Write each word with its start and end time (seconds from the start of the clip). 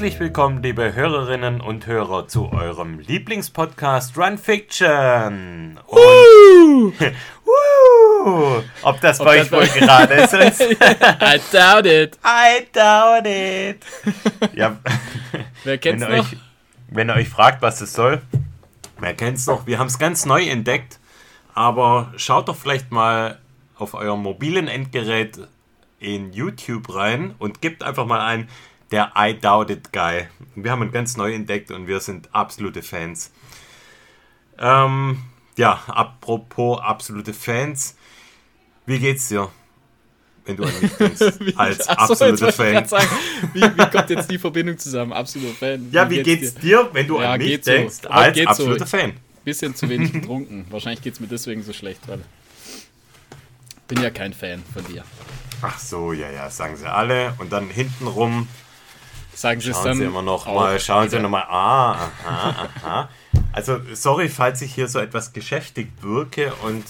Herzlich 0.00 0.18
willkommen, 0.18 0.62
liebe 0.62 0.94
Hörerinnen 0.94 1.60
und 1.60 1.86
Hörer, 1.86 2.26
zu 2.26 2.50
eurem 2.50 3.00
Lieblingspodcast 3.00 4.16
Run 4.16 4.38
Fiction. 4.38 5.78
Und 5.88 6.94
Woo! 7.44 8.62
Ob 8.80 8.98
das 9.02 9.20
Ob 9.20 9.26
bei 9.26 9.36
das 9.36 9.52
euch 9.52 9.52
wohl 9.52 9.66
bei- 9.66 9.78
gerade 9.86 10.14
ist? 10.22 10.32
I 10.62 11.38
doubt 11.52 11.84
it. 11.84 12.18
I 12.24 12.66
doubt 12.72 13.26
it. 13.26 13.84
Ja, 14.56 14.78
Wer 15.64 15.74
wenn 15.74 15.80
kennt's 15.80 16.02
ihr, 16.02 16.08
noch? 16.08 16.32
euch, 16.32 16.36
wenn 16.88 17.10
ihr 17.10 17.16
euch 17.16 17.28
fragt, 17.28 17.60
was 17.60 17.82
es 17.82 17.92
soll, 17.92 18.22
wer 19.00 19.12
kennt's 19.12 19.46
noch? 19.46 19.66
Wir 19.66 19.78
haben 19.78 19.88
es 19.88 19.98
ganz 19.98 20.24
neu 20.24 20.42
entdeckt, 20.48 20.98
aber 21.52 22.10
schaut 22.16 22.48
doch 22.48 22.56
vielleicht 22.56 22.90
mal 22.90 23.38
auf 23.76 23.92
eurem 23.92 24.22
mobilen 24.22 24.66
Endgerät 24.66 25.38
in 25.98 26.32
YouTube 26.32 26.94
rein 26.94 27.34
und 27.38 27.60
gebt 27.60 27.82
einfach 27.82 28.06
mal 28.06 28.20
ein, 28.20 28.48
der 28.90 29.12
I 29.16 29.34
Doubt 29.38 29.70
It 29.70 29.92
Guy. 29.92 30.28
Wir 30.54 30.70
haben 30.72 30.82
ihn 30.82 30.92
ganz 30.92 31.16
neu 31.16 31.32
entdeckt 31.34 31.70
und 31.70 31.86
wir 31.86 32.00
sind 32.00 32.28
absolute 32.34 32.82
Fans. 32.82 33.30
Ähm, 34.58 35.22
ja, 35.56 35.80
apropos 35.86 36.80
absolute 36.80 37.32
Fans, 37.32 37.96
wie 38.86 38.98
geht's 38.98 39.28
dir, 39.28 39.48
wenn 40.44 40.56
du 40.56 40.64
an 40.64 40.72
mich 40.80 40.92
denkst, 40.96 41.20
als 41.56 41.88
Ach 41.88 42.08
so, 42.08 42.12
absoluter 42.14 42.52
Fan? 42.52 42.86
sagen, 42.86 43.08
wie, 43.52 43.62
wie 43.62 43.90
kommt 43.90 44.10
jetzt 44.10 44.30
die 44.30 44.38
Verbindung 44.38 44.78
zusammen? 44.78 45.12
Absoluter 45.12 45.54
Fan. 45.54 45.88
Ja, 45.92 46.08
wie 46.10 46.22
geht's 46.22 46.54
dir, 46.54 46.88
wenn 46.92 47.06
du 47.06 47.20
Ja, 47.20 47.32
an 47.32 47.38
mich 47.38 47.64
so. 47.64 47.70
denkst, 47.70 47.96
Heute 48.04 48.12
als 48.12 48.34
geht's 48.34 48.44
so. 48.56 48.62
absoluter 48.64 48.86
Fan? 48.86 49.12
Bisschen 49.44 49.74
zu 49.74 49.88
wenig 49.88 50.12
getrunken. 50.14 50.66
Wahrscheinlich 50.70 51.02
geht's 51.02 51.20
mir 51.20 51.28
deswegen 51.28 51.62
so 51.62 51.72
schlecht, 51.72 52.00
weil 52.08 52.20
bin 53.88 54.02
ja 54.02 54.10
kein 54.10 54.32
Fan 54.32 54.62
von 54.72 54.84
dir. 54.86 55.04
Ach 55.62 55.78
so, 55.78 56.12
ja, 56.12 56.30
ja, 56.30 56.48
sagen 56.50 56.76
sie 56.76 56.90
alle. 56.90 57.34
Und 57.38 57.52
dann 57.52 57.68
hintenrum 57.68 58.46
Sagen 59.34 59.60
Sie 59.60 59.70
es 59.70 59.76
schauen 59.76 59.84
dann 59.86 59.96
sie 59.98 60.04
immer 60.04 60.22
noch 60.22 60.46
auch 60.46 60.54
mal, 60.54 60.80
schauen 60.80 61.08
sie 61.08 61.12
wieder. 61.12 61.22
noch 61.22 61.30
mal, 61.30 61.44
ah, 61.48 62.10
aha, 62.26 62.68
aha. 62.82 63.08
Also, 63.52 63.80
sorry, 63.94 64.28
falls 64.28 64.62
ich 64.62 64.74
hier 64.74 64.88
so 64.88 64.98
etwas 64.98 65.32
geschäftigt 65.32 66.02
wirke 66.02 66.52
und 66.62 66.84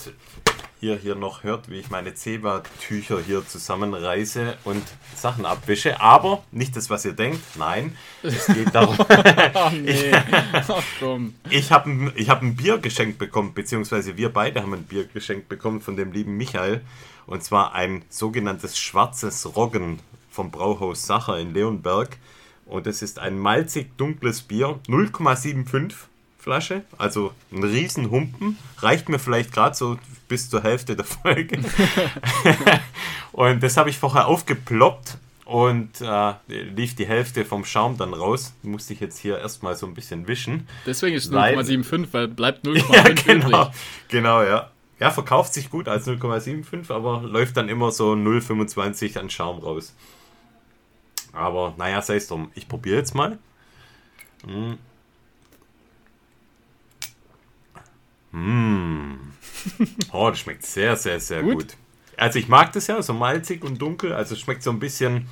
ihr 0.81 0.97
hier 0.97 1.15
noch 1.15 1.43
hört, 1.43 1.71
wie 1.71 1.79
ich 1.79 1.91
meine 1.91 2.15
Zebra-Tücher 2.15 3.21
hier 3.21 3.47
zusammenreiße 3.47 4.57
und 4.65 4.83
Sachen 5.15 5.45
abwische. 5.45 6.01
Aber 6.01 6.43
nicht 6.51 6.75
das, 6.77 6.89
was 6.91 7.05
ihr 7.05 7.13
denkt. 7.13 7.41
Nein, 7.57 7.97
es 8.23 8.47
geht 8.47 8.75
darum, 8.75 8.97
Ach 9.09 9.73
nee. 9.73 10.13
Ach 10.53 10.83
komm. 10.99 11.35
Ich 11.51 11.71
habe 11.71 11.91
ein, 11.91 12.13
ich 12.17 12.31
hab 12.31 12.43
ein 12.43 12.57
Bier 12.57 12.79
geschenkt 12.79 13.19
bekommen, 13.19 13.53
beziehungsweise 13.55 14.17
wir 14.17 14.33
beide 14.33 14.63
haben 14.63 14.73
ein 14.73 14.85
Bier 14.85 15.05
geschenkt 15.07 15.49
bekommen 15.49 15.81
von 15.81 15.97
dem 15.97 16.13
lieben 16.13 16.37
Michael. 16.37 16.81
Und 17.27 17.45
zwar 17.45 17.75
ein 17.75 18.03
sogenanntes 18.09 18.79
schwarzes 18.79 19.55
Roggen 19.55 20.01
vom 20.41 20.51
Brauhaus 20.51 21.07
Sacher 21.07 21.39
in 21.39 21.53
Leonberg. 21.53 22.17
Und 22.65 22.87
das 22.87 23.03
ist 23.03 23.19
ein 23.19 23.39
malzig 23.39 23.95
dunkles 23.99 24.41
Bier, 24.41 24.79
0,75 24.89 25.93
Flasche, 26.39 26.83
also 26.97 27.33
ein 27.53 27.63
Riesenhumpen. 27.63 28.57
Reicht 28.79 29.11
mir 29.11 29.19
vielleicht 29.19 29.53
gerade 29.53 29.77
so 29.77 29.99
bis 30.29 30.49
zur 30.49 30.63
Hälfte 30.63 30.97
der 30.97 31.05
Folge. 31.05 31.59
und 33.33 33.63
das 33.63 33.77
habe 33.77 33.91
ich 33.91 33.99
vorher 33.99 34.29
aufgeploppt 34.29 35.19
und 35.45 36.01
äh, 36.01 36.33
lief 36.49 36.95
die 36.97 37.07
Hälfte 37.07 37.45
vom 37.45 37.67
Schaum 37.67 37.99
dann 37.99 38.15
raus. 38.15 38.55
Musste 38.63 38.95
ich 38.95 39.01
jetzt 39.01 39.19
hier 39.19 39.39
erstmal 39.39 39.77
so 39.77 39.85
ein 39.87 39.93
bisschen 39.93 40.27
wischen. 40.27 40.67
Deswegen 40.87 41.17
ist 41.17 41.27
es 41.27 41.33
Weil- 41.33 41.59
0,75, 41.59 42.07
weil 42.13 42.29
bleibt 42.29 42.65
0,5 42.65 42.93
Ja, 42.95 43.01
übrig. 43.03 43.25
genau. 43.27 43.71
Genau, 44.09 44.43
ja. 44.43 44.71
Ja, 45.01 45.11
verkauft 45.11 45.53
sich 45.53 45.69
gut 45.69 45.87
als 45.89 46.07
0,75, 46.07 46.91
aber 46.95 47.21
läuft 47.23 47.59
dann 47.59 47.69
immer 47.69 47.91
so 47.91 48.13
0,25 48.13 49.19
an 49.19 49.29
Schaum 49.29 49.59
raus. 49.59 49.95
Aber 51.33 51.75
naja, 51.79 52.03
sei 52.03 52.17
es 52.17 52.27
drum. 52.29 52.51
Ich 52.55 52.69
probiere 52.69 52.97
jetzt 52.99 53.15
mal. 53.15 53.39
Mm. 54.47 54.75
Mm. 58.33 59.33
Oh, 60.13 60.31
das 60.31 60.39
schmeckt 60.41 60.65
sehr, 60.65 60.97
sehr, 60.97 61.21
sehr 61.21 61.43
gut. 61.43 61.55
Gut. 61.55 61.77
Also 62.17 62.39
ich 62.39 62.49
mag 62.49 62.73
das 62.73 62.87
ja, 62.87 63.01
so 63.03 63.13
malzig 63.13 63.65
und 63.65 63.81
dunkel. 63.81 64.13
Also 64.13 64.35
es 64.35 64.41
schmeckt 64.41 64.63
so 64.63 64.71
ein 64.71 64.79
bisschen, 64.79 65.27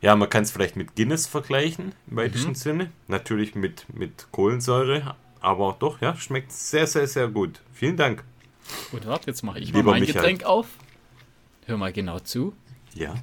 ja, 0.00 0.14
man 0.16 0.28
kann 0.28 0.42
es 0.42 0.50
vielleicht 0.50 0.76
mit 0.76 0.94
Guinness 0.96 1.26
vergleichen, 1.26 1.94
im 2.10 2.16
weitesten 2.16 2.50
Mhm. 2.50 2.54
Sinne. 2.54 2.92
Natürlich 3.08 3.54
mit, 3.54 3.86
mit 3.94 4.26
Kohlensäure, 4.32 5.16
aber 5.40 5.76
doch, 5.78 6.00
ja, 6.00 6.16
schmeckt 6.16 6.52
sehr, 6.52 6.86
sehr, 6.86 7.06
sehr 7.06 7.28
gut. 7.28 7.60
Vielen 7.72 7.96
Dank. 7.96 8.24
Gut, 8.90 9.06
warte, 9.06 9.26
jetzt 9.28 9.42
mache 9.42 9.58
ich 9.60 9.66
Lieber 9.68 9.82
mal 9.82 9.90
mein 9.92 10.00
Michael. 10.00 10.20
Getränk 10.20 10.44
auf. 10.44 10.66
Hör 11.66 11.76
mal 11.76 11.92
genau 11.92 12.18
zu. 12.20 12.54
Ja. 12.94 13.14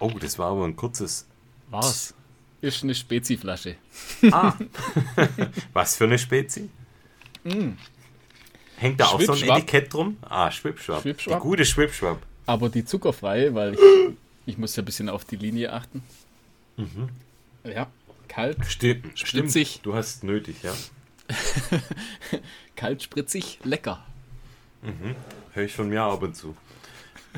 Oh, 0.00 0.10
das 0.20 0.38
war 0.38 0.52
aber 0.52 0.64
ein 0.64 0.76
kurzes. 0.76 1.26
Was? 1.70 2.14
Ist 2.60 2.82
eine 2.82 2.94
Speziflasche. 2.94 3.76
Ah. 4.32 4.54
Was 5.72 5.96
für 5.96 6.04
eine 6.04 6.18
Spezi? 6.18 6.70
Hängt 8.76 9.00
da 9.00 9.06
auch 9.06 9.20
so 9.20 9.32
ein 9.32 9.40
Mm. 9.40 9.50
Etikett 9.50 9.92
drum? 9.92 10.16
Ah, 10.22 10.50
Schwipschwapp. 10.50 11.02
Schwipschwapp. 11.02 11.38
Die 11.38 11.40
gute 11.42 11.64
Schwipschwapp. 11.64 12.22
Aber 12.46 12.68
die 12.68 12.84
zuckerfreie, 12.84 13.54
weil 13.54 13.74
ich, 13.74 13.80
ich 14.46 14.58
muss 14.58 14.74
ja 14.76 14.82
ein 14.82 14.86
bisschen 14.86 15.08
auf 15.08 15.24
die 15.24 15.36
Linie 15.36 15.72
achten. 15.72 16.02
Mhm. 16.76 17.08
Ja, 17.64 17.86
kalt, 18.28 18.58
Stimmt, 18.66 19.18
stimmt. 19.18 19.50
Spritzig. 19.50 19.80
Du 19.82 19.94
hast 19.94 20.24
nötig, 20.24 20.56
ja. 20.62 20.72
kalt, 22.76 23.02
spritzig, 23.02 23.58
lecker. 23.64 24.04
Höre 25.52 25.64
ich 25.64 25.72
von 25.74 25.88
mir 25.88 26.02
ab 26.02 26.22
und 26.22 26.34
zu. 26.36 26.56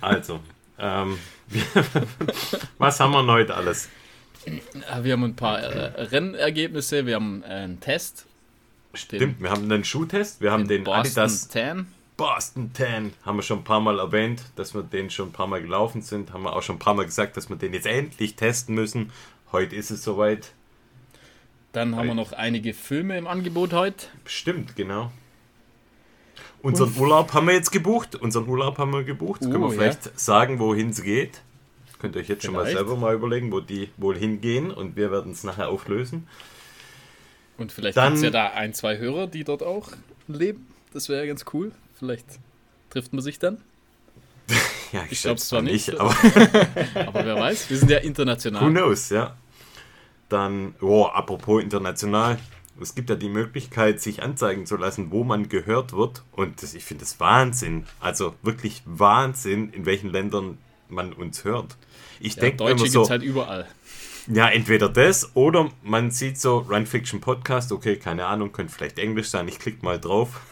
Also, 0.01 0.41
ähm, 0.81 1.19
was 2.79 3.01
haben 3.01 3.13
wir 3.13 3.27
heute 3.27 3.55
alles? 3.55 3.89
Wir 5.03 5.13
haben 5.13 5.25
ein 5.25 5.37
paar 5.37 5.61
äh, 5.61 6.03
Rennergebnisse, 6.03 7.07
wir 7.07 7.17
haben 7.17 7.45
einen 7.45 7.81
Test. 7.81 8.27
Stimmt, 8.95 9.41
wir 9.41 9.51
haben 9.51 9.65
einen 9.65 9.85
Schuhtest, 9.85 10.41
wir 10.41 10.51
haben 10.51 10.67
den, 10.67 10.85
Boston 10.85 11.23
Adidas 11.23 11.49
Tan. 11.49 11.87
Boston 12.17 12.71
10, 12.75 13.13
haben 13.25 13.39
wir 13.39 13.43
schon 13.43 13.61
ein 13.61 13.65
paar 13.65 13.81
Mal 13.81 13.99
erwähnt, 13.99 14.43
dass 14.57 14.75
wir 14.75 14.83
den 14.83 15.11
schon 15.11 15.29
ein 15.29 15.33
paar 15.33 15.47
Mal 15.47 15.63
gelaufen 15.63 16.03
sind, 16.03 16.33
haben 16.33 16.43
wir 16.43 16.55
auch 16.55 16.63
schon 16.63 16.77
ein 16.77 16.81
paar 16.81 16.95
Mal 16.95 17.05
gesagt, 17.07 17.37
dass 17.37 17.49
wir 17.49 17.57
den 17.57 17.73
jetzt 17.73 17.87
endlich 17.87 18.37
testen 18.37 18.75
müssen. 18.75 19.11
Heute 19.53 19.77
ist 19.77 19.91
es 19.91 20.03
soweit. 20.03 20.53
Dann 21.73 21.97
haben 21.97 22.09
wir 22.09 22.15
noch 22.15 22.33
einige 22.33 22.75
Filme 22.75 23.17
im 23.17 23.27
Angebot 23.27 23.73
heute. 23.73 24.07
Stimmt, 24.27 24.77
genau. 24.77 25.13
Unseren 26.63 26.95
Urlaub 26.99 27.33
haben 27.33 27.47
wir 27.47 27.55
jetzt 27.55 27.71
gebucht. 27.73 28.17
Unseren 28.17 28.49
Urlaub 28.49 28.79
haben 28.79 28.93
wir 28.93 29.03
gebucht. 29.05 29.41
Können 29.41 29.61
wir 29.61 29.69
Uh, 29.69 29.71
vielleicht 29.71 30.19
sagen, 30.19 30.59
wohin 30.59 30.91
es 30.91 31.03
geht? 31.03 31.41
Könnt 31.99 32.17
ihr 32.17 32.23
euch 32.23 32.29
jetzt 32.29 32.45
schon 32.45 32.55
mal 32.55 32.65
Vielleicht. 32.65 32.79
selber 32.79 32.97
mal 32.97 33.15
überlegen, 33.15 33.53
wo 33.53 33.61
die 33.61 33.91
wohl 33.99 34.17
hingehen 34.17 34.71
und 34.71 34.97
wir 34.97 35.11
werden 35.11 35.33
es 35.33 35.45
nachher 35.45 35.69
auflösen. 35.69 36.27
Und 37.59 37.73
vielleicht 37.73 37.97
gibt 37.99 38.15
es 38.17 38.23
ja 38.23 38.31
da 38.31 38.49
ein, 38.53 38.73
zwei 38.73 38.97
Hörer, 38.99 39.27
die 39.27 39.45
dort 39.45 39.63
auch 39.63 39.91
leben. 40.29 40.67
Das 40.95 41.09
wäre 41.11 41.21
ja 41.21 41.27
ganz 41.27 41.45
cool. 41.53 41.73
Vielleicht 41.99 42.27
trifft 42.91 43.13
man 43.13 43.23
sich 43.23 43.39
dann. 43.39 43.59
Ja, 44.93 45.05
Ich 45.09 45.23
glaub's 45.23 45.43
schätze 45.43 45.49
zwar 45.51 45.63
mal 45.63 45.71
nicht. 45.71 45.91
aber 46.01 46.11
Aber 47.07 47.25
wer 47.25 47.37
weiß, 47.37 47.71
wir 47.71 47.77
sind 47.77 47.91
ja 47.93 47.99
who 48.03 48.07
international. 48.07 48.71
knows, 48.73 49.11
ja. 49.11 49.37
Dann, 50.29 50.75
oh, 50.81 51.05
apropos 51.07 51.63
international. 51.63 52.39
Es 52.81 52.95
gibt 52.95 53.11
ja 53.11 53.17
die 53.17 53.29
Möglichkeit, 53.29 54.01
sich 54.01 54.23
anzeigen 54.23 54.67
zu 54.67 54.77
lassen, 54.77 55.11
wo 55.11 55.25
man 55.25 55.49
gehört 55.49 55.93
wird. 55.93 56.23
Und 56.33 56.63
das, 56.63 56.75
ich 56.75 56.85
finde 56.85 57.05
das 57.05 57.21
Wahnsinn. 57.21 57.87
Also 58.01 58.35
wirklich 58.43 58.83
Wahnsinn, 58.87 59.71
in 59.73 59.87
welchen 59.87 60.11
Ländern 60.11 60.59
man 60.89 61.13
uns 61.13 61.45
hört. 61.45 61.77
Ich 62.21 62.37
Ja, 62.37 62.43
denke 62.43 62.59
Deutsche 62.59 62.73
immer 62.73 62.91
gibt 62.91 62.93
so, 62.93 63.03
es 63.03 63.11
halt 63.11 63.23
überall. 63.23 63.69
Ja, 64.27 64.49
entweder 64.49 64.89
das 64.89 65.35
oder 65.35 65.71
man 65.83 66.11
sieht 66.11 66.39
so 66.39 66.59
Run 66.59 66.87
Fiction 66.87 67.21
Podcast, 67.21 67.73
okay, 67.73 67.97
keine 67.97 68.27
Ahnung, 68.27 68.53
könnte 68.53 68.73
vielleicht 68.73 68.99
Englisch 68.99 69.29
sein, 69.31 69.49
ich 69.49 69.59
klicke 69.59 69.85
mal 69.85 69.99
drauf. 70.01 70.41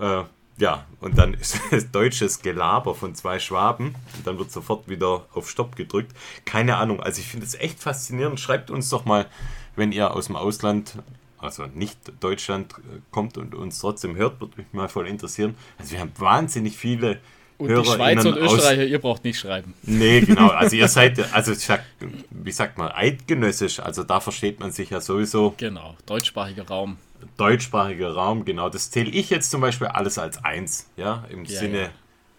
Äh, 0.00 0.22
ja, 0.58 0.86
und 1.00 1.18
dann 1.18 1.34
ist 1.34 1.58
es 1.72 1.90
deutsches 1.90 2.40
Gelaber 2.40 2.94
von 2.94 3.16
zwei 3.16 3.40
Schwaben 3.40 3.96
und 4.16 4.24
dann 4.26 4.38
wird 4.38 4.52
sofort 4.52 4.88
wieder 4.88 5.26
auf 5.34 5.50
Stopp 5.50 5.74
gedrückt. 5.74 6.12
Keine 6.44 6.76
Ahnung, 6.76 7.00
also 7.00 7.20
ich 7.20 7.26
finde 7.26 7.46
es 7.46 7.54
echt 7.56 7.80
faszinierend. 7.80 8.38
Schreibt 8.38 8.70
uns 8.70 8.90
doch 8.90 9.04
mal, 9.06 9.26
wenn 9.74 9.90
ihr 9.90 10.14
aus 10.14 10.26
dem 10.26 10.36
Ausland, 10.36 10.94
also 11.38 11.66
nicht 11.66 11.98
Deutschland, 12.20 12.72
äh, 12.72 13.00
kommt 13.10 13.36
und 13.38 13.54
uns 13.54 13.78
trotzdem 13.80 14.16
hört, 14.16 14.40
würde 14.40 14.54
mich 14.56 14.66
mal 14.72 14.88
voll 14.88 15.06
interessieren. 15.06 15.54
Also 15.78 15.92
wir 15.92 16.00
haben 16.00 16.12
wahnsinnig 16.18 16.76
viele 16.76 17.20
Und 17.58 17.68
die 17.68 17.74
HörerInnen 17.74 18.22
Schweizer 18.22 18.28
und 18.30 18.38
Österreicher, 18.38 18.84
ihr 18.84 18.98
braucht 19.00 19.24
nicht 19.24 19.38
schreiben. 19.38 19.74
Nee, 19.82 20.20
genau. 20.26 20.48
Also 20.48 20.76
ihr 20.76 20.88
seid, 20.88 21.32
also 21.32 21.52
ich 21.52 21.58
sag, 21.60 21.84
wie 22.30 22.52
sagt 22.52 22.78
man, 22.78 22.90
eidgenössisch. 22.92 23.80
Also 23.80 24.04
da 24.04 24.20
versteht 24.20 24.60
man 24.60 24.72
sich 24.72 24.90
ja 24.90 25.00
sowieso. 25.00 25.54
Genau, 25.56 25.96
deutschsprachiger 26.06 26.66
Raum. 26.66 26.98
Deutschsprachiger 27.36 28.12
Raum, 28.12 28.44
genau. 28.44 28.68
Das 28.68 28.90
zähle 28.90 29.10
ich 29.10 29.30
jetzt 29.30 29.50
zum 29.50 29.60
Beispiel 29.60 29.88
alles 29.88 30.18
als 30.18 30.44
eins, 30.44 30.88
ja, 30.96 31.24
im 31.30 31.44
Ja, 31.44 31.58
Sinne 31.58 31.80
ja. 31.82 31.90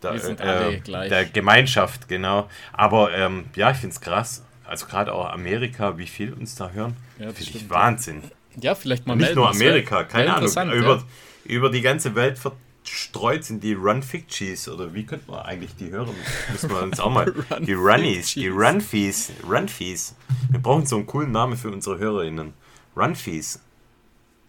Der, 0.02 0.70
äh, 0.70 0.80
gleich. 0.80 1.10
der 1.10 1.26
Gemeinschaft, 1.26 2.08
genau. 2.08 2.50
Aber 2.72 3.14
ähm, 3.14 3.46
ja, 3.56 3.72
ich 3.72 3.78
finde 3.78 3.94
es 3.94 4.02
krass. 4.02 4.44
Also 4.66 4.86
gerade 4.86 5.14
auch 5.14 5.30
Amerika, 5.30 5.98
wie 5.98 6.08
viel 6.08 6.32
uns 6.32 6.56
da 6.56 6.70
hören. 6.70 6.96
Ja, 7.18 7.34
finde 7.34 7.52
ich 7.58 7.70
Wahnsinn. 7.70 8.22
Ja, 8.24 8.30
vielleicht 8.76 9.08
mal 9.08 9.16
Nicht 9.16 9.26
melden. 9.26 9.40
nur 9.40 9.50
Amerika, 9.50 10.04
keine 10.04 10.36
Ahnung. 10.36 10.72
Über, 10.72 10.96
ja. 10.96 11.04
über 11.46 11.70
die 11.70 11.82
ganze 11.82 12.16
Welt 12.16 12.38
ver 12.38 12.54
streut 12.84 13.44
sind 13.44 13.64
die 13.64 13.74
Run 13.74 14.02
Ficties 14.02 14.68
oder 14.68 14.94
wie 14.94 15.06
könnte 15.06 15.30
man 15.30 15.42
eigentlich 15.42 15.76
die 15.76 15.90
hören? 15.90 16.16
Müssen 16.52 16.70
wir 16.70 16.82
uns 16.82 17.00
auch 17.00 17.12
mal. 17.12 17.32
die 17.60 17.74
Runnies, 17.74 18.34
die 18.34 18.48
Runfies, 18.48 19.32
Runfies. 19.48 20.16
Wir 20.50 20.60
brauchen 20.60 20.86
so 20.86 20.96
einen 20.96 21.06
coolen 21.06 21.32
Namen 21.32 21.58
für 21.58 21.70
unsere 21.70 22.00
HörerInnen. 22.00 22.54
Runfies. 22.96 23.60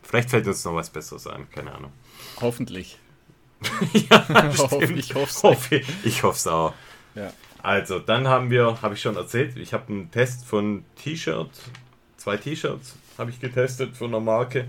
Vielleicht 0.03 0.31
fällt 0.31 0.47
uns 0.47 0.65
noch 0.65 0.75
was 0.75 0.91
Besseres 0.91 1.27
ein, 1.27 1.51
keine 1.51 1.73
Ahnung. 1.73 1.93
Hoffentlich. 2.41 2.99
ja, 3.93 4.51
ich 4.51 4.59
hoffe 4.59 4.95
es 4.95 5.43
hoffe, 5.43 5.83
Ich 6.03 6.23
hoffe 6.23 6.37
es 6.37 6.47
auch. 6.47 6.75
Ja. 7.15 7.33
Also, 7.63 7.99
dann 7.99 8.27
haben 8.27 8.51
wir, 8.51 8.81
habe 8.81 8.95
ich 8.95 9.03
schon 9.03 9.17
erzählt, 9.17 9.57
ich 9.57 9.75
habe 9.75 9.93
einen 9.93 10.11
Test 10.11 10.47
von 10.47 10.85
T-Shirt, 10.97 11.51
zwei 12.17 12.39
T-Shirts 12.39 12.97
habe 13.21 13.31
ich 13.31 13.39
getestet 13.39 13.97
von 13.97 14.09
einer 14.09 14.21
Marke. 14.21 14.67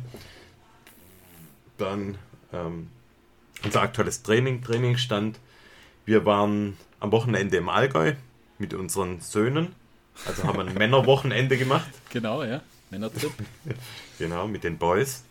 Dann 1.77 2.17
ähm, 2.53 2.89
unser 3.63 3.81
aktuelles 3.81 4.21
Training, 4.23 4.61
Trainingsstand. 4.61 5.39
Wir 6.05 6.25
waren 6.25 6.77
am 6.99 7.11
Wochenende 7.11 7.57
im 7.57 7.69
Allgäu 7.69 8.13
mit 8.59 8.73
unseren 8.73 9.21
Söhnen. 9.21 9.73
Also 10.27 10.43
haben 10.43 10.57
wir 10.57 10.65
ein 10.65 10.73
Männerwochenende 10.77 11.57
gemacht. 11.57 11.89
Genau, 12.11 12.43
ja. 12.43 12.61
Männertrip. 12.89 13.31
genau, 14.19 14.47
mit 14.47 14.65
den 14.65 14.77
Boys. 14.77 15.23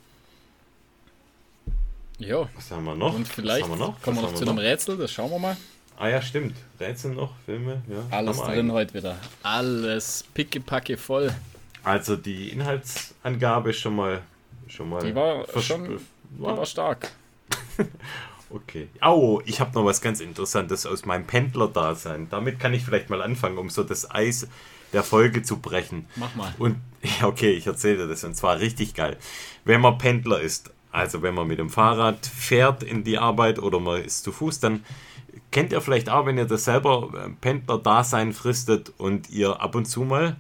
Ja. 2.18 2.48
Was 2.56 2.70
haben 2.70 2.84
wir 2.84 2.94
noch? 2.94 3.14
Und 3.14 3.28
vielleicht 3.28 3.68
wir 3.68 3.76
noch? 3.76 4.00
kommen 4.00 4.16
wir 4.16 4.22
noch 4.22 4.34
zu 4.34 4.48
einem 4.48 4.58
Rätsel, 4.58 4.96
das 4.96 5.12
schauen 5.12 5.30
wir 5.30 5.38
mal. 5.38 5.56
Ah 5.98 6.08
ja, 6.08 6.22
stimmt. 6.22 6.56
Rätsel 6.78 7.12
noch, 7.12 7.34
Filme, 7.44 7.82
ja. 7.86 8.16
Alles 8.16 8.38
drin 8.38 8.48
eigentlich. 8.48 8.72
heute 8.72 8.94
wieder. 8.94 9.16
Alles 9.42 10.24
pickepacke 10.32 10.96
voll. 10.96 11.34
Also 11.84 12.16
die 12.16 12.50
Inhaltsangabe 12.50 13.72
schon 13.72 13.96
mal 13.96 14.22
schon 14.70 14.88
mal. 14.88 15.04
Die 15.04 15.14
war 15.14 15.46
schon 15.60 15.98
die 16.30 16.42
war 16.42 16.64
stark. 16.64 17.10
okay. 18.50 18.88
Au, 19.00 19.40
ich 19.44 19.60
habe 19.60 19.72
noch 19.74 19.84
was 19.84 20.00
ganz 20.00 20.20
Interessantes 20.20 20.86
aus 20.86 21.04
meinem 21.04 21.26
Pendler-Dasein. 21.26 22.28
Damit 22.30 22.60
kann 22.60 22.74
ich 22.74 22.84
vielleicht 22.84 23.10
mal 23.10 23.22
anfangen, 23.22 23.58
um 23.58 23.70
so 23.70 23.82
das 23.82 24.10
Eis 24.10 24.48
der 24.92 25.02
Folge 25.02 25.42
zu 25.42 25.58
brechen. 25.58 26.06
Mach 26.16 26.34
mal. 26.34 26.54
Und 26.58 26.76
ja, 27.20 27.26
okay, 27.26 27.52
ich 27.52 27.66
erzähle 27.66 28.08
das 28.08 28.24
und 28.24 28.36
zwar 28.36 28.60
richtig 28.60 28.94
geil. 28.94 29.16
Wenn 29.64 29.80
man 29.80 29.98
Pendler 29.98 30.40
ist, 30.40 30.72
also 30.92 31.22
wenn 31.22 31.34
man 31.34 31.46
mit 31.46 31.58
dem 31.58 31.70
Fahrrad 31.70 32.26
fährt 32.26 32.82
in 32.82 33.04
die 33.04 33.18
Arbeit 33.18 33.58
oder 33.58 33.80
man 33.80 34.02
ist 34.02 34.24
zu 34.24 34.32
Fuß, 34.32 34.60
dann 34.60 34.84
kennt 35.50 35.72
ihr 35.72 35.80
vielleicht 35.80 36.10
auch, 36.10 36.26
wenn 36.26 36.38
ihr 36.38 36.46
das 36.46 36.64
selber 36.64 37.10
äh, 37.14 37.30
Pendler-Dasein 37.40 38.32
fristet 38.32 38.92
und 38.98 39.30
ihr 39.30 39.60
ab 39.60 39.74
und 39.74 39.86
zu 39.86 40.02
mal 40.02 40.36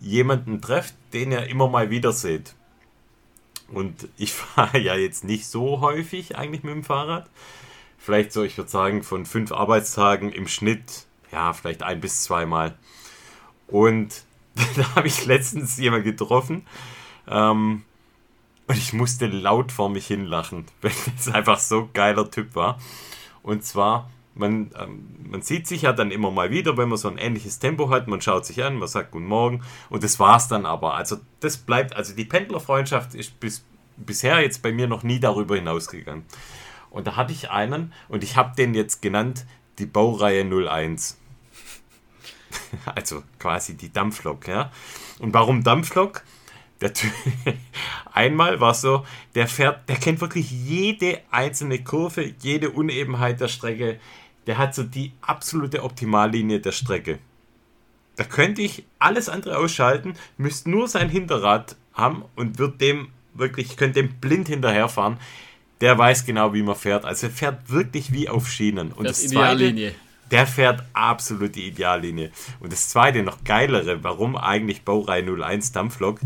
jemanden 0.00 0.60
trefft, 0.60 0.94
den 1.12 1.32
ihr 1.32 1.46
immer 1.46 1.68
mal 1.68 1.90
wieder 1.90 2.12
seht. 2.12 2.54
Und 3.68 4.08
ich 4.16 4.32
fahre 4.34 4.78
ja 4.78 4.94
jetzt 4.94 5.24
nicht 5.24 5.46
so 5.46 5.80
häufig 5.80 6.36
eigentlich 6.36 6.62
mit 6.62 6.74
dem 6.74 6.84
Fahrrad. 6.84 7.28
Vielleicht 7.98 8.32
so, 8.32 8.42
ich 8.42 8.56
würde 8.56 8.70
sagen, 8.70 9.02
von 9.02 9.26
fünf 9.26 9.52
Arbeitstagen 9.52 10.32
im 10.32 10.48
Schnitt, 10.48 11.06
ja, 11.32 11.52
vielleicht 11.52 11.82
ein 11.82 12.00
bis 12.00 12.22
zweimal. 12.22 12.76
Und 13.66 14.24
da 14.76 14.94
habe 14.96 15.06
ich 15.06 15.26
letztens 15.26 15.76
jemanden 15.76 16.06
getroffen. 16.06 16.66
Ähm, 17.28 17.84
und 18.66 18.76
ich 18.76 18.92
musste 18.92 19.26
laut 19.26 19.72
vor 19.72 19.90
mich 19.90 20.06
hinlachen, 20.06 20.64
weil 20.80 20.92
es 21.18 21.28
einfach 21.28 21.58
so 21.58 21.82
ein 21.82 21.92
geiler 21.92 22.30
Typ 22.30 22.54
war. 22.54 22.78
Und 23.42 23.64
zwar 23.64 24.10
man, 24.34 24.70
ähm, 24.78 25.16
man 25.28 25.42
sieht 25.42 25.66
sich 25.66 25.82
ja 25.82 25.92
dann 25.92 26.10
immer 26.10 26.30
mal 26.30 26.50
wieder, 26.50 26.76
wenn 26.76 26.88
man 26.88 26.98
so 26.98 27.08
ein 27.08 27.18
ähnliches 27.18 27.58
Tempo 27.58 27.90
hat. 27.90 28.08
Man 28.08 28.20
schaut 28.20 28.46
sich 28.46 28.62
an, 28.62 28.76
man 28.76 28.88
sagt 28.88 29.10
Guten 29.10 29.26
Morgen 29.26 29.62
und 29.88 30.04
das 30.04 30.18
war's 30.18 30.48
dann 30.48 30.66
aber. 30.66 30.94
Also 30.94 31.16
das 31.40 31.56
bleibt, 31.56 31.94
also 31.96 32.14
die 32.14 32.24
Pendlerfreundschaft 32.24 33.14
ist 33.14 33.38
bis, 33.40 33.64
bisher 33.96 34.40
jetzt 34.40 34.62
bei 34.62 34.72
mir 34.72 34.86
noch 34.86 35.02
nie 35.02 35.20
darüber 35.20 35.56
hinausgegangen. 35.56 36.24
Und 36.90 37.06
da 37.06 37.16
hatte 37.16 37.32
ich 37.32 37.50
einen 37.50 37.92
und 38.08 38.24
ich 38.24 38.36
habe 38.36 38.56
den 38.56 38.74
jetzt 38.74 39.02
genannt 39.02 39.46
die 39.78 39.86
Baureihe 39.86 40.44
01. 40.44 41.18
also 42.94 43.22
quasi 43.38 43.76
die 43.76 43.92
Dampflok, 43.92 44.48
ja. 44.48 44.70
Und 45.18 45.34
warum 45.34 45.62
Dampflok? 45.62 46.22
Der 46.80 46.94
typ, 46.94 47.12
einmal 48.12 48.60
war 48.60 48.74
so, 48.74 49.04
der 49.34 49.48
fährt, 49.48 49.88
der 49.88 49.96
kennt 49.96 50.20
wirklich 50.20 50.50
jede 50.50 51.20
einzelne 51.30 51.82
Kurve, 51.84 52.34
jede 52.40 52.70
Unebenheit 52.70 53.40
der 53.40 53.48
Strecke, 53.48 54.00
der 54.46 54.58
hat 54.58 54.74
so 54.74 54.82
die 54.82 55.12
absolute 55.20 55.82
Optimallinie 55.82 56.60
der 56.60 56.72
Strecke. 56.72 57.18
Da 58.16 58.24
könnte 58.24 58.62
ich 58.62 58.84
alles 58.98 59.28
andere 59.28 59.58
ausschalten, 59.58 60.14
müsste 60.36 60.70
nur 60.70 60.88
sein 60.88 61.08
Hinterrad 61.08 61.76
haben 61.92 62.24
und 62.36 62.58
wird 62.58 62.80
dem 62.80 63.08
wirklich, 63.34 63.70
ich 63.70 63.76
könnte 63.76 64.02
dem 64.02 64.14
blind 64.14 64.48
hinterherfahren. 64.48 65.18
Der 65.80 65.96
weiß 65.96 66.26
genau, 66.26 66.52
wie 66.52 66.62
man 66.62 66.76
fährt. 66.76 67.04
Also 67.04 67.28
er 67.28 67.32
fährt 67.32 67.70
wirklich 67.70 68.12
wie 68.12 68.28
auf 68.28 68.50
Schienen. 68.50 68.92
Und 68.92 69.04
das, 69.04 69.22
das 69.22 69.32
Ideallinie. 69.32 69.94
Der 70.30 70.46
fährt 70.46 70.84
absolut 70.92 71.54
die 71.54 71.68
Ideallinie. 71.68 72.30
Und 72.60 72.72
das 72.72 72.88
zweite, 72.88 73.22
noch 73.22 73.42
geilere, 73.44 74.04
warum 74.04 74.36
eigentlich 74.36 74.82
Baureihe 74.82 75.24
01 75.24 75.72
Dampflok, 75.72 76.20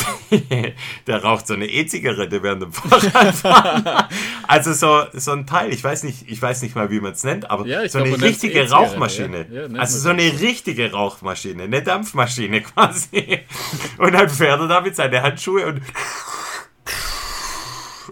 der 1.06 1.22
raucht 1.22 1.46
so 1.46 1.54
eine 1.54 1.66
E-Zigarette 1.66 2.42
während 2.42 2.62
dem 2.62 2.72
Fahrradfahren. 2.72 4.08
also 4.48 4.72
so, 4.72 5.04
so 5.12 5.32
ein 5.32 5.46
Teil, 5.46 5.72
ich 5.72 5.84
weiß 5.84 6.04
nicht, 6.04 6.24
ich 6.28 6.40
weiß 6.40 6.62
nicht 6.62 6.74
mal, 6.74 6.90
wie 6.90 7.00
man 7.00 7.12
es 7.12 7.22
nennt, 7.24 7.50
aber 7.50 7.66
ja, 7.66 7.86
so 7.88 7.98
eine 7.98 8.20
richtige 8.20 8.68
Rauchmaschine. 8.68 9.46
Ja. 9.50 9.66
Ja, 9.66 9.78
also 9.78 9.98
so 9.98 10.08
eine 10.08 10.22
richtige 10.40 10.90
Rauchmaschine, 10.90 11.64
eine 11.64 11.82
Dampfmaschine 11.82 12.60
quasi. 12.62 13.40
Und 13.98 14.12
dann 14.12 14.28
fährt 14.28 14.60
er 14.60 14.68
da 14.68 14.80
mit 14.80 14.96
seinen 14.96 15.22
Handschuhe 15.22 15.66
und 15.66 15.82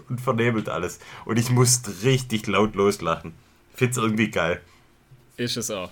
und 0.09 0.19
vernebelt 0.19 0.69
alles. 0.69 0.99
Und 1.25 1.39
ich 1.39 1.49
musste 1.49 2.03
richtig 2.03 2.45
laut 2.47 2.75
loslachen. 2.75 3.33
Find's 3.73 3.97
irgendwie 3.97 4.29
geil. 4.29 4.61
Ist 5.37 5.57
es 5.57 5.71
auch. 5.71 5.89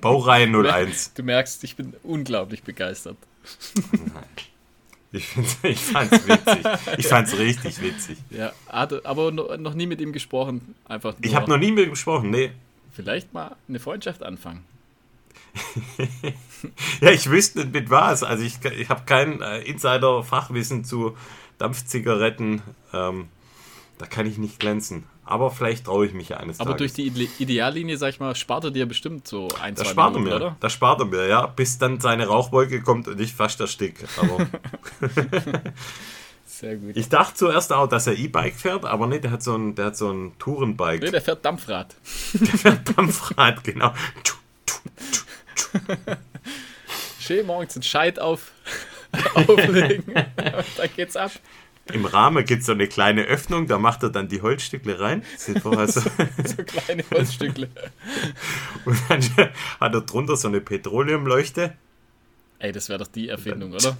Baureihe 0.00 0.46
01. 0.46 1.14
Du 1.14 1.22
merkst, 1.22 1.64
ich 1.64 1.76
bin 1.76 1.94
unglaublich 2.02 2.62
begeistert. 2.62 3.16
Ich, 5.12 5.28
ich 5.62 5.78
fand's 5.78 6.26
witzig. 6.26 6.66
Ich 6.98 7.06
fand's 7.06 7.38
richtig 7.38 7.80
witzig. 7.80 8.18
Ja, 8.30 8.52
aber 8.66 9.30
noch 9.30 9.74
nie 9.74 9.86
mit 9.86 10.00
ihm 10.00 10.12
gesprochen. 10.12 10.74
Einfach 10.86 11.14
ich 11.20 11.36
habe 11.36 11.48
noch 11.48 11.58
nie 11.58 11.70
mit 11.70 11.84
ihm 11.86 11.90
gesprochen, 11.90 12.30
nee. 12.30 12.50
Vielleicht 12.90 13.32
mal 13.32 13.54
eine 13.68 13.78
Freundschaft 13.78 14.24
anfangen. 14.24 14.64
ja, 17.00 17.10
ich 17.10 17.30
wüsste 17.30 17.60
nicht 17.60 17.72
mit 17.72 17.90
was. 17.90 18.24
Also 18.24 18.44
ich, 18.44 18.58
ich 18.64 18.88
habe 18.88 19.02
kein 19.06 19.40
äh, 19.40 19.60
Insider-Fachwissen 19.60 20.84
zu 20.84 21.16
Dampfzigaretten. 21.58 22.62
Ähm, 22.92 23.28
da 23.98 24.06
kann 24.06 24.26
ich 24.26 24.38
nicht 24.38 24.58
glänzen. 24.58 25.04
Aber 25.26 25.50
vielleicht 25.50 25.86
traue 25.86 26.06
ich 26.06 26.12
mich 26.12 26.28
ja 26.28 26.36
eines 26.36 26.60
Aber 26.60 26.76
Tages. 26.76 26.94
durch 26.94 27.12
die 27.14 27.28
Ideallinie, 27.42 27.96
sag 27.96 28.10
ich 28.10 28.20
mal, 28.20 28.34
spart 28.34 28.64
er 28.64 28.70
dir 28.70 28.86
bestimmt 28.86 29.26
so 29.26 29.48
ein, 29.60 29.74
das 29.74 29.84
zwei 29.84 29.92
spart 29.92 30.14
Minuten, 30.14 30.30
er 30.32 30.38
mir, 30.38 30.44
oder? 30.46 30.56
Das 30.60 30.72
spart 30.72 31.00
er 31.00 31.06
mir, 31.06 31.26
ja. 31.26 31.46
Bis 31.46 31.78
dann 31.78 32.00
seine 32.00 32.26
Rauchwolke 32.26 32.82
kommt 32.82 33.08
und 33.08 33.20
ich 33.20 33.32
fast 33.34 33.60
erstick. 33.60 34.04
Aber 34.18 34.46
Sehr 36.46 36.76
gut. 36.76 36.96
Ich 36.96 37.08
dachte 37.08 37.34
zuerst 37.34 37.72
auch, 37.72 37.88
dass 37.88 38.06
er 38.06 38.16
E-Bike 38.16 38.54
fährt, 38.54 38.84
aber 38.84 39.06
nee, 39.06 39.18
der 39.18 39.32
hat 39.32 39.42
so 39.42 39.56
ein, 39.56 39.74
der 39.74 39.86
hat 39.86 39.96
so 39.96 40.10
ein 40.12 40.38
Tourenbike. 40.38 41.02
Nee, 41.02 41.10
der 41.10 41.20
fährt 41.20 41.44
Dampfrad. 41.44 41.94
Der 42.34 42.58
fährt 42.58 42.96
Dampfrad, 42.96 43.64
genau. 43.64 43.92
Schön 47.18 47.46
morgens 47.46 47.74
einen 47.74 47.82
Scheit 47.82 48.18
auf, 48.18 48.52
auflegen. 49.34 50.04
dann 50.76 50.88
geht's 50.94 51.16
ab. 51.16 51.32
Im 51.92 52.06
Rahmen 52.06 52.44
gibt 52.44 52.60
es 52.60 52.66
so 52.66 52.72
eine 52.72 52.88
kleine 52.88 53.24
Öffnung, 53.24 53.66
da 53.66 53.78
macht 53.78 54.02
er 54.02 54.10
dann 54.10 54.28
die 54.28 54.40
Holzstückle 54.40 55.00
rein. 55.00 55.22
Sind 55.36 55.60
vorher 55.60 55.86
so, 55.86 56.00
so 56.00 56.62
kleine 56.64 57.04
Holzstückle. 57.10 57.68
Und 58.86 58.98
dann 59.08 59.22
hat 59.80 59.94
er 59.94 60.00
drunter 60.00 60.36
so 60.36 60.48
eine 60.48 60.60
Petroleumleuchte. 60.60 61.74
Ey, 62.58 62.72
das 62.72 62.88
wäre 62.88 63.00
doch 63.00 63.08
die 63.08 63.28
Erfindung, 63.28 63.72
oder? 63.72 63.96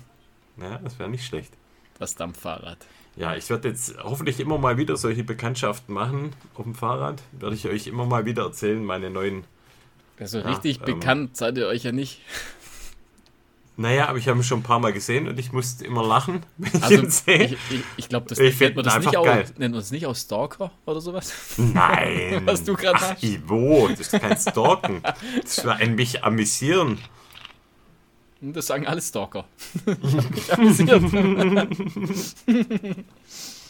Ja, 0.57 0.79
das 0.79 0.99
wäre 0.99 1.11
nicht 1.11 1.27
schlecht. 1.27 1.53
Das 1.99 2.15
Dampffahrrad. 2.15 2.79
Ja, 3.17 3.37
ich 3.37 3.49
werde 3.51 3.69
jetzt 3.69 3.97
hoffentlich 4.03 4.41
immer 4.41 4.59
mal 4.59 4.77
wieder 4.77 4.97
solche 4.97 5.23
Bekanntschaften 5.23 5.95
machen 5.95 6.33
auf 6.55 6.65
dem 6.65 6.75
Fahrrad. 6.75 7.23
Werde 7.33 7.55
ich 7.55 7.69
euch 7.69 7.87
immer 7.87 8.07
mal 8.07 8.25
wieder 8.25 8.45
erzählen, 8.45 8.83
meine 8.85 9.11
neuen. 9.11 9.45
Also 10.19 10.39
ja, 10.39 10.47
richtig 10.47 10.79
ähm, 10.79 10.85
bekannt 10.87 11.37
seid 11.37 11.59
ihr 11.59 11.67
euch 11.67 11.85
ja 11.85 11.93
nicht. 11.93 12.21
Naja, 13.77 14.07
aber 14.07 14.19
ich 14.19 14.29
habe 14.29 14.39
ihn 14.39 14.45
schon 14.45 14.61
ein 14.61 14.63
paar 14.63 14.79
Mal 14.79 14.93
gesehen 14.93 15.27
und 15.27 15.39
ich 15.39 15.53
musste 15.53 15.85
immer 15.85 16.07
lachen, 16.07 16.47
wenn 16.59 16.71
ich 16.73 16.83
also, 16.83 16.95
ihn 16.95 17.11
sehe. 17.11 17.45
Ich, 17.45 17.53
ich, 17.71 17.83
ich 17.97 18.09
glaube, 18.09 18.27
das 18.29 18.39
ich 18.39 18.59
nennt 18.61 18.77
man 18.77 18.85
das 18.85 18.99
nicht. 18.99 19.17
Auch, 19.17 19.27
nennt 19.27 19.59
man 19.59 19.73
das 19.73 19.91
nicht 19.91 20.07
auch 20.07 20.15
Stalker 20.15 20.71
oder 20.87 21.01
sowas? 21.01 21.33
Nein. 21.57 22.43
Was 22.47 22.63
du 22.63 22.75
gerade 22.75 23.01
hast. 23.01 23.23
Ivo, 23.23 23.89
das 23.89 24.01
ist 24.01 24.13
kein 24.13 24.37
Stalken. 24.37 25.03
Das 25.03 25.59
ist 25.59 25.67
ein 25.67 25.97
mich 25.97 26.23
amüsieren. 26.23 26.99
Das 28.41 28.67
sagen 28.67 28.87
alle 28.87 29.01
Stalker. 29.01 29.45
mich 29.87 30.53
amüsiert. 30.53 31.03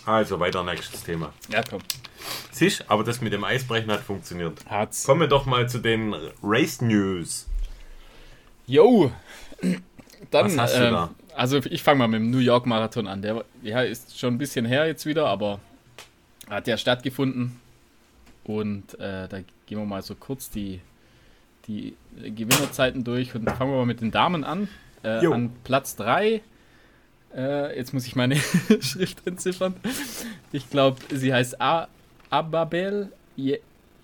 also 0.04 0.40
weiter, 0.40 0.64
nächstes 0.64 1.02
Thema. 1.02 1.32
Ja, 1.49 1.62
komm. 1.62 1.80
Siehst 2.50 2.90
aber 2.90 3.04
das 3.04 3.23
mit 3.23 3.32
dem 3.32 3.44
Eisbrechen 3.44 3.90
hat 3.90 4.00
funktioniert. 4.00 4.66
Hat's. 4.66 5.04
Kommen 5.04 5.20
wir 5.20 5.28
doch 5.28 5.46
mal 5.46 5.68
zu 5.68 5.78
den 5.78 6.14
Race 6.42 6.82
News. 6.82 7.46
Yo, 8.66 9.12
dann, 10.35 10.47
Was 10.47 10.59
hast 10.59 10.79
du 10.79 10.87
äh, 10.87 10.91
da? 10.91 11.11
Also 11.35 11.59
ich 11.59 11.83
fange 11.83 12.00
mal 12.00 12.09
mit 12.09 12.21
dem 12.21 12.31
New 12.31 12.38
York 12.38 12.67
Marathon 12.67 13.07
an. 13.07 13.23
Der 13.23 13.45
ja, 13.62 13.83
ist 13.83 14.19
schon 14.19 14.35
ein 14.35 14.38
bisschen 14.38 14.67
her 14.67 14.87
jetzt 14.87 15.07
wieder, 15.07 15.26
aber 15.26 15.61
Hat 16.49 16.67
ja 16.67 16.76
stattgefunden. 16.76 17.61
Und 18.45 18.95
äh, 19.00 19.29
da 19.29 19.38
gehen 19.67 19.79
wir 19.79 19.87
mal 19.87 20.03
so 20.03 20.14
kurz 20.14 20.50
die, 20.50 20.81
die 21.67 21.97
Gewinnerzeiten 22.17 23.03
durch 23.05 23.35
und 23.35 23.49
fangen 23.49 23.71
wir 23.71 23.79
mal 23.79 23.87
mit 23.87 24.00
den 24.00 24.11
Damen 24.11 24.45
an. 24.45 24.69
Äh, 25.03 25.26
an 25.26 25.53
Platz 25.64 25.97
3. 25.97 26.43
Äh, 27.35 27.76
jetzt 27.76 27.95
muss 27.95 28.07
ich 28.07 28.17
meine 28.17 28.37
Schrift 28.81 29.26
entziffern. 29.26 29.75
Ich 30.53 30.69
glaube, 30.69 30.99
sie 31.11 31.33
heißt 31.33 31.61
A 31.61 31.88
Ababel 32.31 33.12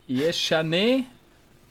Yeshane. 0.08 1.04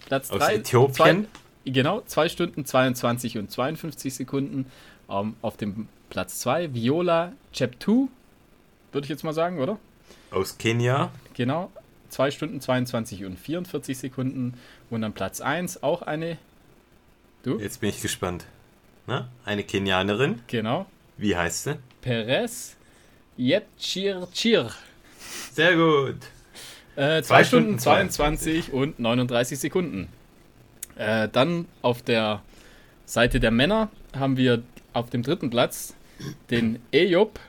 Platz 0.05 0.29
3. 0.29 0.55
Äthiopien. 0.55 0.93
Zwei, 1.25 1.39
genau, 1.71 2.01
2 2.01 2.29
Stunden 2.29 2.65
22 2.65 3.37
und 3.37 3.51
52 3.51 4.13
Sekunden. 4.13 4.65
Ähm, 5.09 5.35
auf 5.41 5.57
dem 5.57 5.87
Platz 6.09 6.39
2 6.39 6.73
Viola 6.73 7.33
Cheptu, 7.53 8.09
würde 8.91 9.05
ich 9.05 9.09
jetzt 9.09 9.23
mal 9.23 9.33
sagen, 9.33 9.59
oder? 9.59 9.77
Aus 10.31 10.57
Kenia. 10.57 11.11
Genau, 11.33 11.71
2 12.09 12.31
Stunden 12.31 12.61
22 12.61 13.25
und 13.25 13.39
44 13.39 13.97
Sekunden. 13.97 14.53
Und 14.89 15.03
am 15.03 15.13
Platz 15.13 15.41
1 15.41 15.83
auch 15.83 16.01
eine. 16.01 16.37
Du? 17.43 17.59
Jetzt 17.59 17.81
bin 17.81 17.89
ich 17.89 18.01
gespannt. 18.01 18.45
Na, 19.07 19.29
eine 19.45 19.63
Kenianerin. 19.63 20.41
Genau. 20.47 20.85
Wie 21.17 21.35
heißt 21.35 21.63
sie? 21.63 21.79
Perez 22.01 22.75
Yetchirchir. 23.37 24.71
Sehr 25.53 25.75
gut. 25.75 26.17
2 26.95 27.01
äh, 27.01 27.23
Stunden, 27.23 27.45
Stunden 27.45 27.79
22 27.79 28.65
22 28.65 28.73
und 28.73 28.99
39 28.99 29.59
Sekunden. 29.59 30.09
Äh, 30.99 31.29
dann 31.29 31.65
auf 31.81 32.01
der 32.01 32.41
Seite 33.05 33.39
der 33.39 33.51
Männer 33.51 33.89
haben 34.13 34.35
wir 34.35 34.61
auf 34.91 35.09
dem 35.09 35.23
dritten 35.23 35.49
Platz 35.49 35.95
den 36.49 36.79
Ejob 36.91 37.39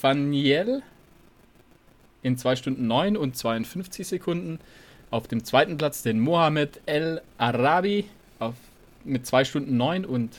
Faniel 0.00 0.80
in 2.22 2.38
2 2.38 2.54
Stunden 2.54 2.86
9 2.86 3.16
und 3.16 3.36
52 3.36 4.06
Sekunden. 4.06 4.60
Auf 5.10 5.26
dem 5.26 5.42
zweiten 5.42 5.76
Platz 5.76 6.02
den 6.02 6.20
Mohamed 6.20 6.80
El 6.86 7.20
Arabi 7.36 8.04
auf, 8.38 8.54
mit 9.02 9.26
2 9.26 9.44
Stunden 9.44 9.76
9 9.76 10.04
und 10.04 10.38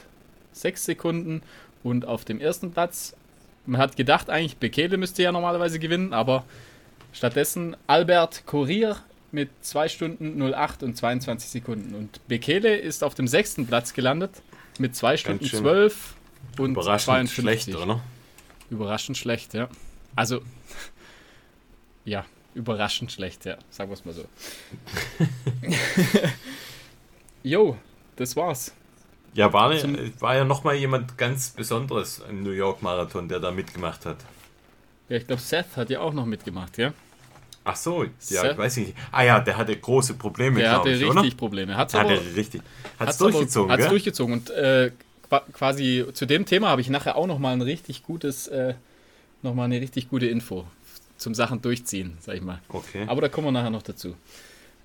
6 0.54 0.86
Sekunden. 0.86 1.42
Und 1.84 2.06
auf 2.06 2.24
dem 2.24 2.40
ersten 2.40 2.72
Platz, 2.72 3.18
man 3.66 3.82
hat 3.82 3.98
gedacht 3.98 4.30
eigentlich, 4.30 4.56
Bekele 4.58 4.96
müsste 4.96 5.24
ja 5.24 5.34
normalerweise 5.34 5.78
gewinnen, 5.78 6.14
aber 6.14 6.46
stattdessen 7.12 7.76
Albert 7.86 8.46
Courier 8.46 8.96
mit 9.36 9.52
2 9.62 9.88
Stunden 9.90 10.42
08 10.42 10.82
und 10.82 10.98
22 10.98 11.50
Sekunden. 11.50 11.94
Und 11.94 12.28
Bekele 12.28 12.76
ist 12.76 13.04
auf 13.04 13.14
dem 13.14 13.28
sechsten 13.28 13.68
Platz 13.68 13.94
gelandet 13.94 14.42
mit 14.80 14.96
2 14.96 15.18
Stunden 15.18 15.46
12 15.46 16.16
und 16.58 16.72
Überraschend 16.72 17.30
52. 17.30 17.44
schlecht, 17.44 17.76
oder? 17.76 18.02
Überraschend 18.72 19.18
schlecht, 19.18 19.54
ja. 19.54 19.70
Also, 20.16 20.42
ja, 22.06 22.26
überraschend 22.56 23.12
schlecht, 23.12 23.46
ja. 23.46 23.58
Sagen 23.70 23.92
wir 23.92 23.94
es 23.94 24.06
mal 24.06 24.14
so. 24.14 24.26
Jo, 27.44 27.78
das 28.16 28.36
war's. 28.36 28.74
Ja, 29.36 29.54
war, 29.54 29.70
war 29.70 30.36
ja 30.36 30.46
nochmal 30.46 30.76
jemand 30.78 31.16
ganz 31.16 31.52
Besonderes 31.52 32.24
im 32.28 32.42
New 32.42 32.50
York 32.50 32.82
Marathon, 32.82 33.30
der 33.30 33.40
da 33.40 33.52
mitgemacht 33.52 34.04
hat. 34.08 34.18
Ja, 35.10 35.18
ich 35.18 35.28
glaube, 35.28 35.44
Seth 35.44 35.78
hat 35.78 35.92
ja 35.92 36.00
auch 36.00 36.14
noch 36.14 36.26
mitgemacht, 36.26 36.80
ja? 36.80 36.92
Ach 37.68 37.76
so, 37.76 38.04
ja, 38.04 38.10
Seth? 38.20 38.52
ich 38.52 38.58
weiß 38.58 38.78
nicht. 38.78 38.94
Ah 39.12 39.24
ja, 39.24 39.40
der 39.40 39.58
hatte 39.58 39.76
große 39.76 40.14
Probleme, 40.14 40.60
Der 40.60 40.72
hatte 40.72 40.92
ich, 40.92 41.02
richtig 41.02 41.10
oder? 41.10 41.36
Probleme. 41.36 41.76
Hat's 41.76 41.96
hatte 41.96 42.14
aber, 42.14 42.36
richtig. 42.36 42.62
Hat's, 43.00 43.10
hat's 43.10 43.18
durchgezogen, 43.18 43.72
Hat 43.72 43.80
es 43.80 43.90
durchgezogen 43.90 44.34
und 44.34 44.50
äh, 44.52 44.92
quasi 45.52 46.06
zu 46.14 46.28
dem 46.28 46.46
Thema 46.46 46.70
habe 46.70 46.82
ich 46.82 46.90
nachher 46.90 47.16
auch 47.16 47.26
nochmal 47.26 47.54
ein 47.54 47.62
richtig 47.62 48.04
gutes, 48.04 48.48
äh, 48.48 48.76
nochmal 49.42 49.66
eine 49.66 49.82
richtig 49.82 50.10
gute 50.10 50.28
Info 50.28 50.66
zum 51.18 51.34
Sachen 51.34 51.62
durchziehen, 51.62 52.18
sag 52.20 52.36
ich 52.36 52.42
mal. 52.42 52.62
Okay. 52.70 53.06
Aber 53.08 53.22
da 53.22 53.30
kommen 53.30 53.48
wir 53.48 53.52
nachher 53.52 53.72
noch 53.72 53.84
dazu. 53.84 54.16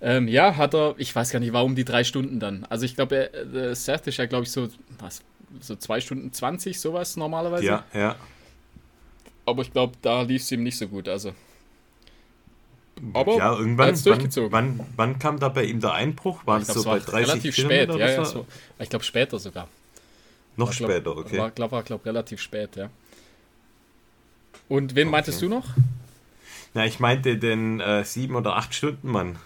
Ähm, 0.01 0.27
ja, 0.27 0.57
hat 0.57 0.75
er, 0.75 0.95
ich 0.97 1.15
weiß 1.15 1.31
gar 1.31 1.41
nicht, 1.41 1.53
warum 1.53 1.75
die 1.75 1.85
drei 1.85 2.03
Stunden 2.03 2.41
dann. 2.41 2.67
Also 2.71 2.87
ich 2.87 2.95
glaube, 2.95 3.35
äh, 3.35 3.75
Seth 3.75 4.07
ist 4.07 4.17
ja, 4.17 4.25
glaube 4.25 4.45
ich, 4.45 4.51
so, 4.51 4.69
was, 4.99 5.23
so 5.61 5.77
zwei 5.77 6.01
Stunden 6.01 6.33
20, 6.33 6.81
sowas 6.81 7.17
normalerweise. 7.19 7.67
Ja, 7.67 7.85
ja. 7.93 8.17
Aber 9.45 9.61
ich 9.61 9.71
glaube, 9.71 9.93
da 10.01 10.23
lief 10.23 10.41
es 10.41 10.51
ihm 10.53 10.63
nicht 10.63 10.79
so 10.79 10.89
gut. 10.89 11.09
Also. 11.09 11.35
Aber 13.15 13.37
ja, 13.37 13.57
irgendwann. 13.57 13.95
Wann, 14.05 14.53
wann, 14.53 14.81
wann, 14.97 15.19
kam 15.19 15.39
da 15.39 15.49
bei 15.49 15.65
ihm 15.65 15.81
der 15.81 15.93
Einbruch? 15.93 16.47
War 16.47 16.61
es 16.61 16.69
so 16.69 16.85
bei 16.85 16.99
30 16.99 17.15
relativ 17.15 17.57
spät, 17.57 17.89
ja, 17.89 17.97
ja, 17.97 18.25
so. 18.25 18.47
Ich 18.79 18.91
glaube 18.91 19.05
später 19.05 19.39
sogar. 19.39 19.69
Noch 20.57 20.69
war, 20.69 20.73
später, 20.73 21.01
glaub, 21.01 21.17
okay. 21.19 21.39
War, 21.39 21.51
glaube 21.51 21.83
glaub, 21.85 22.05
relativ 22.05 22.41
spät, 22.41 22.77
ja. 22.77 22.91
Und 24.69 24.95
wen 24.95 25.09
okay. 25.09 25.13
meintest 25.13 25.43
du 25.43 25.49
noch? 25.49 25.65
Na, 26.75 26.85
ich 26.85 27.01
meinte 27.01 27.37
den 27.37 27.81
äh, 27.81 28.05
sieben 28.05 28.37
oder 28.37 28.57
acht 28.57 28.75
Stunden 28.75 29.11
Mann. 29.11 29.39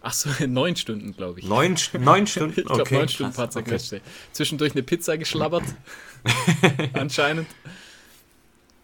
Ach 0.00 0.12
so, 0.12 0.30
neun 0.46 0.76
Stunden, 0.76 1.14
glaube 1.14 1.40
ich. 1.40 1.46
Neun, 1.46 1.76
neun 2.00 2.26
Stunden? 2.28 2.60
ich 2.60 2.66
glaube, 2.66 2.82
okay. 2.82 2.96
neun 2.96 3.08
Stunden 3.08 3.32
Fahrt 3.32 3.54
okay. 3.56 3.78
Zwischendurch 4.32 4.72
eine 4.72 4.82
Pizza 4.82 5.18
geschlabbert. 5.18 5.64
Anscheinend. 6.94 7.48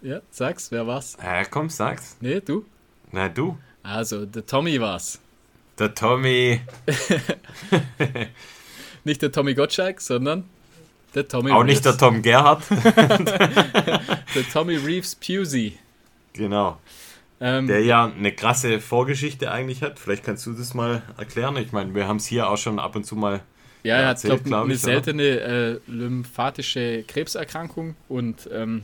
Ja, 0.02 0.20
sag's, 0.30 0.70
wer 0.70 0.86
war's? 0.86 1.16
Ja, 1.22 1.44
komm, 1.44 1.70
sag's. 1.70 2.16
Nee, 2.20 2.40
du? 2.40 2.66
Na, 3.14 3.28
du. 3.28 3.56
Also, 3.84 4.26
der 4.26 4.44
Tommy 4.44 4.80
war's. 4.80 5.20
Der 5.78 5.94
Tommy. 5.94 6.60
nicht 9.04 9.22
der 9.22 9.30
Tommy 9.30 9.54
Gottschalk, 9.54 10.00
sondern 10.00 10.42
der 11.14 11.28
Tommy 11.28 11.52
Auch 11.52 11.60
Reeves. 11.60 11.68
nicht 11.68 11.84
der 11.84 11.96
Tom 11.96 12.22
Gerhardt. 12.22 12.64
der 12.70 14.00
Tommy 14.52 14.74
Reeves 14.74 15.14
Pusey. 15.14 15.78
Genau. 16.32 16.80
Ähm, 17.40 17.68
der 17.68 17.84
ja 17.84 18.06
eine 18.06 18.32
krasse 18.32 18.80
Vorgeschichte 18.80 19.52
eigentlich 19.52 19.82
hat. 19.82 20.00
Vielleicht 20.00 20.24
kannst 20.24 20.44
du 20.46 20.52
das 20.52 20.74
mal 20.74 21.02
erklären. 21.16 21.56
Ich 21.58 21.70
meine, 21.70 21.94
wir 21.94 22.08
haben 22.08 22.16
es 22.16 22.26
hier 22.26 22.50
auch 22.50 22.58
schon 22.58 22.80
ab 22.80 22.96
und 22.96 23.04
zu 23.04 23.14
mal. 23.14 23.42
Ja, 23.84 23.98
er 23.98 24.08
hat, 24.08 24.22
glaube 24.22 24.42
glaub, 24.42 24.64
eine 24.64 24.76
seltene 24.76 25.22
äh, 25.22 25.80
lymphatische 25.86 27.04
Krebserkrankung 27.06 27.94
und 28.08 28.48
ähm, 28.52 28.82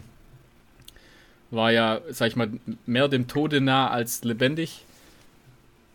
war 1.50 1.72
ja, 1.72 2.00
sag 2.10 2.28
ich 2.28 2.36
mal, 2.36 2.50
mehr 2.86 3.08
dem 3.08 3.26
Tode 3.26 3.60
nah 3.60 3.90
als 3.90 4.24
lebendig 4.24 4.84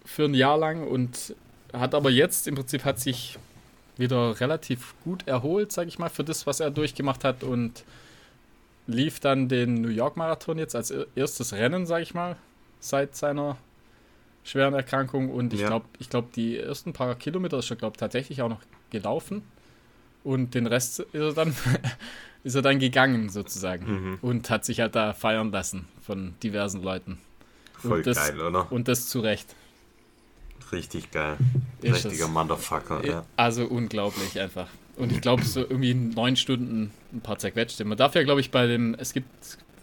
für 0.04 0.26
ein 0.26 0.34
Jahr 0.34 0.58
lang 0.58 0.88
und 0.88 1.36
hat 1.74 1.96
aber 1.96 2.10
jetzt 2.10 2.48
im 2.48 2.56
Prinzip 2.56 2.86
hat 2.86 3.00
sich 3.00 3.38
wieder 3.98 4.40
relativ 4.40 4.94
gut 5.04 5.28
erholt, 5.28 5.72
sag 5.72 5.88
ich 5.88 6.00
mal, 6.00 6.10
für 6.10 6.24
das, 6.24 6.46
was 6.46 6.60
er 6.60 6.72
durchgemacht 6.72 7.24
hat 7.24 7.44
und 7.44 7.84
lief 8.88 9.20
dann 9.20 9.48
den 9.48 9.82
New 9.82 9.90
York 9.90 10.18
Marathon 10.18 10.58
jetzt 10.58 10.76
als 10.76 10.92
erstes 11.16 11.54
Rennen, 11.54 11.86
sag 11.86 12.02
ich 12.02 12.14
mal, 12.14 12.36
seit 12.80 13.16
seiner 13.16 13.58
schweren 14.44 14.74
Erkrankung 14.74 15.32
und 15.32 15.54
ich 15.54 15.62
ja. 15.62 15.68
glaube, 15.68 15.86
ich 15.98 16.10
glaube, 16.10 16.28
die 16.36 16.60
ersten 16.60 16.94
paar 16.94 17.16
Kilometer 17.16 17.58
ist 17.60 17.72
er, 17.72 17.78
glaube 17.78 17.98
tatsächlich 17.98 18.42
auch 18.42 18.50
noch 18.50 18.62
gelaufen 18.92 19.42
und 20.24 20.54
den 20.54 20.68
Rest 20.68 21.00
ist 21.00 21.14
er 21.14 21.34
dann 21.34 21.56
ist 22.46 22.54
er 22.54 22.62
dann 22.62 22.78
gegangen 22.78 23.30
sozusagen 23.30 23.86
mhm. 23.88 24.18
und 24.22 24.50
hat 24.52 24.66
sich 24.66 24.80
halt 24.80 24.96
da 24.96 25.14
feiern 25.14 25.52
lassen 25.52 25.88
von 26.06 26.36
diversen 26.44 26.84
Leuten. 26.84 27.18
Voll 27.80 28.04
das, 28.04 28.18
geil, 28.18 28.40
oder? 28.40 28.72
Und 28.72 28.88
das 28.88 29.10
zu 29.10 29.20
Recht. 29.20 29.56
Richtig 30.72 31.10
geil. 31.10 31.38
Ist 31.82 32.06
Richtiger 32.06 32.26
es. 32.26 32.32
Motherfucker, 32.32 33.04
ja. 33.04 33.26
Also 33.36 33.66
unglaublich 33.66 34.40
einfach. 34.40 34.68
Und 34.96 35.12
ich 35.12 35.22
glaube, 35.22 35.44
so 35.44 35.62
irgendwie 35.62 35.96
neun 35.96 36.36
Stunden 36.36 36.92
ein 37.12 37.22
paar 37.22 37.40
zerquetschte. 37.40 37.84
Man 37.84 37.98
darf 37.98 38.14
ja, 38.14 38.22
glaube 38.22 38.42
ich, 38.42 38.52
bei 38.52 38.68
dem, 38.68 38.94
es 38.94 39.12
gibt, 39.12 39.28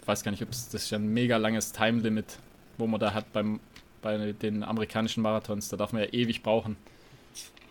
ich 0.00 0.07
weiß 0.07 0.23
gar 0.23 0.31
nicht, 0.31 0.42
ob 0.42 0.50
es 0.50 0.69
das 0.69 0.85
ist 0.85 0.90
ja 0.90 0.99
ein 0.99 1.12
mega 1.12 1.38
langes 1.38 1.73
Time-Limit, 1.73 2.38
wo 2.78 2.87
man 2.87 3.00
da 3.00 3.12
hat 3.12 3.33
beim, 3.33 3.59
bei 4.02 4.33
den 4.33 4.62
amerikanischen 4.62 5.23
Marathons. 5.23 5.69
Da 5.69 5.76
darf 5.76 5.92
man 5.92 6.02
ja 6.02 6.09
ewig 6.12 6.45
brauchen. 6.45 6.76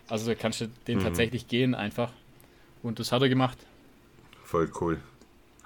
Also 0.06 0.26
da 0.26 0.34
kannst 0.34 0.60
du 0.60 0.68
den 0.86 0.98
mhm. 0.98 1.04
tatsächlich 1.04 1.48
gehen 1.48 1.74
einfach. 1.74 2.10
Und 2.82 2.98
das 2.98 3.10
hat 3.10 3.22
er 3.22 3.30
gemacht. 3.30 3.56
Voll 4.52 4.70
cool. 4.82 5.00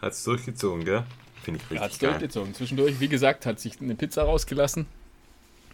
Hat 0.00 0.12
es 0.12 0.22
durchgezogen, 0.22 0.84
gell? 0.84 1.02
Finde 1.42 1.58
ich 1.58 1.70
richtig 1.72 1.80
Hat's 1.80 1.98
geil. 1.98 2.10
durchgezogen. 2.10 2.54
Zwischendurch, 2.54 3.00
wie 3.00 3.08
gesagt, 3.08 3.44
hat 3.44 3.58
sich 3.58 3.80
eine 3.80 3.96
Pizza 3.96 4.22
rausgelassen 4.22 4.86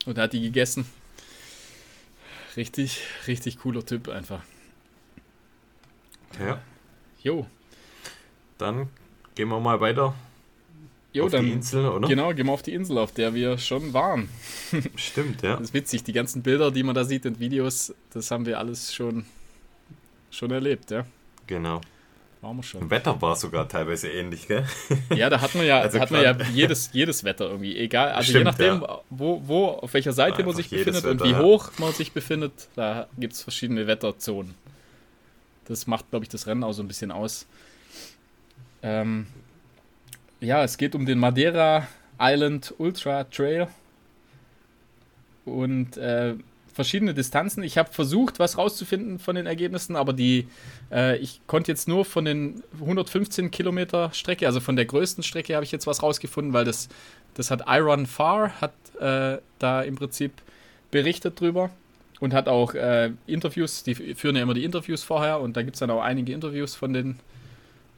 und 0.07 0.17
hat 0.17 0.33
die 0.33 0.41
gegessen. 0.41 0.87
Richtig, 2.57 3.03
richtig 3.27 3.59
cooler 3.59 3.85
Typ 3.85 4.09
einfach. 4.09 4.43
Ja. 6.41 6.63
Jo. 7.23 7.47
Dann 8.57 8.89
gehen 9.35 9.51
wir 9.51 9.61
mal 9.61 9.79
weiter. 9.83 10.15
Jo, 11.13 11.27
auf 11.27 11.33
dann, 11.33 11.45
die 11.45 11.53
Insel, 11.53 11.85
oder? 11.85 12.09
Genau, 12.09 12.33
gehen 12.33 12.47
wir 12.47 12.53
auf 12.53 12.63
die 12.63 12.73
Insel, 12.73 12.97
auf 12.97 13.13
der 13.13 13.35
wir 13.35 13.59
schon 13.59 13.93
waren. 13.93 14.31
Stimmt, 14.97 15.43
ja. 15.43 15.57
Das 15.57 15.65
ist 15.65 15.75
witzig, 15.75 16.03
die 16.05 16.15
ganzen 16.15 16.43
Bilder, 16.43 16.71
die 16.71 16.83
man 16.83 16.95
da 16.95 17.05
sieht 17.05 17.27
und 17.27 17.41
Videos, 17.41 17.95
das 18.09 18.31
haben 18.31 18.47
wir 18.47 18.59
alles 18.59 18.95
schon, 18.95 19.27
schon 20.31 20.51
erlebt, 20.51 20.91
ja. 20.91 21.05
Genau. 21.47 21.83
Waren 22.43 22.57
wir 22.57 22.65
schon. 22.65 22.91
Wetter 22.91 23.23
war 23.23 23.37
sogar 23.37 23.69
teilweise 23.69 24.11
ähnlich, 24.11 24.49
gell? 24.49 24.67
Ja, 25.15 25.31
da 25.31 25.41
hat 25.41 25.55
man 25.55 25.65
ja, 25.65 25.81
also 25.81 26.01
hat 26.01 26.11
man 26.11 26.23
ja 26.23 26.37
jedes, 26.53 26.91
jedes 26.93 27.23
Wetter 27.23 27.47
irgendwie. 27.47 27.79
Egal, 27.79 28.11
also 28.11 28.31
Stimmt, 28.31 28.39
je 28.39 28.45
nachdem, 28.45 28.83
ja. 28.83 29.01
wo, 29.11 29.41
wo, 29.47 29.67
auf 29.69 29.95
welcher 29.95 30.13
Seite 30.13 30.41
ja, 30.41 30.47
man 30.47 30.57
sich 30.57 30.69
befindet 30.69 31.05
Wetter, 31.05 31.11
und 31.11 31.23
wie 31.23 31.37
hoch 31.37 31.71
man 31.79 31.93
sich 31.93 32.11
befindet, 32.11 32.69
da 32.75 33.07
gibt 33.17 33.35
es 33.35 33.43
verschiedene 33.43 33.87
Wetterzonen. 33.87 34.55
Das 35.67 35.87
macht, 35.87 36.11
glaube 36.11 36.25
ich, 36.25 36.29
das 36.31 36.49
Rennen 36.49 36.65
auch 36.65 36.73
so 36.73 36.83
ein 36.83 36.89
bisschen 36.89 37.13
aus. 37.13 37.47
Ähm, 38.83 39.29
ja, 40.41 40.65
es 40.65 40.77
geht 40.77 40.97
um 40.97 41.07
den 41.07 41.21
Madeira 41.21 41.87
Island 42.21 42.75
Ultra 42.77 43.23
Trail. 43.23 43.69
und 45.45 45.97
äh, 45.97 46.35
verschiedene 46.73 47.15
Distanzen. 47.15 47.63
Ich 47.63 47.79
habe 47.79 47.93
versucht, 47.93 48.39
was 48.39 48.59
rauszufinden 48.59 49.19
von 49.19 49.37
den 49.37 49.47
Ergebnissen, 49.47 49.97
aber 49.97 50.13
die, 50.13 50.49
äh, 50.91 51.19
ich 51.19 51.41
konnte 51.47 51.71
jetzt 51.71 51.89
nur 51.89 52.05
von 52.05 52.25
den 52.25 52.63
115 52.81 53.51
Kilometer 53.51 54.13
Strecke, 54.13 54.47
also 54.47 54.61
von 54.61 54.77
der 54.77 54.87
größten 54.87 55.23
Strecke, 55.23 55.55
habe 55.55 55.65
ich 55.65 55.73
jetzt 55.73 55.87
was 55.87 56.03
rausgefunden, 56.03 56.53
weil 56.53 56.65
das, 56.65 56.89
das 57.35 57.51
hat 57.51 57.65
Iron 57.69 58.07
Far, 58.07 58.61
hat 58.61 58.73
äh, 59.01 59.41
da 59.59 59.83
im 59.83 59.97
Prinzip 59.97 60.33
berichtet 60.91 61.41
drüber 61.41 61.71
und 62.21 62.35
hat 62.35 62.49
auch 62.49 62.75
äh, 62.75 63.11
Interviews, 63.27 63.83
die 63.83 63.95
führen 63.95 64.37
ja 64.37 64.43
immer 64.43 64.55
die 64.55 64.65
Interviews 64.65 65.03
vorher 65.03 65.41
und 65.41 65.57
da 65.57 65.63
gibt 65.63 65.77
es 65.77 65.81
dann 65.81 65.91
auch 65.91 66.03
einige 66.03 66.33
Interviews 66.33 66.75
von 66.75 66.93
den 66.93 67.19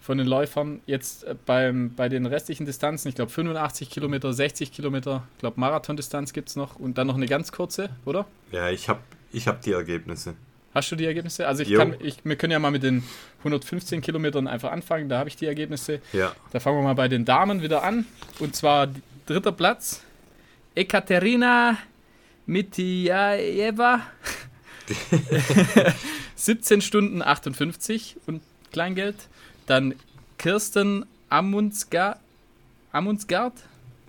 von 0.04 0.18
den 0.18 0.26
Läufern. 0.26 0.82
Jetzt 0.84 1.24
äh, 1.24 1.34
beim, 1.46 1.94
bei 1.94 2.10
den 2.10 2.26
restlichen 2.26 2.66
Distanzen, 2.66 3.08
ich 3.08 3.14
glaube 3.14 3.30
85 3.30 3.88
Kilometer, 3.88 4.32
60 4.34 4.70
Kilometer, 4.70 5.26
ich 5.32 5.38
glaube 5.38 5.58
Marathondistanz 5.58 6.34
gibt 6.34 6.50
es 6.50 6.56
noch 6.56 6.76
und 6.76 6.98
dann 6.98 7.06
noch 7.06 7.14
eine 7.14 7.26
ganz 7.26 7.52
kurze, 7.52 7.88
oder? 8.04 8.26
Ja, 8.52 8.68
ich 8.68 8.88
habe 8.90 9.00
ich 9.32 9.48
hab 9.48 9.62
die 9.62 9.72
Ergebnisse. 9.72 10.34
Hast 10.74 10.92
du 10.92 10.96
die 10.96 11.06
Ergebnisse? 11.06 11.48
Also 11.48 11.62
ich 11.62 11.70
jo. 11.70 11.78
kann, 11.78 11.94
ich, 12.00 12.18
wir 12.22 12.36
können 12.36 12.50
ja 12.50 12.58
mal 12.58 12.70
mit 12.70 12.82
den 12.82 13.02
115 13.38 14.02
Kilometern 14.02 14.46
einfach 14.46 14.72
anfangen, 14.72 15.08
da 15.08 15.18
habe 15.18 15.30
ich 15.30 15.36
die 15.36 15.46
Ergebnisse. 15.46 16.00
Ja. 16.12 16.34
Da 16.50 16.60
fangen 16.60 16.78
wir 16.78 16.82
mal 16.82 16.94
bei 16.94 17.08
den 17.08 17.24
Damen 17.24 17.62
wieder 17.62 17.82
an. 17.82 18.04
Und 18.40 18.54
zwar 18.54 18.88
dritter 19.24 19.52
Platz, 19.52 20.02
Ekaterina 20.74 21.78
Mitiaeva. 22.44 24.02
17 26.36 26.80
Stunden 26.82 27.22
58 27.22 28.16
und 28.26 28.42
Kleingeld. 28.70 29.16
Dann 29.66 29.94
Kirsten 30.38 31.06
Amundsgaard. 31.28 32.18
Amundsgaard? 32.92 33.54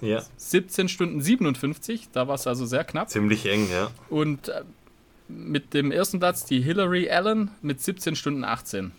Ja. 0.02 0.24
17 0.38 0.90
Stunden 0.90 1.22
57, 1.22 2.10
da 2.12 2.28
war 2.28 2.36
es 2.36 2.46
also 2.48 2.66
sehr 2.66 2.84
knapp. 2.84 3.10
Ziemlich 3.10 3.46
eng, 3.46 3.70
ja. 3.72 3.90
Und 4.10 4.50
äh, 4.50 4.64
mit 5.28 5.74
dem 5.74 5.92
ersten 5.92 6.20
Platz 6.20 6.46
die 6.46 6.62
Hillary 6.62 7.10
Allen 7.10 7.52
mit 7.62 7.82
17 7.82 8.16
Stunden 8.16 8.44
18. 8.44 8.92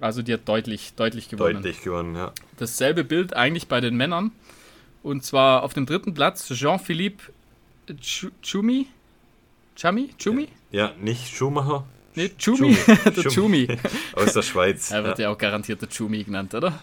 Also 0.00 0.22
die 0.22 0.32
hat 0.32 0.48
deutlich, 0.48 0.94
deutlich 0.94 1.28
gewonnen. 1.28 1.62
Deutlich 1.62 1.82
gewonnen, 1.82 2.16
ja. 2.16 2.32
Dasselbe 2.58 3.04
Bild 3.04 3.34
eigentlich 3.34 3.68
bei 3.68 3.80
den 3.80 3.96
Männern. 3.96 4.32
Und 5.02 5.24
zwar 5.24 5.62
auf 5.62 5.72
dem 5.72 5.86
dritten 5.86 6.14
Platz 6.14 6.48
Jean-Philippe 6.48 7.32
Chumi. 8.42 8.88
Chami? 9.76 10.10
Chumi? 10.20 10.48
Ja, 10.72 10.92
nicht 11.00 11.28
Schumacher, 11.34 11.86
Nee, 12.16 12.30
Chumi. 12.38 12.74
Chumi. 12.74 12.76
der 13.16 13.30
Chumi. 13.30 13.68
Aus 14.14 14.32
der 14.32 14.42
Schweiz. 14.42 14.90
Er 14.90 15.04
wird 15.04 15.18
ja, 15.18 15.24
ja 15.24 15.30
auch 15.30 15.38
garantiert 15.38 15.82
der 15.82 15.88
Chumi 15.88 16.24
genannt, 16.24 16.54
oder? 16.54 16.82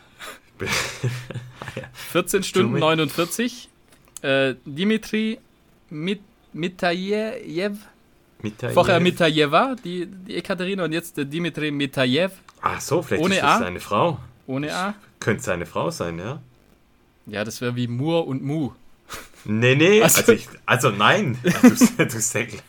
14 2.12 2.44
Stunden 2.44 2.70
Chumi. 2.70 2.80
49. 2.80 3.70
Äh, 4.22 4.56
Dimitri 4.64 5.40
Mit 5.90 6.22
Mitajev. 6.54 7.78
Mitajev. 8.42 8.74
Vorher 8.74 9.00
Mitajeva, 9.00 9.76
die, 9.84 10.06
die 10.06 10.36
Ekaterina, 10.36 10.84
und 10.84 10.94
jetzt 10.94 11.18
der 11.18 11.26
Dimitri 11.26 11.72
Mitajev. 11.72 12.34
Ach 12.62 12.80
so, 12.80 13.02
vielleicht 13.02 13.24
Ohne 13.24 13.36
ist 13.36 13.42
das 13.42 13.52
A. 13.52 13.60
seine 13.60 13.80
Frau. 13.80 14.20
Ohne 14.46 14.74
A. 14.74 14.94
Könnte 15.20 15.44
seine 15.44 15.66
Frau 15.66 15.90
sein, 15.90 16.20
ja? 16.20 16.42
Ja, 17.26 17.44
das 17.44 17.60
wäre 17.62 17.76
wie 17.76 17.88
Mur 17.88 18.28
und 18.28 18.44
Mu. 18.44 18.72
Nee, 19.46 19.76
nee, 19.76 20.02
also, 20.02 20.20
also, 20.20 20.32
ich, 20.32 20.48
also 20.66 20.90
nein. 20.90 21.38
Also, 21.62 21.86
du, 21.98 22.10
Säckl. 22.10 22.60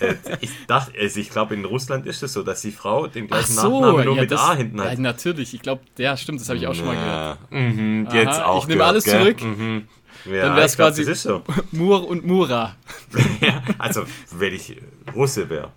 Äh, 0.00 0.14
ich 0.40 0.50
dachte, 0.66 0.92
also 0.98 1.18
ich 1.18 1.30
glaube, 1.30 1.54
in 1.54 1.64
Russland 1.64 2.06
ist 2.06 2.22
es 2.22 2.32
so, 2.32 2.42
dass 2.42 2.60
die 2.60 2.70
Frau 2.70 3.08
den 3.08 3.26
gleichen 3.26 3.52
so, 3.52 3.80
Nachnamen 3.80 4.04
nur 4.04 4.14
ja, 4.14 4.22
mit 4.22 4.30
das, 4.30 4.40
A 4.40 4.54
hinten 4.54 4.80
hat. 4.80 4.92
Ja, 4.92 5.00
natürlich. 5.00 5.54
Ich 5.54 5.62
glaube, 5.62 5.82
ja, 5.96 6.16
stimmt, 6.16 6.40
das 6.40 6.48
habe 6.48 6.58
ich 6.58 6.66
auch 6.66 6.74
schon 6.74 6.86
mal 6.86 6.94
gehört. 6.94 7.38
Mhm, 7.50 8.08
jetzt 8.12 8.40
auch. 8.40 8.62
Ich 8.62 8.68
nehme 8.68 8.84
alles 8.84 9.04
gell? 9.04 9.18
zurück. 9.18 9.42
Mhm. 9.42 9.88
Ja, 10.24 10.42
Dann 10.42 10.56
wäre 10.56 10.66
es 10.66 10.76
quasi 10.76 11.04
glaub, 11.04 11.16
so. 11.16 11.42
Mur 11.72 12.08
und 12.08 12.24
Mura. 12.24 12.76
ja, 13.40 13.62
also, 13.78 14.04
wenn 14.30 14.54
ich 14.54 14.76
Russe 15.14 15.48
wäre. 15.48 15.72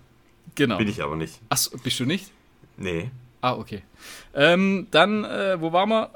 Genau. 0.54 0.78
Bin 0.78 0.88
ich 0.88 1.02
aber 1.02 1.16
nicht. 1.16 1.40
Achso, 1.48 1.76
bist 1.78 1.98
du 1.98 2.04
nicht? 2.04 2.30
Nee. 2.76 3.10
Ah, 3.40 3.54
okay. 3.54 3.82
Ähm, 4.34 4.86
dann, 4.90 5.24
äh, 5.24 5.60
wo 5.60 5.72
waren 5.72 5.88
wir? 5.88 6.10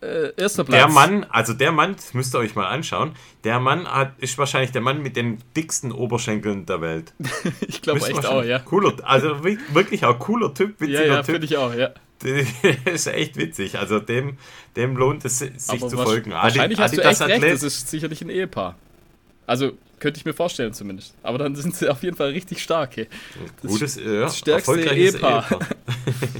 Äh, 0.00 0.32
erster 0.36 0.64
Platz. 0.64 0.78
Der 0.78 0.88
Mann, 0.88 1.24
also 1.24 1.52
der 1.52 1.72
Mann, 1.72 1.96
das 1.96 2.14
müsst 2.14 2.34
ihr 2.34 2.38
euch 2.38 2.54
mal 2.54 2.66
anschauen, 2.66 3.12
der 3.44 3.60
Mann 3.60 3.86
hat, 3.86 4.18
ist 4.18 4.38
wahrscheinlich 4.38 4.72
der 4.72 4.80
Mann 4.80 5.02
mit 5.02 5.16
den 5.16 5.38
dicksten 5.54 5.92
Oberschenkeln 5.92 6.66
der 6.66 6.80
Welt. 6.80 7.12
ich 7.66 7.82
glaube 7.82 8.00
echt 8.00 8.26
auch, 8.26 8.42
ja. 8.42 8.58
Cooler, 8.60 8.94
also 9.02 9.44
wirklich 9.44 10.04
auch 10.04 10.18
cooler 10.18 10.54
Typ, 10.54 10.80
witziger 10.80 11.06
ja, 11.06 11.14
ja, 11.14 11.22
Typ. 11.22 11.26
finde 11.26 11.44
ich 11.46 11.56
auch, 11.56 11.74
ja. 11.74 11.90
Das 12.84 12.94
ist 12.94 13.06
echt 13.08 13.36
witzig. 13.36 13.78
Also 13.78 14.00
dem, 14.00 14.38
dem 14.74 14.96
lohnt 14.96 15.24
es 15.26 15.40
sich 15.40 15.52
Aber 15.68 15.88
zu 15.88 15.98
folgen. 15.98 16.30
Wahrscheinlich 16.30 16.78
Adi, 16.78 16.88
hast 16.88 16.96
du 16.96 17.02
echt 17.02 17.20
recht, 17.20 17.42
das 17.44 17.62
ist 17.62 17.90
sicherlich 17.90 18.22
ein 18.22 18.30
Ehepaar. 18.30 18.76
Also 19.46 19.72
könnte 20.00 20.18
ich 20.18 20.24
mir 20.24 20.32
vorstellen 20.32 20.72
zumindest. 20.72 21.14
Aber 21.22 21.38
dann 21.38 21.54
sind 21.54 21.76
sie 21.76 21.90
auf 21.90 22.02
jeden 22.02 22.16
Fall 22.16 22.30
richtig 22.30 22.62
stark. 22.62 22.96
Hey. 22.96 23.08
Das, 23.62 23.70
Gutes, 23.70 23.96
ja, 23.96 24.20
das 24.22 24.38
stärkste 24.38 24.80
Ehepaar. 24.80 25.44
Ehepaar. 25.50 25.68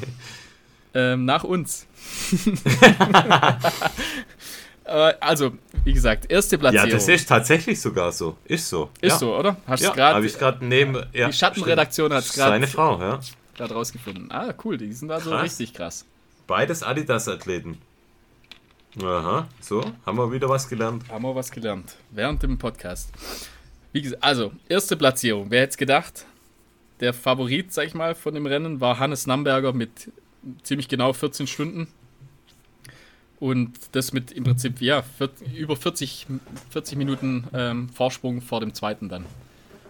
ähm, 0.95 1.25
nach 1.25 1.45
uns. 1.45 1.87
also, 5.21 5.53
wie 5.85 5.93
gesagt, 5.93 6.31
erste 6.31 6.59
Platzierung. 6.59 6.89
Ja, 6.89 6.95
das 6.95 7.09
ist 7.09 7.29
tatsächlich 7.29 7.81
sogar 7.81 8.13
so. 8.13 8.37
Ist 8.45 8.69
so. 8.69 8.91
Ist 9.01 9.13
ja. 9.13 9.19
so, 9.19 9.37
oder? 9.37 9.57
Hast 9.67 9.83
ja, 9.83 9.97
habe 9.97 10.27
ich 10.27 10.39
gerade 10.39 10.65
neben. 10.65 10.97
Ja, 11.13 11.29
die 11.29 11.33
Schattenredaktion 11.33 12.13
hat 12.13 12.25
es 12.25 12.33
gerade. 12.33 12.53
Seine 12.53 12.67
Frau, 12.67 13.01
ja. 13.01 13.21
Gerade 13.55 13.75
rausgefunden. 13.75 14.31
Ah, 14.31 14.53
cool, 14.65 14.77
die 14.77 14.93
sind 14.93 15.11
also 15.11 15.31
krass. 15.31 15.43
richtig 15.45 15.75
krass. 15.75 16.05
Beides 16.47 16.83
Adidas-Athleten. 16.83 17.79
Aha, 19.03 19.49
so, 19.61 19.85
haben 20.07 20.17
wir 20.19 20.33
wieder 20.33 20.49
was 20.49 20.69
gelernt. 20.69 21.05
Haben 21.11 21.25
wir 21.25 21.35
was 21.35 21.51
gelernt. 21.51 21.97
Während 22.11 22.43
dem 22.43 22.57
Podcast. 22.57 23.11
Wie 23.93 24.03
gesagt, 24.03 24.23
also, 24.23 24.53
erste 24.69 24.97
Platzierung. 24.97 25.51
Wer 25.51 25.63
hätte 25.63 25.71
es 25.71 25.77
gedacht? 25.77 26.27
Der 27.01 27.13
Favorit, 27.13 27.73
sag 27.73 27.87
ich 27.87 27.95
mal, 27.95 28.15
von 28.15 28.35
dem 28.35 28.47
Rennen 28.47 28.81
war 28.81 28.99
Hannes 28.99 29.27
Namberger 29.27 29.73
mit 29.73 30.11
ziemlich 30.63 30.89
genau 30.89 31.13
14 31.13 31.47
Stunden. 31.47 31.89
Und 33.39 33.73
das 33.93 34.13
mit 34.13 34.33
im 34.33 34.45
Prinzip, 34.45 34.81
ja, 34.81 35.05
über 35.55 35.77
40, 35.77 36.27
40 36.71 36.97
Minuten 36.97 37.45
ähm, 37.53 37.89
Vorsprung 37.91 38.41
vor 38.41 38.61
dem 38.61 38.73
zweiten 38.73 39.09
dann. 39.09 39.27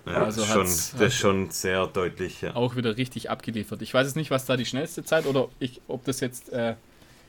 Ja, 0.05 0.25
also 0.25 0.45
schon, 0.45 0.62
das 0.62 0.95
ist 0.95 1.14
schon 1.14 1.51
sehr 1.51 1.87
deutlich. 1.87 2.40
Ja. 2.40 2.55
Auch 2.55 2.77
wieder 2.77 2.97
richtig 2.97 3.29
abgeliefert. 3.31 3.83
Ich 3.83 3.92
weiß 3.92 4.07
jetzt 4.07 4.16
nicht, 4.16 4.31
was 4.31 4.47
da 4.47 4.57
die 4.57 4.64
schnellste 4.64 5.05
Zeit 5.05 5.27
oder 5.27 5.49
ich, 5.59 5.81
ob 5.88 6.05
das 6.05 6.21
jetzt 6.21 6.53
äh, 6.53 6.75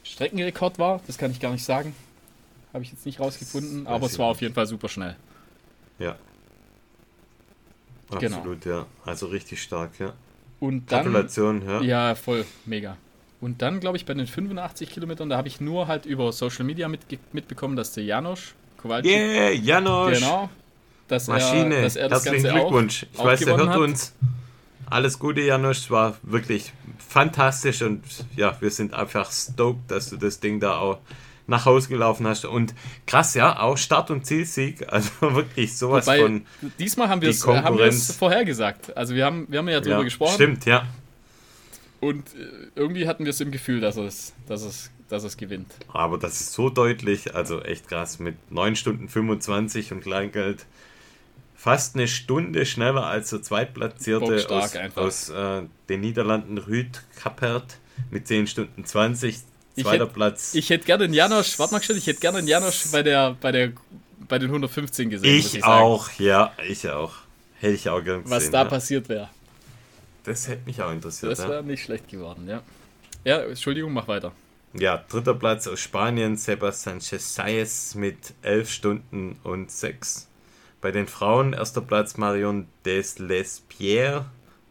Streckenrekord 0.04 0.78
war, 0.78 1.02
das 1.08 1.18
kann 1.18 1.32
ich 1.32 1.40
gar 1.40 1.52
nicht 1.52 1.64
sagen. 1.64 1.96
Habe 2.74 2.84
ich 2.84 2.92
jetzt 2.92 3.06
nicht 3.06 3.20
rausgefunden, 3.20 3.88
aber 3.88 4.06
es 4.06 4.20
war 4.20 4.28
auf 4.28 4.42
jeden 4.42 4.54
Fall 4.54 4.68
super 4.68 4.90
schnell. 4.90 5.16
Ja. 5.98 6.16
Genau. 8.20 8.38
Absolut, 8.38 8.62
genau. 8.62 8.76
ja. 8.76 8.86
Also 9.06 9.28
richtig 9.28 9.62
stark, 9.62 10.00
ja. 10.00 10.14
Und 10.60 10.92
dann, 10.92 11.04
Gratulation, 11.06 11.64
ja. 11.66 11.82
Ja, 11.82 12.16
voll, 12.16 12.46
mega. 12.66 12.98
Und 13.40 13.62
dann, 13.62 13.80
glaube 13.80 13.98
ich, 13.98 14.06
bei 14.06 14.14
den 14.14 14.26
85 14.26 14.90
Kilometern, 14.90 15.30
da 15.30 15.38
habe 15.38 15.48
ich 15.48 15.62
nur 15.62 15.88
halt 15.88 16.06
über 16.06 16.32
Social 16.32 16.66
Media 16.66 16.88
mit, 16.88 17.02
mitbekommen, 17.34 17.76
dass 17.76 17.94
der 17.94 18.04
Janosch 18.04 18.56
Kowalczyk. 18.78 19.12
Yeah, 19.12 19.52
Janosch! 19.52 20.20
Genau. 20.20 20.50
Dass 21.08 21.28
Maschine. 21.28 21.76
Er, 21.76 21.82
dass 21.84 21.96
er 21.96 22.10
das 22.10 22.26
Herzlichen 22.26 22.44
Ganze 22.44 22.60
Glückwunsch. 22.60 23.06
Auch, 23.16 23.20
ich 23.20 23.26
weiß, 23.26 23.42
er 23.44 23.58
hört 23.58 23.70
hat. 23.70 23.78
uns. 23.78 24.14
Alles 24.90 25.20
Gute, 25.20 25.42
Janosch. 25.42 25.90
War 25.92 26.18
wirklich 26.24 26.74
fantastisch 27.08 27.82
und 27.82 28.04
ja, 28.36 28.56
wir 28.60 28.72
sind 28.72 28.94
einfach 28.94 29.32
stoked, 29.32 29.90
dass 29.90 30.10
du 30.10 30.18
das 30.18 30.40
Ding 30.40 30.60
da 30.60 30.78
auch 30.78 31.00
nach 31.46 31.66
Hause 31.66 31.88
gelaufen 31.90 32.28
hast. 32.28 32.46
Und 32.46 32.74
krass, 33.06 33.34
ja, 33.34 33.60
auch 33.60 33.78
Start- 33.78 34.12
und 34.12 34.26
Zielsieg. 34.26 34.86
Also 34.92 35.12
wirklich 35.22 35.78
sowas 35.78 36.08
Wobei, 36.08 36.22
von. 36.22 36.46
Diesmal 36.80 37.10
haben 37.10 37.22
wir 37.22 37.30
es 37.30 38.12
vorhergesagt. 38.16 38.96
Also 38.98 39.16
wir 39.16 39.26
haben, 39.26 39.46
wir 39.50 39.60
haben 39.60 39.70
ja 39.70 39.80
drüber 39.80 39.98
ja, 39.98 40.04
gesprochen. 40.04 40.34
Stimmt, 40.34 40.66
ja. 40.66 40.86
Und 42.00 42.36
äh, 42.36 42.68
irgendwie 42.76 43.08
hatten 43.08 43.26
wir 43.26 43.32
es 43.32 43.42
im 43.42 43.52
Gefühl, 43.52 43.82
dass 43.82 43.98
es, 43.98 44.34
dass 44.48 44.64
es, 44.64 44.92
dass 45.10 45.24
es 45.24 45.38
gewinnt. 45.38 45.74
Aber 45.92 46.18
das 46.18 46.42
ist 46.42 46.54
so 46.54 46.70
deutlich, 46.70 47.36
also 47.36 47.62
echt 47.62 47.88
krass, 47.88 48.20
mit 48.20 48.36
9 48.52 48.76
Stunden 48.76 49.10
25 49.10 49.92
und 49.94 50.02
Kleingeld. 50.02 50.66
Fast 51.56 51.96
eine 51.96 52.08
Stunde 52.08 52.66
schneller 52.68 53.08
als 53.08 53.32
der 53.32 53.42
Zweitplatzierte 53.42 54.48
aus, 54.50 54.76
aus 54.96 55.30
äh, 55.30 55.64
den 55.90 56.02
Niederlanden 56.02 56.60
Rüd 56.60 57.02
Kappert 57.16 57.80
mit 58.12 58.28
10 58.28 58.48
Stunden 58.48 58.86
20. 58.86 59.40
Zweiter 59.82 60.06
ich 60.06 60.14
Platz. 60.14 60.54
Ich 60.56 60.70
hätte 60.70 60.86
gerne 60.86 61.06
den 61.06 61.14
Janosch, 61.14 61.58
warte 61.60 61.74
mal 61.74 61.84
schnell, 61.84 61.98
ich 61.98 62.08
hätte 62.08 62.20
gerne 62.20 62.40
den 62.40 62.48
Janosch 62.48 62.92
bei 62.92 63.04
der, 63.04 63.36
bei 63.40 63.52
der, 63.52 63.72
bei 64.28 64.40
den 64.40 64.50
115 64.50 65.10
gesehen. 65.10 65.36
Ich, 65.36 65.56
ich 65.56 65.64
auch, 65.64 66.12
ja, 66.20 66.52
ich 66.68 66.88
auch. 66.90 67.14
Hätte 67.60 67.74
ich 67.74 67.90
auch 67.90 68.04
gerne 68.04 68.24
gesehen. 68.24 68.36
Was 68.36 68.52
da 68.52 68.64
ja. 68.64 68.66
passiert 68.66 69.10
wäre. 69.10 69.30
Das 70.28 70.50
hätte 70.50 70.66
mich 70.66 70.82
auch 70.82 70.92
interessiert. 70.92 71.32
Das 71.32 71.40
wäre 71.40 71.56
ja. 71.56 71.62
nicht 71.62 71.84
schlecht 71.84 72.10
geworden, 72.10 72.50
ja. 72.50 72.62
Ja, 73.24 73.40
Entschuldigung, 73.44 73.94
mach 73.94 74.10
weiter. 74.10 74.34
Ja, 74.74 74.98
dritter 75.10 75.34
Platz 75.34 75.68
aus 75.68 75.80
Spanien, 75.80 76.36
Sebastian 76.36 77.00
Chesayes 77.00 77.96
mit 77.96 78.34
11 78.42 78.70
Stunden 78.70 79.40
und 79.44 79.72
6. 79.72 80.28
Bei 80.82 80.92
den 80.92 81.08
Frauen 81.08 81.54
erster 81.54 81.80
Platz 81.80 82.18
Marion 82.18 82.68
Deslespierre. 82.84 84.26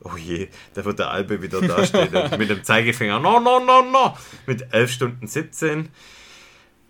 Oh 0.05 0.19
je, 0.19 0.49
da 0.75 0.85
wird 0.85 0.99
der 0.99 1.11
Albe 1.11 1.40
wieder 1.40 1.61
dastehen 1.66 2.12
mit 2.38 2.51
dem 2.51 2.62
Zeigefinger. 2.62 3.19
No, 3.19 3.40
no, 3.40 3.59
no, 3.59 3.81
no. 3.81 4.14
Mit 4.47 4.75
11 4.75 4.90
Stunden 4.90 5.27
17. 5.27 5.88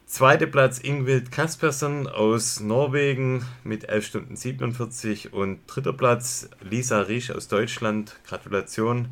Zweiter 0.07 0.47
Platz 0.47 0.79
Ingvild 0.79 1.33
Kaspersen 1.33 2.07
aus 2.07 2.61
Norwegen 2.61 3.45
mit 3.65 3.89
11 3.89 4.07
Stunden 4.07 4.37
47 4.37 5.33
und 5.33 5.59
dritter 5.67 5.93
Platz 5.93 6.49
Lisa 6.61 7.01
Riesch 7.01 7.33
aus 7.33 7.49
Deutschland, 7.49 8.15
Gratulation, 8.25 9.09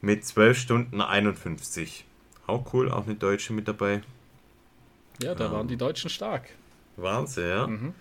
mit 0.00 0.24
12 0.24 0.56
Stunden 0.56 1.00
51. 1.00 2.04
Auch 2.46 2.72
cool, 2.72 2.88
auch 2.88 3.04
eine 3.06 3.16
Deutsche 3.16 3.52
mit 3.52 3.66
dabei. 3.66 4.02
Ja, 5.20 5.34
da 5.34 5.46
ja. 5.46 5.52
waren 5.52 5.66
die 5.66 5.76
Deutschen 5.76 6.08
stark. 6.08 6.48
Waren 6.96 7.26
sie, 7.26 7.46
ja. 7.46 7.66
Mhm. 7.66 7.94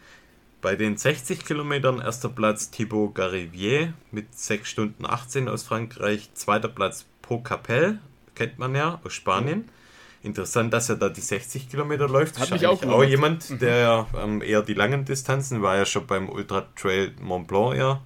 Bei 0.61 0.75
den 0.75 0.95
60 0.95 1.43
Kilometern 1.43 1.99
erster 1.99 2.29
Platz 2.29 2.69
Thibaut 2.69 3.15
Garivier 3.15 3.93
mit 4.11 4.37
6 4.37 4.69
Stunden 4.69 5.07
18 5.07 5.49
aus 5.49 5.63
Frankreich. 5.63 6.29
Zweiter 6.35 6.69
Platz 6.69 7.07
Po 7.23 7.39
Capel, 7.39 7.97
kennt 8.35 8.59
man 8.59 8.75
ja, 8.75 9.01
aus 9.03 9.13
Spanien. 9.13 9.61
Mhm 9.61 9.77
Interessant, 10.23 10.73
dass 10.73 10.89
er 10.89 10.95
da 10.95 11.09
die 11.09 11.21
60 11.21 11.69
Kilometer 11.69 12.07
läuft. 12.07 12.39
Hat 12.39 12.51
mich 12.51 12.65
auch, 12.65 12.83
auch 12.83 13.03
jemand, 13.03 13.49
mhm. 13.49 13.59
der 13.59 14.07
ähm, 14.21 14.41
eher 14.41 14.61
die 14.61 14.73
langen 14.73 15.05
Distanzen, 15.05 15.61
war 15.61 15.77
ja 15.77 15.85
schon 15.85 16.07
beim 16.07 16.29
Ultra 16.29 16.67
Trail 16.75 17.13
Mont 17.21 17.47
Blanc 17.47 17.77
ja 17.77 18.01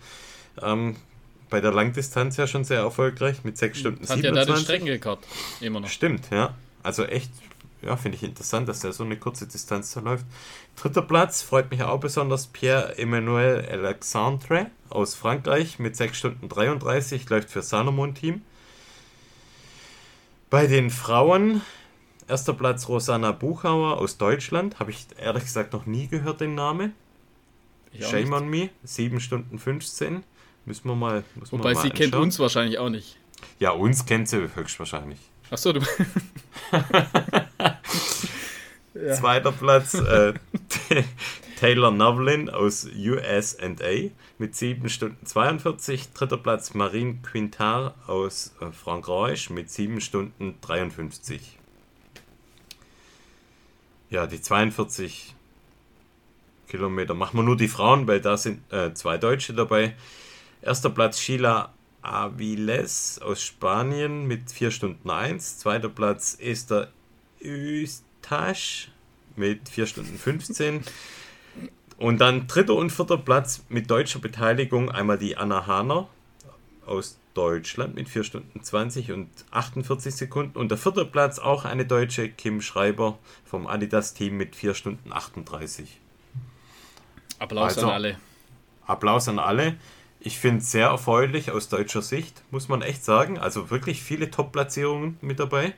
ähm, 0.62 0.96
bei 1.50 1.62
der 1.62 1.72
Langdistanz 1.72 2.38
ja 2.38 2.48
schon 2.48 2.64
sehr 2.64 2.80
erfolgreich 2.80 3.44
mit 3.44 3.58
6 3.58 3.78
Stunden 3.78 4.02
Hat 4.02 4.18
27. 4.18 4.36
ja 4.36 4.46
da 4.46 4.54
den 4.54 4.64
Streckenrekord 4.64 5.20
immer 5.60 5.80
noch. 5.82 5.90
Stimmt, 5.90 6.30
ja. 6.32 6.56
Also 6.82 7.04
echt, 7.04 7.32
ja, 7.82 7.98
finde 7.98 8.18
ich 8.18 8.24
interessant, 8.24 8.70
dass 8.70 8.80
der 8.80 8.94
so 8.94 9.04
eine 9.04 9.18
kurze 9.18 9.48
Distanz 9.48 9.94
da 9.94 10.00
läuft. 10.00 10.26
Dritter 10.82 11.02
Platz 11.02 11.42
freut 11.42 11.70
mich 11.70 11.84
auch 11.84 12.00
besonders 12.00 12.48
Pierre-Emmanuel 12.48 13.68
Alexandre 13.70 14.68
aus 14.90 15.14
Frankreich 15.14 15.78
mit 15.78 15.96
6 15.96 16.18
Stunden 16.18 16.50
33, 16.50 17.30
läuft 17.30 17.50
für 17.50 17.62
Salomon 17.62 18.16
Team. 18.16 18.42
Bei 20.50 20.68
den 20.68 20.90
Frauen 20.90 21.62
Erster 22.32 22.54
Platz 22.54 22.88
Rosanna 22.88 23.34
Buchauer 23.34 23.98
aus 23.98 24.18
Deutschland. 24.18 24.80
Habe 24.80 24.92
ich 24.92 25.06
ehrlich 25.18 25.44
gesagt 25.44 25.74
noch 25.74 25.86
nie 25.86 26.08
gehört, 26.08 26.40
den 26.40 26.56
Namen. 26.56 26.94
Shame 28.00 28.24
nicht. 28.24 28.32
on 28.32 28.50
me. 28.50 28.70
7 28.86 29.20
Stunden 29.20 29.60
15. 29.60 30.24
Müssen 30.64 30.88
wir 30.88 30.96
mal. 30.96 31.26
Müssen 31.36 31.52
Wobei 31.52 31.72
wir 31.72 31.76
mal 31.76 31.82
sie 31.82 31.92
anschauen. 31.92 32.12
kennt 32.12 32.16
uns 32.16 32.40
wahrscheinlich 32.40 32.80
auch 32.80 32.88
nicht. 32.88 33.18
Ja, 33.60 33.72
uns 33.72 34.06
kennt 34.06 34.30
sie 34.30 34.50
höchstwahrscheinlich. 34.56 35.20
Achso, 35.50 35.74
du. 35.74 35.82
ja. 38.94 39.14
Zweiter 39.14 39.52
Platz 39.52 39.96
äh, 39.96 40.34
Taylor 41.60 41.92
Novlin 41.92 42.50
aus 42.50 42.88
USA 42.96 43.68
mit 44.38 44.56
7 44.56 44.88
Stunden 44.88 45.26
42. 45.26 46.14
Dritter 46.14 46.38
Platz 46.38 46.74
Marine 46.76 47.16
Quintard 47.24 47.94
aus 48.08 48.54
äh, 48.62 48.72
Frankreich 48.72 49.50
mit 49.50 49.70
7 49.70 50.00
Stunden 50.00 50.56
53. 50.62 51.58
Ja, 54.12 54.28
die 54.28 54.42
42 54.42 55.34
Kilometer 56.68 57.14
machen 57.14 57.38
wir 57.38 57.44
nur 57.44 57.56
die 57.56 57.70
Frauen, 57.70 58.08
weil 58.08 58.20
da 58.20 58.36
sind 58.36 58.62
äh, 58.70 58.94
zwei 58.94 59.18
Deutsche 59.18 59.54
dabei. 59.54 59.96
Erster 60.62 60.90
Platz 60.90 61.18
Sheila 61.18 61.72
Aviles 62.02 63.22
aus 63.24 63.42
Spanien 63.42 64.28
mit 64.28 64.52
4 64.52 64.72
Stunden 64.72 65.10
1. 65.10 65.60
Zweiter 65.60 65.88
Platz 65.88 66.38
Esther 66.42 66.90
Eustache 67.42 68.90
mit 69.38 69.70
4 69.70 69.86
Stunden 69.86 70.18
15. 70.18 70.84
Und 71.98 72.20
dann 72.20 72.48
dritter 72.48 72.76
und 72.76 72.90
vierter 72.90 73.18
Platz 73.18 73.64
mit 73.70 73.90
deutscher 73.90 74.20
Beteiligung 74.20 74.92
einmal 74.92 75.20
die 75.20 75.38
Anna 75.38 75.68
Hahner 75.68 76.10
aus 76.86 77.18
Deutschland 77.34 77.96
mit 77.96 78.10
4 78.10 78.24
Stunden 78.24 78.62
20 78.62 79.12
und 79.12 79.30
48 79.52 80.14
Sekunden. 80.14 80.58
Und 80.58 80.70
der 80.70 80.78
vierte 80.78 81.06
Platz 81.06 81.40
auch 81.40 81.66
eine 81.66 81.86
Deutsche, 81.86 82.30
Kim 82.30 82.62
Schreiber 82.62 83.18
vom 83.46 83.68
Adidas-Team 83.68 84.36
mit 84.36 84.56
4 84.56 84.74
Stunden 84.74 85.12
38. 85.12 86.00
Applaus 87.40 87.76
also, 87.76 87.88
an 87.88 87.94
alle. 87.94 88.18
Applaus 88.86 89.28
an 89.28 89.40
alle. 89.40 89.76
Ich 90.20 90.38
finde 90.38 90.60
es 90.60 90.72
sehr 90.72 90.88
erfreulich 90.88 91.52
aus 91.52 91.70
deutscher 91.70 92.04
Sicht, 92.04 92.44
muss 92.52 92.68
man 92.68 92.82
echt 92.82 93.04
sagen. 93.04 93.40
Also 93.40 93.72
wirklich 93.72 94.04
viele 94.04 94.30
Top-Platzierungen 94.30 95.18
mit 95.22 95.40
dabei. 95.40 95.74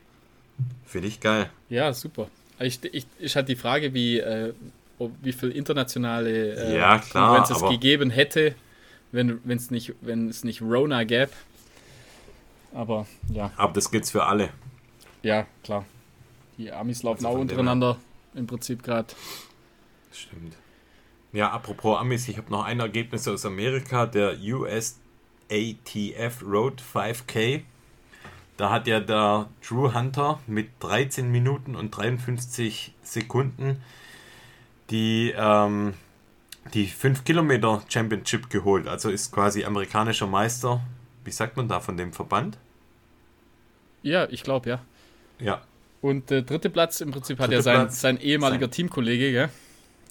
Finde 0.85 1.07
ich 1.07 1.19
geil. 1.19 1.49
Ja, 1.69 1.93
super. 1.93 2.27
Ich, 2.59 2.83
ich, 2.83 3.05
ich 3.19 3.35
hatte 3.35 3.47
die 3.47 3.55
Frage, 3.55 3.93
wie, 3.93 4.19
äh, 4.19 4.53
wie 5.21 5.33
viel 5.33 5.51
internationale 5.51 6.55
äh, 6.55 6.77
ja, 6.77 6.99
klar, 6.99 7.49
es 7.49 7.61
gegeben 7.61 8.09
hätte, 8.09 8.55
wenn 9.13 9.39
es 9.45 9.71
nicht, 9.71 9.95
wenn 10.01 10.27
es 10.27 10.43
nicht 10.43 10.61
Rona 10.61 11.03
gäbe. 11.03 11.31
Aber 12.73 13.07
ja. 13.31 13.51
Aber 13.55 13.73
das 13.73 13.89
gibt's 13.91 14.11
für 14.11 14.25
alle. 14.25 14.49
Ja, 15.21 15.45
klar. 15.63 15.85
Die 16.57 16.71
Amis 16.71 17.03
laufen 17.03 17.25
also 17.25 17.37
auch 17.37 17.41
untereinander 17.41 17.97
im 18.33 18.47
Prinzip 18.47 18.83
gerade. 18.83 19.13
Stimmt. 20.11 20.55
Ja, 21.31 21.51
apropos 21.51 21.97
Amis, 21.97 22.27
ich 22.27 22.37
habe 22.37 22.51
noch 22.51 22.63
ein 22.63 22.79
Ergebnis 22.79 23.27
aus 23.27 23.45
Amerika, 23.45 24.05
der 24.05 24.37
US 24.39 24.99
ATF 25.49 26.43
Road 26.43 26.81
5K. 26.81 27.61
Da 28.57 28.69
hat 28.69 28.87
ja 28.87 28.99
der 28.99 29.49
Drew 29.67 29.93
Hunter 29.93 30.39
mit 30.45 30.69
13 30.79 31.31
Minuten 31.31 31.75
und 31.75 31.91
53 31.91 32.93
Sekunden 33.01 33.81
die 34.89 35.33
ähm, 35.35 35.93
die 36.73 36.87
5 36.87 37.23
Kilometer 37.23 37.81
Championship 37.87 38.49
geholt. 38.49 38.87
Also 38.87 39.09
ist 39.09 39.31
quasi 39.31 39.63
amerikanischer 39.63 40.27
Meister. 40.27 40.81
Wie 41.23 41.31
sagt 41.31 41.57
man 41.57 41.67
da 41.67 41.79
von 41.79 41.97
dem 41.97 42.13
Verband? 42.13 42.57
Ja, 44.01 44.27
ich 44.29 44.43
glaube, 44.43 44.69
ja. 44.69 44.81
Ja. 45.39 45.61
Und 46.01 46.29
der 46.29 46.41
dritte 46.41 46.69
Platz 46.69 46.99
im 47.01 47.11
Prinzip 47.11 47.37
dritte 47.37 47.43
hat 47.43 47.51
ja 47.51 47.61
sein, 47.61 47.89
sein 47.89 48.19
ehemaliger 48.19 48.65
sein. 48.65 48.71
Teamkollege, 48.71 49.31
gell? 49.31 49.49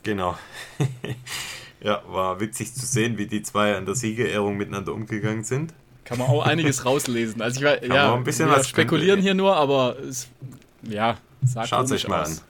Genau. 0.03 0.37
ja, 1.83 2.03
war 2.09 2.41
witzig 2.41 2.73
zu 2.75 2.87
sehen, 2.87 3.19
wie 3.19 3.27
die 3.27 3.43
zwei 3.43 3.77
an 3.77 3.85
der 3.85 3.95
Siegerehrung 3.95 4.57
miteinander 4.57 4.95
umgegangen 4.95 5.45
sind. 5.45 5.75
Kann 6.05 6.19
man 6.19 6.29
auch 6.29 6.45
einiges 6.45 6.85
rauslesen. 6.87 7.43
Also 7.43 7.61
ich 7.61 7.67
war, 7.67 7.77
Kann 7.77 7.91
ja, 7.91 8.15
ein 8.15 8.25
bisschen 8.25 8.49
was 8.49 8.69
spekulieren 8.69 9.17
könnte, 9.17 9.23
hier 9.23 9.35
nur, 9.35 9.55
aber 9.55 9.99
es, 9.99 10.29
ja, 10.83 11.19
sagt 11.45 11.69
Schaut 11.69 11.91
euch 11.91 12.09
mal 12.09 12.23
aus. 12.23 12.39
an. 12.39 12.45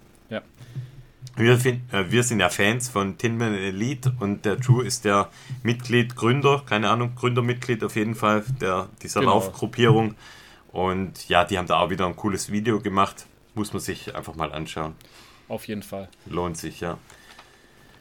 Wir, 1.36 1.58
find, 1.58 1.92
äh, 1.92 2.10
wir 2.10 2.22
sind 2.22 2.40
ja 2.40 2.48
Fans 2.48 2.88
von 2.88 3.16
Tinman 3.16 3.54
Elite 3.54 4.12
und 4.20 4.44
der 4.44 4.56
Drew 4.56 4.82
ist 4.82 5.04
der 5.04 5.30
Mitglied, 5.62 6.14
Gründer, 6.14 6.62
keine 6.66 6.90
Ahnung, 6.90 7.14
Gründermitglied 7.14 7.82
auf 7.84 7.96
jeden 7.96 8.14
Fall 8.14 8.44
der, 8.60 8.88
dieser 9.02 9.20
genau. 9.20 9.34
Laufgruppierung. 9.34 10.14
Und 10.72 11.28
ja, 11.28 11.44
die 11.44 11.58
haben 11.58 11.66
da 11.66 11.80
auch 11.80 11.90
wieder 11.90 12.06
ein 12.06 12.16
cooles 12.16 12.50
Video 12.50 12.80
gemacht. 12.80 13.26
Muss 13.54 13.72
man 13.72 13.80
sich 13.80 14.14
einfach 14.14 14.34
mal 14.34 14.52
anschauen. 14.52 14.94
Auf 15.48 15.68
jeden 15.68 15.82
Fall. 15.82 16.08
Lohnt 16.26 16.56
sich, 16.56 16.80
ja. 16.80 16.98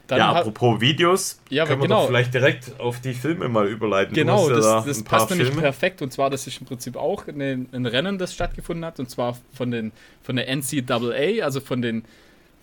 Dann 0.07 0.19
ja, 0.19 0.31
apropos 0.33 0.81
Videos, 0.81 1.39
ja, 1.49 1.65
können 1.65 1.81
wir 1.81 1.87
genau. 1.87 2.01
doch 2.01 2.07
vielleicht 2.07 2.33
direkt 2.33 2.79
auf 2.81 2.99
die 2.99 3.13
Filme 3.13 3.47
mal 3.47 3.67
überleiten. 3.67 4.13
Genau, 4.13 4.49
das, 4.49 4.65
da 4.65 4.83
das 4.85 5.03
passt 5.03 5.29
Filme. 5.29 5.43
nämlich 5.43 5.61
perfekt. 5.61 6.01
Und 6.01 6.11
zwar, 6.11 6.29
das 6.29 6.47
ist 6.47 6.59
im 6.59 6.67
Prinzip 6.67 6.97
auch 6.97 7.27
ein, 7.27 7.69
ein 7.71 7.85
Rennen, 7.85 8.17
das 8.17 8.33
stattgefunden 8.33 8.83
hat. 8.83 8.99
Und 8.99 9.09
zwar 9.09 9.37
von, 9.53 9.71
den, 9.71 9.93
von 10.21 10.35
der 10.35 10.53
NCAA, 10.53 11.43
also 11.43 11.61
von 11.61 11.81
den 11.81 12.03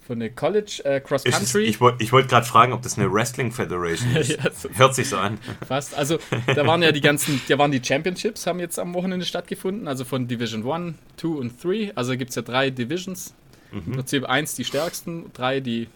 von 0.09 0.21
der 0.21 0.31
College 0.31 0.81
äh, 0.85 1.01
Cross 1.01 1.25
Country. 1.25 1.65
ich 1.65 1.83
wollte 1.83 2.03
ich 2.03 2.13
wollt 2.13 2.31
gerade 2.31 2.47
fragen, 2.47 2.73
ob 2.73 2.81
das 2.81 2.97
eine 2.97 3.13
Wrestling 3.13 3.53
Federation 3.53 4.17
ist. 4.17 4.31
ja, 4.31 4.51
so 4.51 4.71
Hört 4.71 4.95
sich 4.95 5.11
so 5.11 5.19
an. 5.19 5.39
Fast. 5.67 5.97
Also 5.97 6.19
da 6.47 6.67
waren 6.67 6.83
ja 6.83 6.93
die 6.93 7.03
ganzen, 7.03 7.43
da 7.47 7.59
waren 7.59 7.71
die 7.71 7.85
Championships, 7.85 8.47
haben 8.47 8.59
jetzt 8.59 8.79
am 8.79 8.95
Wochenende 8.95 9.27
stattgefunden, 9.27 9.87
also 9.87 10.07
von 10.07 10.27
Division 10.27 10.69
1, 10.69 10.97
2 11.19 11.29
und 11.29 11.63
3. 11.63 11.93
Also 11.95 12.17
gibt 12.17 12.31
es 12.31 12.37
ja 12.37 12.43
drei 12.43 12.71
Divisions. 12.71 13.35
Mhm. 13.71 13.83
Im 13.85 13.93
Prinzip 13.93 14.25
eins 14.25 14.55
die 14.55 14.65
stärksten, 14.65 15.31
drei 15.35 15.61
die 15.61 15.89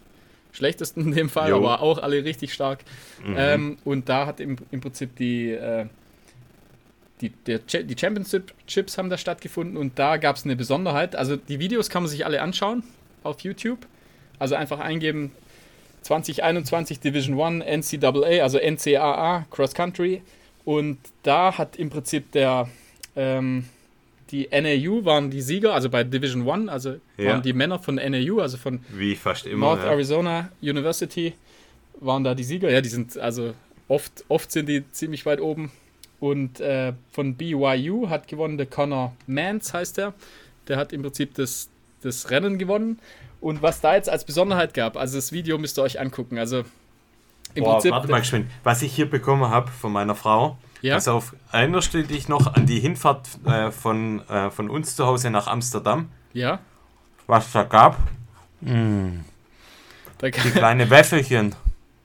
schlechtesten 0.53 1.07
in 1.07 1.13
dem 1.13 1.31
Fall, 1.31 1.49
jo. 1.49 1.57
aber 1.57 1.81
auch 1.81 1.97
alle 1.97 2.23
richtig 2.23 2.53
stark. 2.53 2.81
Mhm. 3.25 3.35
Ähm, 3.39 3.77
und 3.85 4.11
da 4.11 4.27
hat 4.27 4.41
im, 4.41 4.59
im 4.71 4.83
Prinzip 4.83 5.17
die, 5.17 5.53
äh, 5.53 5.87
die, 7.23 7.31
der, 7.31 7.61
die 7.61 7.97
Championships 7.99 8.99
haben 8.99 9.09
da 9.09 9.17
stattgefunden 9.17 9.79
und 9.79 9.99
da 9.99 10.19
gab 10.19 10.37
es 10.37 10.45
eine 10.45 10.55
Besonderheit. 10.55 11.17
Also 11.17 11.37
die 11.37 11.59
Videos 11.61 11.89
kann 11.89 12.03
man 12.03 12.11
sich 12.11 12.27
alle 12.27 12.43
anschauen 12.43 12.83
auf 13.23 13.41
YouTube. 13.41 13.87
Also 14.39 14.55
einfach 14.55 14.81
eingeben 14.81 15.33
2021 16.03 17.01
Division 17.01 17.63
1 17.63 17.93
NCAA, 17.93 18.43
also 18.43 18.59
NCAA 18.59 19.47
Cross 19.51 19.75
Country. 19.75 20.23
Und 20.65 20.99
da 21.23 21.59
hat 21.59 21.77
im 21.77 21.91
Prinzip 21.91 22.33
der 22.33 22.69
ähm, 23.17 23.65
die 24.33 24.49
NAU 24.51 25.05
waren 25.05 25.31
die 25.31 25.43
Sieger, 25.43 25.75
also 25.75 25.91
bei 25.91 26.05
Division 26.05 26.49
1, 26.49 26.69
also 26.71 26.97
ja. 27.19 27.31
waren 27.31 27.43
die 27.43 27.53
Männer 27.53 27.79
von 27.79 27.97
NAU, 27.97 28.41
also 28.41 28.57
von 28.57 28.81
Wie 28.89 29.15
fast 29.15 29.47
immer, 29.47 29.67
North 29.67 29.85
ja. 29.85 29.91
Arizona 29.91 30.51
University, 30.63 31.35
waren 32.01 32.25
da 32.25 32.35
die 32.35 32.43
Sieger. 32.43 32.71
Ja, 32.71 32.81
die 32.81 32.89
sind 32.89 33.19
also 33.19 33.55
oft, 33.89 34.25
oft 34.29 34.51
sind 34.51 34.69
die 34.69 34.91
ziemlich 34.91 35.27
weit 35.27 35.41
oben. 35.41 35.71
Und 36.19 36.61
äh, 36.61 36.95
von 37.11 37.35
BYU 37.35 38.09
hat 38.09 38.27
gewonnen 38.27 38.57
der 38.57 38.67
Connor 38.67 39.15
Mans, 39.27 39.75
heißt 39.75 39.99
er. 39.99 40.15
Der 40.69 40.77
hat 40.77 40.93
im 40.93 41.03
Prinzip 41.03 41.35
das, 41.35 41.69
das 42.05 42.31
Rennen 42.31 42.59
gewonnen. 42.59 42.99
Und 43.41 43.63
was 43.63 43.81
da 43.81 43.95
jetzt 43.95 44.09
als 44.09 44.25
Besonderheit 44.25 44.75
gab, 44.75 44.97
also 44.97 45.17
das 45.17 45.33
Video 45.33 45.59
müsst 45.59 45.79
ihr 45.79 45.83
euch 45.83 46.01
angucken. 46.01 46.39
Also 46.39 46.65
im 47.55 47.65
Boah, 47.65 47.75
Prinzip. 47.75 47.93
Warte 47.93 48.09
mal 48.09 48.21
geschwind. 48.21 48.51
Was 48.63 48.83
ich 48.83 48.95
hier 48.95 49.09
bekommen 49.09 49.49
habe 49.49 49.71
von 49.71 49.93
meiner 49.93 50.15
Frau. 50.15 50.57
Ja. 50.81 50.95
Pass 50.95 51.09
auf, 51.09 51.35
erinnerst 51.53 51.95
du 51.95 52.03
dich 52.03 52.29
noch 52.29 52.55
an 52.55 52.67
die 52.67 52.81
Hinfahrt 52.81 53.29
äh, 53.47 53.71
von, 53.71 54.29
äh, 54.29 54.51
von 54.51 54.69
uns 54.69 54.97
zu 54.97 55.07
Hause 55.07 55.31
nach 55.31 55.47
Amsterdam? 55.47 56.09
Ja. 56.33 56.61
Was 57.27 57.53
da 57.53 57.63
gab? 57.63 57.99
Mm. 58.61 59.21
Die 60.23 60.31
kleine 60.31 60.89
Wäffelchen. 60.91 61.55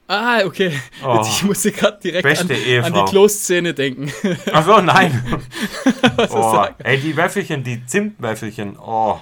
Ah, 0.08 0.42
okay. 0.46 0.72
Oh, 1.04 1.22
ich 1.28 1.44
musste 1.44 1.72
gerade 1.72 2.00
direkt 2.00 2.26
an, 2.26 2.50
an, 2.84 2.94
die 2.94 3.12
Kloszene 3.12 3.74
denken. 3.74 4.12
Achso, 4.52 4.82
nein. 4.82 5.40
oh, 6.30 6.66
ey, 6.80 7.00
die 7.00 7.16
Wäffelchen, 7.16 7.64
die 7.64 7.86
Zimtwäffelchen. 7.86 8.78
Oh. 8.78 9.20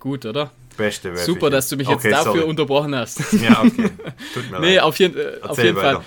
Gut, 0.00 0.24
oder? 0.24 0.50
Beste 0.76 1.12
Wäffelchen. 1.12 1.34
Super, 1.34 1.50
dass 1.50 1.68
du 1.68 1.76
mich 1.76 1.86
jetzt 1.86 1.98
okay, 1.98 2.10
dafür 2.10 2.32
sorry. 2.32 2.44
unterbrochen 2.44 2.94
hast. 2.94 3.20
Ja, 3.40 3.62
okay. 3.62 3.90
Tut 4.34 4.50
mir 4.50 4.60
nee, 4.60 4.74
leid. 4.76 4.82
auf 4.82 4.98
jeden, 4.98 5.16
äh, 5.18 5.38
auf 5.42 5.62
jeden 5.62 5.76
Fall. 5.76 6.00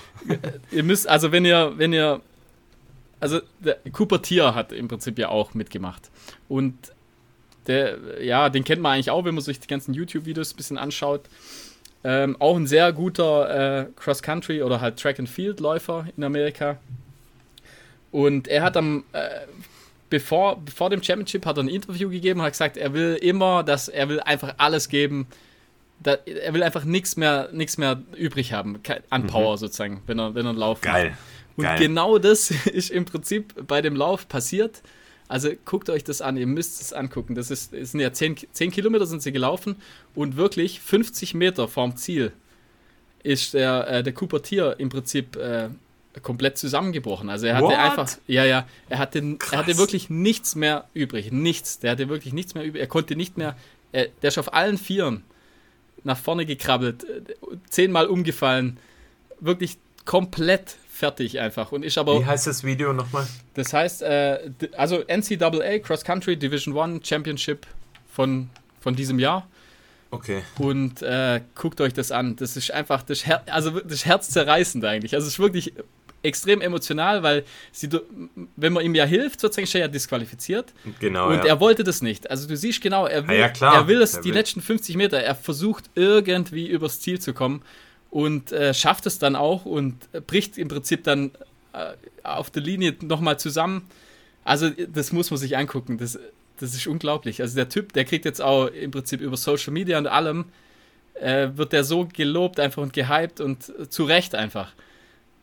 Ihr 0.72 0.84
müsst, 0.84 1.08
also 1.08 1.32
wenn 1.32 1.46
ihr, 1.46 1.74
wenn 1.78 1.94
ihr, 1.94 2.20
also 3.20 3.40
der 3.60 3.78
Cooper 3.92 4.22
Tier 4.22 4.56
hat 4.56 4.72
im 4.72 4.88
Prinzip 4.88 5.20
ja 5.20 5.30
auch 5.30 5.54
mitgemacht. 5.54 6.10
Und 6.50 6.76
der, 7.68 8.22
ja, 8.22 8.50
den 8.50 8.64
kennt 8.64 8.82
man 8.82 8.94
eigentlich 8.94 9.12
auch, 9.12 9.26
wenn 9.26 9.36
man 9.36 9.44
sich 9.44 9.60
die 9.60 9.68
ganzen 9.68 9.94
YouTube-Videos 9.94 10.54
ein 10.54 10.58
bisschen 10.58 10.78
anschaut. 10.78 11.22
Ähm, 12.04 12.36
auch 12.40 12.58
ein 12.58 12.68
sehr 12.68 12.92
guter 12.92 13.84
äh, 13.84 13.86
Cross-Country 13.96 14.64
oder 14.64 14.82
halt 14.82 15.00
Track-and-Field-Läufer 15.00 16.08
in 16.18 16.24
Amerika. 16.24 16.78
Und 18.12 18.48
er 18.48 18.64
hat 18.64 18.76
am, 18.76 19.06
äh, 19.14 19.30
bevor, 20.14 20.62
bevor 20.64 20.92
dem 20.92 21.02
Championship 21.02 21.44
hat 21.44 21.58
er 21.58 21.64
ein 21.64 21.68
Interview 21.68 22.08
gegeben 22.08 22.40
und 22.40 22.46
hat 22.46 22.54
gesagt, 22.54 22.78
er 22.78 22.94
will 22.94 23.18
immer, 23.20 23.64
dass 23.64 23.88
er 23.88 24.10
will 24.10 24.20
einfach 24.20 24.54
alles 24.58 24.88
geben. 24.88 25.26
Da, 26.04 26.14
er 26.14 26.54
will 26.54 26.62
einfach 26.62 26.84
nichts 26.84 27.18
mehr, 27.18 27.50
nichts 27.52 27.80
mehr 27.80 28.04
übrig 28.16 28.54
haben 28.54 28.80
an 29.10 29.24
mhm. 29.24 29.28
Power 29.28 29.54
mhm. 29.54 29.58
sozusagen, 29.58 30.04
wenn 30.06 30.20
er, 30.20 30.36
wenn 30.36 30.46
er 30.46 30.54
laufen 30.54 30.84
Geil. 30.84 31.18
Und 31.56 31.64
Geil. 31.64 31.80
genau 31.80 32.20
das 32.20 32.52
ist 32.66 32.92
im 32.92 33.06
Prinzip 33.06 33.66
bei 33.66 33.82
dem 33.82 33.96
Lauf 33.96 34.28
passiert. 34.28 34.84
Also 35.28 35.50
guckt 35.66 35.90
euch 35.90 36.04
das 36.04 36.22
an, 36.22 36.38
ihr 36.38 36.46
müsst 36.46 36.80
es 36.80 36.94
angucken. 36.94 37.34
Das, 37.34 37.50
ist, 37.50 37.72
sind 37.72 38.00
ja 38.00 38.14
10, 38.14 38.36
10 38.52 38.70
Kilometer 38.70 39.08
sind 39.08 39.24
sie 39.24 39.32
gelaufen 39.32 39.78
und 40.14 40.38
wirklich 40.38 40.80
50 40.80 41.34
Meter 41.34 41.68
vorm 41.68 41.96
Ziel 41.96 42.34
ist 43.24 43.56
der, 43.56 43.88
äh, 43.88 44.04
der 44.04 44.14
Cooper 44.14 44.44
Tier 44.44 44.76
im 44.78 44.90
Prinzip 44.90 45.38
äh, 45.38 45.70
komplett 46.22 46.58
zusammengebrochen. 46.58 47.30
Also 47.30 47.48
er 47.48 47.56
hatte 47.56 47.66
What? 47.66 47.78
einfach, 47.78 48.10
ja, 48.28 48.46
ja, 48.46 48.68
er 48.90 49.00
hatte, 49.00 49.38
er 49.52 49.58
hatte 49.58 49.78
wirklich 49.78 50.10
nichts 50.10 50.56
mehr 50.56 50.86
übrig. 50.94 51.32
Nichts. 51.32 51.80
Der 51.80 51.92
hatte 51.92 52.10
wirklich 52.10 52.34
nichts 52.34 52.54
mehr 52.54 52.64
übrig. 52.64 52.82
Er 52.82 52.88
konnte 52.88 53.16
nicht 53.16 53.38
mehr, 53.38 53.56
er, 53.92 54.08
der 54.22 54.28
ist 54.28 54.38
auf 54.38 54.54
allen 54.54 54.78
Vieren 54.78 55.24
nach 56.04 56.18
vorne 56.18 56.46
gekrabbelt, 56.46 57.06
zehnmal 57.70 58.08
umgefallen. 58.08 58.78
Wirklich 59.40 59.78
komplett 60.06 60.78
fertig 60.90 61.40
einfach. 61.40 61.72
Und 61.72 61.84
ich 61.84 61.98
aber. 61.98 62.20
Wie 62.20 62.26
heißt 62.26 62.48
das 62.48 62.64
Video 62.64 62.94
nochmal? 62.94 63.28
Das 63.56 63.74
heißt, 63.74 64.04
äh, 64.04 64.52
also 64.78 65.04
NCAA 65.08 65.80
Cross 65.80 66.04
Country 66.04 66.38
Division 66.38 66.76
One 66.76 67.00
Championship 67.04 67.66
von, 68.12 68.50
von 68.80 68.96
diesem 68.96 69.20
Jahr. 69.20 69.48
Okay. 70.12 70.44
Und 70.60 71.02
äh, 71.02 71.42
guckt 71.56 71.82
euch 71.82 71.94
das 71.94 72.12
an. 72.12 72.36
Das 72.36 72.56
ist 72.56 72.70
einfach, 72.72 73.02
das, 73.02 73.26
Her 73.26 73.42
also 73.48 73.72
das 73.72 73.94
ist 73.94 74.06
herzzerreißend 74.06 74.86
eigentlich. 74.86 75.16
Also 75.16 75.26
es 75.26 75.34
ist 75.34 75.40
wirklich 75.40 75.74
extrem 76.24 76.62
emotional, 76.62 77.22
weil 77.22 77.44
sie, 77.72 77.90
wenn 78.56 78.74
man 78.74 78.84
ihm 78.84 78.96
ja 78.96 79.06
hilft, 79.06 79.40
sozusagen 79.40 79.66
ist 79.66 79.76
er 79.76 79.82
ja 79.82 79.88
disqualifiziert. 79.88 80.74
Genau. 81.00 81.30
Und 81.30 81.38
ja. 81.38 81.46
er 81.46 81.60
wollte 81.60 81.84
das 81.84 82.02
nicht. 82.02 82.32
Also 82.32 82.48
du 82.48 82.58
siehst 82.58 82.82
genau, 82.82 83.06
er 83.06 83.28
will, 83.28 83.38
ja, 83.38 83.52
ja, 83.54 83.74
er 83.74 83.88
will 83.88 84.02
es 84.02 84.20
die 84.22 84.30
will. 84.30 84.36
letzten 84.36 84.62
50 84.62 84.96
Meter. 84.96 85.20
Er 85.20 85.36
versucht 85.36 85.90
irgendwie 85.96 86.68
übers 86.68 87.02
Ziel 87.02 87.20
zu 87.20 87.34
kommen 87.34 87.62
und 88.10 88.52
äh, 88.52 88.74
schafft 88.74 89.06
es 89.06 89.20
dann 89.20 89.36
auch 89.36 89.66
und 89.66 90.10
bricht 90.28 90.58
im 90.58 90.70
Prinzip 90.70 91.04
dann 91.04 91.32
äh, 91.74 91.94
auf 92.24 92.50
der 92.50 92.64
Linie 92.64 92.96
nochmal 93.02 93.38
zusammen. 93.38 93.88
Also 94.46 94.70
das 94.70 95.12
muss 95.12 95.30
man 95.30 95.38
sich 95.38 95.58
angucken. 95.58 95.98
Das, 95.98 96.20
das 96.60 96.74
ist 96.74 96.88
unglaublich. 96.88 97.42
Also 97.42 97.56
der 97.56 97.70
Typ, 97.70 97.94
der 97.94 98.06
kriegt 98.06 98.26
jetzt 98.26 98.42
auch 98.42 98.68
im 98.68 98.92
Prinzip 98.92 99.22
über 99.22 99.38
Social 99.38 99.74
Media 99.74 99.98
und 99.98 100.08
allem, 100.08 100.46
äh, 101.16 101.50
wird 101.56 101.74
der 101.74 101.84
so 101.84 102.08
gelobt 102.12 102.60
einfach 102.60 102.82
und 102.82 102.94
gehypt 102.94 103.42
und 103.42 103.70
äh, 103.78 103.90
zu 103.90 104.04
Recht 104.06 104.36
einfach. 104.36 104.74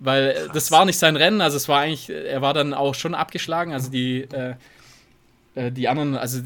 Weil 0.00 0.30
äh, 0.30 0.34
Krass. 0.34 0.48
das 0.54 0.70
war 0.70 0.84
nicht 0.84 0.98
sein 0.98 1.16
Rennen, 1.16 1.40
also 1.40 1.56
es 1.56 1.68
war 1.68 1.80
eigentlich, 1.80 2.10
er 2.10 2.42
war 2.42 2.54
dann 2.54 2.74
auch 2.74 2.94
schon 2.94 3.14
abgeschlagen, 3.14 3.72
also 3.72 3.90
die, 3.90 4.22
äh, 4.22 4.54
äh 5.54 5.70
die 5.70 5.88
anderen, 5.88 6.16
also 6.16 6.40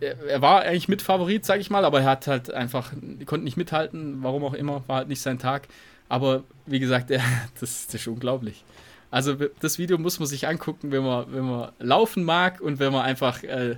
er 0.00 0.42
war 0.42 0.62
eigentlich 0.62 0.88
Mitfavorit, 0.88 1.44
sag 1.44 1.60
ich 1.60 1.70
mal, 1.70 1.84
aber 1.84 2.00
er 2.00 2.06
hat 2.06 2.26
halt 2.26 2.52
einfach, 2.52 2.92
konnte 3.26 3.44
nicht 3.44 3.56
mithalten, 3.56 4.22
warum 4.22 4.44
auch 4.44 4.54
immer, 4.54 4.84
war 4.86 4.98
halt 4.98 5.08
nicht 5.08 5.20
sein 5.20 5.38
Tag. 5.38 5.68
Aber 6.08 6.44
wie 6.66 6.78
gesagt, 6.78 7.10
er, 7.10 7.22
das, 7.58 7.86
das 7.86 7.94
ist 7.94 8.06
unglaublich. 8.06 8.64
Also 9.10 9.34
das 9.60 9.78
Video 9.78 9.98
muss 9.98 10.18
man 10.18 10.28
sich 10.28 10.46
angucken, 10.46 10.92
wenn 10.92 11.02
man, 11.02 11.32
wenn 11.32 11.44
man 11.44 11.72
laufen 11.78 12.24
mag 12.24 12.60
und 12.60 12.78
wenn 12.78 12.92
man 12.92 13.02
einfach, 13.02 13.42
äh, 13.42 13.76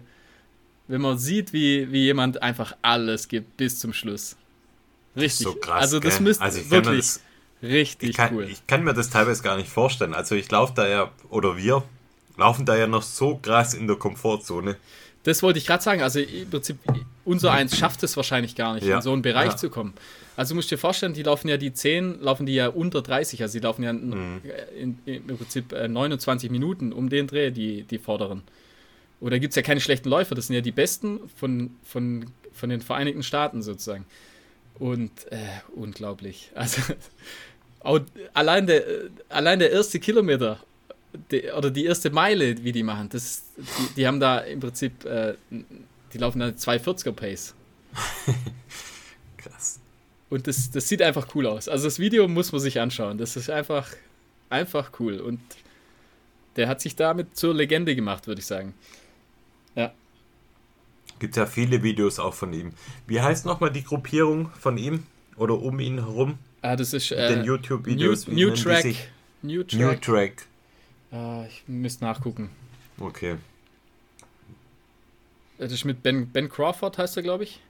wenn 0.89 1.01
man 1.01 1.19
sieht, 1.19 1.53
wie, 1.53 1.91
wie 1.93 2.05
jemand 2.05 2.43
einfach 2.43 2.77
alles 2.83 3.29
gibt 3.29 3.57
bis 3.57 3.79
zum 3.79 3.93
Schluss. 3.93 4.37
Richtig. 5.17 5.47
So 5.47 5.55
krass, 5.55 5.83
also 5.83 6.01
das 6.01 6.21
müsste 6.21 6.45
also 6.45 6.71
wirklich 6.71 7.21
richtig 7.63 8.11
ich 8.11 8.17
kann, 8.17 8.35
cool. 8.35 8.45
Ich 8.45 8.67
kann 8.67 8.85
mir 8.85 8.95
das 8.95 9.11
teilweise 9.11 9.43
gar 9.43 9.57
nicht 9.57 9.69
vorstellen. 9.69 10.15
Also 10.15 10.35
ich 10.35 10.51
laufe 10.51 10.73
da 10.75 10.89
ja, 10.89 11.11
oder 11.29 11.57
wir 11.57 11.83
laufen 12.37 12.67
da 12.67 12.77
ja 12.77 12.87
noch 12.87 13.03
so 13.03 13.37
krass 13.37 13.75
in 13.75 13.87
der 13.87 13.97
Komfortzone. 13.97 14.77
Das 15.23 15.43
wollte 15.43 15.59
ich 15.59 15.67
gerade 15.67 15.83
sagen. 15.83 16.03
Also 16.03 16.21
im 16.21 16.49
Prinzip, 16.49 16.79
unser 17.25 17.53
Eins 17.53 17.77
schafft 17.77 18.03
es 18.03 18.17
wahrscheinlich 18.17 18.55
gar 18.55 18.75
nicht, 18.75 18.87
ja. 18.87 18.97
in 18.97 19.03
so 19.03 19.13
einen 19.13 19.23
Bereich 19.23 19.53
ja. 19.53 19.57
zu 19.57 19.71
kommen. 19.71 19.95
Also 20.37 20.55
du 20.55 20.57
musst 20.57 20.71
dir 20.71 20.79
vorstellen, 20.79 21.13
die 21.13 21.23
laufen 21.23 21.49
ja 21.49 21.59
die 21.59 21.75
10, 21.75 22.23
laufen 22.23 22.47
die 22.47 22.55
ja 22.55 22.69
unter 22.69 23.03
30, 23.03 23.43
also 23.43 23.59
die 23.59 23.63
laufen 23.63 23.83
ja 23.83 23.93
mhm. 23.93 24.41
in, 24.75 24.99
in, 25.05 25.29
im 25.29 25.37
Prinzip 25.37 25.73
29 25.73 26.49
äh, 26.49 26.53
Minuten 26.53 26.93
um 26.93 27.11
den 27.11 27.27
Dreh, 27.27 27.51
die, 27.51 27.83
die 27.83 27.99
vorderen. 27.99 28.43
Oder 29.21 29.39
gibt 29.39 29.53
es 29.53 29.57
ja 29.57 29.63
keine 29.63 29.81
schlechten 29.81 30.09
Läufer, 30.09 30.35
das 30.35 30.47
sind 30.47 30.57
ja 30.57 30.63
die 30.63 30.73
besten 30.73 31.21
von, 31.37 31.77
von, 31.85 32.25
von 32.53 32.71
den 32.71 32.81
Vereinigten 32.81 33.23
Staaten 33.23 33.61
sozusagen. 33.61 34.07
Und 34.79 35.31
äh, 35.31 35.37
unglaublich. 35.75 36.53
Also 36.55 36.81
auch, 37.81 38.01
allein, 38.35 38.67
der, 38.67 38.85
allein 39.29 39.59
der 39.59 39.71
erste 39.73 39.99
Kilometer 39.99 40.61
die, 41.31 41.51
oder 41.51 41.71
die 41.71 41.85
erste 41.85 42.11
Meile, 42.11 42.63
wie 42.63 42.73
die 42.73 42.83
machen, 42.83 43.09
das, 43.11 43.45
die, 43.57 43.95
die 43.97 44.07
haben 44.07 44.21
da 44.21 44.39
im 44.39 44.61
Prinzip, 44.61 45.05
äh, 45.05 45.35
die 45.51 46.19
laufen 46.19 46.41
da 46.41 46.49
240er 46.49 47.13
Pace. 47.13 47.55
Krass. 49.37 49.81
Und 50.29 50.47
das, 50.47 50.71
das 50.71 50.89
sieht 50.89 51.03
einfach 51.03 51.35
cool 51.35 51.47
aus. 51.47 51.69
Also 51.69 51.87
das 51.87 51.99
Video 51.99 52.29
muss 52.29 52.53
man 52.53 52.61
sich 52.61 52.79
anschauen. 52.81 53.19
Das 53.19 53.37
ist 53.37 53.51
einfach, 53.51 53.89
einfach 54.49 54.93
cool. 55.01 55.19
Und 55.19 55.41
der 56.57 56.69
hat 56.69 56.81
sich 56.81 56.95
damit 56.95 57.37
zur 57.37 57.55
Legende 57.55 57.97
gemacht, 57.97 58.27
würde 58.27 58.41
ich 58.41 58.47
sagen. 58.47 58.75
Ja. 59.75 59.93
Gibt 61.19 61.37
ja 61.37 61.47
viele 61.47 61.83
Videos 61.83 62.19
auch 62.19 62.35
von 62.35 62.53
ihm. 62.53 62.73
Wie 63.07 63.21
heißt 63.21 63.45
nochmal 63.45 63.73
die 63.73 63.83
Gruppierung 63.83 64.51
von 64.61 64.79
ihm 64.79 65.05
oder 65.37 65.59
um 65.59 65.81
ihn 65.81 65.99
herum? 65.99 66.39
Ah, 66.63 66.77
das 66.77 66.93
ist 66.93 67.11
äh, 67.11 67.37
den 67.37 67.45
YouTube-Videos. 67.45 68.29
New, 68.29 68.49
New 68.49 68.55
Track. 68.55 68.95
New 69.43 69.63
Track. 69.63 69.81
New 69.81 69.95
Track. 69.95 70.47
Uh, 71.13 71.45
ich 71.49 71.65
müsste 71.67 72.05
nachgucken. 72.05 72.51
Okay. 72.99 73.37
Das 75.59 75.73
ist 75.73 75.85
mit 75.85 76.03
Ben, 76.03 76.29
ben 76.29 76.49
Crawford, 76.49 76.99
heißt 76.99 77.17
er, 77.17 77.23
glaube 77.23 77.45
ich. 77.45 77.61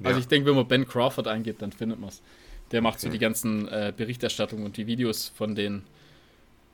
Ja. 0.00 0.08
Also 0.08 0.20
ich 0.20 0.28
denke, 0.28 0.48
wenn 0.48 0.56
man 0.56 0.68
Ben 0.68 0.86
Crawford 0.86 1.26
eingibt, 1.26 1.62
dann 1.62 1.72
findet 1.72 1.98
man 1.98 2.08
es. 2.10 2.22
Der 2.70 2.82
macht 2.82 2.96
okay. 2.96 3.06
so 3.06 3.12
die 3.12 3.18
ganzen 3.18 3.68
äh, 3.68 3.92
Berichterstattungen 3.96 4.64
und 4.64 4.76
die 4.76 4.86
Videos 4.86 5.28
von 5.34 5.54
den. 5.54 5.82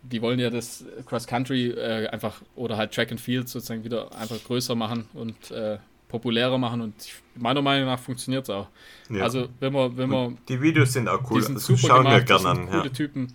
Die 0.02 0.22
wollen 0.22 0.38
ja 0.38 0.48
das 0.48 0.84
Cross 1.06 1.26
Country 1.26 1.70
äh, 1.70 2.06
einfach 2.08 2.40
oder 2.56 2.76
halt 2.76 2.92
Track 2.92 3.10
and 3.10 3.20
Field 3.20 3.48
sozusagen 3.48 3.84
wieder 3.84 4.16
einfach 4.16 4.42
größer 4.42 4.74
machen 4.74 5.06
und 5.12 5.50
äh, 5.50 5.78
populärer 6.10 6.58
machen 6.58 6.80
und 6.80 6.94
meiner 7.36 7.62
Meinung 7.62 7.86
nach 7.86 7.98
funktioniert 7.98 8.44
es 8.44 8.50
auch. 8.50 8.68
Ja. 9.08 9.22
Also 9.22 9.48
wenn 9.60 9.72
man, 9.72 9.96
wenn 9.96 10.08
man. 10.10 10.38
Die 10.48 10.60
Videos 10.60 10.92
sind 10.92 11.08
auch 11.08 11.30
cool. 11.30 11.40
Die 11.40 11.46
sind 11.46 11.60
super 11.60 11.78
Schauen 11.78 12.04
gemacht, 12.04 12.28
wir 12.28 12.36
gerne 12.36 12.48
an. 12.48 12.66
Coole 12.68 12.84
ja. 12.84 12.88
Typen. 12.90 13.32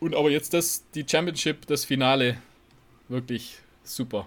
Und 0.00 0.16
aber 0.16 0.30
jetzt 0.30 0.54
das, 0.54 0.82
die 0.94 1.04
Championship, 1.06 1.66
das 1.66 1.84
Finale, 1.84 2.38
wirklich 3.08 3.58
super. 3.84 4.26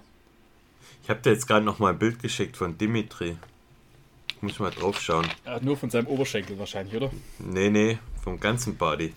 Ich 1.02 1.10
habe 1.10 1.20
dir 1.20 1.32
jetzt 1.32 1.48
gerade 1.48 1.66
noch 1.66 1.80
mal 1.80 1.90
ein 1.90 2.00
Bild 2.00 2.22
geschickt 2.22 2.56
von 2.56 2.78
Dimitri. 2.78 3.38
Muss 4.42 4.60
mal 4.60 4.72
drauf 4.72 5.02
schauen. 5.02 5.28
Ja, 5.46 5.60
nur 5.60 5.76
von 5.78 5.90
seinem 5.90 6.08
Oberschenkel 6.08 6.60
wahrscheinlich, 6.60 6.96
oder? 6.96 7.10
Nee, 7.40 7.70
nee, 7.70 7.98
vom 8.24 8.40
ganzen 8.40 8.76
Body. 8.76 9.14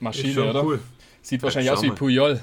Maschine, 0.00 0.50
oder? 0.50 0.64
Cool. 0.64 0.80
Sieht 1.22 1.40
ja, 1.40 1.44
wahrscheinlich 1.44 1.70
aus 1.70 1.82
wie 1.82 1.90
Puyol. 1.90 2.40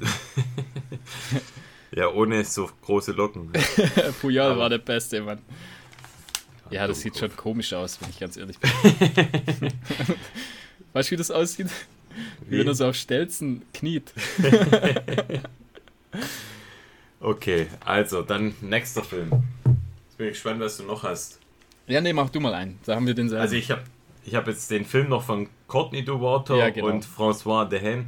ja, 1.94 2.08
ohne 2.08 2.44
so 2.44 2.70
große 2.82 3.12
Locken. 3.12 3.52
Aber 4.22 4.58
war 4.58 4.70
der 4.70 4.78
Beste, 4.78 5.20
Mann. 5.20 5.40
Ja, 6.70 6.86
das 6.86 7.00
sieht 7.00 7.18
schon 7.18 7.36
komisch 7.36 7.72
aus, 7.74 8.00
wenn 8.00 8.08
ich 8.10 8.18
ganz 8.18 8.36
ehrlich 8.36 8.58
bin. 8.60 8.70
weißt 10.94 11.10
du, 11.10 11.12
wie 11.12 11.16
das 11.16 11.30
aussieht? 11.30 11.68
Wie, 12.48 12.58
wenn 12.58 12.66
er 12.66 12.74
so 12.74 12.86
auf 12.86 12.96
Stelzen 12.96 13.62
kniet. 13.74 14.12
okay, 17.20 17.66
also 17.84 18.22
dann 18.22 18.54
nächster 18.62 19.04
Film. 19.04 19.30
Jetzt 19.64 20.16
bin 20.16 20.26
ich 20.28 20.32
gespannt, 20.32 20.60
was 20.60 20.78
du 20.78 20.84
noch 20.84 21.02
hast. 21.02 21.38
Ja, 21.86 22.00
nee, 22.00 22.12
mach 22.12 22.30
du 22.30 22.40
mal 22.40 22.54
einen. 22.54 22.78
Da 22.86 22.96
haben 22.96 23.06
wir 23.06 23.14
den 23.14 23.28
selber. 23.28 23.42
Also 23.42 23.56
ich 23.56 23.70
habe 23.70 23.82
ich 24.24 24.34
hab 24.34 24.46
jetzt 24.46 24.70
den 24.70 24.84
Film 24.84 25.08
noch 25.08 25.24
von 25.24 25.48
Courtney 25.66 26.04
Duwater 26.04 26.56
ja, 26.56 26.70
genau. 26.70 26.86
und 26.86 27.04
François 27.04 27.66
Dehaene. 27.66 28.06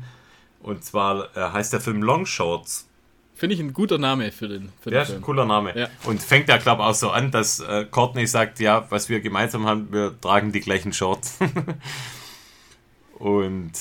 Und 0.63 0.85
zwar 0.85 1.37
äh, 1.37 1.53
heißt 1.53 1.73
der 1.73 1.81
Film 1.81 2.03
Long 2.03 2.25
Shorts. 2.25 2.89
Finde 3.37 3.55
ich 3.55 3.61
ein 3.61 3.73
guter 3.73 3.99
Name 3.99 4.31
für 4.31 4.47
den, 4.47 4.71
für 4.81 4.91
den 4.91 4.99
ja, 4.99 5.05
Film. 5.05 5.17
ist 5.17 5.21
ein 5.21 5.25
cooler 5.25 5.45
Name. 5.45 5.77
Ja. 5.77 5.89
Und 6.05 6.23
fängt 6.23 6.49
ja, 6.49 6.57
glaube 6.57 6.83
ich, 6.83 6.89
auch 6.89 6.95
so 6.95 7.11
an, 7.11 7.33
dass 7.33 7.59
äh, 7.59 7.85
Courtney 7.91 8.29
sagt, 8.29 8.61
ja, 8.61 8.87
was 8.91 9.09
wir 9.09 9.21
gemeinsam 9.21 9.67
haben, 9.67 9.93
wir 9.93 10.15
tragen 10.21 10.53
die 10.53 10.61
gleichen 10.61 10.93
Shorts. 10.93 11.39
und 13.19 13.73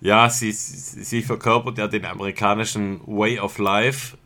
ja, 0.00 0.28
sie, 0.30 0.50
sie 0.50 1.22
verkörpert 1.22 1.78
ja 1.78 1.86
den 1.86 2.04
amerikanischen 2.04 3.00
Way 3.06 3.38
of 3.38 3.58
Life. 3.58 4.16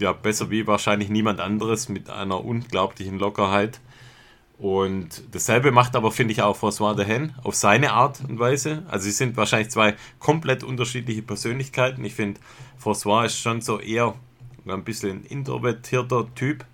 Ja, 0.00 0.12
besser 0.12 0.50
wie 0.50 0.66
wahrscheinlich 0.66 1.08
niemand 1.08 1.40
anderes 1.40 1.88
mit 1.88 2.10
einer 2.10 2.44
unglaublichen 2.44 3.18
Lockerheit. 3.18 3.80
Und 4.58 5.22
dasselbe 5.32 5.72
macht 5.72 5.96
aber, 5.96 6.12
finde 6.12 6.32
ich, 6.32 6.42
auch 6.42 6.56
François 6.56 6.94
de 6.94 7.04
Hen 7.04 7.34
auf 7.42 7.54
seine 7.54 7.92
Art 7.92 8.20
und 8.28 8.38
Weise. 8.38 8.84
Also 8.88 9.04
sie 9.04 9.10
sind 9.10 9.36
wahrscheinlich 9.36 9.70
zwei 9.70 9.94
komplett 10.20 10.62
unterschiedliche 10.62 11.22
Persönlichkeiten. 11.22 12.04
Ich 12.04 12.14
finde, 12.14 12.40
François 12.82 13.26
ist 13.26 13.38
schon 13.38 13.60
so 13.60 13.80
eher 13.80 14.14
ein 14.66 14.84
bisschen 14.84 15.18
ein 15.18 15.24
introvertierter 15.24 16.32
Typ. 16.34 16.64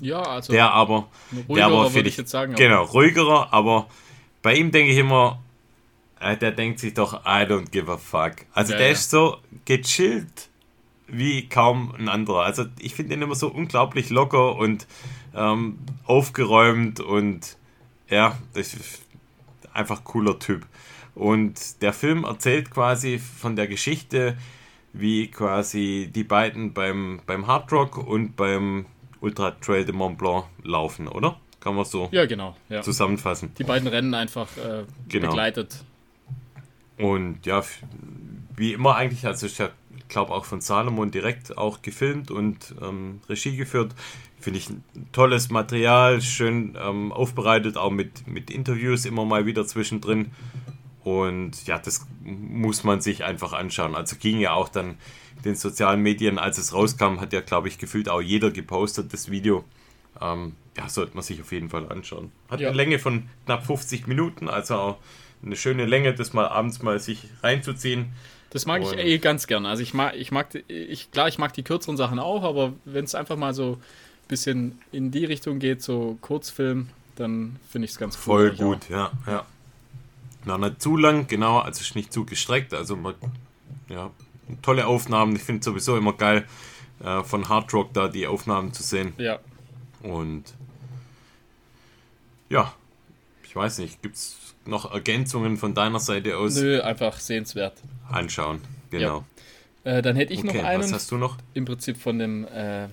Ja, 0.00 0.22
also. 0.22 0.52
Der 0.52 0.72
aber, 0.72 1.08
der 1.48 1.66
aber 1.66 1.94
würde 1.94 2.08
ich 2.08 2.16
jetzt 2.16 2.30
sagen. 2.30 2.54
Genau, 2.56 2.84
ruhigerer, 2.84 3.52
aber 3.52 3.86
bei 4.42 4.54
ihm 4.54 4.70
denke 4.70 4.92
ich 4.92 4.98
immer, 4.98 5.40
äh, 6.18 6.36
der 6.36 6.52
denkt 6.52 6.80
sich 6.80 6.94
doch, 6.94 7.24
I 7.24 7.44
don't 7.44 7.70
give 7.70 7.90
a 7.90 7.96
fuck. 7.96 8.44
Also 8.52 8.72
ja, 8.72 8.78
der 8.78 8.86
ja. 8.88 8.92
ist 8.92 9.10
so 9.10 9.38
gechillt 9.64 10.49
wie 11.12 11.48
kaum 11.48 11.94
ein 11.98 12.08
anderer. 12.08 12.42
Also 12.42 12.64
ich 12.78 12.94
finde 12.94 13.14
ihn 13.14 13.22
immer 13.22 13.34
so 13.34 13.48
unglaublich 13.48 14.10
locker 14.10 14.56
und 14.56 14.86
ähm, 15.34 15.78
aufgeräumt 16.04 17.00
und 17.00 17.56
ja, 18.08 18.36
das 18.54 18.74
ist 18.74 19.02
einfach 19.72 20.04
cooler 20.04 20.38
Typ. 20.38 20.66
Und 21.14 21.82
der 21.82 21.92
Film 21.92 22.24
erzählt 22.24 22.70
quasi 22.70 23.18
von 23.18 23.56
der 23.56 23.66
Geschichte, 23.66 24.36
wie 24.92 25.28
quasi 25.28 26.10
die 26.12 26.24
beiden 26.24 26.72
beim, 26.72 27.20
beim 27.26 27.46
Hard 27.46 27.70
Rock 27.72 27.98
und 27.98 28.36
beim 28.36 28.86
Ultra 29.20 29.52
Trail 29.52 29.84
de 29.84 29.94
Mont 29.94 30.18
Blanc 30.18 30.46
laufen, 30.62 31.08
oder? 31.08 31.36
Kann 31.60 31.74
man 31.74 31.84
so 31.84 32.08
ja, 32.10 32.24
genau, 32.24 32.56
ja. 32.70 32.80
zusammenfassen. 32.80 33.52
Die 33.58 33.64
beiden 33.64 33.86
Rennen 33.86 34.14
einfach 34.14 34.48
äh, 34.56 34.84
genau. 35.08 35.28
begleitet. 35.28 35.84
Und 36.96 37.44
ja, 37.44 37.62
wie 38.56 38.72
immer 38.72 38.96
eigentlich, 38.96 39.26
also 39.26 39.46
ich 39.46 39.60
glaube 40.10 40.32
auch 40.32 40.44
von 40.44 40.60
Salomon 40.60 41.10
direkt 41.10 41.56
auch 41.56 41.80
gefilmt 41.80 42.30
und 42.30 42.74
ähm, 42.82 43.20
Regie 43.28 43.56
geführt. 43.56 43.94
Finde 44.38 44.58
ich 44.58 44.68
ein 44.68 44.84
tolles 45.12 45.50
Material, 45.50 46.20
schön 46.20 46.76
ähm, 46.80 47.12
aufbereitet, 47.12 47.76
auch 47.76 47.90
mit, 47.90 48.26
mit 48.26 48.50
Interviews 48.50 49.06
immer 49.06 49.24
mal 49.24 49.46
wieder 49.46 49.66
zwischendrin. 49.66 50.32
Und 51.02 51.66
ja, 51.66 51.78
das 51.78 52.06
muss 52.22 52.84
man 52.84 53.00
sich 53.00 53.24
einfach 53.24 53.52
anschauen. 53.52 53.94
Also 53.94 54.16
ging 54.16 54.38
ja 54.38 54.52
auch 54.52 54.68
dann 54.68 54.96
in 55.36 55.42
den 55.44 55.54
sozialen 55.54 56.02
Medien, 56.02 56.38
als 56.38 56.58
es 56.58 56.74
rauskam, 56.74 57.20
hat 57.20 57.32
ja, 57.32 57.40
glaube 57.40 57.68
ich, 57.68 57.78
gefühlt 57.78 58.08
auch 58.08 58.20
jeder 58.20 58.50
gepostet, 58.50 59.12
das 59.12 59.30
Video. 59.30 59.64
Ähm, 60.20 60.54
ja, 60.76 60.88
sollte 60.88 61.14
man 61.14 61.22
sich 61.22 61.40
auf 61.40 61.52
jeden 61.52 61.70
Fall 61.70 61.90
anschauen. 61.90 62.30
Hat 62.50 62.60
ja. 62.60 62.68
eine 62.68 62.76
Länge 62.76 62.98
von 62.98 63.24
knapp 63.46 63.64
50 63.66 64.06
Minuten, 64.06 64.48
also 64.48 64.74
auch 64.74 64.96
eine 65.42 65.56
schöne 65.56 65.86
Länge, 65.86 66.14
das 66.14 66.32
mal 66.32 66.46
abends 66.48 66.82
mal 66.82 66.98
sich 67.00 67.28
reinzuziehen. 67.42 68.12
Das 68.50 68.66
mag 68.66 68.82
und 68.82 68.92
ich 68.92 68.98
eh 68.98 69.18
ganz 69.18 69.46
gern. 69.46 69.64
Also 69.64 69.82
ich 69.82 69.94
mag, 69.94 70.14
ich 70.16 70.32
mag, 70.32 70.48
ich, 70.68 71.10
klar, 71.12 71.28
ich 71.28 71.38
mag 71.38 71.52
die 71.52 71.62
kürzeren 71.62 71.96
Sachen 71.96 72.18
auch, 72.18 72.42
aber 72.42 72.72
wenn 72.84 73.04
es 73.04 73.14
einfach 73.14 73.36
mal 73.36 73.54
so 73.54 73.74
ein 73.74 74.28
bisschen 74.28 74.78
in 74.90 75.10
die 75.12 75.24
Richtung 75.24 75.60
geht, 75.60 75.82
so 75.82 76.18
Kurzfilm, 76.20 76.88
dann 77.14 77.56
finde 77.68 77.86
ich 77.86 77.92
es 77.92 77.98
ganz 77.98 78.16
cool. 78.16 78.22
Voll 78.22 78.50
gut, 78.56 78.88
ja, 78.88 79.12
ja. 79.26 79.46
Na, 80.44 80.58
nicht 80.58 80.82
zu 80.82 80.96
lang, 80.96 81.26
genau, 81.28 81.58
also 81.58 81.82
nicht 81.94 82.12
zu 82.12 82.24
gestreckt, 82.24 82.74
also 82.74 82.98
ja, 83.88 84.10
tolle 84.62 84.86
Aufnahmen. 84.86 85.36
Ich 85.36 85.42
finde 85.42 85.62
sowieso 85.62 85.96
immer 85.96 86.14
geil, 86.14 86.46
äh, 87.04 87.22
von 87.22 87.48
Hard 87.48 87.72
Rock 87.74 87.92
da 87.92 88.08
die 88.08 88.26
Aufnahmen 88.26 88.72
zu 88.72 88.82
sehen. 88.82 89.12
Ja. 89.18 89.38
Und 90.02 90.44
ja, 92.48 92.72
ich 93.44 93.54
weiß 93.54 93.78
nicht, 93.78 94.02
gibt 94.02 94.16
es 94.16 94.49
noch 94.66 94.92
Ergänzungen 94.92 95.56
von 95.56 95.74
deiner 95.74 96.00
Seite 96.00 96.36
aus? 96.36 96.56
Nö, 96.56 96.80
einfach 96.80 97.18
sehenswert. 97.18 97.74
Anschauen, 98.10 98.60
genau. 98.90 99.24
Ja. 99.84 99.98
Äh, 99.98 100.02
dann 100.02 100.16
hätte 100.16 100.32
ich 100.32 100.40
okay, 100.40 100.58
noch 100.58 100.64
einen. 100.64 100.82
Was 100.82 100.92
hast 100.92 101.10
du 101.10 101.16
noch? 101.16 101.36
Im 101.54 101.64
Prinzip 101.64 101.96
von 101.96 102.18
dem 102.18 102.46
äh, 102.48 102.88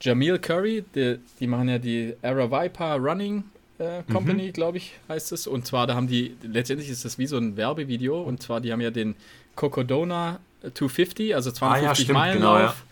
Jamil 0.00 0.38
Curry. 0.38 0.84
Die, 0.94 1.18
die, 1.38 1.46
machen 1.46 1.68
ja 1.68 1.78
die 1.78 2.14
Era 2.22 2.50
Viper 2.50 2.96
Running 2.96 3.44
äh, 3.78 4.02
Company, 4.10 4.48
mhm. 4.48 4.52
glaube 4.52 4.78
ich, 4.78 4.94
heißt 5.08 5.32
es. 5.32 5.46
Und 5.46 5.66
zwar, 5.66 5.86
da 5.86 5.94
haben 5.94 6.08
die, 6.08 6.36
letztendlich 6.42 6.90
ist 6.90 7.04
das 7.04 7.18
wie 7.18 7.26
so 7.26 7.38
ein 7.38 7.56
Werbevideo. 7.56 8.20
Und 8.20 8.42
zwar, 8.42 8.60
die 8.60 8.72
haben 8.72 8.80
ja 8.80 8.90
den 8.90 9.14
Cocodona 9.54 10.40
250, 10.62 11.34
also 11.34 11.50
250 11.50 11.60
ah, 11.60 11.88
ja, 11.88 11.94
stimmt, 11.94 12.18
Meilen 12.18 12.38
genau, 12.38 12.58
Lauf, 12.58 12.84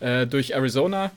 ja. 0.00 0.22
Äh, 0.22 0.26
durch 0.26 0.54
Arizona 0.54 1.10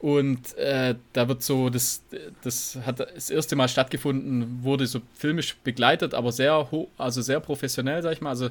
und 0.00 0.56
äh, 0.56 0.94
da 1.12 1.28
wird 1.28 1.42
so, 1.42 1.68
das, 1.68 2.02
das 2.42 2.78
hat 2.86 3.00
das 3.00 3.28
erste 3.28 3.54
Mal 3.54 3.68
stattgefunden, 3.68 4.62
wurde 4.62 4.86
so 4.86 5.02
filmisch 5.14 5.56
begleitet, 5.62 6.14
aber 6.14 6.32
sehr 6.32 6.70
hoch, 6.70 6.88
also 6.96 7.20
sehr 7.20 7.38
professionell, 7.38 8.02
sag 8.02 8.14
ich 8.14 8.22
mal. 8.22 8.30
Also 8.30 8.48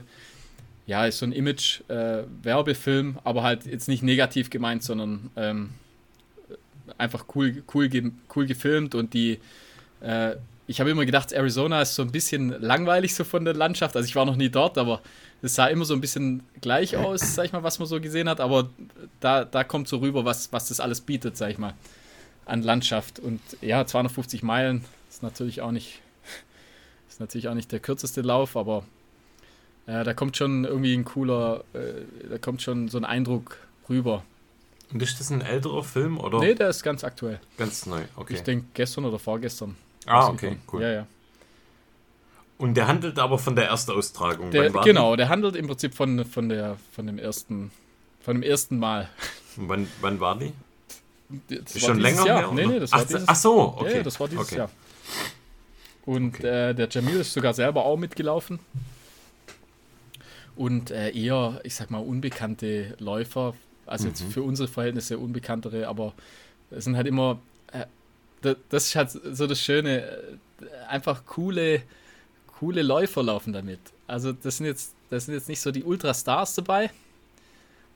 ja, 0.85 1.07
ist 1.07 1.17
so 1.17 1.25
ein 1.25 1.31
Image-Werbefilm, 1.31 3.15
äh, 3.15 3.19
aber 3.23 3.41
halt 3.41 3.65
jetzt 3.65 3.87
nicht 3.87 4.03
negativ 4.03 4.51
gemeint, 4.51 4.83
sondern 4.83 5.31
ähm, 5.35 5.69
einfach 6.99 7.25
cool, 7.33 7.63
cool, 7.73 7.89
cool 8.35 8.45
gefilmt 8.45 8.93
und 8.93 9.15
die 9.15 9.39
äh, 10.01 10.35
ich 10.69 10.79
habe 10.79 10.91
immer 10.91 11.03
gedacht, 11.03 11.31
Arizona 11.31 11.81
ist 11.81 11.95
so 11.95 12.03
ein 12.03 12.11
bisschen 12.11 12.49
langweilig 12.61 13.15
so 13.15 13.23
von 13.23 13.43
der 13.43 13.55
Landschaft. 13.55 13.95
Also 13.95 14.07
ich 14.07 14.15
war 14.15 14.25
noch 14.25 14.35
nie 14.35 14.49
dort, 14.49 14.77
aber 14.77 15.01
es 15.41 15.55
sah 15.55 15.65
immer 15.65 15.83
so 15.83 15.95
ein 15.95 15.99
bisschen 15.99 16.43
gleich 16.61 16.95
aus, 16.95 17.33
sag 17.33 17.45
ich 17.45 17.53
mal, 17.53 17.63
was 17.63 17.79
man 17.79 17.87
so 17.87 17.99
gesehen 17.99 18.29
hat. 18.29 18.39
Aber 18.39 18.69
da, 19.19 19.45
da 19.45 19.63
kommt 19.63 19.87
so 19.87 19.97
rüber, 19.97 20.25
was, 20.25 20.53
was 20.53 20.67
das 20.67 20.79
alles 20.79 21.01
bietet, 21.01 21.37
sag 21.37 21.49
ich 21.49 21.57
mal, 21.57 21.73
an 22.45 22.61
Landschaft. 22.61 23.17
Und 23.17 23.41
ja, 23.61 23.83
250 23.83 24.43
Meilen 24.43 24.85
ist 25.09 25.23
natürlich 25.23 25.61
auch 25.61 25.71
nicht, 25.71 26.01
ist 27.09 27.19
natürlich 27.19 27.47
auch 27.47 27.55
nicht 27.55 27.71
der 27.71 27.79
kürzeste 27.79 28.21
Lauf, 28.21 28.55
aber 28.55 28.83
äh, 29.87 30.03
da 30.03 30.13
kommt 30.13 30.37
schon 30.37 30.65
irgendwie 30.65 30.93
ein 30.93 31.03
cooler, 31.03 31.63
äh, 31.73 32.29
da 32.29 32.37
kommt 32.37 32.61
schon 32.61 32.89
so 32.89 32.99
ein 32.99 33.05
Eindruck 33.05 33.57
rüber. 33.89 34.23
Und 34.93 35.01
ist 35.01 35.19
das 35.19 35.31
ein 35.31 35.41
älterer 35.41 35.83
Film, 35.83 36.19
oder? 36.19 36.39
Nee, 36.39 36.53
der 36.53 36.69
ist 36.69 36.83
ganz 36.83 37.03
aktuell. 37.03 37.39
Ganz 37.57 37.87
neu, 37.87 38.03
okay. 38.15 38.35
Ich 38.35 38.41
denke 38.41 38.67
gestern 38.75 39.05
oder 39.05 39.17
vorgestern. 39.17 39.75
Ah, 40.09 40.27
okay, 40.29 40.57
cool. 40.71 40.81
Ja, 40.81 40.91
ja. 40.91 41.07
Und 42.57 42.75
der 42.75 42.87
handelt 42.87 43.19
aber 43.19 43.39
von 43.39 43.55
der 43.55 43.67
Erstaustragung. 43.67 44.51
Der, 44.51 44.69
genau, 44.69 45.15
der 45.15 45.29
handelt 45.29 45.55
im 45.55 45.67
Prinzip 45.67 45.93
von, 45.93 46.25
von, 46.25 46.49
der, 46.49 46.77
von 46.91 47.07
dem 47.07 47.17
ersten 47.17 47.71
von 48.29 48.35
dem 48.35 48.43
ersten 48.43 48.77
Mal. 48.77 49.09
Und 49.57 49.69
wann, 49.69 49.87
wann 50.01 50.19
war 50.19 50.37
die? 50.37 50.53
Das 51.47 51.75
ist 51.75 51.85
schon 51.85 51.99
länger 51.99 52.25
Jahr. 52.25 52.39
her? 52.39 52.51
Nee, 52.53 52.65
nee, 52.65 52.79
das 52.79 52.91
war 52.91 52.99
ach, 52.99 53.05
dieses, 53.05 53.27
ach 53.27 53.35
so, 53.35 53.75
okay. 53.77 53.97
Ja, 53.97 54.03
das 54.03 54.19
war 54.19 54.27
dieses 54.27 54.45
okay. 54.45 54.57
Jahr. 54.57 54.69
Und 56.05 56.35
okay. 56.35 56.69
äh, 56.69 56.73
der 56.73 56.87
Jamil 56.89 57.17
ist 57.21 57.33
sogar 57.33 57.53
selber 57.53 57.85
auch 57.85 57.97
mitgelaufen. 57.97 58.59
Und 60.55 60.91
äh, 60.91 61.11
eher, 61.11 61.61
ich 61.63 61.75
sag 61.75 61.91
mal, 61.91 61.99
unbekannte 61.99 62.95
Läufer, 62.99 63.53
also 63.85 64.05
mhm. 64.05 64.09
jetzt 64.09 64.23
für 64.23 64.43
unsere 64.43 64.67
Verhältnisse 64.67 65.17
unbekanntere, 65.17 65.87
aber 65.87 66.13
es 66.71 66.83
sind 66.83 66.97
halt 66.97 67.07
immer 67.07 67.39
das 68.41 68.85
ist 68.85 68.95
halt 68.95 69.11
so 69.11 69.47
das 69.47 69.59
Schöne. 69.59 70.37
Einfach 70.87 71.25
coole, 71.25 71.83
coole 72.59 72.81
Läufer 72.81 73.23
laufen 73.23 73.53
damit. 73.53 73.79
Also 74.07 74.33
das 74.33 74.57
sind 74.57 74.65
jetzt, 74.65 74.95
das 75.09 75.25
sind 75.25 75.35
jetzt 75.35 75.49
nicht 75.49 75.61
so 75.61 75.71
die 75.71 75.83
Ultrastars 75.83 76.55
dabei, 76.55 76.89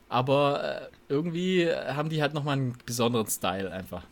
aber 0.10 0.64
äh, 0.64 0.88
irgendwie 1.10 1.70
haben 1.70 2.10
die 2.10 2.22
halt 2.22 2.34
nochmal 2.34 2.58
einen 2.58 2.78
besonderen 2.86 3.28
Style 3.28 3.72
einfach. 3.72 4.04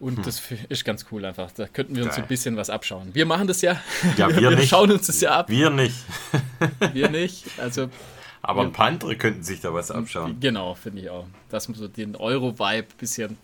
Und 0.00 0.16
hm. 0.18 0.24
das 0.24 0.42
ist 0.68 0.84
ganz 0.84 1.06
cool 1.10 1.24
einfach. 1.24 1.50
Da 1.52 1.66
könnten 1.66 1.96
wir 1.96 2.04
uns 2.04 2.14
Geil. 2.14 2.24
ein 2.24 2.28
bisschen 2.28 2.56
was 2.56 2.70
abschauen. 2.70 3.14
Wir 3.14 3.26
machen 3.26 3.46
das 3.46 3.62
ja. 3.62 3.80
Ja, 4.16 4.28
wir, 4.28 4.36
wir 4.50 4.56
nicht. 4.56 4.68
schauen 4.68 4.90
uns 4.90 5.06
das 5.06 5.20
ja 5.20 5.38
ab. 5.38 5.48
Wir 5.48 5.70
nicht. 5.70 5.96
wir 6.92 7.08
nicht. 7.10 7.44
Also. 7.58 7.88
Aber 8.42 8.60
ein 8.60 8.72
paar 8.72 8.88
andere 8.88 9.16
könnten 9.16 9.42
sich 9.42 9.62
da 9.62 9.72
was 9.72 9.90
abschauen. 9.90 10.38
Genau, 10.40 10.74
finde 10.74 11.00
ich 11.00 11.08
auch. 11.08 11.26
Dass 11.48 11.68
man 11.68 11.78
so 11.78 11.88
den 11.88 12.14
Euro-Vibe 12.14 12.86
ein 12.88 12.98
bisschen 12.98 13.38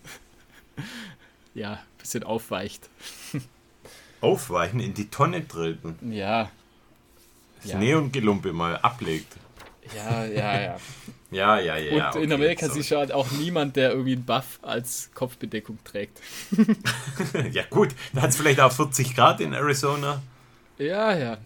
ja, 1.53 1.73
ein 1.73 1.79
bisschen 1.97 2.23
aufweicht. 2.23 2.89
Aufweichen, 4.21 4.79
in 4.79 4.93
die 4.93 5.09
Tonne 5.09 5.47
treten. 5.47 6.11
Ja. 6.11 6.51
Das 7.61 7.71
ja. 7.71 7.77
Neongelumpe 7.77 8.53
mal 8.53 8.77
ablegt. 8.77 9.35
Ja, 9.95 10.25
ja, 10.25 10.61
ja. 10.61 10.77
ja, 11.31 11.59
ja, 11.59 11.77
ja. 11.77 12.09
Und 12.09 12.15
okay, 12.15 12.23
in 12.23 12.33
Amerika 12.33 12.67
so. 12.67 12.73
siehst 12.73 12.91
du 12.91 12.97
halt 12.97 13.11
auch 13.11 13.29
niemand, 13.31 13.75
der 13.75 13.91
irgendwie 13.91 14.13
einen 14.13 14.25
Buff 14.25 14.59
als 14.61 15.09
Kopfbedeckung 15.13 15.79
trägt. 15.83 16.19
ja, 17.51 17.63
gut, 17.69 17.89
da 18.13 18.21
hat 18.21 18.29
es 18.29 18.37
vielleicht 18.37 18.59
auch 18.59 18.71
40 18.71 19.15
Grad 19.15 19.41
in 19.41 19.53
Arizona. 19.53 20.21
Ja, 20.77 21.15
ja. 21.15 21.37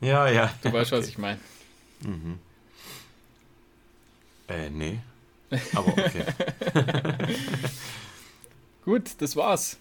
Ja, 0.00 0.28
ja. 0.28 0.52
Du 0.62 0.72
weißt, 0.72 0.92
okay. 0.92 1.00
was 1.00 1.08
ich 1.08 1.18
meine. 1.18 1.40
Mhm. 2.00 2.38
Äh, 4.48 4.70
nee. 4.70 4.98
Aber 5.74 5.88
okay. 5.88 6.24
Gut, 8.88 9.10
das 9.18 9.36
war's. 9.36 9.76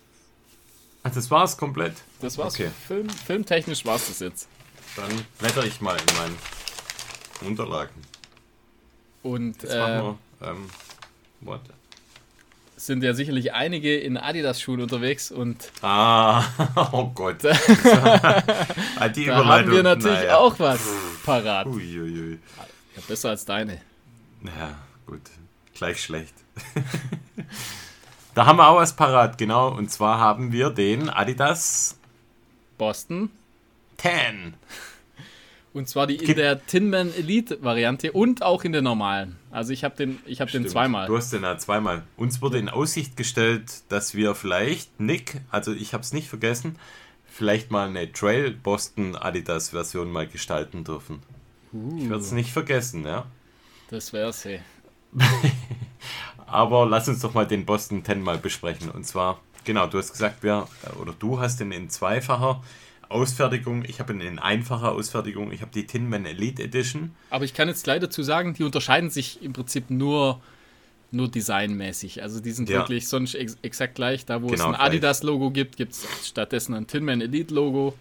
Ach, 1.01 1.09
das 1.09 1.31
war's 1.31 1.55
komplett? 1.55 1.93
Das 2.19 2.37
war's. 2.37 2.55
Okay. 2.55 2.69
Film, 2.87 3.07
filmtechnisch 3.09 3.85
war's 3.85 4.09
das 4.09 4.19
jetzt. 4.19 4.49
Dann 4.97 5.09
blätter 5.39 5.63
ich 5.63 5.79
mal 5.79 5.95
in 5.95 6.17
meinen 6.17 6.37
Unterlagen. 7.49 8.01
Und 9.23 9.63
äh, 9.63 9.69
wir, 9.69 10.17
ähm, 10.41 10.69
sind 12.75 13.01
ja 13.01 13.13
sicherlich 13.13 13.53
einige 13.53 13.97
in 13.97 14.17
Adidas-Schuhen 14.17 14.81
unterwegs 14.81 15.31
und. 15.31 15.71
Ah, 15.81 16.43
oh 16.91 17.09
Gott. 17.15 17.45
da, 17.45 17.53
die 19.07 19.25
da 19.27 19.45
haben 19.45 19.71
wir 19.71 19.83
natürlich 19.83 20.19
naja. 20.19 20.37
auch 20.37 20.59
was 20.59 20.81
parat. 21.23 21.65
Uiuiui. 21.65 22.39
Ja, 22.57 23.01
besser 23.07 23.29
als 23.29 23.45
deine. 23.45 23.79
Ja, 24.43 24.77
gut. 25.05 25.21
Gleich 25.75 26.03
schlecht. 26.03 26.33
Da 28.37 28.45
haben 28.45 28.57
wir 28.57 28.67
auch 28.67 28.75
was 28.75 28.95
parat, 28.95 29.39
genau. 29.39 29.75
Und 29.75 29.89
zwar 29.89 30.19
haben 30.19 30.51
wir 30.51 30.69
den 30.69 31.09
Adidas 31.09 31.97
Boston 32.77 33.31
10. 33.97 34.53
Und 35.73 35.89
zwar 35.89 36.05
die 36.05 36.17
in 36.17 36.35
der 36.35 36.63
Tinman 36.67 37.11
Elite 37.15 37.57
Variante 37.63 38.11
und 38.11 38.43
auch 38.43 38.63
in 38.63 38.73
der 38.73 38.83
normalen. 38.83 39.37
Also 39.49 39.73
ich 39.73 39.83
habe 39.83 39.95
den, 39.95 40.19
ich 40.27 40.39
habe 40.39 40.51
den 40.51 40.67
zweimal. 40.67 41.07
Du 41.07 41.17
hast 41.17 41.33
den 41.33 41.41
ja 41.41 41.57
zweimal. 41.57 42.03
Uns 42.15 42.39
wurde 42.39 42.59
in 42.59 42.69
Aussicht 42.69 43.17
gestellt, 43.17 43.81
dass 43.89 44.13
wir 44.13 44.35
vielleicht 44.35 44.99
Nick, 44.99 45.41
also 45.49 45.73
ich 45.73 45.93
habe 45.93 46.03
es 46.03 46.13
nicht 46.13 46.29
vergessen, 46.29 46.77
vielleicht 47.25 47.71
mal 47.71 47.87
eine 47.87 48.11
Trail 48.11 48.51
Boston 48.51 49.15
Adidas 49.15 49.69
Version 49.69 50.11
mal 50.11 50.27
gestalten 50.27 50.83
dürfen. 50.83 51.23
Uh. 51.73 51.97
Ich 51.97 52.07
werde 52.07 52.21
es 52.21 52.31
nicht 52.31 52.51
vergessen, 52.51 53.03
ja. 53.03 53.25
Das 53.89 54.13
wäre 54.13 54.31
sie. 54.31 54.59
Aber 56.47 56.85
lass 56.85 57.07
uns 57.07 57.19
doch 57.19 57.33
mal 57.33 57.45
den 57.45 57.65
Boston 57.65 58.03
10 58.03 58.21
mal 58.21 58.37
besprechen. 58.37 58.89
Und 58.89 59.05
zwar, 59.05 59.39
genau, 59.65 59.85
du 59.87 59.97
hast 59.97 60.13
gesagt, 60.13 60.37
wer, 60.41 60.67
oder 60.99 61.13
du 61.17 61.39
hast 61.39 61.59
den 61.59 61.71
in 61.71 61.89
zweifacher 61.89 62.63
Ausfertigung. 63.09 63.83
Ich 63.85 63.99
habe 63.99 64.13
eine 64.13 64.41
einfache 64.41 64.89
Ausfertigung. 64.89 65.51
Ich 65.51 65.61
habe 65.61 65.71
die 65.73 65.85
Tin 65.85 66.09
Man 66.09 66.25
Elite 66.25 66.63
Edition. 66.63 67.11
Aber 67.29 67.45
ich 67.45 67.53
kann 67.53 67.67
jetzt 67.67 67.83
gleich 67.83 67.99
dazu 67.99 68.23
sagen, 68.23 68.53
die 68.53 68.63
unterscheiden 68.63 69.09
sich 69.09 69.41
im 69.43 69.53
Prinzip 69.53 69.89
nur, 69.89 70.41
nur 71.11 71.29
designmäßig. 71.29 72.21
Also 72.21 72.39
die 72.39 72.51
sind 72.51 72.69
ja. 72.69 72.79
wirklich 72.79 73.07
sonst 73.07 73.35
ex 73.35 73.57
exakt 73.61 73.95
gleich. 73.95 74.25
Da, 74.25 74.41
wo 74.41 74.47
genau 74.47 74.71
es 74.71 74.75
ein 74.75 74.75
Adidas-Logo 74.75 75.51
gibt, 75.51 75.77
gibt 75.77 75.93
es 75.93 76.07
stattdessen 76.25 76.73
ein 76.73 76.87
Tin 76.87 77.05
Man 77.05 77.21
Elite-Logo. 77.21 77.93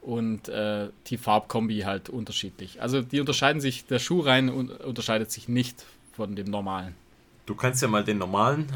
Und 0.00 0.48
äh, 0.48 0.90
die 1.06 1.16
Farbkombi 1.16 1.80
halt 1.80 2.10
unterschiedlich. 2.10 2.82
Also 2.82 3.00
die 3.00 3.20
unterscheiden 3.20 3.62
sich, 3.62 3.86
der 3.86 3.98
Schuh 3.98 4.20
rein 4.20 4.50
unterscheidet 4.50 5.30
sich 5.30 5.48
nicht 5.48 5.86
von 6.12 6.36
dem 6.36 6.50
normalen. 6.50 6.94
Du 7.46 7.54
kannst 7.54 7.82
ja 7.82 7.88
mal 7.88 8.04
den 8.04 8.18
normalen 8.18 8.66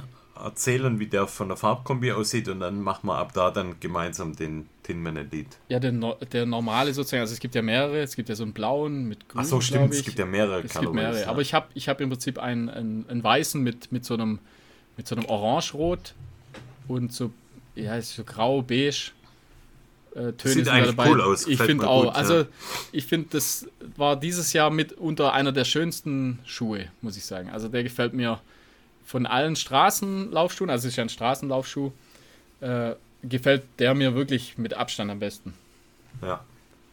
erzählen, 0.45 0.99
wie 1.01 1.07
der 1.07 1.27
von 1.27 1.49
der 1.49 1.57
Farbkombi 1.57 2.13
aussieht 2.13 2.49
und 2.49 2.61
dann 2.61 2.81
machen 2.81 3.07
wir 3.09 3.17
ab 3.17 3.33
da 3.33 3.51
dann 3.51 3.81
gemeinsam 3.81 4.37
den 4.37 4.69
Tin 4.83 5.03
Man 5.03 5.17
Elite. 5.17 5.57
Ja, 5.69 5.81
der, 5.81 5.93
der 6.33 6.47
normale 6.47 6.95
sozusagen, 6.95 7.21
also 7.21 7.33
es 7.33 7.41
gibt 7.41 7.55
ja 7.55 7.63
mehrere, 7.63 8.01
es 8.01 8.15
gibt 8.15 8.29
ja 8.29 8.35
so 8.35 8.45
einen 8.45 8.53
blauen 8.53 9.09
mit 9.09 9.29
grün. 9.29 9.41
Ach 9.43 9.45
so, 9.45 9.61
stimmt, 9.61 9.93
es 9.93 10.05
gibt 10.05 10.19
ja 10.19 10.27
mehrere 10.27 10.63
Es 10.63 10.79
gibt 10.79 10.93
mehrere, 10.93 11.23
ja. 11.23 11.29
aber 11.29 11.41
ich 11.41 11.55
habe 11.55 11.69
ich 11.75 11.89
hab 11.89 12.01
im 12.01 12.11
Prinzip 12.11 12.39
einen, 12.39 12.69
einen, 12.69 13.07
einen, 13.09 13.23
weißen 13.23 13.63
mit, 13.63 13.91
mit 13.93 14.05
so 14.05 14.15
einem 14.15 14.39
mit 14.97 15.07
so 15.07 15.15
einem 15.15 15.27
orange-rot 15.27 16.15
und 16.89 17.13
so, 17.13 17.33
ja, 17.77 18.01
so 18.03 18.25
grau, 18.25 18.63
beige. 18.63 19.13
Äh, 20.15 20.33
Töne 20.33 20.55
Sieht 20.55 20.69
eigentlich 20.69 20.97
dabei. 20.97 21.11
cool 21.11 21.21
aus. 21.21 21.47
Ich 21.47 21.61
finde 21.61 21.87
auch. 21.87 22.07
Gut, 22.07 22.15
also 22.17 22.39
ja. 22.39 22.47
ich 22.91 23.07
finde, 23.07 23.29
das 23.31 23.67
war 23.97 24.19
dieses 24.19 24.53
Jahr 24.53 24.71
mit 24.71 24.93
unter 24.93 25.35
einer 25.35 25.53
der 25.53 25.65
schönsten 25.65 26.41
Schuhe, 26.45 26.89
muss 27.03 27.17
ich 27.17 27.25
sagen. 27.25 27.51
Also 27.51 27.69
der 27.69 27.85
gefällt 27.85 28.15
mir 28.15 28.41
von 29.09 29.25
allen 29.25 29.57
Straßenlaufschuhen, 29.57 30.69
also 30.69 30.87
es 30.87 30.93
ist 30.93 30.97
ja 30.97 31.03
ein 31.03 31.09
Straßenlaufschuh, 31.09 31.93
äh, 32.61 32.93
gefällt 33.23 33.63
der 33.79 33.95
mir 33.95 34.15
wirklich 34.15 34.59
mit 34.59 34.75
Abstand 34.75 35.11
am 35.11 35.19
besten. 35.19 35.55
Ja, 36.21 36.45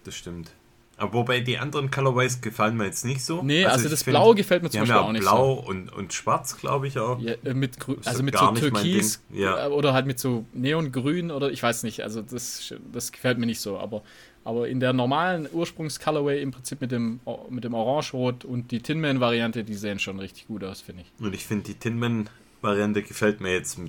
das 0.06 0.16
stimmt. 0.16 0.52
Aber 0.96 1.12
wobei 1.12 1.42
die 1.42 1.58
anderen 1.58 1.92
Colorways 1.92 2.40
gefallen 2.40 2.78
mir 2.78 2.86
jetzt 2.86 3.04
nicht 3.04 3.22
so. 3.22 3.44
Nee, 3.44 3.66
also, 3.66 3.80
also 3.80 3.90
das 3.90 4.06
Blau 4.06 4.34
gefällt 4.34 4.64
mir 4.64 4.70
zum 4.70 4.82
Beispiel 4.82 4.96
ja 4.96 5.02
auch 5.02 5.12
nicht 5.12 5.24
Blau 5.24 5.56
so. 5.56 5.70
und, 5.70 5.92
und 5.92 6.14
Schwarz, 6.14 6.56
glaube 6.56 6.88
ich 6.88 6.98
auch. 6.98 7.20
Ja, 7.20 7.34
äh, 7.44 7.54
mit 7.54 7.76
also 8.06 8.24
mit 8.24 8.38
so 8.38 8.52
Türkis 8.52 9.22
ja. 9.30 9.68
Oder 9.68 9.92
halt 9.92 10.06
mit 10.06 10.18
so 10.18 10.46
Neongrün 10.54 11.32
oder 11.32 11.52
ich 11.52 11.62
weiß 11.62 11.84
nicht. 11.84 12.02
Also 12.02 12.22
das, 12.22 12.74
das 12.94 13.12
gefällt 13.12 13.40
mir 13.40 13.46
nicht 13.46 13.60
so. 13.60 13.78
Aber 13.78 14.04
aber 14.46 14.70
in 14.70 14.80
der 14.80 14.94
normalen 14.94 15.50
Ursprungs-Colorway 15.52 16.42
im 16.42 16.52
Prinzip 16.52 16.80
mit 16.80 16.92
dem, 16.92 17.20
mit 17.50 17.64
dem 17.64 17.74
Orange-Rot 17.74 18.46
und 18.46 18.72
die 18.72 18.80
Tinman-Variante, 18.80 19.64
die 19.64 19.74
sehen 19.74 19.98
schon 19.98 20.20
richtig 20.20 20.48
gut 20.48 20.64
aus, 20.64 20.82
finde 20.82 21.02
ich. 21.02 21.26
Und 21.26 21.34
ich 21.34 21.46
finde, 21.46 21.66
die 21.66 21.74
Tinman-Variante 21.74 23.02
gefällt 23.02 23.42
mir 23.42 23.54
jetzt 23.54 23.80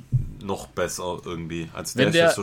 noch 0.42 0.66
besser 0.68 1.20
irgendwie. 1.26 1.68
Als 1.74 1.94
wenn 1.94 2.10
der, 2.10 2.34
der 2.34 2.42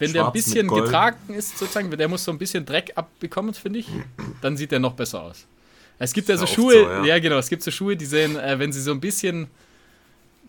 wenn 0.00 0.12
der 0.12 0.26
ein 0.26 0.32
bisschen 0.32 0.66
getragen 0.66 1.34
ist, 1.34 1.56
sozusagen, 1.56 1.88
der 1.88 2.08
muss 2.08 2.24
so 2.24 2.32
ein 2.32 2.38
bisschen 2.38 2.66
Dreck 2.66 2.92
abbekommen, 2.96 3.54
finde 3.54 3.78
ich, 3.78 3.86
dann 4.40 4.56
sieht 4.56 4.72
der 4.72 4.80
noch 4.80 4.94
besser 4.94 5.22
aus. 5.22 5.46
Es 6.00 6.12
gibt 6.12 6.28
ja 6.28 6.36
so 6.36 6.46
Schuhe, 6.46 6.72
so, 6.72 6.80
ja. 6.80 7.04
ja. 7.04 7.18
genau, 7.20 7.38
es 7.38 7.48
gibt 7.48 7.62
so 7.62 7.70
Schuhe, 7.70 7.96
die 7.96 8.06
sehen, 8.06 8.36
äh, 8.36 8.58
wenn 8.58 8.72
sie 8.72 8.80
so 8.80 8.90
ein 8.90 9.00
bisschen 9.00 9.46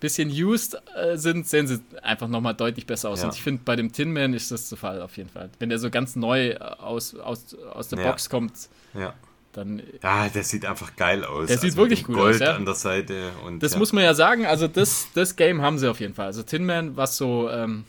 bisschen 0.03 0.29
used 0.29 0.75
äh, 0.95 1.15
sind, 1.15 1.47
sehen 1.47 1.65
sie 1.65 1.79
einfach 2.01 2.27
nochmal 2.27 2.53
deutlich 2.53 2.85
besser 2.85 3.09
aus. 3.09 3.21
Ja. 3.21 3.29
Und 3.29 3.35
ich 3.35 3.41
finde, 3.41 3.61
bei 3.63 3.77
dem 3.77 3.93
Tin 3.93 4.11
Man 4.11 4.33
ist 4.33 4.51
das 4.51 4.67
der 4.67 4.77
Fall 4.77 5.01
auf 5.01 5.15
jeden 5.15 5.29
Fall. 5.29 5.49
Wenn 5.59 5.69
der 5.69 5.79
so 5.79 5.89
ganz 5.89 6.17
neu 6.17 6.49
äh, 6.49 6.57
aus, 6.57 7.15
aus, 7.15 7.55
aus 7.55 7.87
der 7.87 7.99
ja. 7.99 8.09
Box 8.09 8.29
kommt, 8.29 8.51
ja. 8.93 9.13
dann. 9.53 9.81
Ja, 10.03 10.27
der 10.27 10.43
sieht 10.43 10.65
einfach 10.65 10.97
geil 10.97 11.23
aus. 11.23 11.47
Der 11.47 11.55
also 11.55 11.67
sieht 11.67 11.77
wirklich 11.77 12.03
gut 12.03 12.17
Gold 12.17 12.35
aus. 12.35 12.41
Ja. 12.41 12.55
an 12.57 12.65
der 12.65 12.75
Seite. 12.75 13.31
Und, 13.45 13.63
das 13.63 13.77
muss 13.77 13.93
man 13.93 14.03
ja 14.03 14.13
sagen, 14.13 14.45
also 14.45 14.67
das, 14.67 15.07
das 15.13 15.37
Game 15.37 15.61
haben 15.61 15.79
sie 15.79 15.89
auf 15.89 16.01
jeden 16.01 16.13
Fall. 16.13 16.25
Also 16.25 16.43
Tin 16.43 16.65
Man, 16.65 16.97
was 16.97 17.15
so, 17.15 17.49
ähm, 17.49 17.85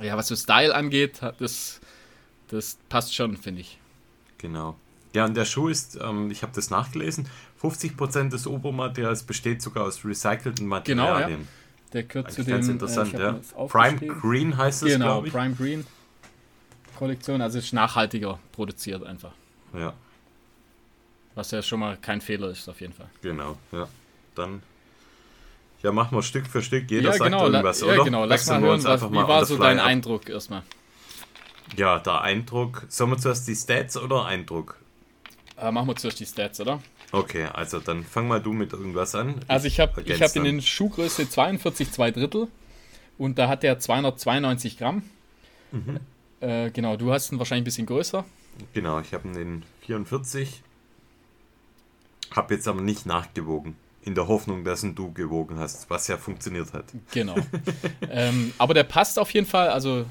ja, 0.00 0.16
was 0.16 0.28
so 0.28 0.34
Style 0.34 0.74
angeht, 0.74 1.20
das, 1.38 1.78
das 2.48 2.78
passt 2.88 3.14
schon, 3.14 3.36
finde 3.36 3.60
ich. 3.60 3.78
Genau. 4.38 4.76
Ja, 5.14 5.24
und 5.24 5.36
der 5.36 5.44
Schuh 5.44 5.68
ist, 5.68 5.96
ähm, 6.02 6.30
ich 6.32 6.42
habe 6.42 6.52
das 6.54 6.70
nachgelesen, 6.70 7.28
50% 7.62 8.30
des 8.30 8.48
Obermaterials 8.48 9.22
besteht 9.22 9.62
sogar 9.62 9.84
aus 9.84 10.04
recycelten 10.04 10.66
Materialien. 10.66 11.28
Genau, 11.28 11.40
ja. 11.40 11.46
Der 11.92 12.02
gehört 12.02 12.32
zu 12.32 12.42
dem... 12.42 12.54
Ganz 12.54 12.68
interessant, 12.68 13.14
äh, 13.14 13.20
ja. 13.20 13.40
Prime 13.68 13.98
Green 13.98 14.56
heißt 14.56 14.82
es, 14.82 14.92
Genau, 14.92 15.22
Prime 15.22 15.54
Green 15.54 15.86
Kollektion, 16.98 17.40
also 17.40 17.58
ist 17.58 17.72
nachhaltiger 17.72 18.40
produziert 18.52 19.04
einfach. 19.04 19.32
Ja. 19.72 19.94
Was 21.36 21.52
ja 21.52 21.62
schon 21.62 21.80
mal 21.80 21.96
kein 21.96 22.20
Fehler 22.20 22.50
ist, 22.50 22.68
auf 22.68 22.80
jeden 22.80 22.92
Fall. 22.92 23.08
Genau, 23.22 23.56
ja. 23.70 23.88
Dann 24.34 24.62
ja, 25.82 25.92
machen 25.92 26.16
wir 26.16 26.22
Stück 26.22 26.46
für 26.48 26.62
Stück. 26.62 26.90
Jeder 26.90 27.10
ja, 27.10 27.12
sagt 27.12 27.24
genau, 27.24 27.46
irgendwas, 27.46 27.80
ja, 27.80 27.86
oder? 27.86 27.96
Ja, 27.96 28.04
genau. 28.04 28.24
Lass 28.24 28.46
mal 28.48 28.60
hören, 28.60 28.82
was, 28.82 29.02
wie 29.02 29.14
war 29.14 29.44
so 29.44 29.58
dein 29.58 29.78
Eindruck 29.78 30.28
erstmal? 30.28 30.62
Ja, 31.76 32.00
der 32.00 32.22
Eindruck. 32.22 32.84
Sollen 32.88 33.10
wir 33.10 33.18
zuerst 33.18 33.46
die 33.46 33.54
Stats 33.54 33.96
oder 33.96 34.24
Eindruck? 34.24 34.78
Äh, 35.56 35.70
machen 35.70 35.86
wir 35.86 35.96
zuerst 35.96 36.18
die 36.20 36.26
Stats, 36.26 36.60
oder? 36.60 36.82
Okay, 37.12 37.44
also 37.44 37.78
dann 37.78 38.04
fang 38.04 38.26
mal 38.26 38.40
du 38.40 38.52
mit 38.52 38.72
irgendwas 38.72 39.14
an. 39.14 39.36
Also 39.46 39.68
ich 39.68 39.78
habe 39.78 40.02
ich 40.02 40.20
hab 40.20 40.34
in 40.34 40.44
den 40.44 40.60
Schuhgröße 40.60 41.28
42 41.28 41.92
2 41.92 42.10
Drittel 42.10 42.48
und 43.18 43.38
da 43.38 43.48
hat 43.48 43.62
der 43.62 43.78
292 43.78 44.78
Gramm. 44.78 45.02
Mhm. 45.70 46.00
Äh, 46.40 46.70
genau, 46.70 46.96
du 46.96 47.12
hast 47.12 47.30
ihn 47.30 47.38
wahrscheinlich 47.38 47.62
ein 47.62 47.64
bisschen 47.64 47.86
größer. 47.86 48.24
Genau, 48.72 49.00
ich 49.00 49.14
habe 49.14 49.28
den 49.32 49.62
44. 49.86 50.62
Habe 52.32 52.54
jetzt 52.54 52.66
aber 52.66 52.80
nicht 52.80 53.06
nachgewogen. 53.06 53.76
In 54.02 54.14
der 54.14 54.28
Hoffnung, 54.28 54.64
dass 54.64 54.82
ihn 54.82 54.94
du 54.94 55.12
gewogen 55.12 55.58
hast, 55.58 55.88
was 55.88 56.08
ja 56.08 56.18
funktioniert 56.18 56.72
hat. 56.72 56.84
Genau. 57.12 57.36
ähm, 58.10 58.52
aber 58.58 58.74
der 58.74 58.84
passt 58.84 59.18
auf 59.18 59.30
jeden 59.30 59.46
Fall. 59.46 59.68
Also 59.68 60.04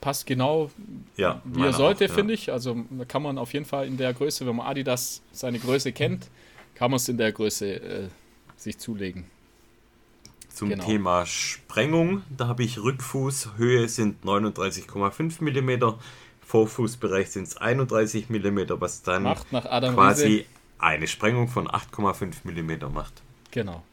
passt 0.00 0.26
genau, 0.26 0.70
ja, 1.16 1.40
wie 1.44 1.62
er 1.62 1.72
sollte, 1.72 2.06
ja. 2.06 2.12
finde 2.12 2.34
ich. 2.34 2.52
Also 2.52 2.84
kann 3.08 3.22
man 3.22 3.38
auf 3.38 3.52
jeden 3.52 3.66
Fall 3.66 3.86
in 3.86 3.96
der 3.96 4.12
Größe, 4.14 4.46
wenn 4.46 4.56
man 4.56 4.66
Adidas 4.66 5.22
seine 5.32 5.58
Größe 5.58 5.92
kennt, 5.92 6.28
kann 6.74 6.90
man 6.90 6.96
es 6.96 7.08
in 7.08 7.18
der 7.18 7.32
Größe 7.32 7.74
äh, 7.74 8.08
sich 8.56 8.78
zulegen. 8.78 9.26
Zum 10.48 10.70
genau. 10.70 10.84
Thema 10.84 11.26
Sprengung, 11.26 12.22
da 12.36 12.48
habe 12.48 12.64
ich 12.64 12.78
Rückfuß, 12.78 13.50
Höhe 13.56 13.88
sind 13.88 14.24
39,5 14.24 15.40
mm, 15.40 15.98
Vorfußbereich 16.40 17.30
sind 17.30 17.44
es 17.44 17.56
31 17.56 18.28
mm, 18.28 18.58
was 18.80 19.02
dann 19.02 19.22
macht 19.22 19.52
nach 19.52 19.66
Adam 19.66 19.94
quasi 19.94 20.26
Riese. 20.26 20.44
eine 20.78 21.06
Sprengung 21.06 21.48
von 21.48 21.68
8,5 21.68 22.34
mm 22.44 22.92
macht. 22.92 23.22
Genau. 23.52 23.84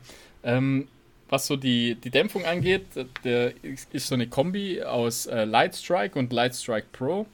Ähm, 0.44 0.88
was 1.30 1.48
so 1.48 1.56
die, 1.56 1.96
die 1.96 2.10
Dämpfung 2.10 2.46
angeht, 2.46 2.86
der 3.24 3.54
ist 3.92 4.08
so 4.08 4.16
eine 4.16 4.28
Kombi 4.28 4.82
aus 4.82 5.26
äh, 5.26 5.44
Lightstrike 5.44 6.18
und 6.18 6.32
Lightstrike 6.32 6.88
Pro. 6.92 7.28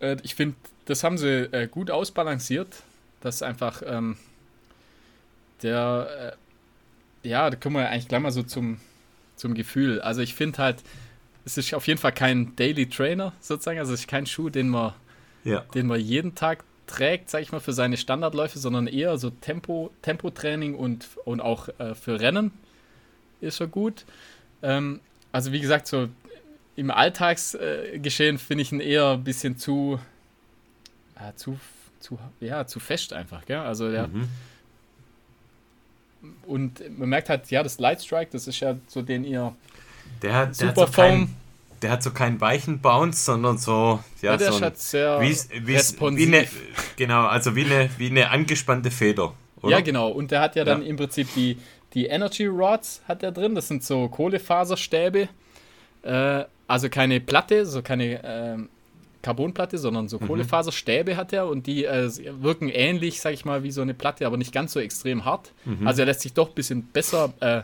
Äh, 0.00 0.16
ich 0.22 0.34
finde, 0.34 0.56
das 0.86 1.04
haben 1.04 1.18
sie 1.18 1.52
äh, 1.52 1.68
gut 1.68 1.90
ausbalanciert. 1.90 2.82
Das 3.20 3.36
ist 3.36 3.42
einfach 3.42 3.82
ähm, 3.84 4.16
der, 5.62 6.36
äh, 7.22 7.28
ja, 7.28 7.50
da 7.50 7.56
kommen 7.56 7.76
wir 7.76 7.90
eigentlich 7.90 8.08
gleich 8.08 8.20
mal 8.20 8.30
so 8.30 8.42
zum, 8.42 8.80
zum 9.36 9.54
Gefühl. 9.54 10.00
Also 10.00 10.22
ich 10.22 10.34
finde 10.34 10.58
halt, 10.58 10.82
es 11.44 11.58
ist 11.58 11.74
auf 11.74 11.86
jeden 11.86 11.98
Fall 11.98 12.12
kein 12.12 12.56
Daily 12.56 12.88
Trainer 12.88 13.32
sozusagen, 13.40 13.78
also 13.78 13.92
es 13.92 14.00
ist 14.00 14.08
kein 14.08 14.26
Schuh, 14.26 14.48
den 14.48 14.68
man, 14.68 14.94
ja. 15.44 15.60
den 15.74 15.86
man 15.86 16.00
jeden 16.00 16.34
Tag 16.34 16.64
trägt, 16.86 17.30
sag 17.30 17.42
ich 17.42 17.52
mal, 17.52 17.60
für 17.60 17.72
seine 17.72 17.96
Standardläufe, 17.96 18.58
sondern 18.58 18.86
eher 18.86 19.18
so 19.18 19.30
Tempo, 19.30 19.90
Tempotraining 20.02 20.74
und, 20.74 21.08
und 21.24 21.40
auch 21.40 21.68
äh, 21.78 21.94
für 21.94 22.20
Rennen 22.20 22.52
ist 23.40 23.60
er 23.60 23.66
gut. 23.66 24.04
Ähm, 24.62 25.00
also 25.32 25.52
wie 25.52 25.60
gesagt, 25.60 25.86
so 25.86 26.08
im 26.76 26.90
Alltagsgeschehen 26.90 28.36
äh, 28.36 28.38
finde 28.38 28.62
ich 28.62 28.72
ihn 28.72 28.80
eher 28.80 29.12
ein 29.12 29.24
bisschen 29.24 29.58
zu, 29.58 29.98
äh, 31.16 31.34
zu, 31.34 31.58
zu, 32.00 32.18
ja, 32.40 32.66
zu 32.66 32.80
fest 32.80 33.12
einfach. 33.12 33.44
Gell? 33.46 33.58
Also 33.58 33.90
der, 33.90 34.08
mhm. 34.08 34.28
und 36.46 36.98
man 36.98 37.08
merkt 37.08 37.28
halt, 37.28 37.50
ja, 37.50 37.62
das 37.62 37.78
Lightstrike, 37.78 38.30
das 38.30 38.46
ist 38.46 38.60
ja 38.60 38.76
so 38.86 39.02
den 39.02 39.24
ihr 39.24 39.54
der 40.22 40.46
der 40.46 40.54
Superfoam. 40.54 41.34
Hat 41.76 41.82
der 41.82 41.90
hat 41.90 42.02
so 42.02 42.10
keinen 42.10 42.40
weichen 42.40 42.80
Bounce, 42.80 43.24
sondern 43.24 43.58
so, 43.58 44.00
ja, 44.22 44.32
ja 44.32 44.36
der 44.36 44.52
so 44.52 44.64
ein, 44.64 44.72
sehr 44.74 45.20
wie, 45.20 45.36
wie, 45.62 45.76
wie 45.76 46.26
eine, 46.26 46.46
genau, 46.96 47.26
also 47.26 47.54
wie 47.54 47.64
eine, 47.64 47.90
wie 47.98 48.08
eine 48.08 48.30
angespannte 48.30 48.90
Feder. 48.90 49.34
Oder? 49.60 49.70
Ja, 49.70 49.80
genau. 49.80 50.08
Und 50.08 50.30
der 50.30 50.40
hat 50.40 50.56
ja 50.56 50.64
dann 50.64 50.82
ja. 50.82 50.88
im 50.88 50.96
Prinzip 50.96 51.28
die, 51.34 51.58
die 51.94 52.06
Energy 52.06 52.46
Rods 52.46 53.02
hat 53.06 53.22
er 53.22 53.32
drin. 53.32 53.54
Das 53.54 53.68
sind 53.68 53.84
so 53.84 54.08
Kohlefaserstäbe. 54.08 55.28
Äh, 56.02 56.44
also 56.66 56.88
keine 56.88 57.20
Platte, 57.20 57.66
so 57.66 57.82
keine 57.82 58.24
äh, 58.24 58.56
Carbonplatte, 59.22 59.76
sondern 59.78 60.08
so 60.08 60.18
mhm. 60.18 60.28
Kohlefaserstäbe 60.28 61.16
hat 61.16 61.32
er 61.32 61.46
und 61.48 61.66
die 61.66 61.84
äh, 61.84 62.10
wirken 62.40 62.68
ähnlich, 62.68 63.20
sag 63.20 63.34
ich 63.34 63.44
mal, 63.44 63.62
wie 63.62 63.70
so 63.70 63.82
eine 63.82 63.94
Platte, 63.94 64.26
aber 64.26 64.36
nicht 64.36 64.52
ganz 64.52 64.72
so 64.72 64.80
extrem 64.80 65.24
hart. 65.24 65.52
Mhm. 65.64 65.86
Also 65.86 66.02
er 66.02 66.06
lässt 66.06 66.22
sich 66.22 66.32
doch 66.32 66.48
ein 66.48 66.54
bisschen 66.54 66.86
besser 66.86 67.34
äh, 67.40 67.62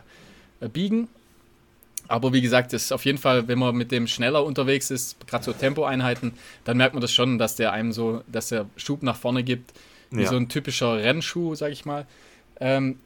biegen 0.69 1.07
aber 2.07 2.33
wie 2.33 2.41
gesagt, 2.41 2.73
ist 2.73 2.91
auf 2.91 3.05
jeden 3.05 3.17
Fall, 3.17 3.47
wenn 3.47 3.59
man 3.59 3.75
mit 3.75 3.91
dem 3.91 4.07
schneller 4.07 4.43
unterwegs 4.43 4.91
ist, 4.91 5.25
gerade 5.27 5.43
so 5.43 5.53
Tempoeinheiten, 5.53 6.33
dann 6.65 6.77
merkt 6.77 6.93
man 6.93 7.01
das 7.01 7.13
schon, 7.13 7.37
dass 7.37 7.55
der 7.55 7.71
einem 7.71 7.91
so, 7.91 8.23
dass 8.27 8.49
der 8.49 8.65
Schub 8.75 9.03
nach 9.03 9.15
vorne 9.15 9.43
gibt, 9.43 9.73
wie 10.11 10.23
ja. 10.23 10.29
so 10.29 10.35
ein 10.35 10.49
typischer 10.49 10.97
Rennschuh, 10.97 11.55
sag 11.55 11.71
ich 11.71 11.85
mal. 11.85 12.05
Ähm, 12.59 12.99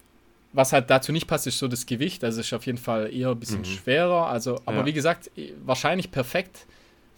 was 0.54 0.74
halt 0.74 0.90
dazu 0.90 1.12
nicht 1.12 1.28
passt, 1.28 1.48
ist 1.48 1.60
so 1.60 1.68
das 1.68 1.86
Gewicht. 1.86 2.24
Also 2.24 2.42
ist 2.42 2.54
auf 2.54 2.66
jeden 2.66 2.78
Fall 2.78 3.14
eher 3.14 3.30
ein 3.30 3.40
bisschen 3.40 3.60
mhm. 3.60 3.66
schwerer. 3.66 4.28
Also, 4.28 4.60
aber 4.66 4.80
ja. 4.80 4.86
wie 4.86 4.94
gesagt, 4.94 5.30
wahrscheinlich 5.64 6.12
perfekt 6.12 6.66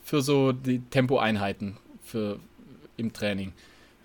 für 0.04 0.22
so 0.22 0.52
die 0.52 0.80
Tempoeinheiten 0.90 1.78
für, 2.04 2.40
im 2.98 3.14
Training. 3.14 3.54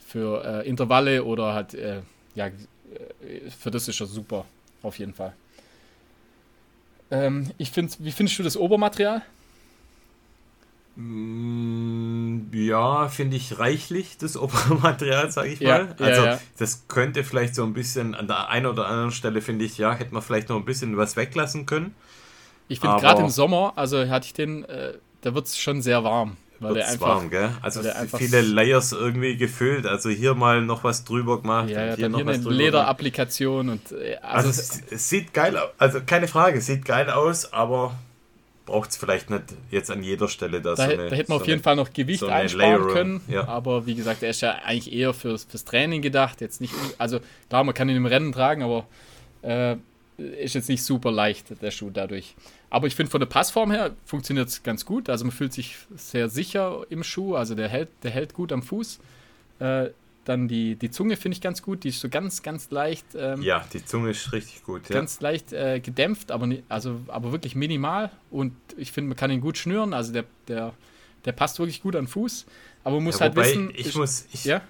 Für 0.06 0.62
äh, 0.62 0.68
Intervalle 0.68 1.24
oder 1.24 1.54
halt, 1.54 1.74
äh, 1.74 2.02
ja, 2.34 2.46
äh, 2.46 2.52
für 3.50 3.70
das 3.70 3.88
ist 3.88 4.00
er 4.00 4.06
super, 4.06 4.44
auf 4.82 4.98
jeden 4.98 5.14
Fall. 5.14 5.34
Ähm, 7.14 7.50
ich 7.58 7.70
find, 7.70 7.96
wie 8.00 8.10
findest 8.10 8.38
du 8.40 8.42
das 8.42 8.56
Obermaterial? 8.56 9.22
Mm, 10.96 12.52
ja, 12.52 13.08
finde 13.08 13.36
ich 13.36 13.58
reichlich, 13.58 14.18
das 14.18 14.36
Obermaterial, 14.36 15.30
sage 15.30 15.50
ich 15.50 15.60
ja, 15.60 15.84
mal. 15.84 15.96
also, 16.00 16.24
ja. 16.24 16.40
das 16.58 16.88
könnte 16.88 17.22
vielleicht 17.22 17.54
so 17.54 17.62
ein 17.62 17.72
bisschen 17.72 18.16
an 18.16 18.26
der 18.26 18.48
einen 18.48 18.66
oder 18.66 18.88
anderen 18.88 19.12
Stelle, 19.12 19.40
finde 19.42 19.64
ich, 19.64 19.78
ja, 19.78 19.94
hätte 19.94 20.12
man 20.12 20.22
vielleicht 20.22 20.48
noch 20.48 20.56
ein 20.56 20.64
bisschen 20.64 20.96
was 20.96 21.16
weglassen 21.16 21.66
können. 21.66 21.94
Ich 22.66 22.80
finde 22.80 22.96
gerade 22.96 23.22
im 23.22 23.28
Sommer, 23.28 23.74
also 23.76 24.08
hatte 24.08 24.26
ich 24.26 24.32
den, 24.32 24.64
äh, 24.64 24.94
da 25.20 25.34
wird 25.34 25.46
es 25.46 25.58
schon 25.58 25.82
sehr 25.82 26.02
warm. 26.02 26.36
Weil 26.60 26.74
der 26.74 26.88
einfach, 26.88 27.08
warm, 27.08 27.30
gell? 27.30 27.50
Also 27.62 27.82
viele 28.16 28.40
Layers 28.40 28.92
irgendwie 28.92 29.36
gefüllt. 29.36 29.86
Also 29.86 30.08
hier 30.08 30.34
mal 30.34 30.62
noch 30.62 30.84
was 30.84 31.04
drüber 31.04 31.40
gemacht. 31.40 31.68
Ja, 31.68 31.86
ja 31.86 31.96
hier 31.96 32.08
noch 32.08 32.20
hier 32.20 32.28
eine 32.28 32.48
Lederapplikation 32.48 33.68
und 33.68 33.92
äh, 33.92 34.16
also, 34.22 34.48
also 34.48 34.50
es, 34.50 34.82
es, 34.90 35.08
sieht 35.08 35.34
geil 35.34 35.56
aus. 35.56 35.70
Also 35.78 36.00
keine 36.06 36.28
Frage, 36.28 36.60
sieht 36.60 36.84
geil 36.84 37.10
aus, 37.10 37.52
aber 37.52 37.96
braucht 38.66 38.90
es 38.90 38.96
vielleicht 38.96 39.30
nicht 39.30 39.44
jetzt 39.70 39.90
an 39.90 40.02
jeder 40.02 40.28
Stelle 40.28 40.62
da, 40.62 40.70
da, 40.70 40.76
so 40.76 40.82
eine, 40.82 41.08
da 41.08 41.16
hätte 41.16 41.30
man 41.30 41.38
so 41.38 41.42
auf 41.42 41.48
jeden 41.48 41.58
eine, 41.58 41.62
Fall 41.62 41.76
noch 41.76 41.92
Gewicht 41.92 42.20
so 42.20 42.28
einsparen 42.28 42.88
können. 42.88 43.20
Ja. 43.28 43.46
Aber 43.46 43.86
wie 43.86 43.94
gesagt, 43.94 44.22
er 44.22 44.30
ist 44.30 44.40
ja 44.40 44.52
eigentlich 44.64 44.92
eher 44.92 45.12
fürs, 45.12 45.44
fürs 45.44 45.64
Training 45.64 46.02
gedacht. 46.02 46.40
Jetzt 46.40 46.60
nicht, 46.60 46.72
also 46.98 47.20
klar, 47.48 47.64
man 47.64 47.74
kann 47.74 47.88
ihn 47.88 47.96
im 47.96 48.06
Rennen 48.06 48.32
tragen, 48.32 48.62
aber 48.62 48.86
äh, 49.42 49.76
ist 50.16 50.54
jetzt 50.54 50.68
nicht 50.68 50.82
super 50.82 51.10
leicht, 51.10 51.60
der 51.60 51.70
Schuh 51.70 51.90
dadurch. 51.90 52.36
Aber 52.74 52.88
ich 52.88 52.96
finde, 52.96 53.08
von 53.08 53.20
der 53.20 53.28
Passform 53.28 53.70
her 53.70 53.94
funktioniert 54.04 54.48
es 54.48 54.64
ganz 54.64 54.84
gut. 54.84 55.08
Also 55.08 55.24
man 55.24 55.30
fühlt 55.30 55.52
sich 55.52 55.76
sehr 55.94 56.28
sicher 56.28 56.84
im 56.88 57.04
Schuh. 57.04 57.36
Also 57.36 57.54
der 57.54 57.68
hält, 57.68 57.88
der 58.02 58.10
hält 58.10 58.34
gut 58.34 58.50
am 58.50 58.64
Fuß. 58.64 58.98
Äh, 59.60 59.90
dann 60.24 60.48
die, 60.48 60.74
die 60.74 60.90
Zunge 60.90 61.16
finde 61.16 61.36
ich 61.36 61.40
ganz 61.40 61.62
gut. 61.62 61.84
Die 61.84 61.90
ist 61.90 62.00
so 62.00 62.08
ganz, 62.08 62.42
ganz 62.42 62.72
leicht. 62.72 63.06
Ähm, 63.14 63.42
ja, 63.42 63.64
die 63.72 63.84
Zunge 63.84 64.10
ist 64.10 64.32
richtig 64.32 64.64
gut. 64.64 64.88
Ja. 64.88 64.96
Ganz 64.96 65.20
leicht 65.20 65.52
äh, 65.52 65.78
gedämpft, 65.78 66.32
aber, 66.32 66.48
also, 66.68 67.00
aber 67.06 67.30
wirklich 67.30 67.54
minimal. 67.54 68.10
Und 68.32 68.56
ich 68.76 68.90
finde, 68.90 69.10
man 69.10 69.16
kann 69.16 69.30
ihn 69.30 69.40
gut 69.40 69.56
schnüren. 69.56 69.94
Also 69.94 70.12
der, 70.12 70.24
der, 70.48 70.74
der 71.26 71.30
passt 71.32 71.60
wirklich 71.60 71.80
gut 71.80 71.94
an 71.94 72.08
Fuß. 72.08 72.44
Aber 72.82 72.96
man 72.96 73.04
muss 73.04 73.20
ja, 73.20 73.26
halt 73.26 73.36
wissen. 73.36 73.70
Ich, 73.70 73.86
ich 73.86 73.94
muss. 73.94 74.26
Ich, 74.32 74.46
ja? 74.46 74.62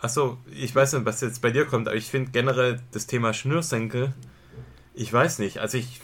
Achso, 0.00 0.38
ich 0.50 0.74
weiß 0.74 0.94
nicht, 0.94 1.04
was 1.04 1.20
jetzt 1.20 1.42
bei 1.42 1.50
dir 1.50 1.66
kommt, 1.66 1.88
aber 1.88 1.96
ich 1.98 2.06
finde 2.06 2.30
generell 2.30 2.80
das 2.92 3.06
Thema 3.06 3.34
Schnürsenkel. 3.34 4.14
Ich 4.94 5.12
weiß 5.12 5.40
nicht. 5.40 5.58
Also 5.58 5.76
ich 5.76 6.00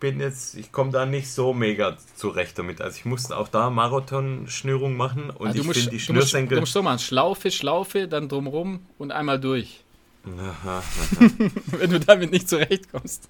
bin 0.00 0.18
jetzt, 0.18 0.56
ich 0.56 0.72
komme 0.72 0.90
da 0.90 1.06
nicht 1.06 1.30
so 1.30 1.52
mega 1.52 1.96
zurecht 2.16 2.58
damit. 2.58 2.80
Also 2.80 2.96
ich 2.96 3.04
musste 3.04 3.36
auch 3.36 3.48
da 3.48 3.70
Marathon-Schnürung 3.70 4.96
machen 4.96 5.30
und 5.30 5.48
also 5.48 5.60
ich 5.60 5.76
finde 5.76 5.90
die 5.90 6.00
Schnürsenkel. 6.00 6.56
Du 6.56 6.60
musst, 6.62 6.72
so 6.72 6.82
machen, 6.82 6.98
Schlaufe, 6.98 7.50
Schlaufe, 7.50 8.08
dann 8.08 8.28
drumrum 8.28 8.80
und 8.98 9.12
einmal 9.12 9.38
durch. 9.38 9.84
Aha, 10.26 10.52
aha. 10.78 11.30
Wenn 11.78 11.90
du 11.90 12.00
damit 12.00 12.30
nicht 12.32 12.48
zurechtkommst. 12.48 13.28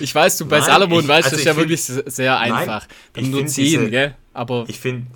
Ich 0.00 0.14
weiß, 0.14 0.38
du 0.38 0.46
bei 0.46 0.58
nein, 0.58 0.66
Salomon 0.66 1.00
ich, 1.00 1.08
weißt, 1.08 1.26
also 1.26 1.36
das 1.36 1.40
ist 1.40 1.46
ja 1.46 1.56
wirklich 1.56 1.82
sehr 1.82 2.38
einfach. 2.38 2.86
Nein, 3.14 3.30
nur 3.30 3.46
ziehen, 3.46 3.80
diese, 3.80 3.90
gell? 3.90 4.14
Aber 4.32 4.64
ich 4.68 4.78
finde, 4.78 5.06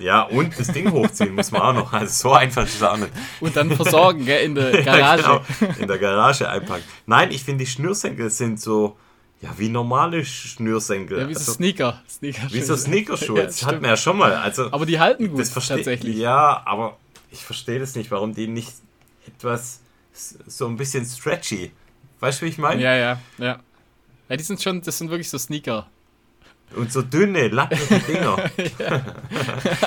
ja, 0.00 0.22
und 0.22 0.58
das 0.58 0.68
Ding 0.68 0.90
hochziehen 0.90 1.34
muss 1.34 1.50
man 1.50 1.62
auch 1.62 1.74
noch. 1.74 1.92
Also 1.92 2.28
so 2.28 2.32
einfach 2.32 2.64
ist 2.64 2.76
es 2.76 2.82
auch 2.82 2.96
nicht. 2.96 3.10
Und 3.40 3.54
dann 3.54 3.70
versorgen, 3.70 4.24
gell, 4.24 4.44
in 4.44 4.54
der 4.54 4.82
Garage. 4.84 5.22
ja, 5.22 5.42
genau, 5.58 5.72
in 5.78 5.88
der 5.88 5.98
Garage 5.98 6.48
einpacken. 6.48 6.84
Nein, 7.06 7.30
ich 7.30 7.44
finde, 7.44 7.64
die 7.64 7.70
Schnürsenkel 7.70 8.30
sind 8.30 8.60
so, 8.60 8.96
ja, 9.42 9.52
wie 9.58 9.68
normale 9.68 10.24
Schnürsenkel. 10.24 11.18
Ja, 11.18 11.28
wie 11.28 11.34
so 11.34 11.40
also, 11.40 11.52
Sneaker. 11.54 12.00
Sneaker 12.08 12.52
wie 12.52 12.60
so 12.60 12.76
Sneakerschuhe. 12.76 13.38
Ja, 13.38 13.46
das 13.46 13.66
hatten 13.66 13.82
wir 13.82 13.90
ja 13.90 13.96
schon 13.96 14.16
mal. 14.16 14.34
Also, 14.36 14.72
aber 14.72 14.86
die 14.86 15.00
halten 15.00 15.28
gut, 15.28 15.40
das 15.40 15.52
tatsächlich. 15.52 16.16
Ja, 16.16 16.62
aber 16.64 16.96
ich 17.32 17.40
verstehe 17.40 17.80
das 17.80 17.96
nicht, 17.96 18.10
warum 18.12 18.34
die 18.34 18.46
nicht 18.46 18.72
etwas 19.26 19.80
so 20.12 20.66
ein 20.68 20.76
bisschen 20.76 21.04
stretchy. 21.04 21.72
Weißt 22.20 22.40
du, 22.40 22.46
wie 22.46 22.50
ich 22.50 22.58
meine? 22.58 22.80
Ja, 22.80 22.94
ja, 22.94 23.20
ja. 23.38 23.58
Ja, 24.28 24.36
die 24.36 24.44
sind 24.44 24.62
schon, 24.62 24.80
das 24.80 24.96
sind 24.96 25.10
wirklich 25.10 25.28
so 25.28 25.38
Sneaker. 25.38 25.88
Und 26.76 26.92
so 26.92 27.02
dünne, 27.02 27.48
lappige 27.48 27.98
Dinger. 28.06 28.50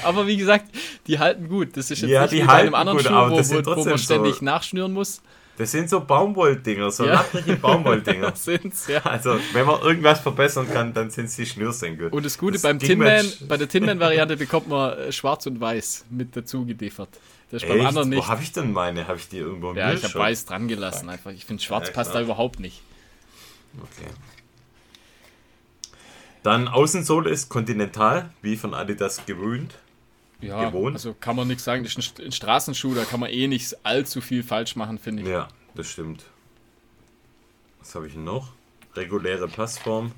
aber 0.03 0.27
wie 0.27 0.35
gesagt, 0.35 0.65
die 1.07 1.17
halten 1.17 1.47
gut. 1.47 1.77
Das 1.77 1.89
ist 1.89 2.01
jetzt 2.01 2.11
ja, 2.11 2.23
nicht 2.23 2.33
wie 2.33 2.43
bei 2.43 2.53
einem 2.53 2.75
anderen 2.75 2.97
gut, 2.97 3.07
Schuh, 3.07 3.13
wo, 3.13 3.65
wo, 3.65 3.77
wo 3.77 3.85
man 3.85 3.97
ständig 3.97 4.35
so 4.35 4.45
nachschnüren 4.45 4.91
muss. 4.91 5.21
Das 5.57 5.71
sind 5.71 5.89
so 5.89 6.01
Baumwolldinger, 6.01 6.91
so 6.91 7.05
ja. 7.05 7.13
lapprige 7.13 7.55
Baumwolldinger. 7.55 8.31
sind's, 8.35 8.87
ja. 8.87 8.99
Also, 9.05 9.39
wenn 9.53 9.65
man 9.65 9.81
irgendwas 9.81 10.19
verbessern 10.19 10.67
kann, 10.71 10.93
dann 10.93 11.09
sind 11.09 11.25
es 11.25 11.35
die 11.37 11.45
Schnürsenkel. 11.45 12.09
Und 12.09 12.25
das 12.25 12.37
Gute 12.37 12.53
das 12.53 12.63
beim 12.63 12.77
Tinman, 12.77 13.25
bei 13.47 13.55
der 13.55 13.69
Tinman-Variante 13.69 14.35
bekommt 14.37 14.67
man 14.67 14.97
äh, 14.97 15.11
schwarz 15.13 15.45
und 15.45 15.61
weiß 15.61 16.05
mit 16.09 16.35
dazu 16.35 16.65
geliefert. 16.65 17.09
Das 17.51 17.63
ist 17.63 17.69
Echt? 17.69 17.77
beim 17.77 17.87
anderen 17.87 18.09
nicht. 18.09 18.19
Wo 18.19 18.27
habe 18.27 18.43
ich 18.43 18.51
denn 18.51 18.73
meine? 18.73 19.07
Habe 19.07 19.17
ich 19.17 19.29
die 19.29 19.37
irgendwo 19.37 19.71
im 19.71 19.77
Ja, 19.77 19.93
ich 19.93 20.03
habe 20.03 20.15
weiß 20.15 20.45
dran 20.45 20.67
gelassen 20.67 21.09
einfach. 21.09 21.31
Ich 21.31 21.45
finde, 21.45 21.63
schwarz 21.63 21.87
ja, 21.87 21.93
passt 21.93 22.13
da 22.13 22.21
überhaupt 22.21 22.59
nicht. 22.59 22.81
Okay. 23.77 24.09
Dann 26.43 26.67
Außensohle 26.67 27.29
ist 27.29 27.49
kontinental, 27.49 28.29
wie 28.41 28.57
von 28.57 28.73
Adidas 28.73 29.25
gewöhnt 29.25 29.73
ja, 30.41 30.69
gewohnt. 30.69 30.95
Also 30.95 31.13
kann 31.13 31.35
man 31.35 31.47
nichts 31.47 31.63
sagen, 31.63 31.83
das 31.83 31.95
ist 31.95 32.19
ein 32.19 32.31
Straßenschuh, 32.31 32.93
da 32.93 33.03
kann 33.03 33.19
man 33.19 33.29
eh 33.29 33.47
nicht 33.47 33.75
allzu 33.83 34.21
viel 34.21 34.43
falsch 34.43 34.75
machen, 34.75 34.97
finde 34.97 35.23
ich. 35.23 35.29
Ja, 35.29 35.47
das 35.73 35.89
stimmt. 35.89 36.25
Was 37.79 37.95
habe 37.95 38.07
ich 38.07 38.15
noch? 38.15 38.51
Reguläre 38.95 39.47
Passform. 39.47 40.11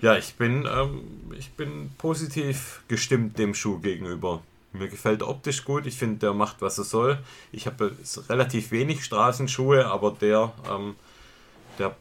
Ja, 0.00 0.16
ich 0.16 0.34
bin, 0.34 0.68
ähm, 0.70 1.02
ich 1.36 1.50
bin 1.52 1.90
positiv 1.98 2.82
gestimmt 2.88 3.38
dem 3.38 3.54
Schuh 3.54 3.78
gegenüber. 3.78 4.42
Mir 4.72 4.88
gefällt 4.88 5.22
optisch 5.22 5.64
gut. 5.64 5.86
Ich 5.86 5.96
finde, 5.96 6.18
der 6.18 6.34
macht, 6.34 6.60
was 6.60 6.78
er 6.78 6.84
soll. 6.84 7.18
Ich 7.50 7.66
habe 7.66 7.96
relativ 8.28 8.70
wenig 8.70 9.04
Straßenschuhe, 9.04 9.86
aber 9.86 10.12
der, 10.12 10.52
ähm, 10.70 10.94
der 11.78 11.96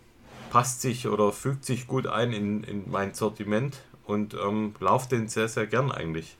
passt 0.50 0.82
sich 0.82 1.08
oder 1.08 1.32
fügt 1.32 1.66
sich 1.66 1.88
gut 1.88 2.08
ein 2.08 2.34
in, 2.34 2.64
in 2.64 2.90
mein 2.90 3.14
Sortiment 3.14 3.78
und 4.06 4.34
ähm, 4.34 4.76
laufe 4.80 5.10
den 5.10 5.28
sehr, 5.28 5.48
sehr 5.48 5.66
gern 5.66 5.92
eigentlich. 5.92 6.36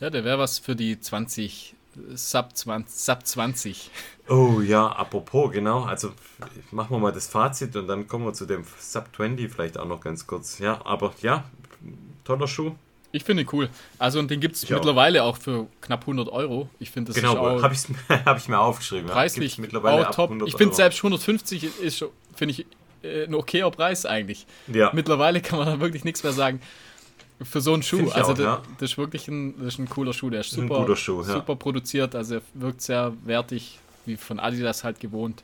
Ja, 0.00 0.10
der 0.10 0.24
wäre 0.24 0.38
was 0.38 0.58
für 0.58 0.74
die 0.74 0.98
20, 0.98 1.74
Sub 2.14 2.56
20, 2.56 2.94
Sub 2.94 3.26
20. 3.26 3.90
Oh 4.28 4.60
ja, 4.60 4.86
apropos, 4.86 5.52
genau. 5.52 5.84
Also 5.84 6.12
machen 6.70 6.90
wir 6.90 6.98
mal 6.98 7.12
das 7.12 7.28
Fazit 7.28 7.76
und 7.76 7.86
dann 7.86 8.08
kommen 8.08 8.24
wir 8.24 8.32
zu 8.32 8.46
dem 8.46 8.64
Sub 8.78 9.08
20 9.14 9.52
vielleicht 9.52 9.78
auch 9.78 9.86
noch 9.86 10.00
ganz 10.00 10.26
kurz. 10.26 10.58
Ja, 10.58 10.80
aber 10.84 11.12
ja, 11.20 11.44
toller 12.24 12.48
Schuh. 12.48 12.72
Ich 13.12 13.24
finde 13.24 13.42
ihn 13.42 13.48
cool. 13.52 13.68
Also 13.98 14.20
und 14.20 14.30
den 14.30 14.40
gibt 14.40 14.54
es 14.56 14.70
mittlerweile 14.70 15.24
auch. 15.24 15.36
auch. 15.36 15.42
für 15.42 15.66
knapp 15.80 16.02
100 16.02 16.28
Euro. 16.28 16.70
Ich 16.78 16.90
finde 16.90 17.12
das 17.12 17.20
genau, 17.20 17.60
habe 17.60 17.74
ich, 17.74 17.80
hab 18.24 18.38
ich 18.38 18.48
mir 18.48 18.58
aufgeschrieben. 18.58 19.10
Preislich 19.10 19.56
ja. 19.56 19.62
mittlerweile 19.62 20.08
auch 20.08 20.14
top. 20.14 20.32
ich 20.46 20.56
finde 20.56 20.74
selbst 20.74 20.98
150 20.98 21.80
ist 21.80 22.04
finde 22.36 22.52
ich 22.52 22.66
äh, 23.02 23.24
ein 23.24 23.34
okayer 23.34 23.70
Preis 23.70 24.06
eigentlich. 24.06 24.46
Ja. 24.68 24.90
Mittlerweile 24.94 25.40
kann 25.40 25.58
man 25.58 25.66
da 25.66 25.80
wirklich 25.80 26.04
nichts 26.04 26.22
mehr 26.22 26.32
sagen. 26.32 26.60
Für 27.42 27.60
so 27.60 27.72
einen 27.72 27.82
Schuh. 27.82 28.10
Also, 28.10 28.32
auch, 28.32 28.36
das, 28.36 28.44
ja. 28.44 28.62
das, 28.78 28.90
ist 28.90 28.98
wirklich 28.98 29.28
ein, 29.28 29.56
das 29.58 29.74
ist 29.74 29.78
ein 29.78 29.88
cooler 29.88 30.12
Schuh. 30.12 30.30
Der 30.30 30.40
ist 30.40 30.50
super, 30.50 30.86
ist 30.88 30.98
Schuh, 30.98 31.22
ja. 31.22 31.34
super 31.34 31.56
produziert. 31.56 32.14
Also, 32.14 32.36
er 32.36 32.42
wirkt 32.54 32.82
sehr 32.82 33.12
wertig, 33.24 33.78
wie 34.04 34.16
von 34.16 34.38
Adidas 34.38 34.84
halt 34.84 35.00
gewohnt. 35.00 35.42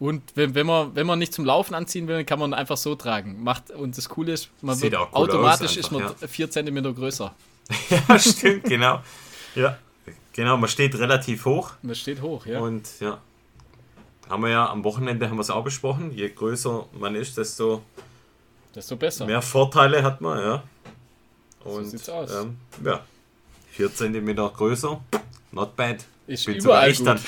Und 0.00 0.22
wenn, 0.34 0.54
wenn, 0.54 0.66
man, 0.66 0.94
wenn 0.96 1.06
man 1.06 1.18
nicht 1.18 1.34
zum 1.34 1.44
Laufen 1.44 1.74
anziehen 1.74 2.08
will, 2.08 2.24
kann 2.24 2.38
man 2.38 2.54
einfach 2.54 2.78
so 2.78 2.94
tragen. 2.94 3.44
Macht, 3.44 3.70
und 3.70 3.96
das 3.98 4.08
Coole 4.08 4.32
ist, 4.32 4.48
man 4.62 4.74
Sieht 4.74 4.92
wird 4.92 5.00
cool 5.00 5.08
automatisch 5.12 5.76
einfach, 5.76 5.76
ist 5.76 5.92
man 5.92 6.02
ja. 6.02 6.26
4 6.26 6.50
cm 6.50 6.94
größer. 6.94 7.34
ja, 8.08 8.18
stimmt, 8.18 8.64
genau. 8.64 9.02
Ja, 9.54 9.76
genau, 10.32 10.56
man 10.56 10.70
steht 10.70 10.98
relativ 10.98 11.44
hoch. 11.44 11.72
Man 11.82 11.94
steht 11.94 12.22
hoch, 12.22 12.46
ja. 12.46 12.60
Und 12.60 12.88
ja. 13.00 13.20
haben 14.30 14.42
wir 14.42 14.48
ja 14.48 14.70
am 14.70 14.84
Wochenende 14.84 15.28
haben 15.28 15.36
wir 15.36 15.42
es 15.42 15.50
auch 15.50 15.64
besprochen. 15.64 16.12
Je 16.12 16.30
größer 16.30 16.86
man 16.98 17.14
ist, 17.14 17.36
desto, 17.36 17.82
desto 18.74 18.96
besser. 18.96 19.26
Mehr 19.26 19.42
Vorteile 19.42 20.02
hat 20.02 20.22
man, 20.22 20.38
ja. 20.38 20.62
Und, 21.64 21.84
so 21.84 21.90
sieht's 21.90 22.08
aus. 22.08 22.32
Ähm, 22.32 22.56
ja, 22.84 23.04
4 23.72 23.94
cm 23.94 24.34
größer, 24.36 25.00
not 25.52 25.76
bad. 25.76 26.04
Ich 26.26 26.44
bin 26.44 26.56
überall 26.56 26.90
ich 26.90 27.02
dann, 27.02 27.18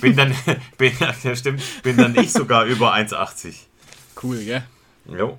bin 0.00 0.16
dann, 0.16 0.34
bin, 0.78 0.92
ja, 1.00 1.34
stimmt, 1.34 1.62
bin 1.82 1.96
dann 1.96 2.14
ich 2.16 2.32
sogar 2.32 2.64
über 2.64 2.94
1,80. 2.94 3.54
Cool, 4.22 4.38
gell? 4.44 4.64
Jo. 5.06 5.38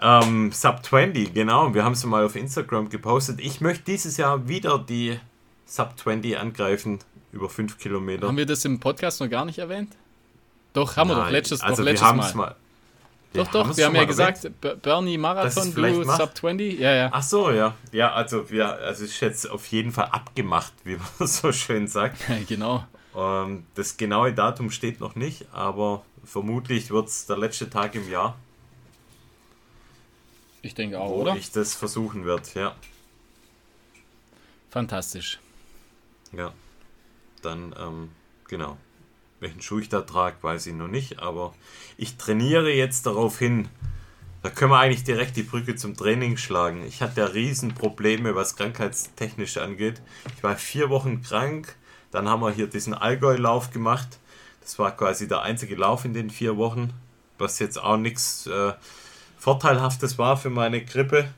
Ähm, 0.00 0.52
Sub 0.52 0.84
20, 0.84 1.34
genau. 1.34 1.74
Wir 1.74 1.84
haben 1.84 1.92
es 1.92 2.04
mal 2.04 2.24
auf 2.24 2.36
Instagram 2.36 2.88
gepostet. 2.88 3.40
Ich 3.40 3.60
möchte 3.60 3.84
dieses 3.84 4.16
Jahr 4.16 4.48
wieder 4.48 4.78
die 4.78 5.18
Sub 5.66 5.98
20 5.98 6.38
angreifen, 6.38 7.00
über 7.32 7.50
5 7.50 7.78
Kilometer. 7.78 8.28
Haben 8.28 8.36
wir 8.36 8.46
das 8.46 8.64
im 8.64 8.80
Podcast 8.80 9.20
noch 9.20 9.28
gar 9.28 9.44
nicht 9.44 9.58
erwähnt? 9.58 9.96
Doch, 10.72 10.96
haben 10.96 11.08
Nein, 11.08 11.16
wir 11.16 11.24
doch 11.24 11.30
letztes, 11.30 11.60
also 11.60 11.82
doch 11.82 11.90
letztes 11.90 12.08
wir 12.08 12.14
Mal. 12.14 12.34
mal. 12.34 12.56
Doch, 13.32 13.46
doch, 13.48 13.76
wir 13.76 13.86
haben 13.86 13.94
ja 13.94 14.04
gesagt, 14.04 14.44
erwähnt. 14.44 14.82
Bernie 14.82 15.16
Marathon, 15.16 15.72
du 15.72 16.04
Sub 16.04 16.36
20. 16.36 16.78
Ja, 16.80 16.92
ja. 16.92 17.08
Ach 17.12 17.22
so, 17.22 17.50
ja. 17.50 17.76
Ja, 17.92 18.12
also 18.12 18.50
wir, 18.50 18.68
also 18.68 19.04
ist 19.04 19.20
jetzt 19.20 19.48
auf 19.48 19.66
jeden 19.68 19.92
Fall 19.92 20.06
abgemacht, 20.06 20.72
wie 20.84 20.96
man 20.96 21.28
so 21.28 21.52
schön 21.52 21.86
sagt. 21.86 22.18
genau. 22.48 22.84
Ähm, 23.16 23.64
das 23.74 23.96
genaue 23.96 24.32
Datum 24.32 24.70
steht 24.70 25.00
noch 25.00 25.14
nicht, 25.14 25.46
aber 25.52 26.04
vermutlich 26.24 26.90
wird 26.90 27.08
es 27.08 27.26
der 27.26 27.38
letzte 27.38 27.70
Tag 27.70 27.94
im 27.94 28.08
Jahr. 28.10 28.36
Ich 30.62 30.74
denke 30.74 30.98
auch, 30.98 31.10
wo 31.10 31.22
oder? 31.22 31.36
ich 31.36 31.52
das 31.52 31.74
versuchen 31.74 32.26
werde, 32.26 32.48
ja. 32.54 32.74
Fantastisch. 34.70 35.38
Ja. 36.32 36.52
Dann, 37.42 37.74
ähm, 37.78 38.10
genau. 38.48 38.76
Welchen 39.40 39.62
Schuh 39.62 39.78
ich 39.78 39.88
da 39.88 40.02
trage, 40.02 40.36
weiß 40.42 40.66
ich 40.66 40.74
noch 40.74 40.88
nicht, 40.88 41.18
aber 41.18 41.54
ich 41.96 42.16
trainiere 42.18 42.70
jetzt 42.70 43.06
darauf 43.06 43.38
hin. 43.38 43.68
Da 44.42 44.50
können 44.50 44.70
wir 44.70 44.78
eigentlich 44.78 45.04
direkt 45.04 45.36
die 45.36 45.42
Brücke 45.42 45.76
zum 45.76 45.96
Training 45.96 46.36
schlagen. 46.36 46.84
Ich 46.86 47.02
hatte 47.02 47.22
ja 47.22 47.26
Riesenprobleme, 47.26 48.34
was 48.34 48.56
krankheitstechnisch 48.56 49.56
angeht. 49.56 50.00
Ich 50.36 50.42
war 50.42 50.56
vier 50.56 50.90
Wochen 50.90 51.22
krank, 51.22 51.74
dann 52.10 52.28
haben 52.28 52.42
wir 52.42 52.50
hier 52.50 52.66
diesen 52.66 52.94
Allgäu-Lauf 52.94 53.70
gemacht. 53.70 54.18
Das 54.60 54.78
war 54.78 54.94
quasi 54.94 55.26
der 55.26 55.42
einzige 55.42 55.74
Lauf 55.74 56.04
in 56.04 56.12
den 56.12 56.30
vier 56.30 56.56
Wochen, 56.58 56.92
was 57.38 57.58
jetzt 57.58 57.82
auch 57.82 57.96
nichts 57.96 58.46
äh, 58.46 58.72
Vorteilhaftes 59.38 60.18
war 60.18 60.36
für 60.36 60.50
meine 60.50 60.84
Grippe. 60.84 61.32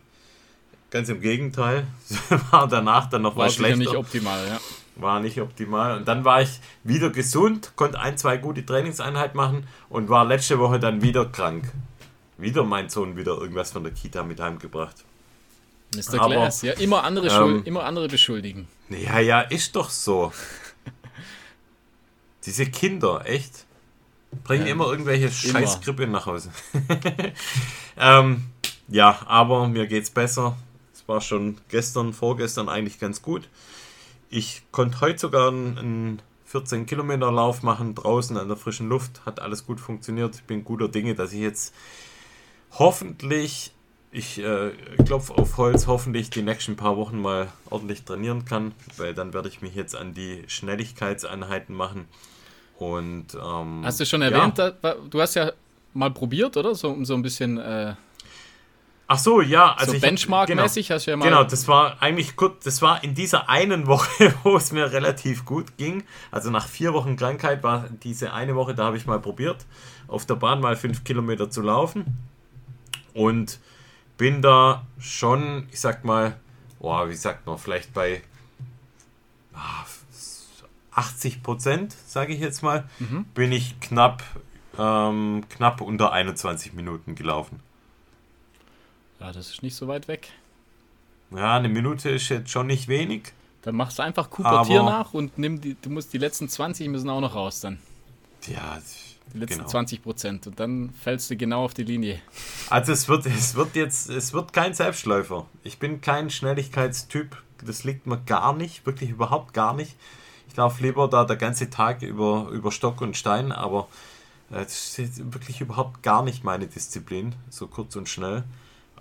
Ganz 0.91 1.09
im 1.09 1.21
Gegenteil. 1.21 1.87
war 2.51 2.67
danach 2.67 3.09
dann 3.09 3.23
noch 3.23 3.37
war 3.37 3.47
mal 3.47 3.51
schlechter. 3.51 3.79
nicht 3.79 3.95
optimal, 3.95 4.47
ja 4.47 4.61
war 4.97 5.20
nicht 5.20 5.40
optimal. 5.40 5.99
Und 5.99 6.09
dann 6.09 6.24
war 6.24 6.43
ich 6.43 6.61
wieder 6.84 7.11
gesund, 7.11 7.72
konnte 7.76 7.99
ein, 8.01 8.18
zwei 8.18 8.36
gute 8.36 8.64
Trainingseinheiten 8.64 9.36
machen 9.36 9.66
und 9.88 10.09
war 10.09 10.24
letzte 10.24 10.59
Woche 10.59 10.78
dann 10.78 11.03
wieder 11.03 11.26
krank. 11.26 11.72
Wieder 12.38 12.64
mein 12.64 12.88
Sohn 12.88 13.16
wieder 13.16 13.38
irgendwas 13.38 13.72
von 13.72 13.84
der 13.84 13.93
Kita 13.93 14.22
mit 14.22 14.40
heimgebracht. 14.40 15.05
Mr. 15.95 16.20
Aber, 16.20 16.34
Glass, 16.34 16.62
ja, 16.62 16.72
immer 16.74 17.05
andere, 17.05 17.28
ähm, 17.28 17.62
immer 17.64 17.84
andere 17.84 18.09
beschuldigen. 18.09 18.66
Ja, 18.88 19.18
ja, 19.18 19.40
ist 19.43 19.76
doch 19.76 19.90
so. 19.90 20.32
Diese 22.47 22.66
Kinder, 22.66 23.22
echt. 23.26 23.66
Bringen 24.45 24.66
ja, 24.66 24.72
immer 24.72 24.86
irgendwelche 24.86 25.30
Scheißgrippe 25.30 26.07
nach 26.07 26.24
Hause. 26.24 26.51
ähm, 27.99 28.45
ja, 28.88 29.20
aber 29.26 29.68
mir 29.68 29.86
geht's 29.86 30.11
besser. 30.11 30.57
Es 30.95 31.07
war 31.07 31.20
schon 31.20 31.59
gestern, 31.68 32.14
vorgestern 32.14 32.70
eigentlich 32.70 32.99
ganz 32.99 33.20
gut. 33.20 33.49
Ich 34.35 34.62
konnte 34.70 35.03
heute 35.03 35.18
sogar 35.18 35.49
einen 35.49 36.22
14 36.47 36.87
Kilometer 36.87 37.30
Lauf 37.30 37.62
machen 37.62 37.95
draußen 37.95 38.35
an 38.39 38.49
der 38.49 38.57
frischen 38.57 38.89
Luft. 38.89 39.26
Hat 39.26 39.41
alles 39.41 39.66
gut 39.66 39.78
funktioniert. 39.78 40.37
Ich 40.37 40.45
bin 40.45 40.64
guter 40.64 40.89
Dinge, 40.89 41.14
dass 41.14 41.35
ich 41.35 41.41
jetzt 41.41 41.74
hoffentlich, 42.70 43.72
ich 44.11 44.39
äh, 44.39 44.70
klopfe 45.05 45.35
auf 45.35 45.59
Holz, 45.59 45.87
hoffentlich 45.87 46.30
die 46.30 46.41
nächsten 46.41 46.76
paar 46.76 46.97
Wochen 46.97 47.20
mal 47.20 47.49
ordentlich 47.68 48.05
trainieren 48.05 48.47
kann, 48.47 48.72
weil 48.97 49.12
dann 49.12 49.35
werde 49.35 49.51
ich 49.51 49.61
mich 49.61 49.74
jetzt 49.74 49.95
an 49.95 50.14
die 50.14 50.45
Schnelligkeitseinheiten 50.47 51.76
machen. 51.76 52.07
Und 52.78 53.35
ähm, 53.35 53.83
hast 53.85 54.01
du 54.01 54.07
schon 54.07 54.22
erwähnt, 54.22 54.57
ja. 54.57 54.72
du 55.11 55.20
hast 55.20 55.35
ja 55.35 55.53
mal 55.93 56.11
probiert, 56.11 56.57
oder? 56.57 56.74
So, 56.74 57.05
so 57.05 57.12
ein 57.12 57.20
bisschen 57.20 57.59
äh, 57.59 57.97
Ach 59.07 59.19
so, 59.19 59.41
ja. 59.41 59.75
Also 59.75 59.93
so 59.93 59.99
Benchmark-mäßig 59.99 60.87
genau, 60.87 60.97
hast 60.97 61.07
du 61.07 61.11
ja 61.11 61.17
mal. 61.17 61.25
Genau, 61.25 61.45
das 61.45 61.69
war 61.69 62.01
eigentlich 62.01 62.37
gut. 62.37 62.65
Das 62.65 62.83
war 62.83 63.05
in 63.05 63.15
dieser 63.15 63.49
einen 63.49 63.87
Woche, 63.87 64.35
wo 64.43 64.57
es 64.57 64.73
mir 64.73 64.93
relativ 64.93 65.45
gut 65.45 65.77
ging. 65.77 66.05
Also 66.31 66.51
nach 66.51 66.67
vier 66.67 66.93
Wochen 66.93 67.17
Krankheit 67.17 67.63
war 67.63 67.89
diese 68.03 68.33
eine 68.33 68.55
Woche, 68.57 68.75
da 68.75 68.85
habe 68.85 68.97
ich 68.97 69.07
mal 69.07 69.21
probiert, 69.21 69.67
auf 70.09 70.27
der 70.27 70.37
Bahn 70.37 70.61
mal 70.61 70.77
fünf 70.77 71.05
Kilometer 71.05 71.51
zu 71.51 71.63
laufen. 71.63 72.19
Und 73.15 73.59
bin 74.17 74.41
da 74.41 74.87
schon, 74.99 75.69
ich 75.71 75.81
sag 75.81 76.05
mal, 76.05 76.37
oh, 76.79 77.09
wie 77.09 77.15
sagt 77.15 77.47
man, 77.47 77.59
vielleicht 77.59 77.93
bei 77.93 78.23
80 80.93 81.37
ah, 81.37 81.39
Prozent, 81.43 81.97
sage 82.07 82.33
ich 82.33 82.41
jetzt 82.41 82.63
mal, 82.63 82.85
mhm. 82.99 83.25
bin 83.35 83.53
ich 83.53 83.81
knapp, 83.81 84.23
ähm, 84.79 85.45
knapp 85.49 85.81
unter 85.81 86.13
21 86.13 86.73
Minuten 86.73 87.15
gelaufen. 87.15 87.61
Ja, 89.23 89.31
das 89.31 89.51
ist 89.51 89.62
nicht 89.62 89.77
so 89.77 89.87
weit 89.87 90.09
weg. 90.09 90.29
Ja, 91.31 91.57
eine 91.57 91.68
Minute 91.68 92.11
ist 92.11 92.29
jetzt 92.29 92.51
schon 92.51 92.66
nicht 92.66 92.89
wenig. 92.89 93.33
Dann 93.62 93.77
machst 93.77 94.01
du 94.01 94.03
einfach 94.03 94.29
Cooper 94.31 94.64
nach 94.83 95.14
und 95.14 95.39
nimm 95.39 95.61
die, 95.61 95.77
du 95.81 95.91
musst 95.91 96.12
die 96.12 96.18
letzten 96.18 96.49
20 96.49 96.89
müssen 96.89 97.09
auch 97.09 97.20
noch 97.20 97.37
raus 97.37 97.61
dann. 97.61 97.79
Ja, 98.49 98.79
die 99.33 99.39
letzten 99.39 99.59
genau. 99.59 99.68
20 99.68 100.03
Prozent 100.03 100.47
und 100.49 100.59
dann 100.59 100.91
fällst 100.91 101.31
du 101.31 101.37
genau 101.37 101.64
auf 101.64 101.73
die 101.73 101.85
Linie. 101.85 102.20
Also 102.68 102.91
es 102.91 103.09
wird, 103.09 103.27
es 103.27 103.55
wird 103.55 103.77
jetzt, 103.77 104.11
es 104.11 104.33
wird 104.33 104.53
kein 104.53 104.75
Selbstläufer. 104.75 105.47
Ich 105.62 105.79
bin 105.79 106.01
kein 106.01 106.29
Schnelligkeitstyp. 106.29 107.41
Das 107.64 107.85
liegt 107.85 108.09
mir 108.09 108.20
gar 108.23 108.53
nicht, 108.53 108.85
wirklich 108.87 109.11
überhaupt 109.11 109.55
gar 109.55 109.73
nicht. 109.73 109.95
Ich 110.49 110.57
laufe 110.57 110.83
lieber 110.83 111.07
da 111.07 111.25
der 111.25 111.37
ganze 111.37 111.70
Tag 111.70 112.03
über, 112.03 112.49
über 112.51 112.73
Stock 112.73 113.01
und 113.01 113.16
Stein, 113.16 113.53
aber 113.53 113.87
äh, 114.51 114.64
das 114.64 114.99
ist 114.99 115.33
wirklich 115.33 115.61
überhaupt 115.61 116.03
gar 116.03 116.25
nicht 116.25 116.43
meine 116.43 116.66
Disziplin, 116.66 117.37
so 117.49 117.68
kurz 117.68 117.95
und 117.95 118.09
schnell. 118.09 118.43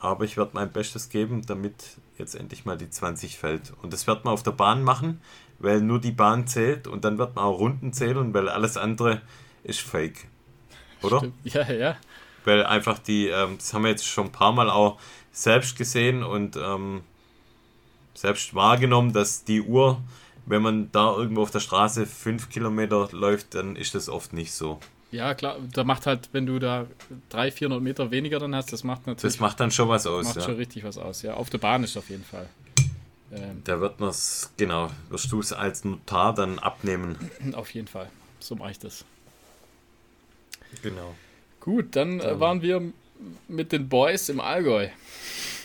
Aber 0.02 0.26
ich 0.26 0.36
werde 0.36 0.52
mein 0.54 0.72
Bestes 0.72 1.10
geben, 1.10 1.43
damit 1.45 1.97
jetzt 2.18 2.34
endlich 2.34 2.66
mal 2.66 2.76
die 2.76 2.89
20 2.89 3.38
fällt. 3.38 3.72
Und 3.84 3.93
das 3.93 4.08
wird 4.08 4.26
man 4.26 4.34
auf 4.34 4.41
der 4.41 4.52
Bahn 4.52 4.84
machen, 4.84 5.22
weil 5.60 5.80
nur 5.80 6.02
die 6.02 6.12
Bahn 6.12 6.47
zählt 6.47 6.88
und 6.88 7.06
dann 7.06 7.20
wird 7.20 7.36
man 7.36 7.45
auch 7.45 7.60
Runden 7.60 7.93
zählen, 7.93 8.34
weil 8.34 8.49
alles 8.49 8.78
andere 8.78 9.22
ist 9.64 9.80
fake. 9.80 10.28
Oder? 11.04 11.20
Stimmt. 11.20 11.36
Ja, 11.43 11.72
ja. 11.72 11.97
Weil 12.45 12.66
einfach 12.66 12.97
die, 12.97 13.28
ähm, 13.28 13.58
das 13.60 13.76
haben 13.76 13.84
wir 13.84 13.91
jetzt 13.91 14.08
schon 14.08 14.26
ein 14.26 14.32
paar 14.32 14.52
Mal 14.52 14.72
auch 14.72 14.99
selbst 15.32 15.78
gesehen 15.78 16.24
und 16.24 16.58
ähm, 16.58 17.02
selbst 18.16 18.56
wahrgenommen, 18.56 19.14
dass 19.14 19.43
die 19.43 19.62
Uhr, 19.62 20.02
wenn 20.47 20.64
man 20.64 20.91
da 20.91 21.16
irgendwo 21.16 21.43
auf 21.43 21.52
der 21.52 21.60
Straße 21.60 22.08
fünf 22.08 22.49
Kilometer 22.49 23.10
läuft, 23.12 23.54
dann 23.54 23.76
ist 23.76 23.93
das 23.93 24.10
oft 24.10 24.34
nicht 24.34 24.52
so. 24.52 24.80
Ja, 25.12 25.34
klar, 25.34 25.57
da 25.74 25.84
macht 25.84 26.05
halt, 26.05 26.30
wenn 26.32 26.45
du 26.45 26.57
da 26.57 26.88
300, 27.30 27.53
400 27.53 27.84
Meter 27.84 28.12
weniger 28.12 28.39
dann 28.39 28.55
hast, 28.55 28.72
das 28.72 28.84
macht 28.84 29.07
natürlich. 29.07 29.34
Das 29.34 29.39
macht 29.41 29.59
dann 29.59 29.72
schon 29.72 29.89
was 29.89 30.07
aus. 30.07 30.26
Macht 30.26 30.38
ja. 30.38 30.41
schon 30.43 30.55
richtig 30.55 30.84
was 30.84 30.97
aus, 30.97 31.22
ja. 31.22 31.34
Auf 31.34 31.49
der 31.49 31.57
Bahn 31.57 31.84
ist 31.84 31.97
auf 31.97 32.09
jeden 32.09 32.24
Fall. 32.24 32.47
Ähm, 33.34 33.62
da 33.64 33.80
wird 33.80 33.99
man 33.99 34.09
es, 34.09 34.51
genau, 34.57 34.89
wirst 35.09 35.32
du 35.32 35.39
es 35.39 35.53
als 35.53 35.86
Notar 35.86 36.34
dann 36.34 36.59
abnehmen. 36.59 37.18
Auf 37.53 37.74
jeden 37.74 37.88
Fall. 37.88 38.09
So 38.39 38.55
mache 38.55 38.72
ich 38.72 38.80
das. 38.80 39.05
Genau. 40.82 41.16
Gut, 41.62 41.95
dann, 41.95 42.20
dann 42.20 42.39
waren 42.39 42.62
wir 42.62 42.91
mit 43.47 43.72
den 43.72 43.88
Boys 43.88 44.30
im 44.30 44.41
Allgäu. 44.41 44.89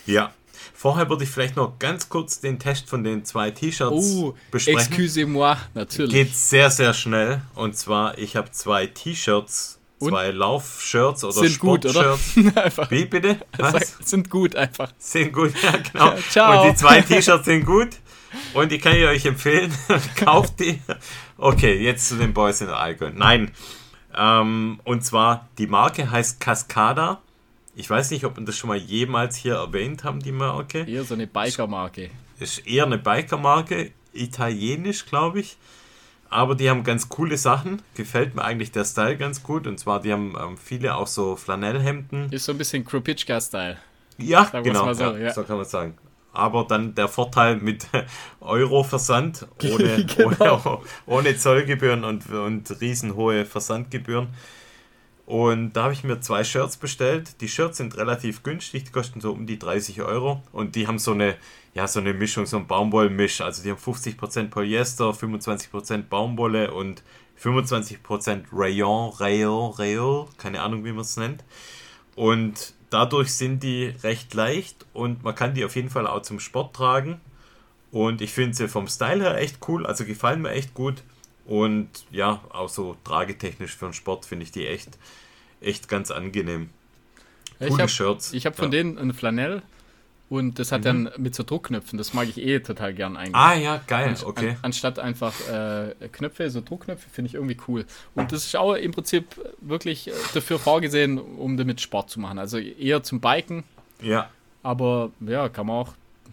Ja, 0.05 0.33
Vorher 0.79 1.09
würde 1.09 1.25
ich 1.25 1.31
vielleicht 1.31 1.57
noch 1.57 1.79
ganz 1.79 2.11
kurz 2.11 2.41
den 2.41 2.59
Test 2.59 2.91
von 2.91 3.03
den 3.03 3.25
zwei 3.25 3.51
T-Shirts 3.51 4.15
oh, 4.15 4.35
besprechen. 4.51 4.81
Excusez-moi, 4.81 5.57
natürlich. 5.73 6.13
Geht 6.13 6.37
sehr, 6.37 6.71
sehr 6.71 6.93
schnell. 6.93 7.41
Und 7.55 7.79
zwar, 7.79 8.19
ich 8.19 8.37
habe 8.37 8.51
zwei 8.51 8.87
T-Shirts, 8.87 9.79
zwei 9.99 10.33
Lauf-Shirts 10.33 11.25
oder 11.25 11.33
sind 11.33 11.59
gut, 11.61 11.87
oder? 11.87 12.19
einfach. 12.57 12.91
Wie 12.91 13.07
bitte? 13.07 13.39
Was? 13.59 13.97
Sind 14.05 14.29
gut 14.29 14.55
einfach. 14.55 14.93
Sind 14.99 15.33
gut, 15.33 15.55
ja 15.63 15.73
genau. 15.79 16.11
Ja, 16.11 16.19
ciao. 16.29 16.63
Und 16.63 16.71
die 16.71 16.77
zwei 16.77 17.01
T-Shirts 17.01 17.47
sind 17.47 17.65
gut. 17.65 17.89
Und 18.53 18.71
die 18.71 18.79
kann 18.79 18.95
ich 18.97 19.07
euch 19.07 19.25
empfehlen. 19.25 19.73
Kauft 20.17 20.61
die. 20.61 20.79
Okay, 21.39 21.83
jetzt 21.83 22.11
zu 22.11 22.17
den 22.17 22.35
Boys 22.35 22.61
in 22.61 22.69
Allgäu. 22.69 23.11
Nein. 23.15 23.51
Ähm, 24.15 24.81
und 24.85 25.03
zwar, 25.03 25.49
die 25.57 25.69
Marke 25.69 26.11
heißt 26.11 26.39
Cascada. 26.39 27.23
Ich 27.79 27.91
weiß 27.91 28.11
nicht, 28.11 28.25
ob 28.25 28.39
wir 28.39 28.45
das 28.47 28.57
schon 28.57 28.69
mal 28.69 28.79
jemals 28.79 29.37
hier 29.37 29.57
erwähnt 29.57 30.03
haben, 30.03 30.21
die 30.21 30.33
Marke. 30.33 30.85
Eher 30.89 31.05
so 31.05 31.13
eine 31.13 31.27
Biker-Marke. 31.27 32.09
Ist 32.41 32.67
eher 32.67 32.87
eine 32.87 32.97
Biker-Marke, 32.97 33.93
italienisch, 34.15 35.05
glaube 35.05 35.41
ich. 35.41 35.59
Aber 36.31 36.55
die 36.55 36.71
haben 36.71 36.85
ganz 36.85 37.11
coole 37.11 37.37
Sachen. 37.37 37.83
Gefällt 37.95 38.35
mir 38.35 38.43
eigentlich 38.43 38.73
der 38.73 38.87
Style 38.87 39.19
ganz 39.19 39.43
gut. 39.43 39.67
Und 39.67 39.79
zwar, 39.79 40.01
die 40.01 40.11
haben 40.11 40.35
ähm, 40.41 40.57
viele 40.57 40.97
auch 40.97 41.07
so 41.07 41.37
Flanellhemden. 41.37 42.33
Ist 42.33 42.47
so 42.47 42.53
ein 42.53 42.59
bisschen 42.59 42.83
Kropitschka-Style. 42.83 43.77
Ja, 44.17 44.45
genau. 44.63 44.91
So, 44.95 45.05
ja, 45.05 45.19
ja. 45.19 45.33
so 45.35 45.45
kann 45.45 45.59
man 45.59 45.67
sagen. 45.67 45.99
aber 46.33 46.65
dann 46.65 46.95
der 46.95 47.09
Vorteil 47.09 47.57
mit 47.57 47.89
Euro-Versand 48.41 49.47
ohne, 49.63 50.07
genau. 50.17 50.63
ohne, 50.65 50.79
ohne, 51.07 51.37
Zollgebühren 51.37 52.05
und, 52.05 52.31
und 52.31 52.81
riesenhohe 52.81 53.45
Versandgebühren. 53.45 54.29
Und 55.27 55.73
da 55.73 55.85
habe 55.85 55.93
ich 55.93 56.05
mir 56.05 56.21
zwei 56.21 56.45
Shirts 56.45 56.77
bestellt. 56.77 57.41
Die 57.41 57.49
Shirts 57.49 57.79
sind 57.79 57.97
relativ 57.97 58.45
günstig, 58.45 58.85
die 58.85 58.93
kosten 58.93 59.21
so 59.21 59.33
um 59.33 59.45
die 59.45 59.59
30 59.59 60.03
Euro. 60.03 60.41
Und 60.53 60.77
die 60.77 60.87
haben 60.87 61.01
so 61.01 61.13
eine, 61.13 61.37
ja, 61.75 61.89
so 61.89 61.99
eine 61.99 62.15
Mischung, 62.15 62.47
so 62.47 62.57
ein 62.57 62.69
Baumwollmisch. 62.69 63.41
Also 63.41 63.65
die 63.65 63.71
haben 63.71 63.79
50% 63.79 64.51
Polyester, 64.51 65.11
25% 65.11 66.05
Baumwolle 66.05 66.73
und 66.73 67.03
25% 67.43 68.45
Rayon, 68.53 69.11
Rayon, 69.15 69.73
Rayon, 69.73 70.29
keine 70.39 70.63
Ahnung, 70.63 70.85
wie 70.85 70.93
man 70.93 71.01
es 71.01 71.17
nennt. 71.17 71.43
Und 72.15 72.75
dadurch 72.91 73.35
sind 73.35 73.65
die 73.65 73.87
recht 74.05 74.33
leicht 74.33 74.87
und 74.93 75.25
man 75.25 75.35
kann 75.35 75.55
die 75.55 75.65
auf 75.65 75.75
jeden 75.75 75.91
Fall 75.91 76.07
auch 76.07 76.23
zum 76.23 76.39
Sport 76.39 76.75
tragen. 76.77 77.21
Und 77.91 78.21
ich 78.21 78.33
finde 78.33 78.57
sie 78.57 78.69
vom 78.69 78.87
Style 78.89 79.23
her 79.23 79.39
echt 79.39 79.59
cool, 79.69 79.87
also 79.87 80.05
gefallen 80.05 80.43
mir 80.43 80.51
echt 80.51 80.75
gut. 80.75 81.03
Und 81.47 81.89
ja, 82.11 82.43
auch 82.51 82.69
so 82.69 82.97
tragetechnisch 83.05 83.77
für 83.77 83.87
den 83.87 83.93
Sport 83.93 84.27
finde 84.27 84.45
ich 84.45 84.53
die 84.53 84.67
echt, 84.67 84.99
echt 85.61 85.89
ganz 85.89 86.11
angenehm. 86.11 86.71
Coole 87.59 87.71
ich 87.71 87.81
hab, 87.81 87.91
Shirts. 87.91 88.33
Ich 88.33 88.47
habe 88.47 88.57
von 88.57 88.67
ja. 88.67 88.71
denen 88.71 88.99
ein 88.99 89.15
Flanell 89.15 89.63
und 90.29 90.59
das 90.59 90.73
hat 90.73 90.81
mhm. 90.81 90.85
dann 90.85 91.11
mit 91.19 91.35
so 91.37 91.45
Druckknöpfen. 91.45 91.99
Das 91.99 92.13
mag 92.13 92.29
ich 92.29 92.39
eh 92.39 92.59
total 92.59 92.93
gern 92.95 93.17
eigentlich. 93.17 93.37
Ah 93.37 93.55
ja, 93.55 93.81
geil, 93.87 94.09
An, 94.09 94.17
okay. 94.25 94.51
An, 94.51 94.57
anstatt 94.63 94.99
einfach 94.99 95.33
äh, 95.49 95.95
Knöpfe, 96.11 96.51
so 96.51 96.61
Druckknöpfe, 96.61 97.09
finde 97.09 97.29
ich 97.29 97.35
irgendwie 97.35 97.57
cool. 97.69 97.87
Und 98.15 98.33
das 98.33 98.45
ist 98.45 98.57
auch 98.57 98.75
im 98.75 98.91
Prinzip 98.91 99.27
wirklich 99.61 100.11
dafür 100.35 100.59
vorgesehen, 100.59 101.19
um 101.19 101.57
damit 101.57 101.81
Sport 101.81 102.11
zu 102.11 102.19
machen. 102.19 102.41
Also 102.41 102.59
eher 102.59 103.05
zum 103.05 103.21
Biken. 103.21 103.63
Ja. 104.03 104.29
Aber 104.65 105.13
ja, 105.21 105.49
kann 105.49 105.69
man 105.69 105.77
auch, 105.77 105.93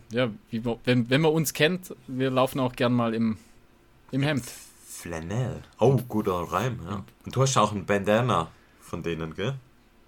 ja, 0.10 0.32
wie, 0.50 0.64
wenn, 0.86 1.10
wenn 1.12 1.22
man 1.22 1.32
uns 1.32 1.54
kennt, 1.54 1.96
wir 2.08 2.32
laufen 2.32 2.60
auch 2.60 2.74
gern 2.74 2.94
mal 2.94 3.14
im, 3.14 3.38
im 4.12 4.24
Hemd. 4.24 4.44
Flanell. 5.04 5.62
Oh, 5.80 5.98
guter 6.08 6.32
Reim, 6.32 6.80
ja. 6.90 7.04
Und 7.26 7.36
du 7.36 7.42
hast 7.42 7.58
auch 7.58 7.74
ein 7.74 7.86
Bandana 7.86 8.50
von 8.80 9.04
denen, 9.04 9.34
gell? 9.36 9.56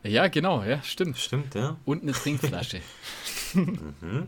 Ja, 0.03 0.29
genau, 0.29 0.63
ja, 0.63 0.81
stimmt. 0.83 1.17
Stimmt, 1.17 1.53
ja. 1.53 1.75
Und 1.83 2.03
eine 2.03 2.13
Trinkflasche. 2.13 2.79
mhm. 3.53 4.27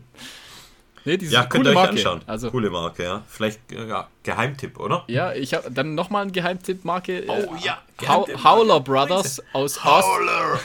Nee, 1.04 1.16
diese 1.16 1.34
ja, 1.34 1.46
könnt 1.46 1.64
ihr 1.64 1.70
euch 1.70 1.74
Marke. 1.74 1.90
anschauen. 1.90 2.20
Also, 2.26 2.50
Coole 2.50 2.70
Marke, 2.70 3.04
ja. 3.04 3.22
Vielleicht 3.28 3.60
ja, 3.72 4.08
Geheimtipp, 4.22 4.78
oder? 4.78 5.04
Ja, 5.08 5.32
ich 5.32 5.54
habe 5.54 5.70
dann 5.70 5.94
nochmal 5.94 6.24
ein 6.24 6.32
Geheimtipp-Marke. 6.32 7.24
Äh, 7.24 7.28
oh 7.28 7.54
ja. 7.62 7.78
Geheimtipp 7.98 8.44
Howler 8.44 8.80
Brothers 8.80 9.42
aus, 9.52 9.84
Howler. 9.84 10.60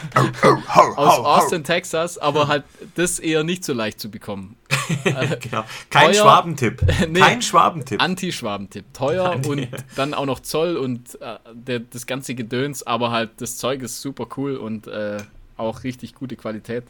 Aus 0.95 1.19
Austin, 1.19 1.63
Texas, 1.63 2.17
aber 2.17 2.47
halt 2.47 2.63
das 2.95 3.19
eher 3.19 3.43
nicht 3.43 3.63
so 3.63 3.73
leicht 3.73 3.99
zu 3.99 4.11
bekommen. 4.11 4.55
genau. 5.39 5.63
Kein 5.89 6.11
Teuer, 6.11 6.21
Schwabentipp. 6.21 6.81
nee, 7.09 7.19
Kein 7.19 7.41
Schwabentipp. 7.41 8.01
Anti-Schwabentipp. 8.01 8.93
Teuer 8.93 9.31
Anti 9.31 9.49
und 9.49 9.67
dann 9.95 10.13
auch 10.13 10.25
noch 10.25 10.39
Zoll 10.41 10.77
und 10.77 11.19
äh, 11.21 11.37
der, 11.53 11.79
das 11.79 12.05
ganze 12.05 12.35
Gedöns, 12.35 12.85
aber 12.85 13.11
halt 13.11 13.31
das 13.37 13.57
Zeug 13.57 13.81
ist 13.81 14.01
super 14.01 14.27
cool 14.37 14.57
und 14.57 14.87
äh, 14.87 15.17
auch 15.57 15.83
richtig 15.83 16.15
gute 16.15 16.35
Qualität. 16.35 16.83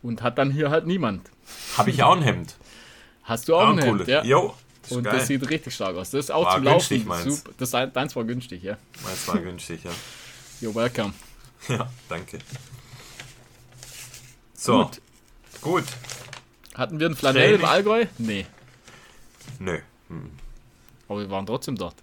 Und 0.00 0.22
hat 0.22 0.38
dann 0.38 0.52
hier 0.52 0.70
halt 0.70 0.86
niemand. 0.86 1.28
Habe 1.76 1.90
ich 1.90 2.04
auch 2.04 2.16
ein 2.16 2.22
Hemd. 2.22 2.54
Hast 3.28 3.46
du 3.46 3.56
auch, 3.56 3.68
ein 3.68 3.78
Hemd, 3.78 4.08
ja. 4.08 4.24
Jo, 4.24 4.54
und 4.88 5.02
geil. 5.02 5.18
das 5.18 5.26
sieht 5.26 5.48
richtig 5.50 5.74
stark 5.74 5.96
aus. 5.96 6.10
Das 6.10 6.24
ist 6.24 6.30
auch 6.30 6.46
war 6.46 6.54
zum 6.54 6.64
Laufen 6.64 7.06
meins. 7.06 7.24
super. 7.24 7.50
Das, 7.58 7.70
deins 7.70 8.16
war 8.16 8.24
günstig, 8.24 8.62
ja. 8.62 8.78
Meins 9.04 9.28
war 9.28 9.38
günstig, 9.38 9.84
ja. 9.84 9.90
You're 10.60 10.74
welcome. 10.74 11.12
Ja, 11.68 11.90
danke. 12.08 12.38
So. 14.54 14.84
Gut. 14.84 15.00
Gut. 15.60 15.84
Hatten 16.74 17.00
wir 17.00 17.06
einen 17.06 17.16
Flanell 17.16 17.56
im 17.56 17.64
Allgäu? 17.64 18.06
Nee. 18.16 18.46
Nö. 19.58 19.80
Hm. 20.08 20.30
Aber 21.08 21.18
wir 21.18 21.30
waren 21.30 21.44
trotzdem 21.44 21.76
dort. 21.76 21.96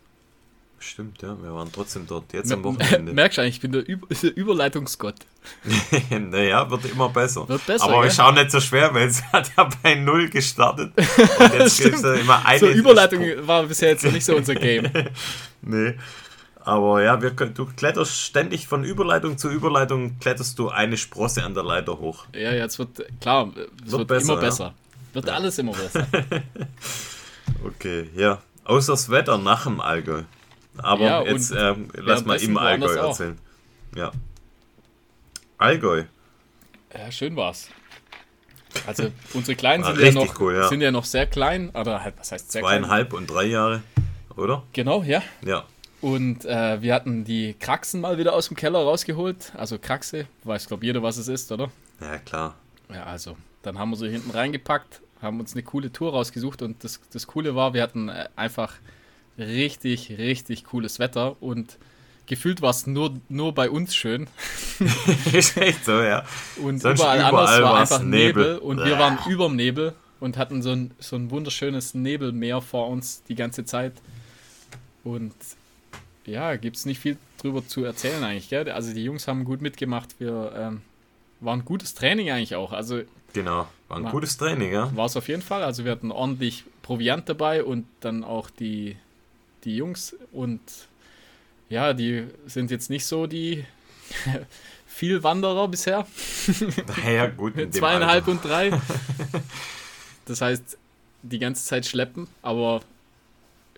Stimmt, 0.86 1.20
ja, 1.24 1.36
wir 1.42 1.52
waren 1.52 1.72
trotzdem 1.72 2.06
dort, 2.06 2.32
jetzt 2.32 2.52
am 2.52 2.64
Wochenende. 2.64 3.12
Merkst 3.14 3.38
du 3.38 3.42
eigentlich, 3.42 3.56
ich 3.56 3.62
bin 3.62 3.72
der, 3.72 3.88
Über 3.88 4.08
der 4.22 4.38
Überleitungsgott. 4.38 5.16
naja, 6.10 6.70
wird 6.70 6.86
immer 6.86 7.10
besser. 7.10 7.50
Wird 7.50 7.66
besser. 7.66 7.86
Aber 7.86 8.02
gell? 8.02 8.10
ich 8.10 8.16
schaue 8.16 8.34
nicht 8.34 8.52
so 8.52 8.60
schwer, 8.60 8.94
weil 8.94 9.08
es 9.08 9.24
hat 9.34 9.52
ja 9.58 9.68
bei 9.82 9.96
Null 9.96 10.30
gestartet. 10.30 10.94
Und 10.96 11.54
jetzt 11.54 11.82
gibt 11.82 11.96
es 11.96 12.04
ja 12.04 12.14
immer 12.14 12.46
eine. 12.46 12.60
So, 12.60 12.68
Überleitung 12.68 13.22
war 13.48 13.64
bisher 13.64 13.90
jetzt 13.90 14.06
noch 14.06 14.12
nicht 14.12 14.26
so 14.26 14.36
unser 14.36 14.54
Game. 14.54 14.88
nee. 15.62 15.96
Aber 16.60 17.02
ja, 17.02 17.20
wir, 17.22 17.32
du 17.32 17.66
kletterst 17.66 18.20
ständig 18.22 18.68
von 18.68 18.84
Überleitung 18.84 19.38
zu 19.38 19.50
Überleitung, 19.50 20.20
kletterst 20.20 20.58
du 20.60 20.70
eine 20.70 20.98
Sprosse 20.98 21.44
an 21.44 21.56
der 21.56 21.64
Leiter 21.64 21.98
hoch. 22.00 22.26
Ja, 22.34 22.54
jetzt 22.54 22.78
wird, 22.80 23.06
klar, 23.22 23.50
es 23.50 23.92
wird, 23.92 23.92
wird 23.92 24.08
besser, 24.08 24.34
immer 24.34 24.42
besser. 24.42 24.74
Wird 25.14 25.28
ja. 25.28 25.34
alles 25.34 25.58
immer 25.58 25.74
besser. 25.74 26.08
okay, 27.66 28.10
ja. 28.16 28.40
Außer 28.66 28.94
das 28.94 29.10
Wetter 29.10 29.38
nach 29.38 29.66
dem 29.66 29.80
Allgäu. 29.80 30.24
Aber 30.78 31.04
ja, 31.04 31.24
jetzt 31.24 31.54
ähm, 31.58 31.90
lass 31.94 32.26
mal 32.26 32.38
im 32.42 32.58
Allgäu 32.58 32.96
erzählen. 32.96 33.38
Ja. 33.96 34.12
Allgäu. 35.58 36.04
Ja, 36.94 37.12
schön 37.12 37.36
war's. 37.36 37.70
Also 38.86 39.12
unsere 39.34 39.56
Kleinen 39.56 39.84
sind 39.84 40.00
ja, 40.00 40.12
noch, 40.12 40.40
cool, 40.40 40.56
ja. 40.56 40.68
sind 40.68 40.82
ja 40.82 40.92
noch 40.92 41.06
sehr 41.06 41.26
klein, 41.28 41.70
oder 41.70 42.04
halt, 42.04 42.16
was 42.18 42.32
heißt 42.32 42.52
sehr 42.52 42.62
Zweieinhalb 42.62 43.10
klein? 43.10 43.22
und 43.22 43.28
drei 43.28 43.46
Jahre, 43.46 43.84
oder? 44.36 44.64
Genau, 44.74 45.02
ja. 45.04 45.24
Ja. 45.44 45.64
Und 46.02 46.46
äh, 46.46 46.82
wir 46.82 46.94
hatten 46.94 47.24
die 47.24 47.56
Kraxen 47.58 48.02
mal 48.02 48.18
wieder 48.18 48.34
aus 48.34 48.50
dem 48.50 48.58
Keller 48.58 48.80
rausgeholt. 48.80 49.54
Also 49.56 49.80
Kraxe, 49.80 50.28
weiß 50.44 50.68
glaube 50.68 50.86
jeder, 50.86 51.02
was 51.02 51.18
es 51.18 51.28
ist, 51.28 51.52
oder? 51.52 51.72
Ja, 52.02 52.18
klar. 52.20 52.56
Ja, 52.94 53.06
also 53.06 53.38
dann 53.64 53.80
haben 53.80 53.92
wir 53.92 53.98
sie 53.98 54.10
hinten 54.10 54.32
reingepackt, 54.32 55.02
haben 55.22 55.40
uns 55.40 55.54
eine 55.54 55.64
coole 55.64 55.92
Tour 55.92 56.12
rausgesucht 56.12 56.62
und 56.62 56.84
das, 56.84 57.00
das 57.12 57.28
Coole 57.28 57.56
war, 57.56 57.74
wir 57.74 57.82
hatten 57.82 58.10
äh, 58.10 58.28
einfach 58.36 58.74
richtig, 59.38 60.18
richtig 60.18 60.66
cooles 60.66 61.00
Wetter 61.00 61.42
und 61.42 61.78
gefühlt 62.28 62.62
war 62.62 62.72
es 62.72 62.88
nur, 62.88 63.16
nur 63.30 63.54
bei 63.54 63.70
uns 63.70 63.96
schön. 63.96 64.28
ist 65.34 65.58
echt 65.58 65.86
so, 65.86 66.02
ja. 66.02 66.26
Und 66.62 66.82
Sonst 66.82 67.00
überall, 67.00 67.20
überall 67.20 67.48
anders 67.48 67.62
war 67.62 67.80
einfach 67.80 68.02
Nebel, 68.02 68.54
Nebel 68.54 68.58
und 68.60 68.84
wir 68.84 68.98
waren 68.98 69.20
überm 69.28 69.56
Nebel 69.56 69.94
und 70.20 70.38
hatten 70.38 70.62
so 70.62 70.72
ein, 70.72 70.92
so 71.00 71.16
ein 71.16 71.30
wunderschönes 71.32 71.94
Nebelmeer 71.94 72.62
vor 72.62 72.90
uns 72.90 73.24
die 73.24 73.36
ganze 73.36 73.66
Zeit. 73.66 73.94
Und 75.04 75.34
ja, 76.26 76.56
gibt 76.56 76.78
es 76.78 76.86
nicht 76.86 77.00
viel 77.00 77.18
drüber 77.42 77.68
zu 77.68 77.84
erzählen 77.84 78.24
eigentlich, 78.24 78.50
gell? 78.50 78.70
Also 78.72 78.94
die 78.94 79.04
Jungs 79.04 79.28
haben 79.28 79.46
gut 79.46 79.62
mitgemacht. 79.62 80.20
Wir 80.20 80.52
ähm, 80.58 80.82
waren 81.42 81.64
gutes 81.64 81.94
Training 81.94 82.32
eigentlich 82.32 82.56
auch. 82.56 82.72
Also 82.72 83.02
genau, 83.34 83.68
war 83.88 83.98
ein 83.98 84.06
war, 84.06 84.12
gutes 84.12 84.38
Training, 84.38 84.74
ja. 84.74 84.96
War 84.96 85.06
es 85.06 85.16
auf 85.16 85.28
jeden 85.28 85.44
Fall. 85.44 85.64
Also 85.64 85.86
wir 85.86 85.92
hatten 85.92 86.12
ordentlich 86.12 86.64
Proviant 86.82 87.30
dabei 87.30 87.64
und 87.64 87.86
dann 88.00 88.24
auch 88.24 88.50
die 88.50 88.96
die 89.66 89.76
Jungs 89.76 90.16
und 90.32 90.62
ja, 91.70 91.94
die 91.94 92.28
sind 92.46 92.72
jetzt 92.72 92.90
nicht 92.90 93.06
so 93.06 93.28
die 93.28 93.66
viel 94.86 95.24
Wanderer 95.24 95.68
bisher. 95.68 96.08
Naja, 97.04 97.28
gut. 97.28 97.54
Zweieinhalb 97.74 98.28
und 98.28 98.44
drei. 98.44 98.72
Das 100.28 100.42
heißt, 100.42 100.80
die 101.22 101.38
ganze 101.38 101.64
Zeit 101.64 101.86
schleppen, 101.86 102.28
aber 102.42 102.82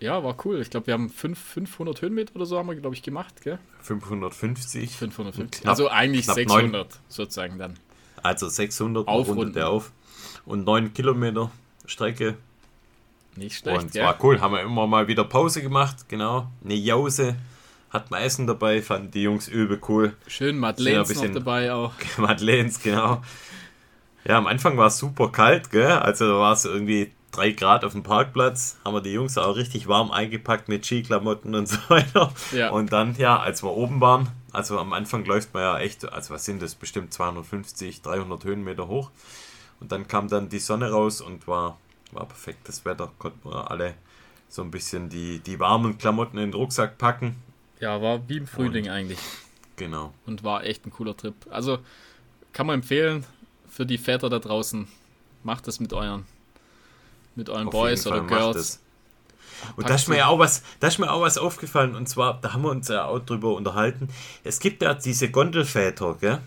ja, 0.00 0.24
war 0.24 0.34
cool. 0.46 0.62
Ich 0.62 0.70
glaube, 0.70 0.86
wir 0.86 0.94
haben 0.94 1.10
5, 1.10 1.38
500 1.38 2.00
Höhenmeter 2.00 2.36
oder 2.36 2.46
so 2.46 2.56
haben 2.56 2.68
wir, 2.68 2.76
glaube 2.76 2.96
ich, 2.96 3.02
gemacht, 3.02 3.42
gell? 3.42 3.58
550. 3.82 4.96
550. 4.96 5.60
Knapp, 5.60 5.70
also 5.70 5.90
eigentlich 5.90 6.24
600 6.24 6.72
9. 6.72 7.00
sozusagen 7.08 7.58
dann. 7.58 7.74
Also 8.22 8.48
600 8.48 9.06
rundet 9.06 9.56
der 9.56 9.68
auf. 9.68 9.92
Und 10.46 10.64
9 10.64 10.94
Kilometer 10.94 11.50
Strecke 11.84 12.38
nicht 13.36 13.58
schlecht, 13.58 13.82
Und 13.82 13.94
es 13.94 14.02
war 14.02 14.16
cool, 14.22 14.40
haben 14.40 14.54
wir 14.54 14.62
immer 14.62 14.86
mal 14.86 15.06
wieder 15.08 15.24
Pause 15.24 15.62
gemacht, 15.62 16.08
genau. 16.08 16.48
Eine 16.64 16.74
Jause, 16.74 17.36
hat 17.90 18.10
man 18.10 18.22
Essen 18.22 18.46
dabei, 18.46 18.82
fanden 18.82 19.10
die 19.10 19.22
Jungs 19.22 19.48
übel 19.48 19.80
cool. 19.88 20.16
Schön 20.26 20.58
Madeleines 20.58 21.14
noch 21.14 21.32
dabei 21.32 21.72
auch. 21.72 21.92
Madeleines, 22.18 22.80
genau. 22.82 23.22
Ja, 24.24 24.36
am 24.36 24.46
Anfang 24.46 24.76
war 24.76 24.88
es 24.88 24.98
super 24.98 25.30
kalt, 25.30 25.70
gell? 25.70 25.92
Also 25.92 26.26
da 26.26 26.38
war 26.38 26.52
es 26.52 26.64
irgendwie 26.64 27.12
3 27.32 27.52
Grad 27.52 27.84
auf 27.84 27.92
dem 27.92 28.02
Parkplatz, 28.02 28.78
haben 28.84 28.94
wir 28.94 29.00
die 29.00 29.12
Jungs 29.12 29.38
auch 29.38 29.56
richtig 29.56 29.88
warm 29.88 30.10
eingepackt 30.10 30.68
mit 30.68 30.84
Skiklamotten 30.84 31.54
und 31.54 31.66
so 31.68 31.78
weiter. 31.88 32.32
Ja. 32.52 32.70
Und 32.70 32.92
dann, 32.92 33.14
ja, 33.16 33.38
als 33.38 33.62
wir 33.62 33.70
oben 33.70 34.00
waren, 34.00 34.28
also 34.52 34.78
am 34.78 34.92
Anfang 34.92 35.24
läuft 35.24 35.54
man 35.54 35.62
ja 35.62 35.78
echt, 35.78 36.10
also 36.10 36.34
was 36.34 36.44
sind 36.44 36.60
das, 36.62 36.74
bestimmt 36.74 37.12
250, 37.12 38.02
300 38.02 38.44
Höhenmeter 38.44 38.88
hoch. 38.88 39.10
Und 39.80 39.92
dann 39.92 40.08
kam 40.08 40.28
dann 40.28 40.48
die 40.48 40.58
Sonne 40.58 40.90
raus 40.90 41.20
und 41.20 41.46
war 41.46 41.78
war 42.12 42.26
perfektes 42.26 42.84
Wetter, 42.84 43.10
konnten 43.18 43.48
wir 43.48 43.70
alle 43.70 43.94
so 44.48 44.62
ein 44.62 44.70
bisschen 44.70 45.08
die, 45.08 45.40
die 45.40 45.60
warmen 45.60 45.98
Klamotten 45.98 46.38
in 46.38 46.50
den 46.50 46.54
Rucksack 46.54 46.98
packen. 46.98 47.36
Ja, 47.80 48.00
war 48.00 48.28
wie 48.28 48.38
im 48.38 48.46
Frühling 48.46 48.86
Und, 48.86 48.90
eigentlich. 48.90 49.18
Genau. 49.76 50.12
Und 50.26 50.42
war 50.42 50.64
echt 50.64 50.86
ein 50.86 50.90
cooler 50.90 51.16
Trip. 51.16 51.34
Also 51.50 51.78
kann 52.52 52.66
man 52.66 52.76
empfehlen 52.76 53.24
für 53.68 53.86
die 53.86 53.98
Väter 53.98 54.28
da 54.28 54.38
draußen, 54.38 54.88
macht 55.44 55.66
das 55.66 55.80
mit 55.80 55.92
euren, 55.92 56.24
mit 57.36 57.50
euren 57.50 57.68
Auf 57.68 57.72
Boys 57.72 58.06
oder 58.06 58.22
Girls. 58.22 58.80
Und 59.76 59.88
da 59.88 59.94
ist 59.94 60.08
mir 60.08 60.18
ja 60.18 60.26
auch 60.28 60.38
was, 60.38 60.62
da 60.80 60.88
ist 60.88 60.98
mir 60.98 61.12
auch 61.12 61.20
was 61.20 61.36
aufgefallen 61.36 61.94
und 61.94 62.08
zwar, 62.08 62.40
da 62.40 62.52
haben 62.52 62.62
wir 62.62 62.70
uns 62.70 62.88
ja 62.88 63.04
auch 63.04 63.18
drüber 63.18 63.54
unterhalten. 63.54 64.08
Es 64.44 64.60
gibt 64.60 64.82
ja 64.82 64.94
diese 64.94 65.30
Gondelväter, 65.30 66.16
gell? 66.20 66.40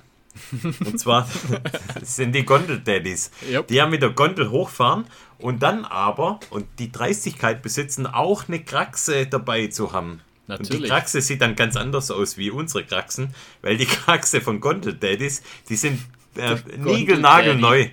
Und 0.63 0.99
zwar 0.99 1.27
sind 2.01 2.33
die 2.33 2.43
Gondel-Daddies. 2.45 3.31
Yep. 3.49 3.67
Die 3.67 3.75
ja 3.75 3.85
mit 3.85 4.01
der 4.01 4.11
Gondel 4.11 4.49
hochfahren 4.51 5.05
und 5.39 5.63
dann 5.63 5.85
aber, 5.85 6.39
und 6.49 6.65
die 6.79 6.91
Dreistigkeit 6.91 7.61
besitzen, 7.61 8.05
auch 8.07 8.47
eine 8.47 8.63
Kraxe 8.63 9.27
dabei 9.27 9.67
zu 9.67 9.93
haben. 9.93 10.21
Und 10.47 10.59
die 10.59 10.63
Natürlich. 10.63 10.89
Kraxe 10.89 11.21
sieht 11.21 11.41
dann 11.41 11.55
ganz 11.55 11.75
anders 11.75 12.11
aus 12.11 12.37
wie 12.37 12.51
unsere 12.51 12.83
Kraxen, 12.83 13.33
weil 13.61 13.77
die 13.77 13.85
Kraxe 13.85 14.41
von 14.41 14.59
Gondel-Daddies, 14.59 15.43
die 15.69 15.75
sind 15.75 15.99
äh, 16.35 16.55
niegelnagelneu. 16.77 17.87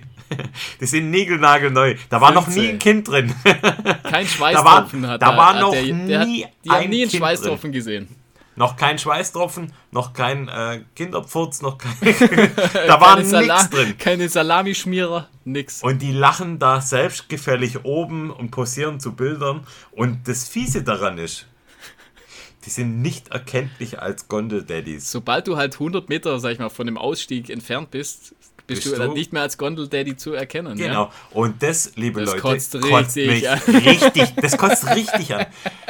Die 0.79 0.85
sind 0.85 1.09
niegelnagelneu. 1.09 1.95
Da 2.09 2.21
war 2.21 2.31
noch 2.31 2.47
nie 2.47 2.69
ein 2.69 2.79
Kind 2.79 3.07
drin. 3.07 3.33
Kein 4.03 4.27
Schweißtropfen 4.27 5.07
hat 5.07 5.21
da 5.23 5.31
er- 5.31 5.37
war 5.37 5.53
hat 5.55 5.61
noch 5.61 5.71
der, 5.71 5.83
der 5.83 6.19
hat, 6.19 6.27
nie 6.27 6.45
Die 6.63 6.69
haben 6.69 6.83
ein 6.83 6.89
nie 6.91 7.01
einen 7.01 7.09
Kind 7.09 7.19
Schweißtropfen 7.23 7.71
gesehen. 7.71 8.07
Noch 8.59 8.75
kein 8.75 8.99
Schweißtropfen, 8.99 9.71
noch 9.91 10.11
kein 10.11 10.49
äh, 10.49 10.83
Kinderpfurz, 10.93 11.61
noch 11.61 11.77
kein. 11.77 11.95
da 12.73 12.99
war 12.99 13.17
nichts 13.17 13.69
drin. 13.69 13.97
keine 13.97 14.27
Salamischmierer, 14.27 15.29
nix. 15.45 15.81
Und 15.81 16.01
die 16.01 16.11
lachen 16.11 16.59
da 16.59 16.81
selbstgefällig 16.81 17.85
oben 17.85 18.29
und 18.29 18.51
posieren 18.51 18.99
zu 18.99 19.13
Bildern. 19.13 19.65
Und 19.91 20.27
das 20.27 20.49
Fiese 20.49 20.83
daran 20.83 21.17
ist, 21.17 21.47
die 22.65 22.69
sind 22.69 23.01
nicht 23.01 23.29
erkenntlich 23.29 24.01
als 24.01 24.27
Gondel-Daddies. 24.27 25.09
Sobald 25.09 25.47
du 25.47 25.55
halt 25.55 25.75
100 25.75 26.09
Meter, 26.09 26.37
sag 26.41 26.51
ich 26.51 26.59
mal, 26.59 26.67
von 26.67 26.85
dem 26.85 26.97
Ausstieg 26.97 27.49
entfernt 27.49 27.91
bist, 27.91 28.35
bist, 28.69 28.83
Bist 28.83 28.95
du, 28.95 28.99
dann 28.99 29.09
du- 29.09 29.13
nicht 29.15 29.33
mehr 29.33 29.41
als 29.41 29.57
Gondel-Daddy 29.57 30.15
zu 30.15 30.33
erkennen. 30.33 30.77
Genau. 30.77 31.03
Ja? 31.05 31.11
Und 31.31 31.61
das, 31.61 31.91
liebe 31.95 32.21
Das 32.21 32.29
Leute, 32.31 32.41
kotzt 32.41 32.81
kotzt 32.81 33.17
richtig 33.17 33.27
mich 33.27 33.49
an. 33.49 33.59
richtig. 33.75 34.35
Das 34.41 34.57
kotzt 34.57 34.95
richtig 34.95 35.35
an. 35.35 35.45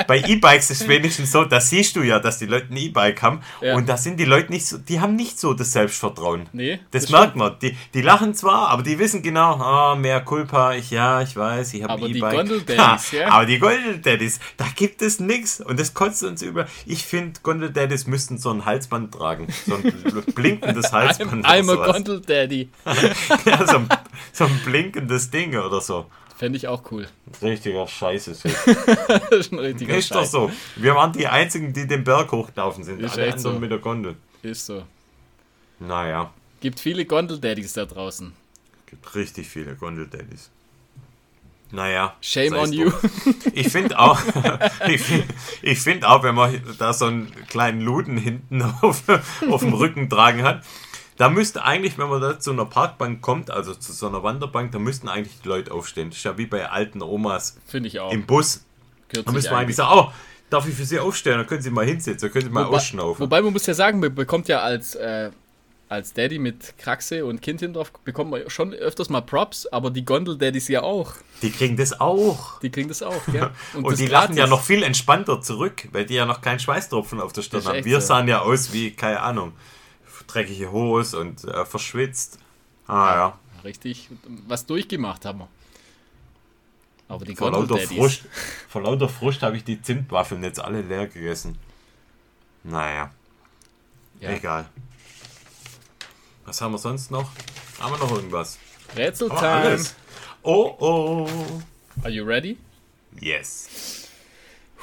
Bei 0.08 0.18
E-Bikes 0.20 0.72
ist 0.72 0.82
es 0.82 0.88
wenigstens 0.88 1.32
so, 1.32 1.46
da 1.46 1.60
siehst 1.62 1.96
du 1.96 2.02
ja, 2.02 2.20
dass 2.20 2.40
die 2.40 2.46
Leute 2.48 2.74
ein 2.74 2.78
E-Bike 2.78 3.22
haben. 3.22 3.42
Ja. 3.62 3.76
Und 3.76 3.88
da 3.88 3.98
sind 3.98 4.20
die 4.20 4.26
Leute 4.26 4.52
nicht 4.52 4.66
so, 4.66 4.78
die 4.78 5.00
haben 5.00 5.16
nicht 5.16 5.40
so 5.40 5.54
das 5.54 5.72
Selbstvertrauen. 5.74 6.48
Nee, 6.54 6.80
Das, 6.92 7.04
das 7.04 7.12
merkt 7.12 7.36
man. 7.36 7.56
Die, 7.62 7.78
die 7.94 8.02
lachen 8.02 8.34
zwar, 8.34 8.70
aber 8.70 8.82
die 8.84 8.98
wissen 8.98 9.22
genau, 9.22 9.56
ah, 9.56 9.96
mehr 9.96 10.22
Culpa, 10.22 10.74
ich, 10.74 10.90
ja, 10.92 11.22
ich 11.22 11.36
weiß, 11.36 11.74
ich 11.74 11.84
habe 11.84 11.94
Aber 11.94 12.06
ein 12.08 12.14
die 12.14 12.20
E-Bike. 12.20 12.36
Gondel-Daddies, 12.36 13.12
ja? 13.12 13.28
Aber 13.30 13.46
die 13.46 13.60
Gondel-Daddies, 13.60 14.40
da 14.58 14.66
gibt 14.76 15.02
es 15.02 15.20
nichts. 15.20 15.60
Und 15.62 15.80
das 15.80 15.94
kotzt 15.94 16.24
uns 16.24 16.42
über. 16.42 16.66
Ich 16.86 17.04
finde, 17.04 17.40
Gondel-Daddies 17.44 18.08
müssten 18.08 18.38
so 18.38 18.50
ein 18.52 18.66
Halsband 18.66 19.14
tragen. 19.14 19.48
So 19.68 19.76
ein 19.76 19.84
bl- 19.84 20.34
blinkendes 20.34 20.92
Halsband. 20.94 21.46
I'm 21.46 21.64
oder 21.64 21.72
a 21.72 21.76
sowas. 21.76 21.88
Ja, 23.46 23.66
so, 23.68 23.78
ein, 23.78 23.90
so 24.34 24.46
ein 24.46 24.60
blinkendes 24.66 25.30
Ding 25.32 25.56
oder 25.58 25.82
so. 25.82 26.06
Fände 26.38 26.58
ich 26.58 26.68
auch 26.68 26.90
cool. 26.92 27.08
Richtiger 27.42 27.86
Scheiße. 27.88 28.32
ist 29.32 29.52
ein 29.52 29.60
richtiger 29.60 29.98
Ist 29.98 30.12
doch 30.12 30.22
Scheiß. 30.22 30.32
so. 30.32 30.52
Wir 30.78 30.96
waren 30.96 31.12
die 31.12 31.28
Einzigen, 31.28 31.74
die 31.74 31.86
den 31.86 32.04
Berg 32.06 32.32
hochlaufen 32.32 32.84
sind. 32.84 33.02
Ist 33.02 33.14
Alle 33.14 33.26
echt 33.28 33.38
anderen 33.38 33.56
so. 33.56 33.60
mit 33.60 33.72
der 33.72 33.80
Gondel. 33.80 34.16
Ist 34.42 34.66
so. 34.66 34.84
Naja, 35.80 36.32
Gibt 36.62 36.80
viele 36.80 37.06
Gondel-Daddies 37.06 37.74
da 37.74 37.86
draußen. 37.86 38.34
gibt 38.86 39.16
richtig 39.16 39.48
viele 39.48 39.76
Gondel-Daddies. 39.76 40.50
Naja. 41.72 42.16
Shame 42.22 42.54
on 42.54 42.74
you. 42.74 42.92
Ich 43.54 43.70
finde 43.70 44.00
auch, 44.00 44.20
ich 44.88 45.02
find, 45.02 45.26
ich 45.62 45.80
find 45.80 46.04
auch, 46.04 46.24
wenn 46.24 46.36
man 46.36 46.60
da 46.80 46.94
so 46.94 47.06
einen 47.06 47.32
kleinen 47.48 47.82
Luden 47.82 48.18
hinten 48.18 48.62
auf, 48.62 49.04
auf 49.50 49.62
dem 49.62 49.74
Rücken 49.74 50.10
tragen 50.10 50.44
hat, 50.44 50.64
da 51.20 51.28
müsste 51.28 51.66
eigentlich, 51.66 51.98
wenn 51.98 52.08
man 52.08 52.22
da 52.22 52.40
zu 52.40 52.52
einer 52.52 52.64
Parkbank 52.64 53.20
kommt, 53.22 53.52
also 53.52 53.76
zu 53.76 53.92
so 53.92 54.08
einer 54.08 54.24
Wanderbank, 54.24 54.72
da 54.72 54.80
müssten 54.80 55.10
eigentlich 55.10 55.42
die 55.44 55.50
Leute 55.50 55.74
aufstehen. 55.74 56.10
Das 56.10 56.18
ist 56.18 56.24
ja 56.24 56.38
wie 56.38 56.46
bei 56.46 56.70
alten 56.70 57.02
Omas 57.02 57.58
Finde 57.68 57.90
ich 57.90 58.00
auch. 58.00 58.14
im 58.14 58.26
Bus. 58.26 58.64
Gehört 59.10 59.28
Da 59.28 59.34
müssen 59.34 59.52
wir 59.52 59.58
eigentlich 59.58 59.76
sagen, 59.76 60.00
oh, 60.00 60.14
darf 60.50 60.66
ich 60.66 60.74
für 60.74 60.86
Sie 60.86 60.98
aufstehen? 60.98 61.38
Dann 61.38 61.46
können 61.46 61.62
Sie 61.62 61.72
mal 61.72 61.86
hinsetzen, 61.86 62.22
dann 62.22 62.32
können 62.32 62.46
Sie 62.46 62.52
mal 62.52 62.66
Wobei, 62.66 62.78
ausschnaufen. 62.78 63.22
wobei 63.22 63.42
man 63.42 63.52
muss 63.52 63.66
ja 63.66 63.74
sagen, 63.74 64.00
man 64.00 64.16
bekommt 64.16 64.48
ja 64.48 64.62
als, 64.62 64.96
äh, 64.96 65.32
als 65.90 66.14
Daddy 66.14 66.40
mit 66.40 66.78
Kraxe 66.78 67.26
und 67.26 67.42
Kind 67.42 67.60
hin 67.60 67.74
drauf, 67.74 67.92
bekommt 68.06 68.32
man 68.32 68.50
schon 68.50 68.74
öfters 68.74 69.10
mal 69.10 69.20
Props, 69.20 69.68
aber 69.68 69.92
die 69.92 70.06
Gondel-Daddies 70.06 70.70
ja 70.70 70.84
auch. 70.84 71.16
Die 71.42 71.52
kriegen 71.52 71.76
das 71.76 72.00
auch. 72.00 72.62
Die 72.62 72.70
kriegen 72.70 72.88
das 72.88 73.04
auch, 73.04 73.26
gell? 73.30 73.50
Und, 73.74 73.92
das 73.92 74.00
die 74.00 74.08
lachen 74.08 74.38
ja 74.38 74.48
noch 74.48 74.62
viel 74.62 74.84
entspannter 74.84 75.42
zurück, 75.42 75.90
weil 75.92 76.06
die 76.06 76.14
ja 76.14 76.26
noch 76.26 76.40
keinen 76.40 76.60
Schweißtropfen 76.60 77.20
auf 77.20 77.34
der 77.34 77.42
Stirn 77.42 77.66
haben. 77.66 77.84
Wir 77.84 78.00
so. 78.00 78.08
sahen 78.08 78.30
ja 78.30 78.40
aus 78.40 78.72
wie, 78.72 78.92
keine 78.92 79.20
Ahnung, 79.20 79.52
dreckige 80.32 80.72
Hose 80.72 81.20
und 81.20 81.44
äh, 81.44 81.66
verschwitzt. 81.66 82.40
Ah 82.88 83.16
ja, 83.16 83.40
Richtig, 83.64 84.10
was 84.48 84.66
durchgemacht 84.66 85.26
haben 85.26 85.40
wir. 85.40 85.48
Aber 87.08 87.26
die 87.26 87.36
vor 87.36 87.52
lauter. 87.52 87.78
Frust, 87.78 88.24
vor 88.70 88.84
lauter 88.84 89.10
Frust 89.10 89.42
habe 89.42 89.58
ich 89.58 89.64
die 89.64 89.82
Zimtwaffeln 89.82 90.44
jetzt 90.44 90.60
alle 90.60 90.82
leer 90.82 91.08
gegessen. 91.08 91.58
Naja, 92.64 93.12
Ja. 94.20 94.30
egal. 94.30 94.70
Was 96.46 96.62
haben 96.62 96.72
wir 96.74 96.78
sonst 96.78 97.12
noch? 97.12 97.32
Haben 97.80 97.94
wir 97.94 97.98
noch 98.00 98.12
irgendwas? 98.12 98.58
Rätseltime. 98.96 99.80
Oh 100.44 100.76
oh. 100.80 101.28
Are 102.04 102.10
you 102.12 102.24
ready? 102.24 102.58
Yes. 103.20 103.99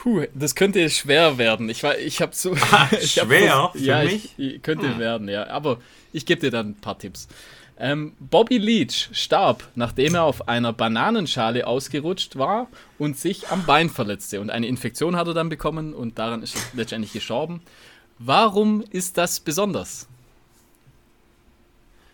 Puh, 0.06 0.24
das 0.34 0.54
könnte 0.54 0.88
schwer 0.88 1.36
werden. 1.36 1.68
Ich, 1.68 1.82
war- 1.82 1.98
ich 1.98 2.22
habe 2.22 2.32
so. 2.32 2.54
ich 2.54 2.62
hab 2.62 2.92
Ah, 2.92 3.00
schwer 3.00 3.70
so- 3.72 3.78
für 3.80 3.84
ja, 3.84 4.04
mich? 4.04 4.34
Ich, 4.38 4.54
ich 4.54 4.62
könnte 4.62 5.00
werden, 5.00 5.28
ja. 5.28 5.48
Aber 5.48 5.80
ich 6.12 6.24
gebe 6.26 6.40
dir 6.42 6.52
dann 6.52 6.68
ein 6.70 6.74
paar 6.76 6.96
Tipps. 6.96 7.26
Ähm, 7.76 8.12
Bobby 8.20 8.56
Leach 8.58 9.08
starb, 9.10 9.64
nachdem 9.74 10.14
er 10.14 10.22
auf 10.22 10.46
einer 10.46 10.72
Bananenschale 10.72 11.66
ausgerutscht 11.66 12.36
war 12.36 12.68
und 12.98 13.18
sich 13.18 13.48
am 13.48 13.66
Bein 13.66 13.90
verletzte. 13.90 14.40
Und 14.40 14.50
eine 14.50 14.68
Infektion 14.68 15.16
hat 15.16 15.26
er 15.26 15.34
dann 15.34 15.48
bekommen 15.48 15.92
und 15.92 16.20
daran 16.20 16.44
ist 16.44 16.54
er 16.54 16.62
letztendlich 16.74 17.12
gestorben. 17.12 17.60
Warum 18.20 18.82
ist 18.92 19.18
das 19.18 19.40
besonders? 19.40 20.06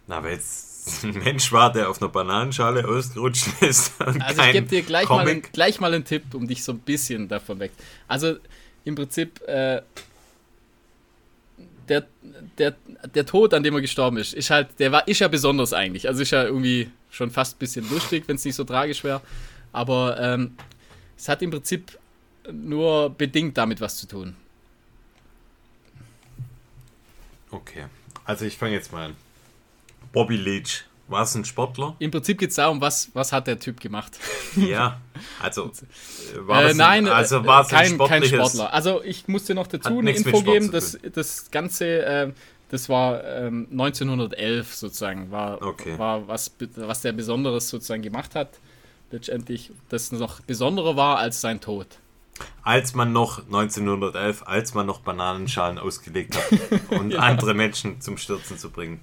Na, 0.07 0.25
weil 0.25 0.37
es 0.39 0.72
ein 1.03 1.11
Mensch 1.25 1.53
war, 1.53 1.73
der 1.73 1.89
auf 1.89 2.01
einer 2.01 2.11
Bananenschale 2.11 2.87
ausgerutscht 2.87 3.49
ist. 3.61 4.01
Also 4.01 4.43
ich 4.43 4.53
gebe 4.53 4.69
dir 4.69 4.83
gleich 4.83 5.09
mal, 5.09 5.27
einen, 5.27 5.43
gleich 5.43 5.81
mal 5.81 5.93
einen 5.93 6.05
Tipp, 6.05 6.35
um 6.35 6.47
dich 6.47 6.65
so 6.65 6.73
ein 6.73 6.81
bisschen 6.81 7.29
davon 7.29 7.61
weg. 7.61 7.73
Also 8.09 8.37
im 8.85 8.95
Prinzip 8.95 9.41
äh, 9.47 9.83
der, 11.89 12.07
der, 12.59 12.75
der 13.15 13.27
Tod, 13.27 13.55
an 13.55 13.63
dem 13.63 13.75
er 13.75 13.81
gestorben 13.81 14.17
ist, 14.17 14.35
ist 14.35 14.51
halt, 14.51 14.79
der 14.79 14.93
war, 14.93 15.07
ist 15.07 15.21
ja 15.21 15.29
besonders 15.29 15.73
eigentlich. 15.73 16.09
Also 16.09 16.23
ist 16.23 16.31
ja 16.31 16.45
irgendwie 16.45 16.91
schon 17.11 17.31
fast 17.31 17.57
ein 17.57 17.59
bisschen 17.59 17.89
lustig, 17.91 18.25
wenn 18.27 18.37
es 18.37 18.45
nicht 18.45 18.55
so 18.55 18.65
tragisch 18.65 19.05
wäre. 19.05 19.21
Aber 19.73 20.19
ähm, 20.21 20.57
es 21.17 21.29
hat 21.29 21.43
im 21.43 21.51
Prinzip 21.51 21.99
nur 22.51 23.11
bedingt 23.11 23.57
damit 23.57 23.81
was 23.81 23.97
zu 23.97 24.07
tun. 24.07 24.35
Okay, 27.51 27.85
also 28.25 28.45
ich 28.45 28.57
fange 28.57 28.73
jetzt 28.73 28.93
mal 28.93 29.07
an. 29.07 29.17
Bobby 30.13 30.37
Leach. 30.37 30.85
War 31.09 31.25
es 31.25 31.35
ein 31.35 31.45
Sportler? 31.45 31.95
Im 31.99 32.11
Prinzip 32.11 32.39
geht 32.39 32.51
es 32.51 32.57
darum, 32.57 32.81
was, 32.81 33.11
was 33.13 33.33
hat 33.33 33.47
der 33.47 33.59
Typ 33.59 33.81
gemacht. 33.81 34.19
Ja. 34.57 35.01
Also 35.41 35.67
äh, 35.67 36.47
war 36.47 36.63
Äh, 36.63 36.69
das 36.69 36.77
nein, 36.77 37.07
ein, 37.07 37.13
also 37.13 37.39
äh, 37.39 37.47
war 37.47 37.63
es 37.63 37.69
kein, 37.69 38.01
ein 38.01 38.09
kein. 38.09 38.25
Sportler. 38.25 38.73
Also 38.73 39.03
ich 39.03 39.29
musste 39.29 39.55
noch 39.55 39.67
dazu 39.67 39.99
eine 39.99 40.11
Info 40.13 40.43
geben. 40.43 40.71
Das, 40.71 40.99
das 41.13 41.51
Ganze, 41.51 42.05
äh, 42.05 42.33
das 42.71 42.89
war 42.89 43.25
ähm, 43.25 43.67
1911 43.73 44.75
sozusagen, 44.75 45.31
war, 45.31 45.61
Okay. 45.63 45.99
war 45.99 46.29
was, 46.29 46.55
was 46.77 47.01
der 47.03 47.13
Besonderes 47.13 47.69
sozusagen 47.69 48.03
gemacht 48.03 48.35
hat. 48.35 48.49
Letztendlich, 49.11 49.71
das 49.91 50.13
noch 50.13 50.41
besonderer 50.41 50.97
war 50.97 51.19
als 51.19 51.41
sein 51.43 51.61
Tod. 51.61 51.87
Als 52.63 52.95
man 52.95 53.13
noch 53.13 53.41
1911, 53.41 54.47
als 54.47 54.75
man 54.75 54.87
noch 54.87 55.01
Bananenschalen 55.01 55.79
ausgelegt 55.79 56.37
hat, 56.37 56.81
um 56.91 57.13
andere 57.17 57.55
Menschen 57.55 58.01
zum 58.01 58.17
Stürzen 58.17 58.57
zu 58.59 58.71
bringen. 58.71 59.01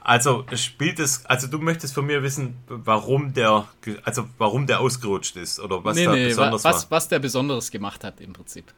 Also 0.00 0.44
spielt 0.54 0.98
es, 0.98 1.24
also 1.26 1.46
du 1.46 1.58
möchtest 1.58 1.94
von 1.94 2.06
mir 2.06 2.22
wissen, 2.22 2.56
warum 2.66 3.34
der, 3.34 3.68
also 4.02 4.28
warum 4.38 4.66
der 4.66 4.80
ausgerutscht 4.80 5.36
ist 5.36 5.60
oder 5.60 5.84
was 5.84 5.96
nee, 5.96 6.04
da 6.06 6.12
nee, 6.12 6.28
besonders 6.28 6.64
was, 6.64 6.84
war. 6.84 6.90
was 6.96 7.08
der 7.08 7.18
Besonderes 7.18 7.70
gemacht 7.70 8.02
hat 8.02 8.20
im 8.20 8.32
Prinzip. 8.32 8.72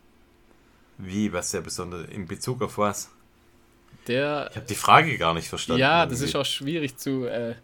Wie, 0.99 1.33
was 1.33 1.51
der 1.51 1.61
besonders, 1.61 2.09
in 2.09 2.27
Bezug 2.27 2.63
auf 2.63 2.79
was? 2.79 3.11
Der, 4.07 4.49
Ich 4.51 4.57
habe 4.57 4.67
die 4.67 4.75
Frage 4.75 5.17
gar 5.17 5.35
nicht 5.35 5.49
verstanden. 5.49 5.81
ja, 5.81 6.05
das 6.05 6.21
irgendwie. 6.21 6.29
ist 6.29 6.37
auch 6.37 6.45
schwierig 6.45 6.97
zu. 6.99 7.25
Äh, 7.25 7.55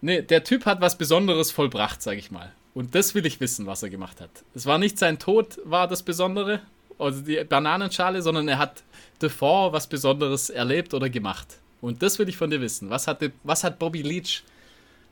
nee, 0.00 0.22
der 0.22 0.44
Typ 0.44 0.64
hat 0.64 0.80
was 0.80 0.96
Besonderes 0.96 1.50
vollbracht, 1.50 2.02
sag 2.02 2.18
ich 2.18 2.30
mal. 2.30 2.52
Und 2.74 2.94
das 2.94 3.14
will 3.14 3.24
ich 3.24 3.40
wissen, 3.40 3.66
was 3.66 3.82
er 3.82 3.90
gemacht 3.90 4.20
hat. 4.20 4.30
Es 4.54 4.66
war 4.66 4.78
nicht 4.78 4.98
sein 4.98 5.18
Tod, 5.18 5.58
war 5.64 5.86
das 5.86 6.02
Besondere, 6.02 6.60
also 6.98 7.20
die 7.22 7.42
Bananenschale, 7.44 8.20
sondern 8.20 8.48
er 8.48 8.58
hat 8.58 8.82
davor 9.20 9.72
was 9.72 9.86
Besonderes 9.86 10.50
erlebt 10.50 10.92
oder 10.92 11.08
gemacht. 11.08 11.58
Und 11.80 12.02
das 12.02 12.18
will 12.18 12.28
ich 12.28 12.36
von 12.36 12.50
dir 12.50 12.60
wissen. 12.60 12.90
Was 12.90 13.06
hat, 13.06 13.20
was 13.44 13.62
hat 13.62 13.78
Bobby 13.78 14.02
Leach 14.02 14.42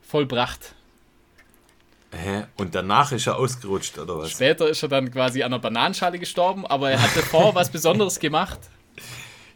vollbracht? 0.01 0.73
Hä? 2.11 2.43
Und 2.57 2.75
danach 2.75 3.11
ist 3.11 3.27
er 3.27 3.37
ausgerutscht, 3.37 3.97
oder 3.97 4.19
was? 4.19 4.31
Später 4.31 4.67
ist 4.67 4.83
er 4.83 4.89
dann 4.89 5.09
quasi 5.09 5.41
an 5.41 5.53
einer 5.53 5.59
Bananenschale 5.61 6.19
gestorben, 6.19 6.65
aber 6.67 6.91
er 6.91 7.01
hat 7.01 7.15
davor 7.15 7.55
was 7.55 7.71
Besonderes 7.71 8.19
gemacht. 8.19 8.59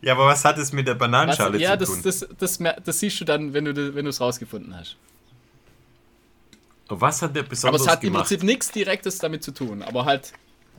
Ja, 0.01 0.13
aber 0.13 0.27
was 0.27 0.45
hat 0.45 0.57
es 0.57 0.71
mit 0.71 0.87
der 0.87 0.95
Was, 0.95 0.99
Bananenschale 0.99 1.57
ja, 1.59 1.73
zu 1.73 1.79
das, 1.79 1.89
tun? 1.89 2.01
das, 2.03 2.27
das, 2.39 2.59
mer- 2.59 2.79
das 2.83 2.99
siehst 2.99 3.19
du 3.19 3.25
dann, 3.25 3.53
wenn 3.53 3.65
du 3.65 4.07
es 4.07 4.21
rausgefunden 4.21 4.75
hast. 4.75 4.95
Was 6.89 7.21
hat 7.21 7.35
der 7.35 7.43
Aber 7.43 7.49
besonders 7.49 7.81
es 7.81 7.87
hat 7.87 8.03
im 8.03 8.11
gemacht? 8.11 8.27
Prinzip 8.27 8.43
nichts 8.43 8.71
Direktes 8.71 9.17
damit 9.17 9.43
zu 9.43 9.51
tun. 9.51 9.81
Aber 9.81 10.05
halt, 10.05 10.33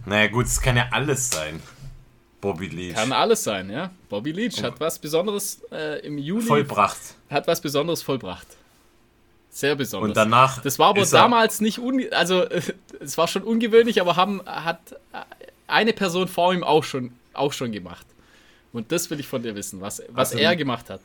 Naja 0.07 0.29
gut, 0.29 0.47
es 0.47 0.61
kann 0.61 0.77
ja 0.77 0.89
alles 0.91 1.31
sein. 1.31 1.63
Bobby 2.41 2.67
Leach. 2.67 2.95
Kann 2.95 3.13
alles 3.13 3.45
sein, 3.45 3.71
ja. 3.71 3.91
Bobby 4.09 4.33
Leach 4.33 4.63
hat 4.63 4.79
was 4.81 4.99
Besonderes 4.99 5.61
äh, 5.73 6.07
im 6.07 6.19
Juli. 6.19 6.47
Vollbracht. 6.47 6.99
Hat 7.31 7.47
was 7.47 7.61
Besonderes 7.61 8.03
vollbracht. 8.03 8.47
Sehr 9.51 9.75
besonders. 9.75 10.09
Und 10.11 10.17
danach. 10.17 10.63
Das 10.63 10.79
war 10.79 10.89
aber 10.89 11.05
damals 11.05 11.61
nicht 11.61 11.79
un 11.79 12.05
also 12.13 12.45
es 13.01 13.19
war 13.19 13.27
schon 13.27 13.43
ungewöhnlich, 13.43 14.01
aber 14.01 14.17
haben 14.17 14.41
hat 14.47 14.79
eine 15.67 15.93
Person 15.93 16.29
vor 16.29 16.55
ihm 16.55 16.63
auch 16.63 16.85
schon 16.85 17.13
auch 17.33 17.53
schon 17.53 17.73
gemacht. 17.73 18.07
Und 18.73 18.93
das 18.93 19.11
will 19.11 19.19
ich 19.19 19.27
von 19.27 19.43
dir 19.43 19.55
wissen, 19.55 19.81
was, 19.81 20.03
was 20.09 20.33
also, 20.33 20.43
er 20.43 20.55
gemacht 20.55 20.91
hat. 20.91 21.01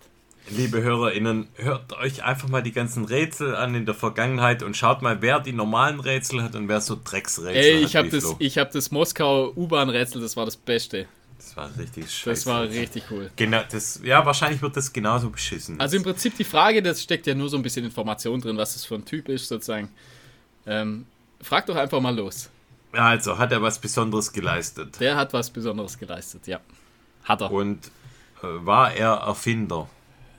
Liebe 0.49 0.81
HörerInnen, 0.81 1.47
hört 1.55 1.93
euch 1.93 2.23
einfach 2.23 2.49
mal 2.49 2.61
die 2.61 2.73
ganzen 2.73 3.05
Rätsel 3.05 3.55
an 3.55 3.75
in 3.75 3.85
der 3.85 3.95
Vergangenheit 3.95 4.61
und 4.61 4.75
schaut 4.75 5.01
mal, 5.01 5.21
wer 5.21 5.39
die 5.39 5.53
normalen 5.53 5.99
Rätsel 5.99 6.43
hat 6.43 6.55
und 6.55 6.67
wer 6.67 6.81
so 6.81 6.99
Drecksrätsel 7.01 7.55
Ey, 7.55 7.81
hat. 7.81 7.89
Ich 7.89 7.95
habe 7.95 8.09
das, 8.09 8.35
ich 8.39 8.57
hab 8.57 8.71
das 8.71 8.91
Moskau 8.91 9.53
U-Bahn-Rätsel, 9.55 10.21
das 10.21 10.35
war 10.35 10.45
das 10.45 10.57
Beste. 10.57 11.07
Das 11.37 11.57
war 11.57 11.69
richtig 11.77 12.11
scheiße. 12.11 12.29
Das 12.29 12.45
war 12.45 12.63
richtig 12.63 13.03
cool. 13.11 13.29
Genau, 13.35 13.61
das, 13.69 14.01
ja, 14.03 14.25
wahrscheinlich 14.25 14.61
wird 14.61 14.75
das 14.77 14.91
genauso 14.91 15.29
beschissen. 15.29 15.79
Also 15.79 15.97
im 15.97 16.03
Prinzip 16.03 16.35
die 16.37 16.43
Frage, 16.43 16.81
das 16.81 17.01
steckt 17.01 17.27
ja 17.27 17.35
nur 17.35 17.49
so 17.49 17.57
ein 17.57 17.63
bisschen 17.63 17.85
Information 17.85 18.39
drin, 18.41 18.57
was 18.57 18.73
das 18.73 18.85
für 18.85 18.95
ein 18.95 19.05
Typ 19.05 19.29
ist, 19.29 19.47
sozusagen. 19.47 19.89
Ähm, 20.65 21.05
frag 21.41 21.65
doch 21.65 21.75
einfach 21.75 21.99
mal 21.99 22.15
los. 22.15 22.49
Also, 22.93 23.37
hat 23.37 23.51
er 23.51 23.61
was 23.61 23.79
Besonderes 23.79 24.31
geleistet? 24.31 24.99
Der 24.99 25.15
hat 25.15 25.33
was 25.33 25.49
Besonderes 25.49 25.97
geleistet, 25.97 26.47
ja. 26.47 26.59
Hat 27.23 27.41
er. 27.41 27.51
Und 27.51 27.87
äh, 28.41 28.65
war 28.65 28.93
er 28.93 29.13
Erfinder? 29.13 29.89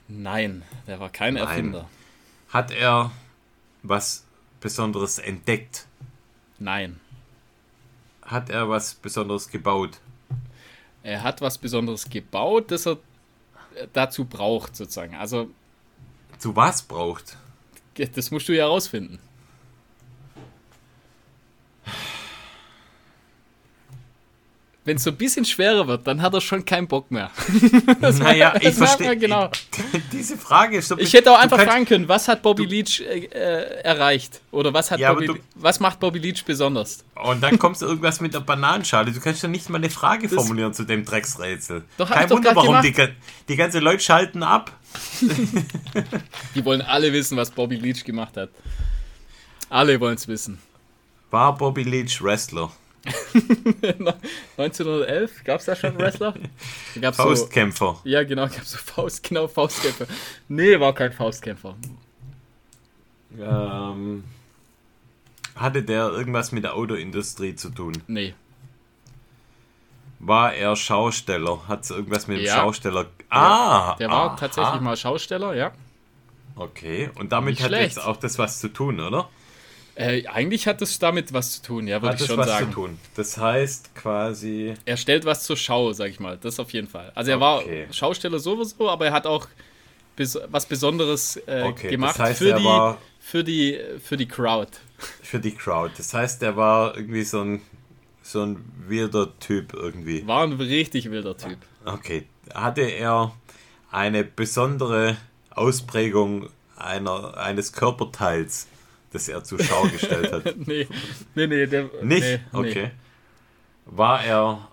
Nein, 0.08 0.62
der 0.86 1.00
war 1.00 1.10
kein 1.10 1.34
Nein. 1.34 1.44
Erfinder. 1.44 1.88
Hat 2.48 2.70
er 2.70 3.10
was 3.82 4.24
Besonderes 4.60 5.18
entdeckt? 5.18 5.86
Nein. 6.58 7.00
Hat 8.22 8.50
er 8.50 8.68
was 8.68 8.94
Besonderes 8.94 9.48
gebaut? 9.48 9.98
Er 11.02 11.22
hat 11.22 11.40
was 11.40 11.58
Besonderes 11.58 12.08
gebaut, 12.08 12.70
das 12.70 12.86
er 12.86 12.98
dazu 13.92 14.24
braucht, 14.24 14.76
sozusagen. 14.76 15.14
Also. 15.14 15.50
Zu 16.38 16.56
was 16.56 16.82
braucht? 16.82 17.36
Das 18.14 18.30
musst 18.30 18.48
du 18.48 18.52
ja 18.52 18.64
herausfinden. 18.64 19.18
Wenn 24.84 24.96
es 24.96 25.02
so 25.02 25.10
ein 25.10 25.16
bisschen 25.16 25.46
schwerer 25.46 25.86
wird, 25.86 26.06
dann 26.06 26.20
hat 26.20 26.34
er 26.34 26.42
schon 26.42 26.64
keinen 26.64 26.86
Bock 26.86 27.10
mehr. 27.10 27.30
das 28.00 28.18
naja, 28.18 28.54
ich 28.60 28.74
verstehe. 28.74 29.16
Genau. 29.16 29.50
Diese 30.12 30.36
Frage 30.36 30.76
ist 30.76 30.88
so 30.88 30.98
Ich 30.98 31.12
hätte 31.14 31.32
auch 31.32 31.38
einfach 31.38 31.60
fragen 31.60 31.86
können, 31.86 32.06
was 32.06 32.28
hat 32.28 32.42
Bobby 32.42 32.66
Leach 32.66 33.00
äh, 33.00 33.24
äh, 33.24 33.80
erreicht? 33.82 34.42
Oder 34.50 34.74
was, 34.74 34.90
hat 34.90 35.00
ja, 35.00 35.14
Bobby, 35.14 35.40
was 35.54 35.80
macht 35.80 36.00
Bobby 36.00 36.18
Leach 36.18 36.44
besonders? 36.44 37.02
Und 37.14 37.42
dann 37.42 37.58
kommst 37.58 37.80
du 37.80 37.86
irgendwas 37.86 38.20
mit 38.20 38.34
der 38.34 38.40
Bananenschale. 38.40 39.10
Du 39.10 39.20
kannst 39.20 39.42
ja 39.42 39.48
nicht 39.48 39.70
mal 39.70 39.78
eine 39.78 39.88
Frage 39.88 40.28
das 40.28 40.34
formulieren 40.34 40.74
zu 40.74 40.84
dem 40.84 41.04
Drecksrätsel. 41.04 41.84
Doch, 41.96 42.10
Kein 42.10 42.28
Wunder, 42.28 42.54
warum 42.54 42.82
die, 42.82 42.94
die 43.48 43.56
ganzen 43.56 43.82
Leute 43.82 44.02
schalten 44.02 44.42
ab. 44.42 44.70
die 46.54 46.64
wollen 46.64 46.82
alle 46.82 47.12
wissen, 47.12 47.38
was 47.38 47.50
Bobby 47.50 47.76
Leach 47.76 48.04
gemacht 48.04 48.36
hat. 48.36 48.50
Alle 49.70 49.98
wollen 49.98 50.16
es 50.16 50.28
wissen. 50.28 50.58
War 51.30 51.56
Bobby 51.56 51.84
Leach 51.84 52.22
Wrestler? 52.22 52.70
1911 54.56 55.44
gab 55.44 55.60
es 55.60 55.66
da 55.66 55.76
schon 55.76 55.98
Wrestler? 55.98 56.34
Gab's 57.00 57.16
Faustkämpfer. 57.16 58.00
So, 58.02 58.08
ja, 58.08 58.24
genau, 58.24 58.44
gab 58.44 58.64
so 58.64 58.78
Faust, 58.78 59.22
genau, 59.22 59.46
Faustkämpfer. 59.46 60.06
Nee, 60.48 60.80
war 60.80 60.94
kein 60.94 61.12
Faustkämpfer. 61.12 61.76
Ähm, 63.38 64.24
hatte 65.56 65.82
der 65.82 66.08
irgendwas 66.08 66.52
mit 66.52 66.64
der 66.64 66.74
Autoindustrie 66.74 67.54
zu 67.54 67.70
tun? 67.70 68.02
Nee. 68.06 68.34
War 70.18 70.54
er 70.54 70.74
Schausteller? 70.74 71.68
Hat 71.68 71.84
es 71.84 71.90
irgendwas 71.90 72.26
mit 72.26 72.38
dem 72.38 72.46
ja. 72.46 72.56
Schausteller? 72.56 73.06
Ah! 73.28 73.90
Ja, 73.90 73.96
der 73.98 74.08
war 74.08 74.30
aha. 74.30 74.36
tatsächlich 74.36 74.80
mal 74.80 74.96
Schausteller, 74.96 75.54
ja. 75.54 75.72
Okay, 76.56 77.10
und 77.16 77.32
damit 77.32 77.54
Nicht 77.54 77.62
hat 77.62 77.68
schlecht. 77.68 77.96
jetzt 77.96 78.04
auch 78.04 78.16
das 78.16 78.38
was 78.38 78.60
zu 78.60 78.68
tun, 78.68 79.00
oder? 79.00 79.28
Äh, 79.96 80.26
eigentlich 80.26 80.66
hat 80.66 80.82
es 80.82 80.98
damit 80.98 81.32
was 81.32 81.56
zu 81.56 81.62
tun, 81.62 81.86
ja, 81.86 82.02
würde 82.02 82.16
ich 82.18 82.26
schon 82.26 82.36
was 82.36 82.48
sagen. 82.48 82.66
Zu 82.66 82.72
tun. 82.72 82.98
Das 83.14 83.38
heißt 83.38 83.94
quasi. 83.94 84.74
Er 84.84 84.96
stellt 84.96 85.24
was 85.24 85.44
zur 85.44 85.56
Schau, 85.56 85.92
sag 85.92 86.10
ich 86.10 86.18
mal. 86.18 86.36
Das 86.36 86.58
auf 86.58 86.72
jeden 86.72 86.88
Fall. 86.88 87.12
Also 87.14 87.30
er 87.30 87.40
okay. 87.40 87.86
war 87.86 87.92
Schausteller 87.92 88.40
sowieso, 88.40 88.90
aber 88.90 89.06
er 89.06 89.12
hat 89.12 89.26
auch 89.26 89.46
was 90.48 90.66
Besonderes 90.66 91.36
äh, 91.46 91.62
okay, 91.64 91.90
gemacht 91.90 92.18
das 92.18 92.28
heißt, 92.28 92.38
für, 92.38 92.54
die, 92.54 92.94
für, 93.20 93.44
die, 93.44 93.80
für 94.00 94.16
die 94.16 94.26
Crowd. 94.26 94.70
Für 95.22 95.40
die 95.40 95.52
Crowd. 95.52 95.92
Das 95.96 96.14
heißt, 96.14 96.42
er 96.42 96.56
war 96.56 96.96
irgendwie 96.96 97.24
so 97.24 97.40
ein, 97.40 97.62
so 98.22 98.42
ein 98.42 98.64
wilder 98.86 99.38
Typ 99.38 99.74
irgendwie. 99.74 100.26
War 100.26 100.44
ein 100.44 100.52
richtig 100.52 101.10
wilder 101.10 101.36
Typ. 101.36 101.58
Okay. 101.84 102.26
Hatte 102.52 102.82
er 102.82 103.32
eine 103.90 104.24
besondere 104.24 105.16
Ausprägung 105.50 106.48
einer, 106.76 107.36
eines 107.36 107.72
Körperteils? 107.72 108.68
Das 109.14 109.28
er 109.28 109.44
zur 109.44 109.62
Schau 109.62 109.82
gestellt 109.84 110.32
hat. 110.32 110.56
nee, 110.66 110.88
nee, 111.34 111.46
nee. 111.46 111.66
Der, 111.66 111.84
Nicht? 112.02 112.22
Nee, 112.22 112.40
okay. 112.52 112.90
War 113.86 114.24
er. 114.24 114.68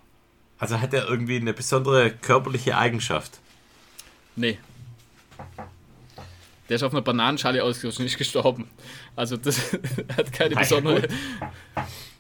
Also 0.58 0.82
hat 0.82 0.94
er 0.94 1.08
irgendwie 1.08 1.38
eine 1.38 1.54
besondere 1.54 2.12
körperliche 2.12 2.78
Eigenschaft? 2.78 3.40
Nee. 4.36 4.58
Der 6.70 6.76
ist 6.76 6.84
auf 6.84 6.92
einer 6.92 7.02
Bananenschale 7.02 7.64
ausgerutscht 7.64 8.00
nicht 8.00 8.18
gestorben. 8.18 8.68
Also 9.16 9.38
das 9.38 9.74
hat 10.18 10.32
keine 10.34 10.56
naja, 10.56 10.62
besondere. 10.62 11.02
Gut. 11.02 11.10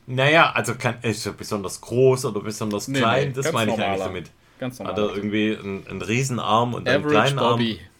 Naja, 0.07 0.51
also 0.51 0.75
kann, 0.75 0.95
ist 1.01 1.25
er 1.25 1.33
besonders 1.33 1.81
groß 1.81 2.25
oder 2.25 2.41
besonders 2.41 2.85
klein? 2.85 3.29
Nee, 3.29 3.33
das 3.33 3.51
meine 3.51 3.73
ich 3.73 3.79
eigentlich 3.79 4.03
damit. 4.03 4.31
Ganz 4.59 4.79
normal. 4.79 4.93
Hat 4.93 4.99
er 4.99 5.15
irgendwie 5.15 5.57
einen, 5.57 5.87
einen 5.87 6.01
Riesenarm 6.01 6.73
und 6.73 6.87
Average 6.87 7.03
einen 7.03 7.09
kleinen 7.09 7.37
Bobby. 7.37 7.79
Arm? 7.79 7.90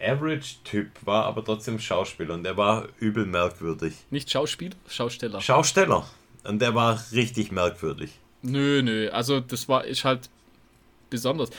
Average-Typ, 0.00 0.88
war 1.04 1.24
aber 1.24 1.44
trotzdem 1.44 1.78
Schauspieler 1.78 2.34
und 2.34 2.44
der 2.44 2.56
war 2.56 2.88
übel 2.98 3.26
merkwürdig. 3.26 3.94
Nicht 4.10 4.30
Schauspieler, 4.30 4.76
Schausteller. 4.88 5.40
Schausteller. 5.40 6.06
Und 6.44 6.60
der 6.60 6.74
war 6.74 7.02
richtig 7.12 7.50
merkwürdig. 7.50 8.10
Nö, 8.42 8.82
nö, 8.82 9.08
also 9.10 9.40
das 9.40 9.68
war 9.68 9.84
ist 9.84 10.04
halt 10.04 10.28
besonders. 11.10 11.50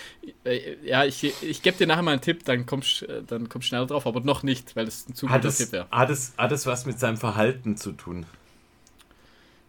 Äh, 0.43 0.75
ja, 0.85 1.03
ich, 1.05 1.23
ich 1.23 1.61
gebe 1.61 1.77
dir 1.77 1.87
nachher 1.87 2.03
mal 2.03 2.11
einen 2.11 2.21
Tipp, 2.21 2.45
dann 2.45 2.65
kommst 2.65 3.01
du 3.01 3.23
dann 3.23 3.49
kommst 3.49 3.67
schneller 3.67 3.87
drauf, 3.87 4.05
aber 4.05 4.21
noch 4.21 4.43
nicht, 4.43 4.75
weil 4.75 4.87
es 4.87 5.09
ein 5.09 5.15
zu 5.15 5.27
guter 5.27 5.53
Tipp 5.53 5.71
wäre. 5.71 5.87
Hat 5.89 6.09
es, 6.09 6.33
hat 6.37 6.51
es 6.51 6.65
was 6.65 6.85
mit 6.85 6.99
seinem 6.99 7.17
Verhalten 7.17 7.75
zu 7.75 7.91
tun? 7.91 8.25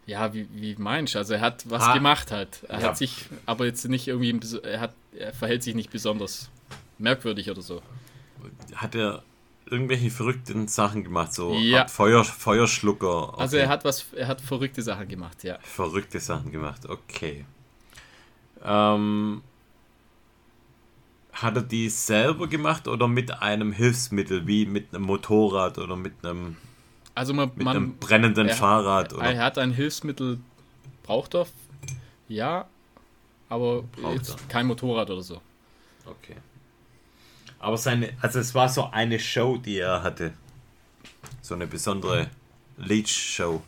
Ja, 0.05 0.33
wie, 0.33 0.47
wie 0.53 0.75
meinst 0.77 1.15
du? 1.15 1.19
Also 1.19 1.35
er 1.35 1.41
hat 1.41 1.69
was 1.69 1.83
ha. 1.83 1.93
gemacht 1.93 2.31
halt. 2.31 2.63
Er 2.67 2.79
ja. 2.79 2.87
hat 2.87 2.97
sich, 2.97 3.25
aber 3.45 3.65
jetzt 3.65 3.87
nicht 3.87 4.07
irgendwie, 4.07 4.39
er 4.63 4.79
hat, 4.79 4.93
er 5.17 5.33
verhält 5.33 5.63
sich 5.63 5.75
nicht 5.75 5.91
besonders 5.91 6.49
merkwürdig 6.97 7.49
oder 7.51 7.61
so 7.61 7.81
hat 8.75 8.95
er 8.95 9.23
irgendwelche 9.71 10.09
verrückten 10.09 10.67
Sachen 10.67 11.03
gemacht, 11.03 11.33
so 11.33 11.53
ja. 11.53 11.87
Feuer, 11.87 12.23
Feuerschlucker. 12.23 13.33
Okay. 13.33 13.41
Also 13.41 13.57
er 13.57 13.69
hat 13.69 13.85
was, 13.85 14.07
er 14.13 14.27
hat 14.27 14.41
verrückte 14.41 14.81
Sachen 14.81 15.07
gemacht, 15.07 15.43
ja. 15.43 15.59
Verrückte 15.61 16.19
Sachen 16.19 16.51
gemacht, 16.51 16.87
okay. 16.89 17.45
Ähm, 18.63 19.41
hat 21.33 21.55
er 21.55 21.61
die 21.61 21.89
selber 21.89 22.47
gemacht 22.47 22.87
oder 22.87 23.07
mit 23.07 23.41
einem 23.41 23.71
Hilfsmittel, 23.71 24.47
wie 24.47 24.65
mit 24.65 24.93
einem 24.93 25.05
Motorrad 25.05 25.77
oder 25.77 25.95
mit 25.95 26.13
einem, 26.23 26.57
also 27.15 27.33
man, 27.33 27.51
mit 27.55 27.65
man, 27.65 27.75
einem 27.75 27.97
brennenden 27.97 28.47
er, 28.47 28.55
Fahrrad? 28.55 29.13
Oder? 29.13 29.23
Er 29.23 29.43
hat 29.43 29.57
ein 29.57 29.71
Hilfsmittel, 29.71 30.39
braucht 31.03 31.35
er, 31.35 31.45
ja, 32.27 32.65
aber 33.49 33.83
kein 34.47 34.67
Motorrad 34.67 35.09
oder 35.09 35.21
so. 35.21 35.41
Okay. 36.05 36.35
Aber 37.59 37.77
seine, 37.77 38.13
also 38.21 38.39
es 38.39 38.55
war 38.55 38.69
so 38.69 38.89
eine 38.89 39.19
Show, 39.19 39.57
die 39.57 39.77
er 39.79 40.01
hatte. 40.01 40.33
So 41.41 41.55
eine 41.55 41.67
besondere 41.67 42.29
Leech-Show. 42.77 43.61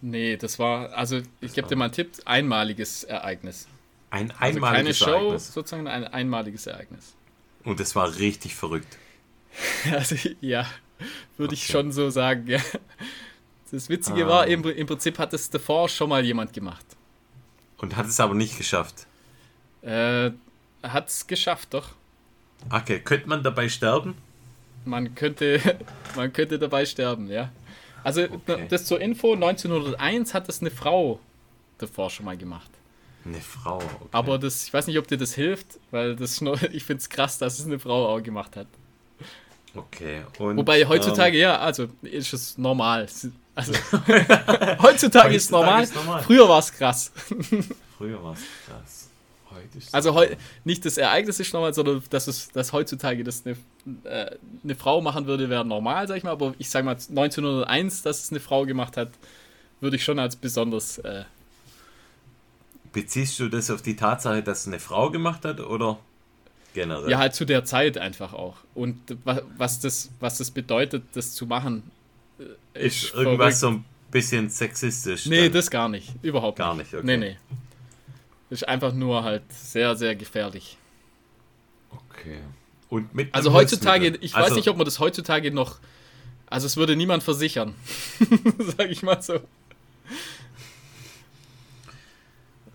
Nee, 0.00 0.36
das 0.36 0.58
war, 0.58 0.92
also 0.92 1.20
ich 1.40 1.52
gebe 1.54 1.66
dir 1.66 1.76
mal 1.76 1.86
einen 1.86 1.94
Tipp, 1.94 2.12
einmaliges 2.24 3.04
Ereignis. 3.04 3.66
Ein 4.10 4.30
einmaliges 4.32 5.02
also 5.02 5.06
keine 5.06 5.18
Show, 5.18 5.24
Ereignis. 5.24 5.52
sozusagen 5.52 5.88
ein 5.88 6.04
einmaliges 6.04 6.66
Ereignis. 6.66 7.14
Und 7.64 7.80
es 7.80 7.96
war 7.96 8.14
richtig 8.16 8.54
verrückt. 8.54 8.98
Also 9.92 10.16
ja, 10.40 10.66
würde 11.36 11.52
okay. 11.52 11.54
ich 11.54 11.66
schon 11.66 11.92
so 11.92 12.10
sagen, 12.10 12.46
ja. 12.48 12.60
Das 13.70 13.88
Witzige 13.88 14.24
ah. 14.26 14.28
war, 14.28 14.46
im, 14.46 14.64
im 14.64 14.86
Prinzip 14.86 15.18
hat 15.18 15.32
es 15.32 15.48
davor 15.50 15.88
schon 15.88 16.08
mal 16.08 16.24
jemand 16.24 16.52
gemacht. 16.52 16.84
Und 17.78 17.96
hat 17.96 18.06
es 18.06 18.20
aber 18.20 18.34
nicht 18.34 18.56
geschafft. 18.56 19.06
Äh, 19.82 20.30
hat 20.82 21.08
es 21.08 21.26
geschafft, 21.26 21.74
doch. 21.74 21.90
Okay, 22.70 23.00
könnte 23.00 23.28
man 23.28 23.42
dabei 23.42 23.68
sterben? 23.68 24.14
Man 24.84 25.14
könnte, 25.14 25.60
man 26.16 26.32
könnte 26.32 26.58
dabei 26.58 26.86
sterben, 26.86 27.30
ja. 27.30 27.50
Also 28.02 28.24
okay. 28.24 28.66
das 28.68 28.84
zur 28.84 29.00
Info, 29.00 29.32
1901 29.32 30.34
hat 30.34 30.48
das 30.48 30.60
eine 30.60 30.70
Frau 30.70 31.20
davor 31.78 32.10
schon 32.10 32.26
mal 32.26 32.36
gemacht. 32.36 32.70
Eine 33.24 33.40
Frau, 33.40 33.76
okay. 33.76 34.08
Aber 34.12 34.38
das, 34.38 34.64
ich 34.64 34.72
weiß 34.74 34.86
nicht, 34.86 34.98
ob 34.98 35.08
dir 35.08 35.16
das 35.16 35.34
hilft, 35.34 35.78
weil 35.90 36.14
das 36.14 36.40
nur, 36.40 36.62
ich 36.72 36.84
finde 36.84 37.00
es 37.00 37.08
krass, 37.08 37.38
dass 37.38 37.58
es 37.58 37.66
eine 37.66 37.78
Frau 37.78 38.14
auch 38.14 38.22
gemacht 38.22 38.56
hat. 38.56 38.66
Okay. 39.74 40.22
Und, 40.38 40.58
Wobei 40.58 40.86
heutzutage, 40.86 41.36
ähm, 41.36 41.42
ja, 41.42 41.58
also 41.58 41.88
ist 42.02 42.32
es 42.32 42.58
normal. 42.58 43.08
Also, 43.54 43.72
heutzutage, 43.92 44.82
heutzutage 44.82 45.34
ist, 45.34 45.50
normal. 45.50 45.82
ist 45.82 45.94
normal. 45.94 46.22
Früher 46.22 46.48
war 46.48 46.58
es 46.58 46.72
krass. 46.72 47.10
Früher 47.96 48.22
war 48.22 48.34
es 48.34 48.42
krass. 48.66 49.03
Heute 49.54 49.78
ist 49.78 49.94
Also 49.94 50.14
heu, 50.14 50.26
nicht 50.64 50.84
das 50.84 50.98
Ereignis 50.98 51.40
ist 51.40 51.52
normal, 51.52 51.72
sondern 51.74 52.02
dass 52.10 52.26
es 52.26 52.48
dass 52.50 52.72
heutzutage 52.72 53.24
das 53.24 53.44
eine, 53.46 53.56
äh, 54.04 54.36
eine 54.62 54.74
Frau 54.74 55.00
machen 55.00 55.26
würde, 55.26 55.48
wäre 55.50 55.64
normal, 55.64 56.06
sag 56.08 56.16
ich 56.18 56.24
mal. 56.24 56.32
Aber 56.32 56.54
ich 56.58 56.68
sag 56.70 56.84
mal 56.84 56.92
1901, 56.96 58.02
dass 58.02 58.24
es 58.24 58.30
eine 58.30 58.40
Frau 58.40 58.64
gemacht 58.66 58.96
hat, 58.96 59.10
würde 59.80 59.96
ich 59.96 60.04
schon 60.04 60.18
als 60.18 60.36
besonders. 60.36 60.98
Äh, 60.98 61.24
Beziehst 62.92 63.40
du 63.40 63.48
das 63.48 63.70
auf 63.70 63.82
die 63.82 63.96
Tatsache, 63.96 64.42
dass 64.42 64.60
es 64.62 64.66
eine 64.68 64.78
Frau 64.78 65.10
gemacht 65.10 65.44
hat 65.44 65.58
oder 65.60 65.98
generell? 66.74 67.10
ja, 67.10 67.18
halt 67.18 67.34
zu 67.34 67.44
der 67.44 67.64
Zeit 67.64 67.98
einfach 67.98 68.32
auch. 68.32 68.58
Und 68.74 68.98
wa- 69.24 69.42
was 69.56 69.80
das, 69.80 70.10
was 70.20 70.38
das 70.38 70.50
bedeutet, 70.52 71.02
das 71.14 71.32
zu 71.34 71.46
machen, 71.46 71.82
äh, 72.74 72.86
ist 72.86 73.12
irgendwas 73.14 73.36
verrückt. 73.36 73.56
so 73.56 73.68
ein 73.70 73.84
bisschen 74.12 74.48
sexistisch. 74.48 75.26
Nee, 75.26 75.44
dann? 75.44 75.52
das 75.54 75.70
gar 75.70 75.88
nicht. 75.88 76.12
Überhaupt 76.22 76.58
Gar 76.58 76.76
nicht. 76.76 76.92
nicht, 76.92 76.94
okay. 77.02 77.04
Nee, 77.04 77.16
nee. 77.16 77.36
Ist 78.54 78.68
einfach 78.68 78.92
nur 78.92 79.24
halt 79.24 79.42
sehr, 79.52 79.96
sehr 79.96 80.14
gefährlich. 80.14 80.78
Okay. 81.90 82.38
Und 82.88 83.12
mit 83.12 83.34
Also 83.34 83.52
heutzutage, 83.52 84.16
ich 84.20 84.32
weiß 84.32 84.44
Also, 84.44 84.54
nicht, 84.54 84.68
ob 84.68 84.76
man 84.76 84.84
das 84.84 85.00
heutzutage 85.00 85.50
noch. 85.50 85.80
Also 86.46 86.66
es 86.66 86.76
würde 86.76 86.94
niemand 86.94 87.24
versichern. 87.24 87.74
Sag 88.58 88.90
ich 88.90 89.02
mal 89.02 89.20
so. 89.20 89.40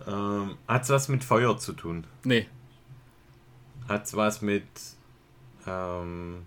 Ähm, 0.06 0.58
hat's 0.68 0.90
was 0.90 1.08
mit 1.08 1.24
Feuer 1.24 1.56
zu 1.56 1.72
tun? 1.72 2.06
Nee. 2.24 2.46
Hat's 3.88 4.14
was 4.14 4.42
mit 4.42 4.64
ähm, 5.66 6.42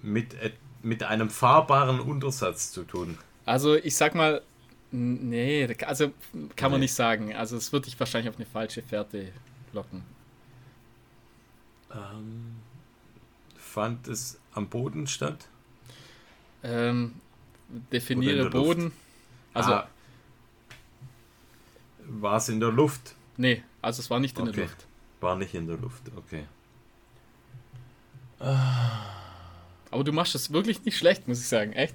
mit 0.00 0.34
mit 0.82 1.02
einem 1.02 1.28
fahrbaren 1.28 2.00
Untersatz 2.00 2.72
zu 2.72 2.84
tun? 2.84 3.18
Also 3.44 3.74
ich 3.74 3.94
sag 3.94 4.14
mal, 4.14 4.40
nee, 4.92 5.74
also 5.86 6.12
kann 6.56 6.70
man 6.70 6.80
Nee. 6.80 6.84
nicht 6.84 6.94
sagen. 6.94 7.34
Also 7.34 7.56
es 7.56 7.72
wird 7.72 7.86
dich 7.86 7.98
wahrscheinlich 7.98 8.28
auf 8.30 8.36
eine 8.36 8.46
falsche 8.46 8.82
Fährte 8.82 9.32
locken. 9.72 10.04
Ähm, 11.94 12.56
fand 13.56 14.06
es 14.08 14.38
am 14.54 14.68
Boden 14.68 15.06
statt? 15.06 15.48
Ähm, 16.62 17.14
definiere 17.92 18.34
der 18.36 18.44
Luft. 18.44 18.52
Boden. 18.54 18.92
Also, 19.54 19.72
Ah, 19.72 19.88
war 22.06 22.36
es 22.36 22.48
in 22.48 22.60
der 22.60 22.70
Luft? 22.70 23.14
nee, 23.36 23.62
also 23.82 24.00
es 24.00 24.10
war 24.10 24.20
nicht 24.20 24.36
in 24.38 24.44
Okay. 24.48 24.52
der 24.52 24.64
Luft. 24.64 24.86
War 25.20 25.36
nicht 25.36 25.54
in 25.54 25.66
der 25.66 25.76
Luft, 25.76 26.02
okay. 26.16 26.44
Aber 29.90 30.02
du 30.04 30.12
machst 30.12 30.34
das 30.34 30.52
wirklich 30.52 30.84
nicht 30.84 30.96
schlecht, 30.98 31.28
muss 31.28 31.40
ich 31.40 31.46
sagen. 31.48 31.72
Echt. 31.74 31.94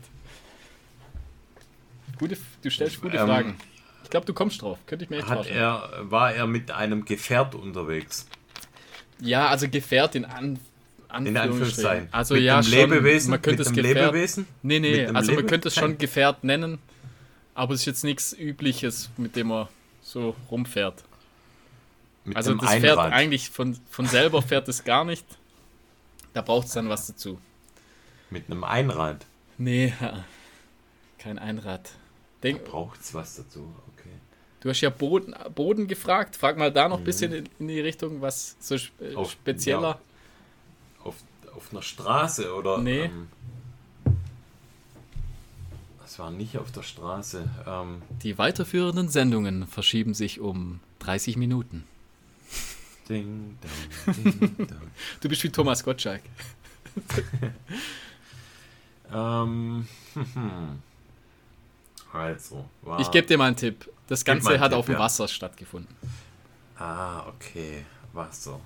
Gute, 2.20 2.38
du 2.64 2.70
stellst 2.70 3.02
gute 3.02 3.18
Ähm, 3.18 3.28
Fragen. 3.28 3.56
Ich 4.04 4.10
glaube, 4.10 4.26
du 4.26 4.34
kommst 4.34 4.62
drauf. 4.62 4.80
Könnte 4.86 5.04
ich 5.06 5.10
mir 5.10 5.18
echt 5.18 5.28
Hat 5.28 5.36
vorstellen. 5.38 5.60
er, 5.60 5.90
war 6.12 6.34
er 6.34 6.48
mit 6.48 6.72
einem 6.72 7.04
Gefährt 7.06 7.56
unterwegs? 7.56 8.28
Ja, 9.20 9.48
also 9.48 9.68
Gefährt 9.70 10.16
in 10.16 10.26
An 10.26 10.60
In 11.26 11.36
Anführungszeichen. 11.38 12.08
Also 12.12 12.36
mit 12.36 12.44
ja, 12.44 12.56
einem 12.56 12.64
schon. 12.64 12.74
Lebewesen? 12.74 13.32
Man 13.32 13.42
könnte 13.42 13.60
mit 13.64 13.68
es 13.68 13.74
Gefährt. 13.74 13.96
Lebewesen? 13.98 14.48
Nee, 14.62 14.80
nee, 14.80 15.06
also 15.08 15.34
man 15.34 15.46
könnte 15.46 15.68
es 15.70 15.76
schon 15.76 15.98
Gefährt 15.98 16.44
nennen, 16.44 16.80
aber 17.54 17.74
es 17.74 17.82
ist 17.82 17.86
jetzt 17.86 18.04
nichts 18.04 18.34
Übliches, 18.34 19.10
mit 19.18 19.36
dem 19.36 19.48
man 19.48 19.68
so 20.02 20.36
rumfährt. 20.52 21.04
Mit 22.24 22.38
Also 22.38 22.54
das 22.54 22.70
fährt 22.76 22.98
Einrad. 22.98 23.14
eigentlich 23.14 23.50
von, 23.50 23.78
von 23.90 24.06
selber 24.06 24.42
fährt 24.42 24.68
es 24.70 24.84
gar 24.84 25.04
nicht. 25.06 25.26
Da 26.34 26.42
braucht 26.42 26.68
es 26.68 26.74
dann 26.74 26.88
was 26.90 27.08
dazu. 27.08 27.40
Mit 28.30 28.50
einem 28.52 28.64
Einrad. 28.64 29.26
Nee, 29.58 29.94
kein 31.20 31.40
Einrad. 31.40 31.90
Denk, 32.44 32.66
Braucht 32.66 33.02
es 33.02 33.14
was 33.14 33.36
dazu? 33.38 33.74
Okay. 33.96 34.10
du 34.62 34.70
hast 34.70 34.82
ja 34.82 34.90
Boden, 34.90 35.34
Boden 35.56 35.88
gefragt. 35.88 36.36
Frag 36.36 36.58
mal 36.58 36.72
da 36.72 36.88
noch 36.88 37.00
ein 37.00 37.04
bisschen 37.04 37.34
in, 37.34 37.50
in 37.60 37.68
die 37.68 37.80
Richtung, 37.80 38.22
was 38.22 38.56
so 38.60 38.76
äh, 38.76 38.80
Mhm. 39.12 39.18
Auf- 39.18 39.32
spezieller. 39.32 40.00
Auf, 41.04 41.16
auf 41.56 41.72
einer 41.72 41.82
Straße 41.82 42.54
oder? 42.54 42.78
Nee. 42.78 43.06
Ähm, 43.06 43.28
das 46.02 46.20
war 46.20 46.32
nicht 46.32 46.58
auf 46.58 46.72
der 46.72 46.84
Straße. 46.84 47.50
Ähm, 47.66 48.02
Die 48.24 48.38
weiterführenden 48.38 49.10
Sendungen 49.10 49.68
verschieben 49.68 50.14
sich 50.14 50.40
um 50.40 50.80
30 51.00 51.38
Minuten. 51.38 51.84
ding, 53.10 53.58
dong, 54.06 54.16
ding, 54.16 54.58
dong. 54.68 54.92
Du 55.22 55.30
bist 55.30 55.44
wie 55.44 55.50
Thomas 55.50 55.84
Gottschalk. 55.84 56.22
ähm, 59.14 59.88
hm. 60.14 60.82
Also. 62.14 62.66
War, 62.82 63.00
Ich 63.00 63.12
gebe 63.12 63.28
dir 63.28 63.38
mal 63.38 63.48
einen 63.48 63.56
Tipp. 63.56 63.90
Das 64.08 64.24
Ganze 64.24 64.60
hat 64.60 64.72
Tipp, 64.72 64.80
auf 64.80 64.86
dem 64.86 64.96
ja. 64.96 65.00
Wasser 65.00 65.28
stattgefunden. 65.28 65.94
Ah, 66.78 67.26
okay. 67.28 67.86
Wasser. 68.14 68.60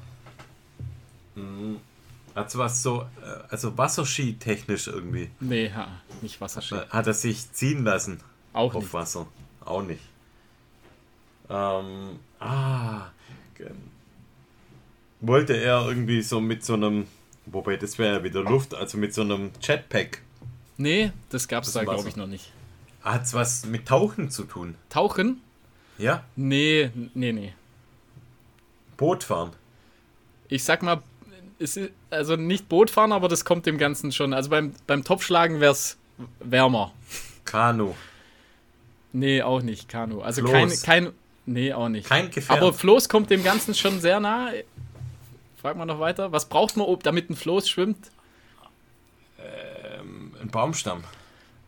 Hm. 1.35 1.79
Hat's 2.35 2.57
was 2.57 2.81
so, 2.81 3.01
äh, 3.01 3.49
also 3.49 3.77
Wasserski-technisch 3.77 4.87
irgendwie. 4.87 5.29
Nee, 5.39 5.69
ha, 5.73 5.87
nicht 6.21 6.39
Wasserski. 6.39 6.75
Hat 6.89 7.07
er 7.07 7.13
sich 7.13 7.51
ziehen 7.51 7.83
lassen 7.83 8.21
Auch 8.53 8.73
auf 8.73 8.83
nicht. 8.83 8.93
Wasser? 8.93 9.27
Auch 9.65 9.83
nicht. 9.83 10.01
Ähm, 11.49 12.19
ah. 12.39 13.07
Wollte 15.19 15.53
er 15.53 15.85
irgendwie 15.85 16.21
so 16.21 16.39
mit 16.39 16.63
so 16.63 16.73
einem, 16.73 17.05
wobei 17.45 17.75
das 17.77 17.99
wäre 17.99 18.17
ja 18.17 18.23
wieder 18.23 18.41
Luft, 18.41 18.73
also 18.73 18.97
mit 18.97 19.13
so 19.13 19.21
einem 19.21 19.51
Jetpack. 19.61 20.21
Nee, 20.77 21.11
das 21.29 21.47
gab 21.47 21.63
es 21.63 21.73
Das 21.73 21.85
da, 21.85 21.91
glaube 21.91 22.07
ich, 22.07 22.15
noch 22.15 22.27
nicht. 22.27 22.51
Hat's 23.03 23.33
was 23.33 23.65
mit 23.65 23.87
Tauchen 23.87 24.29
zu 24.29 24.43
tun? 24.43 24.75
Tauchen? 24.89 25.41
Ja? 25.97 26.23
Nee, 26.35 26.91
nee, 27.13 27.31
nee. 27.31 27.53
Boot 28.97 29.23
fahren? 29.23 29.51
Ich 30.47 30.63
sag 30.63 30.83
mal, 30.83 31.01
es 31.59 31.77
ist, 31.77 31.91
also 32.09 32.35
nicht 32.35 32.69
Boot 32.69 32.89
fahren, 32.89 33.11
aber 33.11 33.27
das 33.27 33.45
kommt 33.45 33.65
dem 33.65 33.77
Ganzen 33.77 34.11
schon. 34.11 34.33
Also 34.33 34.49
beim, 34.49 34.73
beim 34.87 35.03
Topfschlagen 35.03 35.59
wäre 35.59 35.71
es 35.71 35.97
wärmer. 36.39 36.91
Kanu? 37.45 37.95
Nee, 39.13 39.41
auch 39.41 39.61
nicht, 39.61 39.89
Kanu. 39.89 40.21
Also 40.21 40.41
Floß. 40.41 40.51
kein, 40.83 41.03
kein. 41.05 41.13
Nee, 41.45 41.73
auch 41.73 41.89
nicht. 41.89 42.07
Kein 42.07 42.29
Gefährt? 42.31 42.59
Aber 42.61 42.71
Floß 42.73 43.09
kommt 43.09 43.29
dem 43.29 43.43
Ganzen 43.43 43.73
schon 43.73 43.99
sehr 43.99 44.19
nah. 44.19 44.51
Frag 45.59 45.75
mal 45.75 45.85
noch 45.85 45.99
weiter. 45.99 46.31
Was 46.31 46.47
braucht 46.47 46.77
man, 46.77 46.87
ob- 46.87 47.03
damit 47.03 47.29
ein 47.29 47.35
Floß 47.35 47.67
schwimmt? 47.69 48.11
ähm, 49.39 50.33
ein 50.41 50.49
Baumstamm? 50.49 51.03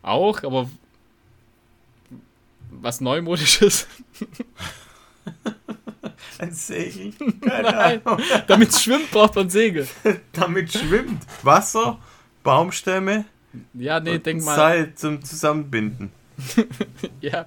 Auch, 0.03 0.43
aber 0.43 0.69
was 2.83 3.01
Neumodisches? 3.01 3.87
Ein 6.37 6.53
Segel? 6.53 7.13
Keine 7.41 7.71
Nein. 7.71 8.01
Ahnung. 8.05 8.21
Damit 8.47 8.69
es 8.69 8.83
schwimmt, 8.83 9.09
braucht 9.11 9.35
man 9.35 9.49
Segel. 9.49 9.87
Damit 10.33 10.71
schwimmt 10.73 11.23
Wasser, 11.41 11.99
Baumstämme 12.43 13.25
Ja, 13.73 13.99
nee, 13.99 14.19
denk 14.19 14.43
mal. 14.43 14.55
Seil 14.55 14.93
zum 14.95 15.23
Zusammenbinden. 15.23 16.11
Ja, 17.21 17.45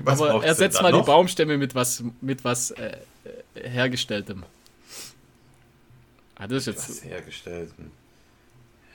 Was 0.00 0.20
aber 0.20 0.44
ersetzt 0.44 0.76
mal 0.82 0.90
dann 0.90 0.94
die 0.94 0.98
noch? 0.98 1.06
Baumstämme 1.06 1.56
mit 1.56 1.74
was, 1.74 2.02
mit 2.20 2.44
was 2.44 2.72
äh, 2.72 2.96
äh, 3.54 3.68
hergestelltem. 3.70 4.42
Ah, 6.34 6.48
das 6.48 6.66
ist 6.66 6.76
Was 6.76 6.88
jetzt. 6.88 7.04
hergestellten. 7.04 7.90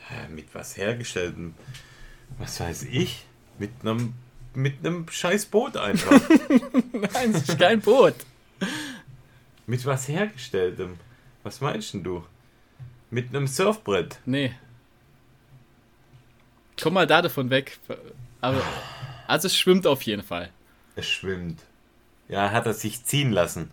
Ja, 0.09 0.27
mit 0.29 0.53
was 0.53 0.75
hergestellten? 0.77 1.55
Was 2.37 2.59
weiß 2.59 2.83
ich? 2.83 3.25
Mit 3.57 3.71
einem 3.81 4.13
mit 4.53 4.85
einem 4.85 5.07
scheiß 5.09 5.45
Boot 5.47 5.77
einfach. 5.77 6.11
Nein, 6.91 7.33
das 7.33 7.49
ist 7.49 7.59
kein 7.59 7.81
Boot. 7.81 8.15
mit 9.67 9.85
was 9.85 10.07
hergestelltem? 10.07 10.97
Was 11.43 11.61
meinst 11.61 11.93
denn 11.93 12.03
du? 12.03 12.23
Mit 13.11 13.29
einem 13.29 13.47
Surfbrett. 13.47 14.19
Nee. 14.25 14.53
Komm 16.81 16.93
mal 16.93 17.07
da 17.07 17.21
davon 17.21 17.49
weg. 17.49 17.79
Aber, 18.41 18.61
also 19.27 19.47
es 19.47 19.57
schwimmt 19.57 19.85
auf 19.87 20.01
jeden 20.03 20.23
Fall. 20.23 20.49
Es 20.95 21.07
schwimmt. 21.07 21.61
Ja, 22.27 22.51
hat 22.51 22.65
er 22.65 22.73
sich 22.73 23.03
ziehen 23.03 23.31
lassen. 23.31 23.71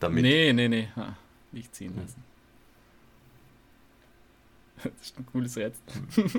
Damit. 0.00 0.22
Nee, 0.22 0.52
nee, 0.52 0.68
nee. 0.68 0.88
Nicht 1.52 1.74
ziehen 1.74 1.94
lassen. 1.96 2.24
Das 4.84 4.92
ist 5.08 5.18
ein 5.18 5.26
cooles 5.26 5.56
Rätsel. 5.56 5.82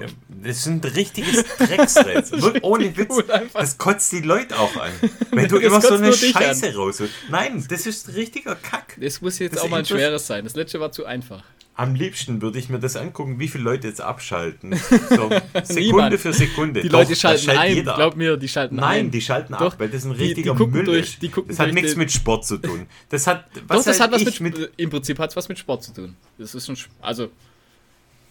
Ja, 0.02 0.08
das 0.44 0.58
ist 0.58 0.66
ein 0.68 0.80
richtiges 0.80 1.44
Drecksrätsel. 1.58 2.60
Ohne 2.62 2.96
Witz. 2.98 3.10
Cool. 3.10 3.26
Das 3.54 3.78
kotzt 3.78 4.12
die 4.12 4.22
Leute 4.22 4.58
auch 4.60 4.76
an. 4.78 4.92
Wenn 5.32 5.48
du 5.48 5.56
Das 5.60 5.64
immer 5.66 5.82
so 5.82 5.96
eine 5.96 6.14
Scheiße 6.14 6.76
rausholst. 6.76 7.14
Nein, 7.30 7.66
das 7.70 7.86
ist 7.86 8.14
richtiger 8.16 8.56
Kack. 8.56 8.98
Das 9.00 9.22
muss 9.22 9.40
jetzt 9.40 9.56
Das 9.56 9.64
auch 9.64 9.70
mal 9.70 9.80
ein 9.80 9.86
schweres 9.86 10.28
sein. 10.28 10.44
Das 10.44 10.56
letzte 10.56 10.80
war 10.80 10.92
zu 10.92 11.06
einfach. 11.06 11.44
Am 11.76 11.96
liebsten 11.96 12.44
würde 12.44 12.60
ich 12.60 12.70
mir 12.70 12.78
das 12.80 12.96
angucken, 12.96 13.40
wie 13.40 13.48
viele 13.48 13.64
Leute 13.64 13.88
jetzt 13.88 14.00
abschalten. 14.00 14.76
So, 15.10 15.32
Sekunde 15.64 16.20
für 16.20 16.32
Sekunde. 16.32 16.84
Die 16.84 16.90
Doch, 16.90 17.00
Leute 17.00 17.10
das 17.12 17.20
schalten 17.20 17.50
ein. 17.50 17.74
jeder. 17.76 17.96
Glaub 17.96 18.16
mir, 18.16 18.38
die 18.38 18.48
schalten 18.48 18.76
Nein, 18.76 19.06
ein. 19.08 19.12
die 19.12 19.22
schalten 19.22 19.54
Doch, 19.54 19.74
ab, 19.74 19.80
weil 19.80 19.90
das 19.90 20.06
ein 20.06 20.12
die- 20.12 20.18
die 20.20 20.24
richtiger 20.26 20.54
gucken 20.54 20.74
Müll 20.74 20.84
durch- 20.86 21.14
ist. 21.16 21.22
die 21.24 21.32
das 21.48 21.58
hat 21.58 21.74
nichts 21.74 21.96
mit 21.96 22.12
Sport 22.12 22.46
zu 22.46 22.58
tun. 22.58 22.86
Das 23.10 23.26
hat, 23.26 23.46
Doch, 23.56 23.62
was 23.70 23.86
das 23.86 23.96
weiß 23.96 24.00
hat 24.04 24.12
was 24.12 24.22
ich 24.22 24.40
mit, 24.40 24.72
Im 24.78 24.92
Prinzip 24.92 25.18
hat 25.18 25.32
es 25.32 25.36
was 25.36 25.50
mit 25.50 25.58
Sport 25.58 25.84
zu 25.84 25.94
tun. 25.94 26.16
Das 26.38 26.54
ist 26.54 26.70
ein, 26.70 26.78
also 27.02 27.30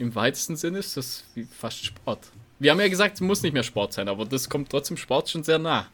im 0.02 0.14
weitesten 0.14 0.56
Sinne 0.56 0.78
ist 0.78 0.96
das 0.96 1.24
wie 1.34 1.44
fast 1.44 1.84
Sport. 1.84 2.30
Wir 2.58 2.72
haben 2.72 2.80
ja 2.80 2.88
gesagt, 2.88 3.14
es 3.14 3.20
muss 3.20 3.42
nicht 3.42 3.52
mehr 3.52 3.62
Sport 3.62 3.92
sein, 3.92 4.08
aber 4.08 4.24
das 4.24 4.48
kommt 4.48 4.70
trotzdem 4.70 4.96
Sport 4.96 5.30
schon 5.30 5.44
sehr 5.44 5.58
nah. 5.58 5.86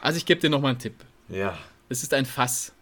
Also 0.00 0.16
ich 0.18 0.26
gebe 0.26 0.40
dir 0.40 0.50
nochmal 0.50 0.70
einen 0.70 0.78
Tipp. 0.78 0.94
Ja. 1.28 1.58
Es 1.88 2.02
ist 2.02 2.14
ein 2.14 2.26
Fass. 2.26 2.72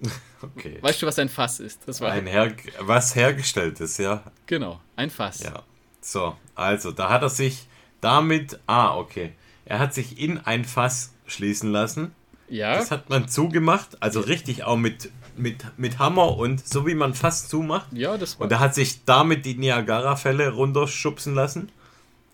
Okay. 0.56 0.76
Weißt 0.82 1.00
du, 1.00 1.06
was 1.06 1.18
ein 1.18 1.30
Fass 1.30 1.58
ist? 1.58 1.80
Das 1.86 2.02
war 2.02 2.12
ein 2.12 2.26
Her 2.26 2.54
was 2.80 3.14
hergestelltes, 3.14 3.96
ja. 3.96 4.22
Genau, 4.44 4.78
ein 4.94 5.08
Fass. 5.08 5.42
Ja. 5.42 5.62
So, 6.02 6.36
also 6.54 6.92
da 6.92 7.08
hat 7.08 7.22
er 7.22 7.30
sich 7.30 7.66
damit, 8.02 8.60
ah, 8.66 8.94
okay, 8.94 9.32
er 9.64 9.78
hat 9.78 9.94
sich 9.94 10.18
in 10.18 10.36
ein 10.36 10.66
Fass 10.66 11.14
schließen 11.26 11.72
lassen. 11.72 12.14
Ja. 12.50 12.76
Das 12.76 12.90
hat 12.90 13.08
man 13.08 13.26
zugemacht, 13.26 14.02
also 14.02 14.20
richtig 14.20 14.64
auch 14.64 14.76
mit, 14.76 15.10
mit, 15.36 15.56
mit 15.76 15.98
Hammer 15.98 16.36
und 16.36 16.66
so 16.66 16.86
wie 16.86 16.94
man 16.94 17.14
Fass 17.14 17.48
zumacht. 17.48 17.86
Ja, 17.92 18.16
das 18.16 18.38
war. 18.38 18.44
Und 18.44 18.52
er 18.52 18.60
hat 18.60 18.74
sich 18.74 19.04
damit 19.04 19.44
die 19.44 19.54
Niagara-Fälle 19.54 20.50
runterschubsen 20.50 21.34
lassen. 21.34 21.70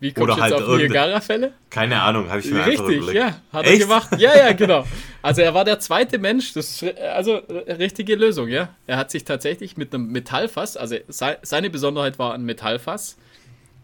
Wie 0.00 0.12
kommst 0.12 0.38
du 0.38 0.42
halt 0.42 0.54
auf 0.54 0.76
Niagara-Fälle? 0.76 1.52
Keine 1.68 2.00
Ahnung, 2.00 2.30
habe 2.30 2.40
ich 2.40 2.50
mir 2.50 2.64
Richtig, 2.64 2.96
überlegt. 2.98 3.12
ja, 3.12 3.40
hat 3.52 3.66
Echt? 3.66 3.80
er 3.80 3.86
gemacht. 3.86 4.08
Ja, 4.18 4.34
ja, 4.34 4.52
genau. 4.52 4.86
Also 5.20 5.42
er 5.42 5.52
war 5.52 5.66
der 5.66 5.78
zweite 5.78 6.18
Mensch, 6.18 6.54
das 6.54 6.82
ist 6.82 6.98
also 6.98 7.36
richtige 7.36 8.14
Lösung, 8.14 8.48
ja. 8.48 8.70
Er 8.86 8.96
hat 8.96 9.10
sich 9.10 9.24
tatsächlich 9.24 9.76
mit 9.76 9.94
einem 9.94 10.10
Metallfass, 10.10 10.78
also 10.78 10.96
seine 11.08 11.68
Besonderheit 11.68 12.18
war 12.18 12.32
ein 12.32 12.44
Metallfass, 12.44 13.18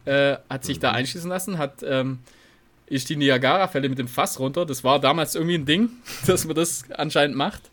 äh, 0.06 0.36
hat 0.48 0.64
sich 0.64 0.78
mhm. 0.78 0.82
da 0.82 0.92
einschließen 0.92 1.28
lassen, 1.28 1.58
hat 1.58 1.82
ähm, 1.86 2.20
ist 2.86 3.08
die 3.10 3.16
Niagara-Fälle 3.16 3.88
mit 3.88 3.98
dem 3.98 4.08
Fass 4.08 4.38
runter. 4.38 4.64
Das 4.64 4.84
war 4.84 5.00
damals 5.00 5.34
irgendwie 5.34 5.56
ein 5.56 5.66
Ding, 5.66 5.90
dass 6.26 6.44
man 6.44 6.56
das 6.56 6.84
anscheinend 6.92 7.36
macht. 7.36 7.70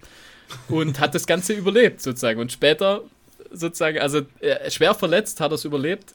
Und 0.69 0.99
hat 0.99 1.15
das 1.15 1.27
Ganze 1.27 1.53
überlebt, 1.53 2.01
sozusagen. 2.01 2.39
Und 2.39 2.51
später, 2.51 3.01
sozusagen, 3.51 3.99
also 3.99 4.21
äh, 4.39 4.69
schwer 4.71 4.93
verletzt 4.95 5.39
hat 5.41 5.51
er 5.51 5.55
es 5.55 5.65
überlebt 5.65 6.13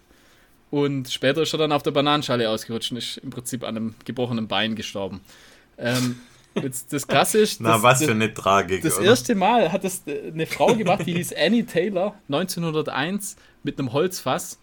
und 0.71 1.11
später 1.11 1.43
ist 1.43 1.53
er 1.55 1.59
dann 1.59 1.73
auf 1.73 1.83
der 1.83 1.93
Bananenschale 1.93 2.49
ausgerutscht 2.49 2.93
und 2.93 2.99
ist 2.99 3.19
im 3.19 3.31
Prinzip 3.31 3.65
an 3.65 3.77
einem 3.77 3.95
gebrochenen 4.05 4.49
Bein 4.49 4.75
gestorben. 4.75 5.21
Ähm, 5.79 6.17
jetzt, 6.55 6.93
das 6.93 7.07
Krasse 7.07 7.39
ist. 7.39 7.61
Na, 7.61 7.75
das, 7.75 7.83
was 7.83 8.05
für 8.05 8.11
eine 8.11 8.33
Tragik. 8.35 8.83
Das 8.83 8.99
oder? 8.99 9.07
erste 9.07 9.35
Mal 9.35 9.73
hat 9.73 9.85
das 9.85 10.03
eine 10.07 10.47
Frau 10.47 10.75
gemacht, 10.75 11.07
die 11.07 11.15
hieß 11.15 11.33
Annie 11.35 11.65
Taylor, 11.65 12.15
1901, 12.29 13.37
mit 13.63 13.79
einem 13.79 13.93
Holzfass. 13.93 14.59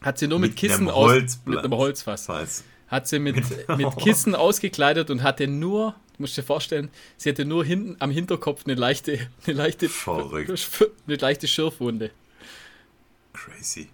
Hat 0.00 0.18
sie 0.18 0.28
nur 0.28 0.38
mit, 0.38 0.50
mit 0.50 0.58
Kissen 0.58 0.88
aus. 0.88 1.40
Mit 1.44 1.58
einem 1.58 1.74
Holzfass. 1.74 2.28
Weiß. 2.28 2.64
Hat 2.88 3.08
sie 3.08 3.18
mit, 3.18 3.36
mit 3.76 3.96
Kissen 3.98 4.34
ausgekleidet 4.34 5.10
und 5.10 5.22
hatte 5.22 5.48
nur, 5.48 5.94
du 6.16 6.22
musst 6.22 6.36
dir 6.36 6.42
vorstellen, 6.42 6.90
sie 7.16 7.30
hatte 7.30 7.44
nur 7.44 7.64
hinten 7.64 7.96
am 8.00 8.10
Hinterkopf 8.10 8.64
eine 8.64 8.74
leichte, 8.74 9.18
eine 9.46 9.56
leichte, 9.56 9.88
eine 10.06 11.16
leichte 11.16 11.48
Schürfwunde. 11.48 12.10
Crazy. 13.32 13.88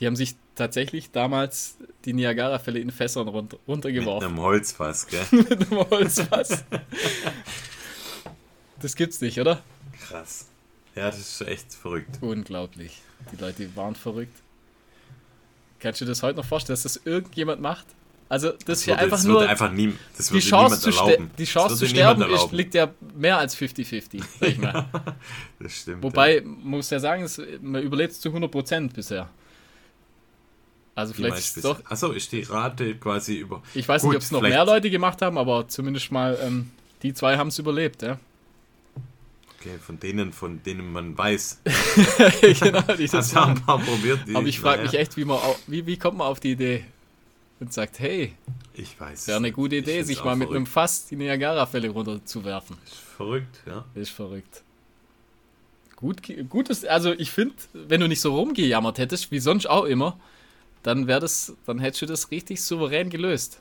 Die 0.00 0.06
haben 0.06 0.16
sich 0.16 0.36
tatsächlich 0.54 1.10
damals 1.10 1.76
die 2.04 2.12
Niagara-Fälle 2.12 2.78
in 2.78 2.90
Fässern 2.90 3.28
runter, 3.28 3.58
runtergeworfen. 3.66 4.28
Mit 4.28 4.38
einem 4.38 4.46
Holzfass, 4.46 5.06
gell? 5.06 5.24
Mit 5.30 5.52
einem 5.52 5.90
Holzfass. 5.90 6.64
das 8.80 8.94
gibt's 8.96 9.20
nicht, 9.20 9.40
oder? 9.40 9.62
Krass. 10.08 10.46
Ja, 10.94 11.06
das 11.06 11.18
ist 11.18 11.40
echt 11.42 11.74
verrückt. 11.74 12.18
Unglaublich. 12.20 13.02
Die 13.32 13.36
Leute 13.36 13.74
waren 13.76 13.94
verrückt. 13.94 14.36
Kannst 15.80 16.00
du 16.00 16.04
dir 16.04 16.10
das 16.10 16.22
heute 16.22 16.38
noch 16.38 16.44
vorstellen, 16.44 16.74
dass 16.74 16.82
das 16.82 17.00
irgendjemand 17.04 17.60
macht? 17.60 17.86
Also, 18.30 18.50
das, 18.50 18.64
das 18.64 18.82
hier 18.82 18.98
einfach 18.98 19.22
nur. 19.24 19.48
Einfach 19.48 19.72
nie, 19.72 19.94
das 20.16 20.28
die 20.28 20.40
Chance, 20.40 20.80
zu, 20.80 20.90
die 21.38 21.44
Chance 21.44 21.76
zu 21.76 21.86
sterben 21.86 22.22
ist, 22.22 22.52
liegt 22.52 22.74
ja 22.74 22.92
mehr 23.14 23.38
als 23.38 23.56
50-50, 23.56 24.22
sag 24.38 24.48
ich 24.48 24.58
mal. 24.58 24.86
das 25.60 25.72
stimmt. 25.72 26.02
Wobei, 26.02 26.36
ja. 26.36 26.42
man 26.42 26.60
muss 26.62 26.90
ja 26.90 27.00
sagen, 27.00 27.26
man 27.62 27.82
überlebt 27.82 28.12
es 28.12 28.20
zu 28.20 28.28
100% 28.28 28.92
bisher. 28.92 29.30
Also 30.94 31.14
vielleicht 31.14 31.38
ist 31.38 31.64
doch. 31.64 31.80
Achso, 31.86 32.10
ist 32.10 32.30
die 32.32 32.42
Rate 32.42 32.96
quasi 32.96 33.36
über. 33.36 33.62
Ich 33.72 33.88
weiß 33.88 34.02
Gut, 34.02 34.10
nicht, 34.10 34.16
ob 34.16 34.22
es 34.22 34.30
noch 34.30 34.42
mehr 34.42 34.64
Leute 34.64 34.90
gemacht 34.90 35.22
haben, 35.22 35.38
aber 35.38 35.68
zumindest 35.68 36.10
mal 36.10 36.36
ähm, 36.42 36.70
die 37.02 37.14
zwei 37.14 37.38
haben 37.38 37.48
es 37.48 37.58
überlebt, 37.58 38.02
ja. 38.02 38.18
Okay, 39.58 39.78
von 39.80 39.98
denen, 40.00 40.32
von 40.32 40.62
denen 40.62 40.92
man 40.92 41.16
weiß. 41.16 41.62
genau, 42.60 42.82
die 42.96 43.06
das 43.06 43.34
haben 43.34 43.52
ein 43.52 43.64
paar 43.64 43.78
probiert. 43.78 44.20
Die, 44.26 44.34
aber 44.34 44.46
ich 44.46 44.60
frage 44.60 44.82
mich 44.82 44.94
echt, 44.94 45.16
wie, 45.16 45.24
man, 45.24 45.38
wie, 45.66 45.86
wie 45.86 45.96
kommt 45.96 46.18
man 46.18 46.26
auf 46.26 46.40
die 46.40 46.52
Idee 46.52 46.84
und 47.60 47.72
sagt, 47.72 47.98
hey, 47.98 48.34
ich 48.74 48.98
weiß. 49.00 49.26
Wäre 49.26 49.38
eine 49.38 49.52
gute 49.52 49.76
Idee, 49.76 50.02
sich 50.02 50.22
mal 50.24 50.36
mit 50.36 50.48
verrückt. 50.48 50.56
einem 50.56 50.66
Fass 50.66 51.06
die 51.06 51.16
Niagara-Fälle 51.16 51.88
runterzuwerfen. 51.88 52.76
Ist 52.84 52.94
verrückt, 52.94 53.62
ja. 53.66 53.84
Ist 53.94 54.10
verrückt. 54.10 54.62
Gut, 55.96 56.22
gutes, 56.48 56.84
also 56.84 57.12
ich 57.12 57.32
finde, 57.32 57.56
wenn 57.72 58.00
du 58.00 58.06
nicht 58.06 58.20
so 58.20 58.36
rumgejammert 58.36 58.98
hättest, 58.98 59.32
wie 59.32 59.40
sonst 59.40 59.66
auch 59.66 59.84
immer, 59.84 60.18
dann 60.84 61.08
wäre 61.08 61.18
das, 61.18 61.56
dann 61.66 61.80
hättest 61.80 62.02
du 62.02 62.06
das 62.06 62.30
richtig 62.30 62.62
souverän 62.62 63.10
gelöst. 63.10 63.60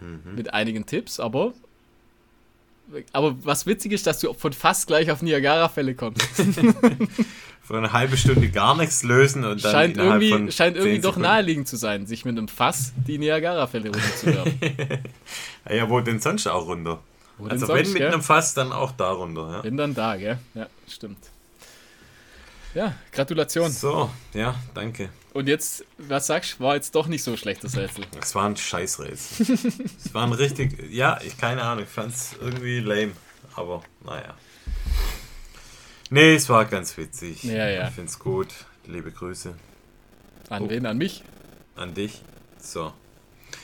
Mhm. 0.00 0.34
Mit 0.34 0.54
einigen 0.54 0.86
Tipps, 0.86 1.20
aber 1.20 1.52
aber 3.12 3.36
was 3.44 3.66
witzig 3.66 3.92
ist, 3.92 4.06
dass 4.06 4.20
du 4.20 4.32
von 4.32 4.52
fast 4.52 4.86
gleich 4.86 5.10
auf 5.10 5.22
Niagara-Fälle 5.22 5.94
kommst. 5.94 6.22
Für 7.62 7.76
eine 7.76 7.92
halbe 7.92 8.16
Stunde 8.16 8.48
gar 8.48 8.74
nichts 8.76 9.02
lösen 9.02 9.44
und 9.44 9.62
dann 9.62 9.72
scheint 9.72 9.96
irgendwie, 9.98 10.30
von 10.30 10.50
scheint 10.50 10.76
irgendwie 10.76 11.00
doch 11.00 11.18
naheliegend 11.18 11.68
zu 11.68 11.76
sein, 11.76 12.06
sich 12.06 12.24
mit 12.24 12.38
einem 12.38 12.48
Fass 12.48 12.94
die 13.06 13.18
Niagara-Fälle 13.18 13.90
runterzuwerfen. 13.90 14.58
ja, 15.70 15.90
wo 15.90 16.00
denn 16.00 16.18
sonst 16.18 16.46
auch 16.46 16.66
runter? 16.66 16.98
Wo 17.36 17.46
also 17.46 17.66
sonst, 17.66 17.78
wenn 17.78 17.88
mit 17.88 17.98
gell? 17.98 18.08
einem 18.08 18.22
Fass, 18.22 18.54
dann 18.54 18.72
auch 18.72 18.92
da 18.92 19.10
runter. 19.10 19.50
Ja. 19.52 19.64
Wenn 19.64 19.76
dann 19.76 19.94
da, 19.94 20.16
gell? 20.16 20.38
Ja, 20.54 20.66
stimmt. 20.88 21.18
Ja, 22.74 22.94
Gratulation. 23.12 23.70
So, 23.70 24.10
ja, 24.32 24.54
danke. 24.72 25.10
Und 25.38 25.46
jetzt, 25.46 25.84
was 25.98 26.26
sagst 26.26 26.58
du, 26.58 26.64
war 26.64 26.74
jetzt 26.74 26.96
doch 26.96 27.06
nicht 27.06 27.22
so 27.22 27.36
schlechtes 27.36 27.76
Rätsel. 27.76 28.04
Es 28.20 28.34
war 28.34 28.46
ein 28.46 28.56
Scheißrätsel. 28.56 29.56
es 29.96 30.12
war 30.12 30.26
ein 30.26 30.32
richtig, 30.32 30.90
ja, 30.90 31.20
ich 31.24 31.38
keine 31.38 31.62
Ahnung, 31.62 31.84
ich 31.84 31.90
fand 31.90 32.12
es 32.12 32.34
irgendwie 32.40 32.80
lame, 32.80 33.12
aber 33.54 33.84
naja. 34.04 34.34
Nee, 36.10 36.34
es 36.34 36.48
war 36.48 36.64
ganz 36.64 36.96
witzig. 36.96 37.44
Ja, 37.44 37.68
ja. 37.68 37.86
Ich 37.86 37.94
finde 37.94 38.10
es 38.10 38.18
gut. 38.18 38.48
Liebe 38.84 39.12
Grüße. 39.12 39.54
An 40.48 40.62
oh. 40.64 40.70
wen? 40.70 40.84
An 40.86 40.98
mich? 40.98 41.22
An 41.76 41.94
dich. 41.94 42.20
So. 42.58 42.92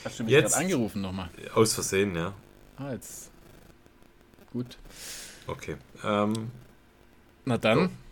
Hast 0.05 0.19
du 0.19 0.23
mich 0.23 0.31
jetzt 0.31 0.55
angerufen 0.55 1.01
nochmal? 1.01 1.29
Aus 1.55 1.73
Versehen, 1.73 2.15
ja. 2.15 2.33
Ah, 2.77 2.93
jetzt. 2.93 3.31
Gut. 4.53 4.77
Okay. 5.45 5.75
Ähm, 6.05 6.51
Na 7.43 7.57
dann. 7.57 7.89
So. 7.89 8.04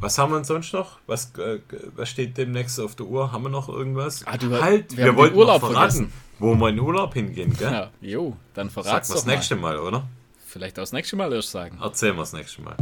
Was 0.00 0.18
haben 0.18 0.32
wir 0.32 0.44
sonst 0.44 0.72
noch? 0.72 0.98
Was, 1.06 1.32
äh, 1.38 1.60
was 1.94 2.08
steht 2.08 2.36
demnächst 2.36 2.80
auf 2.80 2.96
der 2.96 3.06
Uhr? 3.06 3.32
Haben 3.32 3.44
wir 3.44 3.50
noch 3.50 3.68
irgendwas? 3.68 4.26
Ah, 4.26 4.36
du, 4.36 4.60
halt, 4.60 4.96
wir, 4.96 5.06
wir 5.06 5.16
wollten 5.16 5.36
Urlaub 5.36 5.60
verraten, 5.60 5.76
vergessen. 5.76 6.12
wo 6.38 6.54
wir 6.54 6.68
in 6.68 6.80
Urlaub 6.80 7.14
hingehen, 7.14 7.56
gell? 7.56 7.72
Ja, 7.72 7.90
jo, 8.00 8.36
dann 8.54 8.70
verrat's 8.70 9.08
Sag 9.08 9.16
das 9.16 9.26
nächste 9.26 9.56
Mal, 9.56 9.78
oder? 9.78 10.08
Vielleicht 10.46 10.78
auch 10.78 10.82
das 10.82 10.92
nächste 10.92 11.16
Mal 11.16 11.32
erst 11.32 11.50
sagen. 11.50 11.78
Erzählen 11.80 12.14
wir 12.14 12.22
das 12.22 12.32
nächste 12.32 12.62
Mal. 12.62 12.76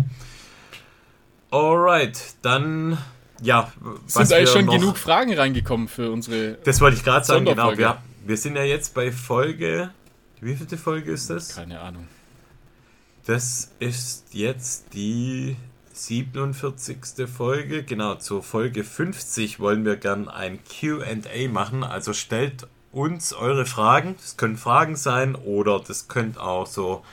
Alright, 1.50 2.34
dann 2.42 2.98
ja. 3.42 3.72
Sind 4.06 4.32
eigentlich 4.32 4.50
schon 4.50 4.66
genug 4.66 4.96
Fragen 4.96 5.34
reingekommen 5.34 5.88
für 5.88 6.10
unsere. 6.10 6.54
Das 6.64 6.80
wollte 6.80 6.96
ich 6.96 7.04
gerade 7.04 7.24
sagen, 7.24 7.44
genau. 7.44 7.76
Wir, 7.76 7.98
wir 8.24 8.36
sind 8.36 8.56
ja 8.56 8.64
jetzt 8.64 8.94
bei 8.94 9.12
Folge. 9.12 9.90
Wie 10.40 10.56
viele 10.56 10.78
Folge 10.78 11.12
ist 11.12 11.30
das? 11.30 11.54
Keine 11.54 11.80
Ahnung. 11.80 12.08
Das 13.26 13.70
ist 13.78 14.26
jetzt 14.32 14.94
die 14.94 15.56
47. 16.06 17.28
Folge. 17.28 17.82
Genau, 17.82 18.14
zur 18.16 18.42
Folge 18.42 18.84
50 18.84 19.60
wollen 19.60 19.84
wir 19.84 19.96
gern 19.96 20.28
ein 20.28 20.58
QA 20.64 21.48
machen. 21.48 21.84
Also 21.84 22.12
stellt 22.12 22.66
uns 22.92 23.32
eure 23.32 23.66
Fragen. 23.66 24.16
Das 24.16 24.36
können 24.36 24.56
Fragen 24.56 24.96
sein 24.96 25.34
oder 25.34 25.80
das 25.80 26.08
könnt 26.08 26.38
auch 26.38 26.66
so, 26.66 27.04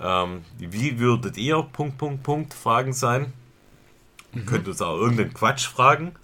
ähm, 0.00 0.44
wie 0.58 0.98
würdet 0.98 1.36
ihr, 1.36 1.62
Punkt, 1.62 1.98
Punkt, 1.98 2.22
Punkt, 2.22 2.54
Fragen 2.54 2.92
sein. 2.92 3.32
Mhm. 4.32 4.46
Könnt 4.46 4.68
uns 4.68 4.82
auch 4.82 4.98
irgendeinen 4.98 5.34
Quatsch 5.34 5.66
fragen. 5.66 6.14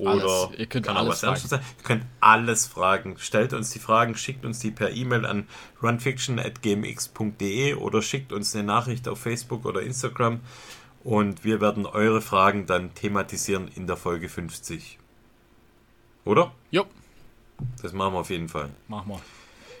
Oder 0.00 0.12
alles. 0.12 0.48
Ihr 0.58 0.66
könnt 0.66 0.86
kann 0.86 0.96
alles 0.96 1.24
auch 1.24 1.32
was 1.32 1.42
sein. 1.42 1.60
Ihr 1.78 1.84
könnt 1.84 2.06
alles 2.20 2.66
fragen. 2.66 3.16
Stellt 3.18 3.52
uns 3.52 3.68
die 3.70 3.80
Fragen, 3.80 4.16
schickt 4.16 4.46
uns 4.46 4.58
die 4.58 4.70
per 4.70 4.90
E-Mail 4.92 5.26
an 5.26 5.46
runfiction.gmx.de 5.82 7.74
oder 7.74 8.00
schickt 8.00 8.32
uns 8.32 8.54
eine 8.54 8.64
Nachricht 8.64 9.08
auf 9.08 9.20
Facebook 9.20 9.66
oder 9.66 9.82
Instagram. 9.82 10.40
Und 11.02 11.44
wir 11.44 11.60
werden 11.60 11.86
eure 11.86 12.20
Fragen 12.20 12.66
dann 12.66 12.94
thematisieren 12.94 13.68
in 13.74 13.86
der 13.86 13.96
Folge 13.96 14.28
50. 14.28 14.98
Oder? 16.24 16.52
Jo. 16.70 16.84
Das 17.82 17.92
machen 17.92 18.14
wir 18.14 18.20
auf 18.20 18.30
jeden 18.30 18.48
Fall. 18.48 18.70
Machen 18.88 19.08
wir. 19.08 19.20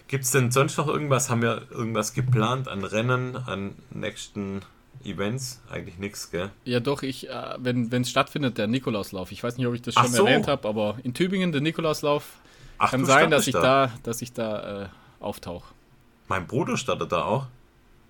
Gibt 0.08 0.24
es 0.24 0.30
denn 0.30 0.50
sonst 0.50 0.76
noch 0.76 0.88
irgendwas? 0.88 1.30
Haben 1.30 1.42
wir 1.42 1.70
irgendwas 1.70 2.14
geplant 2.14 2.68
an 2.68 2.84
Rennen, 2.84 3.36
an 3.36 3.74
nächsten 3.90 4.62
Events? 5.04 5.60
Eigentlich 5.70 5.98
nichts, 5.98 6.30
gell? 6.30 6.50
Ja, 6.64 6.80
doch, 6.80 7.02
ich, 7.02 7.28
äh, 7.28 7.54
wenn 7.58 7.92
es 7.92 8.10
stattfindet, 8.10 8.58
der 8.58 8.66
Nikolauslauf. 8.66 9.30
Ich 9.30 9.44
weiß 9.44 9.56
nicht, 9.56 9.66
ob 9.66 9.74
ich 9.74 9.82
das 9.82 9.94
schon 9.94 10.08
so. 10.08 10.26
erwähnt 10.26 10.48
habe, 10.48 10.66
aber 10.66 10.96
in 11.04 11.14
Tübingen, 11.14 11.52
der 11.52 11.60
Nikolauslauf, 11.60 12.24
Ach, 12.78 12.90
kann 12.90 13.04
sein, 13.04 13.30
dass 13.30 13.46
ich 13.46 13.52
da, 13.52 13.60
da 13.60 13.92
dass 14.02 14.22
ich 14.22 14.32
da 14.32 14.84
äh, 14.84 14.88
auftauche. 15.20 15.72
Mein 16.28 16.46
Bruder 16.46 16.76
startet 16.76 17.12
da 17.12 17.24
auch. 17.24 17.46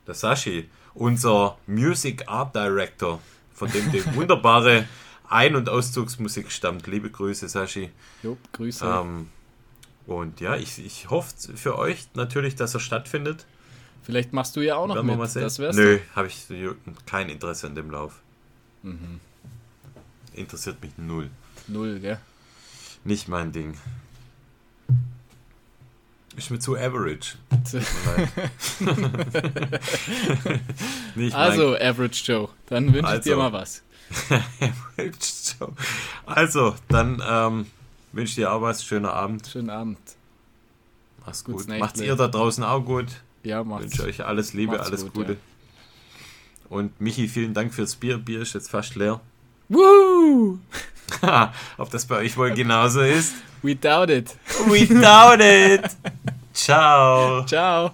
Der 0.06 0.14
Sashi 0.14 0.68
unser 0.94 1.56
Music 1.66 2.28
Art 2.28 2.54
Director, 2.54 3.20
von 3.54 3.70
dem 3.70 3.90
die 3.92 4.04
wunderbare 4.14 4.86
Ein- 5.28 5.54
und 5.56 5.68
Auszugsmusik 5.68 6.50
stammt. 6.50 6.86
Liebe 6.86 7.10
Grüße, 7.10 7.48
Sashi. 7.48 7.90
Jo, 8.22 8.36
Grüße. 8.52 8.84
Ähm, 8.84 9.28
und 10.06 10.40
ja, 10.40 10.56
ich, 10.56 10.84
ich 10.84 11.08
hoffe 11.10 11.32
für 11.56 11.78
euch 11.78 12.08
natürlich, 12.14 12.56
dass 12.56 12.74
er 12.74 12.80
stattfindet. 12.80 13.46
Vielleicht 14.02 14.32
machst 14.32 14.56
du 14.56 14.60
ja 14.60 14.76
auch 14.76 14.86
noch 14.88 14.96
Werden 14.96 15.06
mit. 15.06 15.18
mal 15.18 15.28
sehen. 15.28 15.42
Das 15.42 15.58
wär's 15.58 15.76
Nö, 15.76 15.98
habe 16.16 16.26
ich 16.26 16.46
kein 17.06 17.28
Interesse 17.28 17.66
an 17.68 17.74
dem 17.74 17.90
Lauf. 17.90 18.20
Mhm. 18.82 19.20
Interessiert 20.32 20.82
mich 20.82 20.92
null. 20.96 21.30
Null, 21.68 22.00
gell? 22.00 22.18
Nicht 23.04 23.28
mein 23.28 23.52
Ding. 23.52 23.76
Ist 26.40 26.50
mir 26.50 26.58
zu 26.58 26.74
average. 26.74 27.34
Nicht 31.14 31.34
Also, 31.36 31.74
Average 31.76 32.22
Joe, 32.32 32.48
dann 32.66 32.86
wünsche 32.86 33.00
ich 33.00 33.04
Also. 33.06 33.30
dir 33.30 33.36
mal 33.36 33.52
was. 33.52 33.82
mein 34.30 34.42
Average 34.60 35.54
Joe. 35.60 35.72
Also, 36.24 36.74
dann 36.88 37.22
ähm, 37.28 37.66
wünsche 38.12 38.30
ich 38.30 38.34
dir 38.36 38.50
auch 38.52 38.62
was. 38.62 38.82
Schöner 38.84 39.12
Abend. 39.12 39.46
Schönen 39.48 39.68
Abend. 39.68 39.98
Mach's 41.26 41.44
gut. 41.44 41.56
Nächtle. 41.58 41.78
Macht's 41.78 42.00
ihr 42.00 42.16
da 42.16 42.28
draußen 42.28 42.64
auch 42.64 42.80
gut. 42.80 43.08
Ja, 43.42 43.60
Ich 43.60 43.66
macht's. 43.66 43.84
wünsche 43.84 44.04
euch 44.04 44.24
alles 44.24 44.54
Liebe, 44.54 44.72
Macht's 44.72 44.88
alles 44.88 45.02
gut, 45.02 45.12
Gute. 45.12 45.32
ja. 45.32 45.38
Und 46.70 46.98
Michi, 47.00 47.28
vielen 47.28 47.52
Dank 47.52 47.74
fürs 47.74 47.96
Bier. 47.96 48.16
Bier 48.16 48.40
ist 48.40 48.54
jetzt 48.54 48.70
fast 48.70 48.94
leer. 48.94 49.20
Ob 51.78 51.90
das 51.90 52.06
bei 52.06 52.16
euch 52.16 52.36
wohl 52.36 52.52
genauso 52.52 53.00
ist? 53.00 53.34
We 53.62 53.74
doubt 53.74 54.10
it. 54.10 54.36
We 54.66 54.86
doubt 54.86 55.40
it. 55.40 55.82
Ciao. 56.54 57.44
Ciao. 57.46 57.90